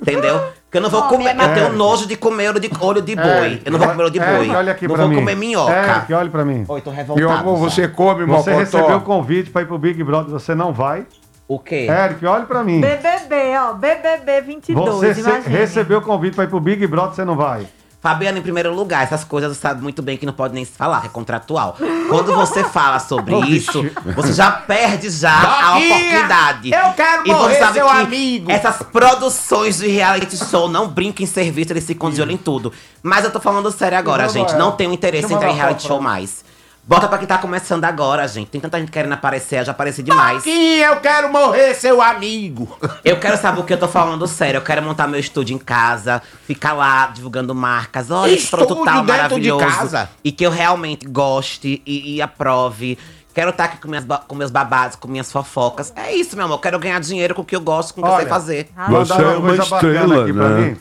Entendeu? 0.00 0.42
Porque 0.68 0.76
eu 0.76 0.82
não 0.82 0.90
vou 0.90 1.02
comer. 1.04 1.34
Eu 1.34 1.54
tenho 1.54 1.72
nojo 1.72 2.06
de 2.06 2.14
comer 2.14 2.50
olho 2.50 2.60
de, 2.60 2.70
olho 2.78 3.00
de 3.00 3.16
boi. 3.16 3.24
Eric, 3.46 3.62
eu 3.64 3.72
não 3.72 3.78
vou 3.78 3.88
comer 3.88 4.02
olho 4.02 4.12
de 4.12 4.18
Eric, 4.18 4.46
boi. 4.48 4.56
olha 4.56 4.72
aqui 4.72 4.86
não 4.86 4.94
pra 4.94 5.04
vou 5.04 5.10
mim. 5.14 5.18
comer 5.20 5.34
minhoca. 5.34 5.72
Eric, 5.72 6.12
olha 6.12 6.30
pra 6.30 6.44
mim. 6.44 6.64
Oi, 6.68 6.80
tô 6.82 6.90
revoltado. 6.90 7.26
Meu 7.26 7.30
amor, 7.34 7.56
você 7.56 7.88
come, 7.88 8.26
Você 8.26 8.50
Mocotó. 8.50 8.58
recebeu 8.58 8.96
o 8.98 9.00
convite 9.00 9.50
pra 9.50 9.62
ir 9.62 9.66
pro 9.66 9.78
Big 9.78 10.04
Brother, 10.04 10.30
você 10.30 10.54
não 10.54 10.70
vai? 10.74 11.06
O 11.48 11.58
quê? 11.58 11.86
Eric, 11.88 12.26
olha 12.26 12.44
pra 12.44 12.62
mim. 12.62 12.82
BBB, 12.82 13.56
ó. 13.58 13.72
BBB 13.72 14.42
22, 14.42 15.16
Você 15.16 15.48
recebeu 15.48 15.98
o 16.00 16.02
convite 16.02 16.34
pra 16.34 16.44
ir 16.44 16.48
pro 16.48 16.60
Big 16.60 16.86
Brother, 16.86 17.14
você 17.14 17.24
não 17.24 17.34
vai? 17.34 17.66
Fabiano, 18.08 18.38
em 18.38 18.42
primeiro 18.42 18.74
lugar, 18.74 19.04
essas 19.04 19.22
coisas 19.22 19.54
você 19.54 19.60
sabe 19.60 19.82
muito 19.82 20.00
bem 20.00 20.16
que 20.16 20.24
não 20.24 20.32
pode 20.32 20.54
nem 20.54 20.64
se 20.64 20.72
falar, 20.72 21.04
é 21.04 21.08
contratual. 21.10 21.76
Quando 22.08 22.34
você 22.34 22.64
fala 22.64 22.98
sobre 22.98 23.36
isso, 23.50 23.84
você 24.16 24.32
já 24.32 24.50
perde 24.50 25.10
já 25.10 25.30
a 25.30 25.76
oportunidade. 25.76 26.72
eu 26.72 26.92
quero 26.94 27.26
e 27.26 27.30
morrer, 27.30 27.54
você 27.54 27.58
sabe 27.58 27.72
seu 27.74 27.86
que 27.86 27.92
amigo. 27.92 28.50
Essas 28.50 28.78
produções 28.78 29.76
de 29.76 29.88
reality 29.88 30.38
show 30.38 30.70
não 30.70 30.88
brincam 30.88 31.22
em 31.22 31.26
serviço, 31.26 31.74
eles 31.74 31.84
ficam 31.84 32.10
de 32.10 32.22
olho 32.22 32.32
em 32.32 32.38
tudo. 32.38 32.72
Mas 33.02 33.24
eu 33.26 33.30
tô 33.30 33.40
falando 33.40 33.70
sério 33.70 33.98
agora, 33.98 34.26
gente. 34.26 34.54
Não 34.54 34.72
tenho 34.72 34.90
interesse 34.90 35.30
em 35.30 35.36
entrar 35.36 35.50
em 35.50 35.54
reality 35.54 35.86
show 35.86 36.00
mais. 36.00 36.47
Bota 36.88 37.06
pra 37.06 37.18
quem 37.18 37.26
tá 37.28 37.36
começando 37.36 37.84
agora, 37.84 38.26
gente. 38.26 38.48
Tem 38.48 38.58
tanta 38.58 38.80
gente 38.80 38.90
querendo 38.90 39.12
aparecer, 39.12 39.60
eu 39.60 39.64
já 39.66 39.72
apareci 39.72 40.02
demais. 40.02 40.38
Doguinha, 40.38 40.86
eu 40.86 40.96
quero 41.00 41.30
morrer, 41.30 41.74
seu 41.74 42.00
amigo. 42.00 42.66
Eu 43.04 43.20
quero 43.20 43.36
saber 43.36 43.60
o 43.60 43.64
que 43.64 43.74
eu 43.74 43.78
tô 43.78 43.86
falando 43.86 44.26
sério. 44.26 44.56
Eu 44.56 44.62
quero 44.62 44.82
montar 44.82 45.06
meu 45.06 45.20
estúdio 45.20 45.54
em 45.54 45.58
casa, 45.58 46.22
ficar 46.46 46.72
lá 46.72 47.08
divulgando 47.08 47.54
marcas. 47.54 48.10
Olha, 48.10 48.32
esse 48.32 48.48
produto 48.48 48.86
tal 48.86 49.04
dentro 49.04 49.38
de 49.38 49.50
maravilhoso. 49.50 49.66
casa? 49.66 50.08
E 50.24 50.32
que 50.32 50.46
eu 50.46 50.50
realmente 50.50 51.06
goste 51.06 51.82
e, 51.84 52.14
e 52.14 52.22
aprove. 52.22 52.96
Quero 53.34 53.50
estar 53.50 53.64
aqui 53.64 53.76
com, 53.76 53.88
minhas, 53.88 54.06
com 54.26 54.34
meus 54.34 54.50
babados, 54.50 54.96
com 54.96 55.08
minhas 55.08 55.30
fofocas. 55.30 55.92
É 55.94 56.14
isso, 56.14 56.36
meu 56.36 56.46
amor. 56.46 56.58
Quero 56.58 56.78
ganhar 56.78 56.98
dinheiro 57.00 57.34
com 57.34 57.42
o 57.42 57.44
que 57.44 57.54
eu 57.54 57.60
gosto, 57.60 57.92
com 57.92 58.00
o 58.00 58.04
que 58.04 58.08
eu 58.08 58.14
sei 58.14 58.24
Olha, 58.24 58.28
fazer. 58.30 58.70
Mandaram 58.74 59.30
é 59.30 59.36
uma 59.36 59.48
coisa 59.48 59.64
bacana 59.66 59.92
estrela, 59.92 60.22
aqui 60.22 60.32
pra 60.32 60.48
né? 60.48 60.70
mim. 60.70 60.76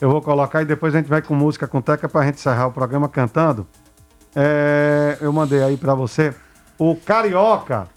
Eu 0.00 0.10
vou 0.10 0.20
colocar 0.20 0.60
e 0.60 0.64
depois 0.64 0.92
a 0.92 0.98
gente 0.98 1.08
vai 1.08 1.22
com 1.22 1.36
música 1.36 1.68
com 1.68 1.80
teca 1.80 2.08
pra 2.08 2.24
gente 2.24 2.34
encerrar 2.34 2.66
o 2.66 2.72
programa 2.72 3.08
cantando. 3.08 3.64
É, 4.34 5.18
eu 5.20 5.32
mandei 5.32 5.62
aí 5.62 5.76
pra 5.76 5.94
você. 5.94 6.34
O 6.78 6.96
Carioca, 6.96 7.88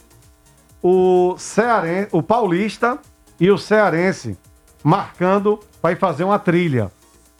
o 0.82 1.36
Cearense, 1.38 2.10
o 2.12 2.22
Paulista 2.22 3.00
e 3.40 3.50
o 3.50 3.58
Cearense 3.58 4.38
marcando 4.84 5.60
para 5.82 5.92
ir 5.94 5.98
fazer 5.98 6.24
uma 6.24 6.38
trilha. 6.38 6.92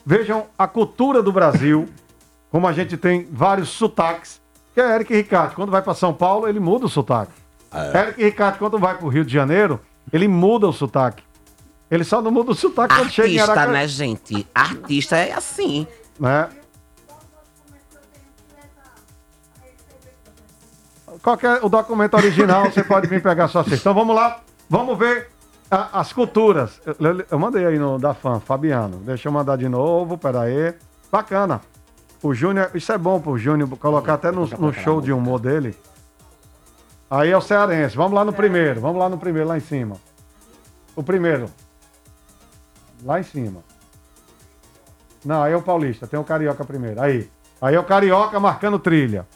Vejam 0.04 0.46
a 0.58 0.66
cultura 0.66 1.22
do 1.22 1.32
Brasil, 1.32 1.88
como 2.50 2.66
a 2.66 2.72
gente 2.72 2.96
tem 2.96 3.28
vários 3.30 3.68
sotaques. 3.68 4.40
Que 4.74 4.80
é 4.80 4.94
Eric 4.94 5.14
Ricardo, 5.14 5.54
quando 5.54 5.70
vai 5.70 5.80
para 5.80 5.94
São 5.94 6.12
Paulo, 6.12 6.46
ele 6.48 6.60
muda 6.60 6.86
o 6.86 6.88
sotaque. 6.88 7.32
Eric 7.94 8.22
Ricardo, 8.22 8.58
quando 8.58 8.78
vai 8.78 8.96
para 8.96 9.06
o 9.06 9.08
Rio 9.08 9.24
de 9.24 9.32
Janeiro, 9.32 9.80
ele 10.12 10.28
muda 10.28 10.68
o 10.68 10.72
sotaque. 10.72 11.22
Ele 11.90 12.04
só 12.04 12.20
não 12.20 12.30
muda 12.30 12.50
o 12.50 12.54
sotaque 12.54 12.94
quando 12.94 13.10
chega 13.10 13.28
em 13.28 13.38
Artista, 13.38 13.66
né, 13.66 13.88
gente? 13.88 14.46
Artista 14.54 15.16
é 15.16 15.32
assim. 15.32 15.86
né? 16.18 16.48
Qual 21.26 21.36
é 21.42 21.58
o 21.60 21.68
documento 21.68 22.14
original? 22.14 22.66
Você 22.70 22.84
pode 22.84 23.08
vir 23.08 23.20
pegar 23.20 23.48
sua 23.48 23.64
cesta. 23.64 23.78
Então 23.80 23.92
vamos 23.94 24.14
lá, 24.14 24.42
vamos 24.70 24.96
ver 24.96 25.28
a- 25.68 25.98
as 25.98 26.12
culturas. 26.12 26.80
Eu, 26.86 26.94
eu- 27.00 27.24
eu 27.32 27.36
mandei 27.40 27.66
aí 27.66 27.80
no 27.80 27.98
da 27.98 28.14
fã, 28.14 28.38
Fabiano. 28.38 28.98
Deixa 28.98 29.26
eu 29.26 29.32
mandar 29.32 29.56
de 29.58 29.68
novo, 29.68 30.16
peraí. 30.16 30.72
Bacana. 31.10 31.60
O 32.22 32.32
Júnior, 32.32 32.70
isso 32.74 32.92
é 32.92 32.96
bom 32.98 33.20
pro 33.20 33.36
Júnior 33.36 33.68
colocar 33.76 34.14
até 34.14 34.30
no, 34.30 34.46
no 34.46 34.72
show 34.72 35.00
de 35.00 35.12
humor 35.12 35.40
dele. 35.40 35.76
Aí 37.10 37.30
é 37.32 37.36
o 37.36 37.40
cearense. 37.40 37.96
Vamos 37.96 38.12
lá 38.12 38.24
no 38.24 38.32
primeiro, 38.32 38.80
vamos 38.80 38.98
lá 39.00 39.08
no 39.08 39.18
primeiro, 39.18 39.48
lá 39.48 39.56
em 39.56 39.60
cima. 39.60 39.96
O 40.94 41.02
primeiro. 41.02 41.50
Lá 43.04 43.18
em 43.18 43.24
cima. 43.24 43.64
Não, 45.24 45.42
aí 45.42 45.52
é 45.52 45.56
o 45.56 45.62
paulista, 45.62 46.06
tem 46.06 46.20
o 46.20 46.24
carioca 46.24 46.64
primeiro. 46.64 47.00
Aí. 47.02 47.28
Aí 47.60 47.74
é 47.74 47.80
o 47.80 47.84
carioca 47.84 48.38
marcando 48.38 48.78
trilha. 48.78 49.26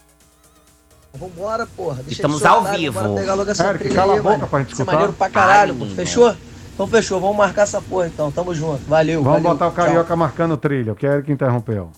Vambora, 1.13 1.67
porra. 1.67 1.95
Deixa 1.97 2.11
Estamos 2.13 2.37
de 2.37 2.47
soltar, 2.47 2.71
ao 2.71 2.77
vivo. 2.77 2.99
Bora 3.01 3.13
pegar 3.21 3.33
logo 3.35 3.51
essa 3.51 3.67
Eric, 3.69 3.79
trilha 3.83 3.95
cala 3.95 4.13
aí, 4.13 4.19
a 4.19 4.21
boca 4.23 4.37
mano. 4.37 4.47
pra 4.47 4.59
gente 4.59 4.71
Isso 4.71 4.81
é 4.81 4.83
escutar. 4.83 4.91
maneiro 4.93 5.13
pra 5.13 5.29
caralho, 5.29 5.77
Ai. 5.81 5.89
Fechou? 5.89 6.35
Então 6.73 6.87
fechou. 6.87 7.19
Vamos 7.19 7.35
marcar 7.37 7.63
essa 7.63 7.81
porra 7.81 8.07
então. 8.07 8.31
Tamo 8.31 8.55
junto. 8.55 8.81
Valeu, 8.87 9.21
Vamos 9.21 9.41
valeu. 9.41 9.57
botar 9.57 9.67
o 9.67 9.71
carioca 9.71 10.15
marcando 10.15 10.57
trilha, 10.57 10.95
que 10.95 11.05
é 11.05 11.13
ele 11.13 11.23
que 11.23 11.31
interrompeu. 11.31 11.91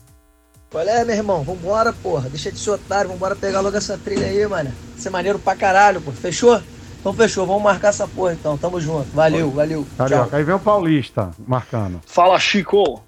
Qual 0.72 0.84
é, 0.84 1.06
meu 1.06 1.16
irmão? 1.16 1.44
Vambora, 1.44 1.94
porra. 1.94 2.28
Deixa 2.30 2.52
de 2.52 2.58
ser 2.60 2.72
otário. 2.72 3.10
Vambora 3.12 3.36
pegar 3.36 3.62
logo 3.62 3.78
essa 3.78 3.98
trilha 3.98 4.26
aí, 4.26 4.46
mano. 4.48 4.74
Isso 4.98 5.08
é 5.08 5.12
maneiro 5.12 5.38
pra 5.38 5.56
caralho, 5.56 6.02
pô. 6.02 6.12
Fechou? 6.12 6.60
Então 7.00 7.14
fechou. 7.14 7.46
Vamos 7.46 7.62
marcar 7.62 7.90
essa 7.90 8.08
porra 8.08 8.34
então. 8.34 8.58
Tamo 8.58 8.82
junto. 8.82 9.08
Valeu, 9.14 9.52
valeu. 9.52 9.86
Carioca. 9.98 10.36
Aí 10.36 10.44
vem 10.44 10.56
o 10.56 10.60
paulista 10.60 11.30
marcando. 11.48 12.02
Fala, 12.08 12.40
Chico. 12.40 13.04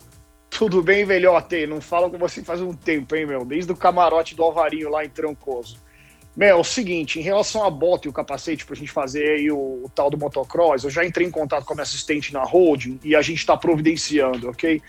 Tudo 0.51 0.81
bem, 0.81 1.03
velhote? 1.03 1.65
Não 1.67 1.81
falo 1.81 2.09
com 2.09 2.17
você 2.17 2.41
faz 2.43 2.61
um 2.61 2.71
tempo, 2.71 3.13
hein, 3.15 3.25
meu? 3.25 3.43
Desde 3.43 3.69
o 3.71 3.75
camarote 3.75 4.35
do 4.35 4.43
Alvarinho 4.43 4.89
lá 4.89 5.03
em 5.03 5.09
Trancoso. 5.09 5.77
Meu, 6.35 6.49
é 6.49 6.55
o 6.55 6.63
seguinte, 6.65 7.17
em 7.17 7.21
relação 7.21 7.63
à 7.63 7.69
bota 7.69 8.07
e 8.07 8.09
o 8.09 8.13
capacete 8.13 8.65
pra 8.65 8.75
gente 8.75 8.91
fazer 8.91 9.25
aí 9.37 9.49
o, 9.49 9.85
o 9.85 9.91
tal 9.95 10.09
do 10.09 10.17
motocross, 10.17 10.83
eu 10.83 10.89
já 10.89 11.05
entrei 11.05 11.25
em 11.25 11.31
contato 11.31 11.63
com 11.63 11.71
a 11.71 11.75
minha 11.75 11.83
assistente 11.83 12.33
na 12.33 12.43
holding 12.43 12.99
e 13.03 13.15
a 13.15 13.21
gente 13.21 13.45
tá 13.45 13.55
providenciando, 13.55 14.49
ok? 14.49 14.81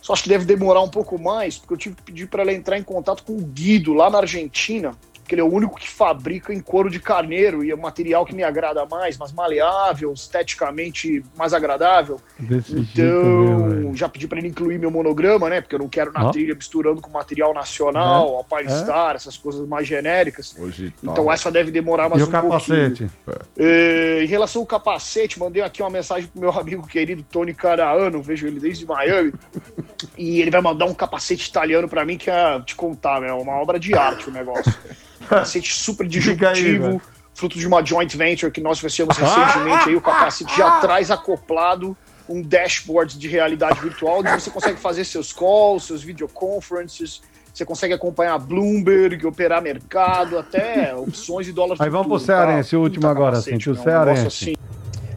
Só 0.00 0.12
acho 0.12 0.22
que 0.22 0.28
deve 0.28 0.44
demorar 0.44 0.82
um 0.82 0.88
pouco 0.88 1.18
mais, 1.18 1.58
porque 1.58 1.74
eu 1.74 1.78
tive 1.78 1.96
que 1.96 2.02
pedir 2.02 2.28
para 2.28 2.42
ela 2.42 2.52
entrar 2.52 2.78
em 2.78 2.84
contato 2.84 3.24
com 3.24 3.32
o 3.32 3.42
Guido 3.42 3.92
lá 3.94 4.08
na 4.08 4.18
Argentina, 4.18 4.96
que 5.26 5.34
ele 5.34 5.40
é 5.42 5.44
o 5.44 5.52
único 5.52 5.76
que 5.76 5.88
fabrica 5.88 6.52
em 6.52 6.60
couro 6.60 6.88
de 6.88 7.00
carneiro 7.00 7.64
e 7.64 7.70
é 7.70 7.74
um 7.74 7.80
material 7.80 8.24
que 8.24 8.34
me 8.34 8.42
agrada 8.42 8.86
mais, 8.86 9.18
mais 9.18 9.32
maleável, 9.32 10.12
esteticamente 10.12 11.22
mais 11.36 11.52
agradável. 11.52 12.20
Desse 12.38 12.82
jeito 12.82 13.00
mesmo. 13.26 13.78
Então, 13.80 13.96
já 13.96 14.08
pedi 14.08 14.28
para 14.28 14.38
ele 14.38 14.48
incluir 14.48 14.78
meu 14.78 14.90
monograma, 14.90 15.48
né? 15.48 15.60
Porque 15.60 15.74
eu 15.74 15.78
não 15.80 15.88
quero 15.88 16.12
na 16.12 16.26
Ó. 16.26 16.30
trilha 16.30 16.54
misturando 16.54 17.00
com 17.00 17.10
material 17.10 17.52
nacional, 17.52 18.28
É. 18.28 18.36
Alpine 18.36 18.70
Star, 18.80 19.16
essas 19.16 19.36
coisas 19.36 19.66
mais 19.66 19.86
genéricas. 19.86 20.54
Hoje 20.58 20.92
Então 21.02 21.30
essa 21.32 21.50
deve 21.50 21.70
demorar 21.70 22.08
mais 22.08 22.20
E 22.22 22.24
um 22.24 22.28
o 22.28 22.30
capacete? 22.30 23.10
pouquinho. 23.24 23.46
É, 23.58 24.22
em 24.22 24.26
relação 24.26 24.62
ao 24.62 24.66
capacete, 24.66 25.38
mandei 25.38 25.62
aqui 25.62 25.82
uma 25.82 25.90
mensagem 25.90 26.28
pro 26.28 26.40
meu 26.40 26.50
amigo 26.50 26.86
querido 26.86 27.22
Tony 27.30 27.54
Caraano, 27.54 28.22
vejo 28.22 28.46
ele 28.46 28.60
desde 28.60 28.86
Miami, 28.86 29.32
e 30.16 30.40
ele 30.40 30.50
vai 30.50 30.60
mandar 30.60 30.84
um 30.86 30.94
capacete 30.94 31.48
italiano 31.48 31.88
para 31.88 32.04
mim 32.04 32.16
que 32.16 32.30
é, 32.30 32.60
te 32.60 32.74
contar, 32.74 33.22
é 33.22 33.32
uma 33.32 33.52
obra 33.60 33.78
de 33.78 33.94
arte 33.94 34.28
o 34.28 34.32
negócio. 34.32 34.72
Capacete 35.20 35.72
super 35.74 36.06
disruptivo, 36.06 37.00
fruto 37.34 37.58
de 37.58 37.66
uma 37.66 37.84
joint 37.84 38.16
venture 38.16 38.50
que 38.50 38.60
nós 38.60 38.78
fizemos 38.78 39.16
recentemente, 39.16 39.88
aí 39.88 39.96
o 39.96 40.00
capacete 40.00 40.56
já 40.56 40.80
traz 40.80 41.10
acoplado 41.10 41.96
um 42.28 42.42
dashboard 42.42 43.18
de 43.18 43.28
realidade 43.28 43.80
virtual, 43.80 44.18
onde 44.18 44.30
você 44.30 44.50
consegue 44.50 44.80
fazer 44.80 45.04
seus 45.04 45.32
calls, 45.32 45.84
seus 45.84 46.02
videoconferences, 46.02 47.22
você 47.52 47.64
consegue 47.64 47.94
acompanhar 47.94 48.38
Bloomberg, 48.38 49.26
operar 49.26 49.62
mercado, 49.62 50.38
até 50.38 50.94
opções 50.96 51.46
de 51.46 51.52
dólar 51.52 51.76
Aí 51.78 51.88
vamos 51.88 52.08
pro 52.08 52.18
tá? 52.18 52.26
cearense, 52.26 52.76
o 52.76 52.80
último 52.80 53.06
agora, 53.06 53.38
assim, 53.38 53.52
capacete, 53.52 53.70
o 53.70 53.76
cearense. 53.76 54.26
assim. 54.26 54.54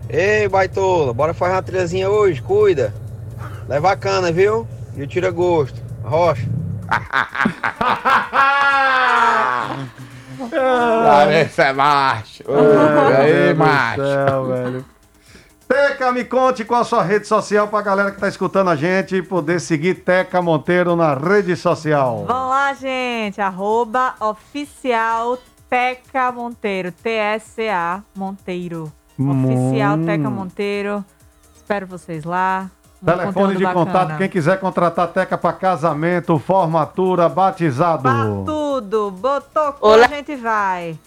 Ei, 0.09 0.47
baitola, 0.47 1.13
bora 1.13 1.33
fazer 1.33 1.53
uma 1.53 1.61
trilhazinha 1.61 2.09
hoje, 2.09 2.41
cuida. 2.41 2.93
É 3.69 3.79
bacana, 3.79 4.31
viu? 4.31 4.67
E 4.97 5.05
tira 5.05 5.29
gosto. 5.29 5.79
Rocha. 6.03 6.47
Larissa 10.51 11.63
é 11.63 11.73
macho. 11.73 12.43
Ô, 12.47 13.11
e 13.11 13.15
aí, 13.15 13.53
macho? 13.53 14.01
céu, 14.01 14.45
velho. 14.47 14.85
Teca, 15.67 16.11
me 16.11 16.23
conte 16.23 16.65
qual 16.65 16.81
a 16.81 16.83
sua 16.83 17.03
rede 17.03 17.27
social 17.27 17.67
pra 17.67 17.81
galera 17.83 18.11
que 18.11 18.19
tá 18.19 18.27
escutando 18.27 18.71
a 18.71 18.75
gente 18.75 19.15
e 19.15 19.21
poder 19.21 19.61
seguir 19.61 19.95
Teca 19.95 20.41
Monteiro 20.41 20.95
na 20.95 21.13
rede 21.13 21.55
social. 21.55 22.25
Vamos 22.27 22.49
lá, 22.49 22.73
gente. 22.73 23.39
Arroba 23.39 24.15
oficial 24.19 25.37
Teca 25.69 26.31
Monteiro. 26.31 26.91
T-S-A 26.91 28.01
Monteiro. 28.15 28.91
Oficial 29.19 29.97
Hum. 29.97 30.05
Teca 30.05 30.29
Monteiro. 30.29 31.05
Espero 31.55 31.85
vocês 31.85 32.23
lá. 32.23 32.71
Telefone 33.03 33.55
de 33.55 33.63
bacana. 33.63 33.85
contato, 33.85 34.17
quem 34.17 34.27
quiser 34.27 34.59
contratar 34.59 35.07
Teca 35.07 35.37
pra 35.37 35.53
casamento, 35.53 36.37
formatura, 36.37 37.29
batizado. 37.29 38.09
Tudo. 38.45 39.09
Botou 39.11 39.71
cor, 39.73 40.03
a 40.03 40.07
gente 40.07 40.35
vai. 40.35 40.97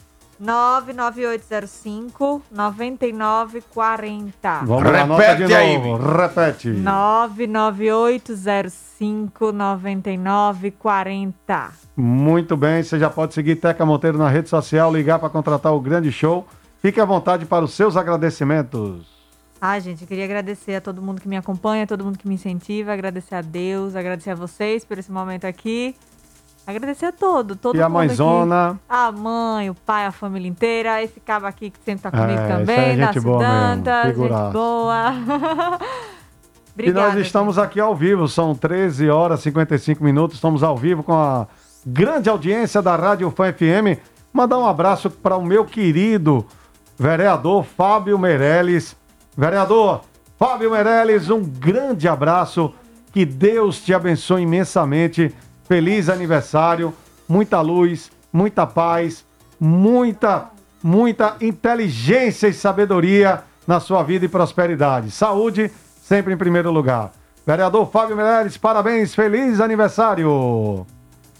99805 0.40 2.42
9940. 2.50 4.60
Vamos 4.64 4.90
lá, 4.90 5.02
anota 5.02 5.22
de 5.22 5.28
Repete 5.42 5.54
aí, 5.54 5.78
novo. 5.78 6.16
Repete. 6.16 6.68
99805 6.68 9.52
9940. 9.52 11.70
Muito 11.96 12.56
bem, 12.56 12.82
você 12.82 12.98
já 12.98 13.08
pode 13.08 13.34
seguir 13.34 13.54
Teca 13.56 13.86
Monteiro 13.86 14.18
na 14.18 14.28
rede 14.28 14.48
social, 14.48 14.92
ligar 14.92 15.20
para 15.20 15.28
contratar 15.28 15.72
o 15.72 15.78
grande 15.80 16.10
show. 16.10 16.44
Fique 16.80 17.00
à 17.00 17.04
vontade 17.04 17.46
para 17.46 17.64
os 17.64 17.74
seus 17.74 17.96
agradecimentos. 17.96 19.21
Ai, 19.64 19.80
gente, 19.80 20.02
eu 20.02 20.08
queria 20.08 20.24
agradecer 20.24 20.74
a 20.74 20.80
todo 20.80 21.00
mundo 21.00 21.20
que 21.20 21.28
me 21.28 21.36
acompanha, 21.36 21.84
a 21.84 21.86
todo 21.86 22.04
mundo 22.04 22.18
que 22.18 22.26
me 22.26 22.34
incentiva, 22.34 22.92
agradecer 22.92 23.36
a 23.36 23.40
Deus, 23.40 23.94
agradecer 23.94 24.30
a 24.30 24.34
vocês 24.34 24.84
por 24.84 24.98
esse 24.98 25.12
momento 25.12 25.44
aqui. 25.44 25.94
Agradecer 26.66 27.06
a 27.06 27.12
todo, 27.12 27.54
todo 27.54 27.76
E 27.76 27.78
mundo 27.78 27.86
a 27.86 27.88
mãezona? 27.88 28.70
aqui. 28.70 28.78
A 28.88 29.12
mãe, 29.12 29.70
o 29.70 29.74
pai, 29.76 30.04
a 30.04 30.10
família 30.10 30.48
inteira. 30.48 31.00
Esse 31.00 31.20
cabo 31.20 31.46
aqui 31.46 31.70
que 31.70 31.78
sempre 31.84 32.02
tá 32.02 32.10
comigo 32.10 32.40
É, 32.40 32.48
também, 32.48 32.76
aí 32.76 33.00
é 33.00 33.06
gente 33.06 33.20
boa 33.20 33.44
gente 34.06 34.52
boa. 34.52 35.12
e 35.78 36.72
Obrigada, 36.74 37.12
nós 37.12 37.24
estamos 37.24 37.56
aqui 37.56 37.78
ao 37.78 37.94
vivo, 37.94 38.26
são 38.26 38.56
13 38.56 39.10
horas 39.10 39.38
e 39.38 39.42
55 39.44 40.02
minutos, 40.02 40.38
estamos 40.38 40.64
ao 40.64 40.76
vivo 40.76 41.04
com 41.04 41.14
a 41.14 41.46
grande 41.86 42.28
audiência 42.28 42.82
da 42.82 42.96
Rádio 42.96 43.30
Fã 43.30 43.52
FM. 43.52 44.00
Mandar 44.32 44.58
um 44.58 44.66
abraço 44.66 45.08
para 45.08 45.36
o 45.36 45.44
meu 45.44 45.64
querido 45.64 46.44
vereador 46.98 47.62
Fábio 47.62 48.18
Meirelles. 48.18 49.00
Vereador 49.36 50.02
Fábio 50.38 50.70
Meirelles, 50.70 51.30
um 51.30 51.42
grande 51.42 52.08
abraço. 52.08 52.74
Que 53.12 53.24
Deus 53.24 53.80
te 53.80 53.94
abençoe 53.94 54.42
imensamente. 54.42 55.34
Feliz 55.68 56.08
aniversário, 56.08 56.92
muita 57.28 57.60
luz, 57.60 58.10
muita 58.32 58.66
paz, 58.66 59.24
muita, 59.60 60.50
muita 60.82 61.36
inteligência 61.40 62.48
e 62.48 62.52
sabedoria 62.52 63.42
na 63.66 63.78
sua 63.78 64.02
vida 64.02 64.24
e 64.24 64.28
prosperidade. 64.28 65.10
Saúde 65.10 65.70
sempre 66.02 66.34
em 66.34 66.36
primeiro 66.36 66.70
lugar. 66.70 67.12
Vereador 67.46 67.90
Fábio 67.90 68.16
Meirelles, 68.16 68.56
parabéns, 68.56 69.14
feliz 69.14 69.60
aniversário. 69.60 70.86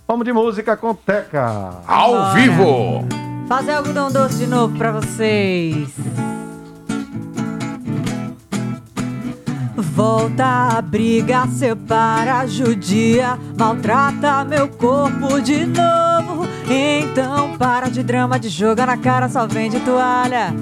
Vamos 0.07 0.25
de 0.25 0.33
música 0.33 0.77
com 0.77 0.95
Teca. 0.95 1.81
Ao 1.87 2.13
Bora. 2.13 2.35
vivo. 2.35 3.07
Fazer 3.49 3.73
algodão 3.73 4.11
doce 4.11 4.39
de 4.39 4.47
novo 4.47 4.77
pra 4.77 4.93
vocês. 4.93 5.89
Volta 9.77 10.77
a 10.77 10.83
briga, 10.83 11.47
separa, 11.47 12.47
judia, 12.47 13.39
maltrata 13.59 14.45
meu 14.45 14.69
corpo 14.69 15.41
de 15.41 15.65
novo. 15.65 16.47
Então 16.69 17.57
para 17.57 17.89
de 17.89 18.03
drama, 18.03 18.39
de 18.39 18.51
jogar 18.51 18.87
na 18.87 18.99
cara, 18.99 19.29
só 19.29 19.47
vende 19.47 19.81
toalha. 19.81 20.55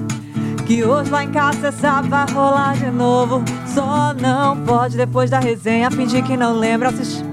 Que 0.65 0.83
hoje 0.83 1.11
lá 1.11 1.23
em 1.25 1.31
casa 1.31 1.59
cê 1.59 1.71
sabe 1.71 2.07
vai 2.07 2.25
rolar 2.31 2.75
de 2.75 2.89
novo. 2.89 3.43
Só 3.67 4.13
não 4.13 4.55
pode 4.63 4.95
depois 4.95 5.29
da 5.29 5.39
resenha 5.39 5.91
fingir 5.91 6.23
que 6.23 6.37
não 6.37 6.57
lembra. 6.57 6.91
Se, 6.91 7.23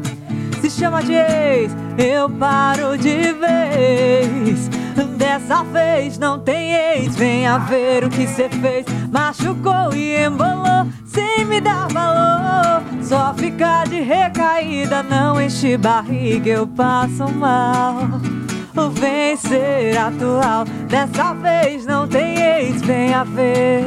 se 0.61 0.71
chama 0.71 1.01
de 1.03 1.13
ex, 1.13 1.73
eu 1.97 2.29
paro 2.29 2.99
de 2.99 3.33
vez. 3.33 4.78
Dessa 5.05 5.63
vez 5.63 6.19
não 6.19 6.41
tem 6.41 6.73
ex, 6.75 7.15
venha 7.15 7.59
ver 7.59 8.05
o 8.05 8.11
que 8.11 8.27
cê 8.27 8.49
fez. 8.49 8.85
Machucou 9.13 9.95
e 9.95 10.25
embolou, 10.25 10.87
sem 11.07 11.45
me 11.45 11.61
dar 11.61 11.87
valor. 11.89 12.83
Só 13.03 13.33
ficar 13.35 13.87
de 13.89 14.01
recaída, 14.01 15.03
não 15.03 15.41
enche 15.41 15.77
barriga, 15.77 16.51
eu 16.51 16.67
passo 16.67 17.29
mal. 17.33 18.09
O 18.77 18.91
vencer 18.91 19.97
atual, 19.97 20.65
dessa 20.89 21.33
vez 21.35 21.87
não 21.87 22.07
tem 22.07 22.39
ex, 22.41 22.83
venha 22.83 23.25
ver. 23.25 23.85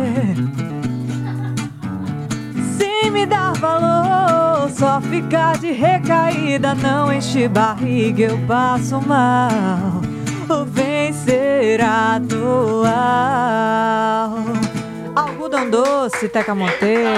Sem 2.77 3.11
me 3.11 3.25
dar 3.25 3.53
valor, 3.53 4.69
só 4.71 5.01
ficar 5.01 5.57
de 5.57 5.71
recaída, 5.71 6.73
não 6.73 7.11
enche 7.11 7.47
barriga, 7.47 8.23
eu 8.23 8.37
passo 8.47 9.01
mal. 9.05 10.10
O 10.51 10.65
vencer 10.65 11.79
atual. 11.81 12.91
Algodão 15.15 15.69
doce, 15.69 16.27
Teca 16.27 16.53
Monteiro. 16.53 17.09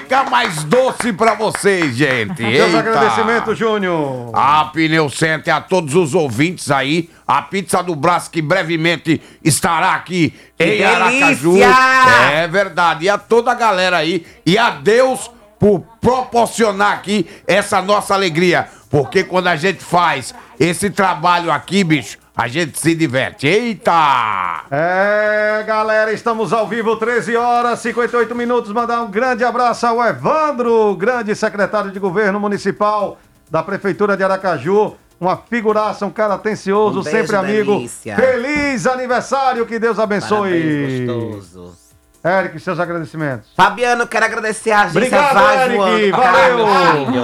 Fica 0.00 0.24
mais 0.24 0.64
doce 0.64 1.12
pra 1.12 1.34
vocês, 1.34 1.96
gente. 1.96 2.42
Eita. 2.42 2.78
agradecimentos, 2.78 3.56
Júnior. 3.56 4.30
A 4.34 4.64
Pneu 4.66 5.08
Center, 5.08 5.54
a 5.54 5.60
todos 5.60 5.94
os 5.94 6.14
ouvintes 6.14 6.70
aí. 6.70 7.08
A 7.26 7.42
pizza 7.42 7.82
do 7.82 7.94
Brás, 7.94 8.26
que 8.28 8.42
brevemente 8.42 9.20
estará 9.44 9.94
aqui 9.94 10.34
em 10.58 10.78
Que 10.78 10.82
Aracaju. 10.84 11.52
delícia! 11.52 12.32
É 12.32 12.48
verdade. 12.48 13.04
E 13.04 13.08
a 13.08 13.18
toda 13.18 13.52
a 13.52 13.54
galera 13.54 13.98
aí. 13.98 14.26
E 14.44 14.58
a 14.58 14.70
Deus 14.70 15.30
por 15.60 15.80
proporcionar 16.00 16.94
aqui 16.94 17.28
essa 17.46 17.82
nossa 17.82 18.14
alegria. 18.14 18.66
Porque 18.88 19.22
quando 19.22 19.46
a 19.48 19.54
gente 19.56 19.84
faz 19.84 20.34
esse 20.58 20.88
trabalho 20.90 21.52
aqui, 21.52 21.84
bicho, 21.84 22.18
a 22.34 22.48
gente 22.48 22.78
se 22.78 22.94
diverte. 22.94 23.46
Eita! 23.46 24.64
É, 24.70 25.62
galera, 25.66 26.12
estamos 26.12 26.52
ao 26.54 26.66
vivo, 26.66 26.96
13 26.96 27.36
horas 27.36 27.78
58 27.80 28.34
minutos. 28.34 28.72
Mandar 28.72 29.02
um 29.02 29.10
grande 29.10 29.44
abraço 29.44 29.86
ao 29.86 30.02
Evandro, 30.02 30.96
grande 30.96 31.34
secretário 31.36 31.90
de 31.92 32.00
governo 32.00 32.40
municipal 32.40 33.18
da 33.50 33.62
Prefeitura 33.62 34.16
de 34.16 34.24
Aracaju. 34.24 34.94
Uma 35.20 35.36
figuraça, 35.36 36.06
um 36.06 36.10
cara 36.10 36.32
atencioso, 36.34 37.00
Um 37.00 37.02
beijo, 37.02 37.18
sempre 37.18 37.36
amigo. 37.36 37.74
delícia. 37.76 38.16
Feliz 38.16 38.86
aniversário, 38.86 39.66
que 39.66 39.78
Deus 39.78 39.98
abençoe. 39.98 40.50
Parabéns, 40.50 41.06
gostoso. 41.06 41.79
Eric, 42.22 42.60
seus 42.60 42.78
agradecimentos. 42.78 43.48
Fabiano, 43.56 44.06
quero 44.06 44.26
agradecer 44.26 44.70
a 44.72 44.82
agência 44.82 44.98
Obrigado, 44.98 45.34
Vai 45.34 45.64
Eric, 45.64 46.10
valeu. 46.10 46.66
Caralho, 46.66 47.06
filho. 47.06 47.22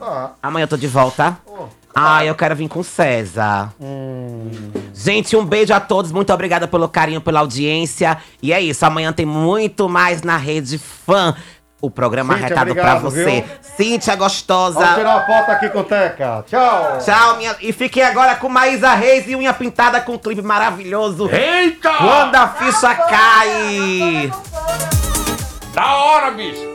Ah, 0.00 0.30
Amanhã 0.42 0.64
eu 0.64 0.68
tô 0.68 0.76
de 0.76 0.86
volta. 0.86 1.36
Ah, 1.94 2.24
eu 2.24 2.34
quero 2.34 2.54
vir 2.54 2.68
com 2.68 2.82
César. 2.82 3.72
Gente, 4.94 5.36
um 5.36 5.44
beijo 5.44 5.74
a 5.74 5.80
todos. 5.80 6.12
Muito 6.12 6.32
obrigada 6.32 6.68
pelo 6.68 6.88
carinho, 6.88 7.20
pela 7.20 7.40
audiência. 7.40 8.18
E 8.40 8.52
é 8.52 8.60
isso. 8.60 8.86
Amanhã 8.86 9.12
tem 9.12 9.26
muito 9.26 9.88
mais 9.88 10.22
na 10.22 10.36
Rede 10.36 10.78
Fã. 10.78 11.34
O 11.80 11.88
programa 11.90 12.34
Cíntia, 12.34 12.46
arretado 12.46 12.74
pra 12.74 12.96
obrigado, 12.96 13.02
você. 13.02 13.24
viu? 13.24 13.44
Cíntia 13.76 14.16
gostosa. 14.16 14.80
Vamos 14.80 14.94
tirar 14.96 15.16
uma 15.16 15.26
foto 15.26 15.50
aqui 15.52 15.68
com 15.68 15.78
o 15.78 15.84
Teca. 15.84 16.44
Tchau. 16.48 16.98
Tchau, 17.04 17.36
minha. 17.36 17.54
E 17.60 17.72
fiquei 17.72 18.02
agora 18.02 18.34
com 18.34 18.48
Maísa 18.48 18.92
Reis 18.94 19.28
e 19.28 19.36
unha 19.36 19.54
pintada 19.54 20.00
com 20.00 20.14
um 20.14 20.18
clipe 20.18 20.42
maravilhoso. 20.42 21.30
Eita! 21.32 21.90
Quando 21.94 22.34
a 22.34 22.48
ficha 22.48 22.94
cai! 22.96 24.32
Da 25.72 25.94
hora, 25.94 26.30
bicho! 26.32 26.66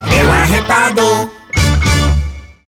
É 0.00 0.24
o 0.24 0.30
arretado. 0.32 1.41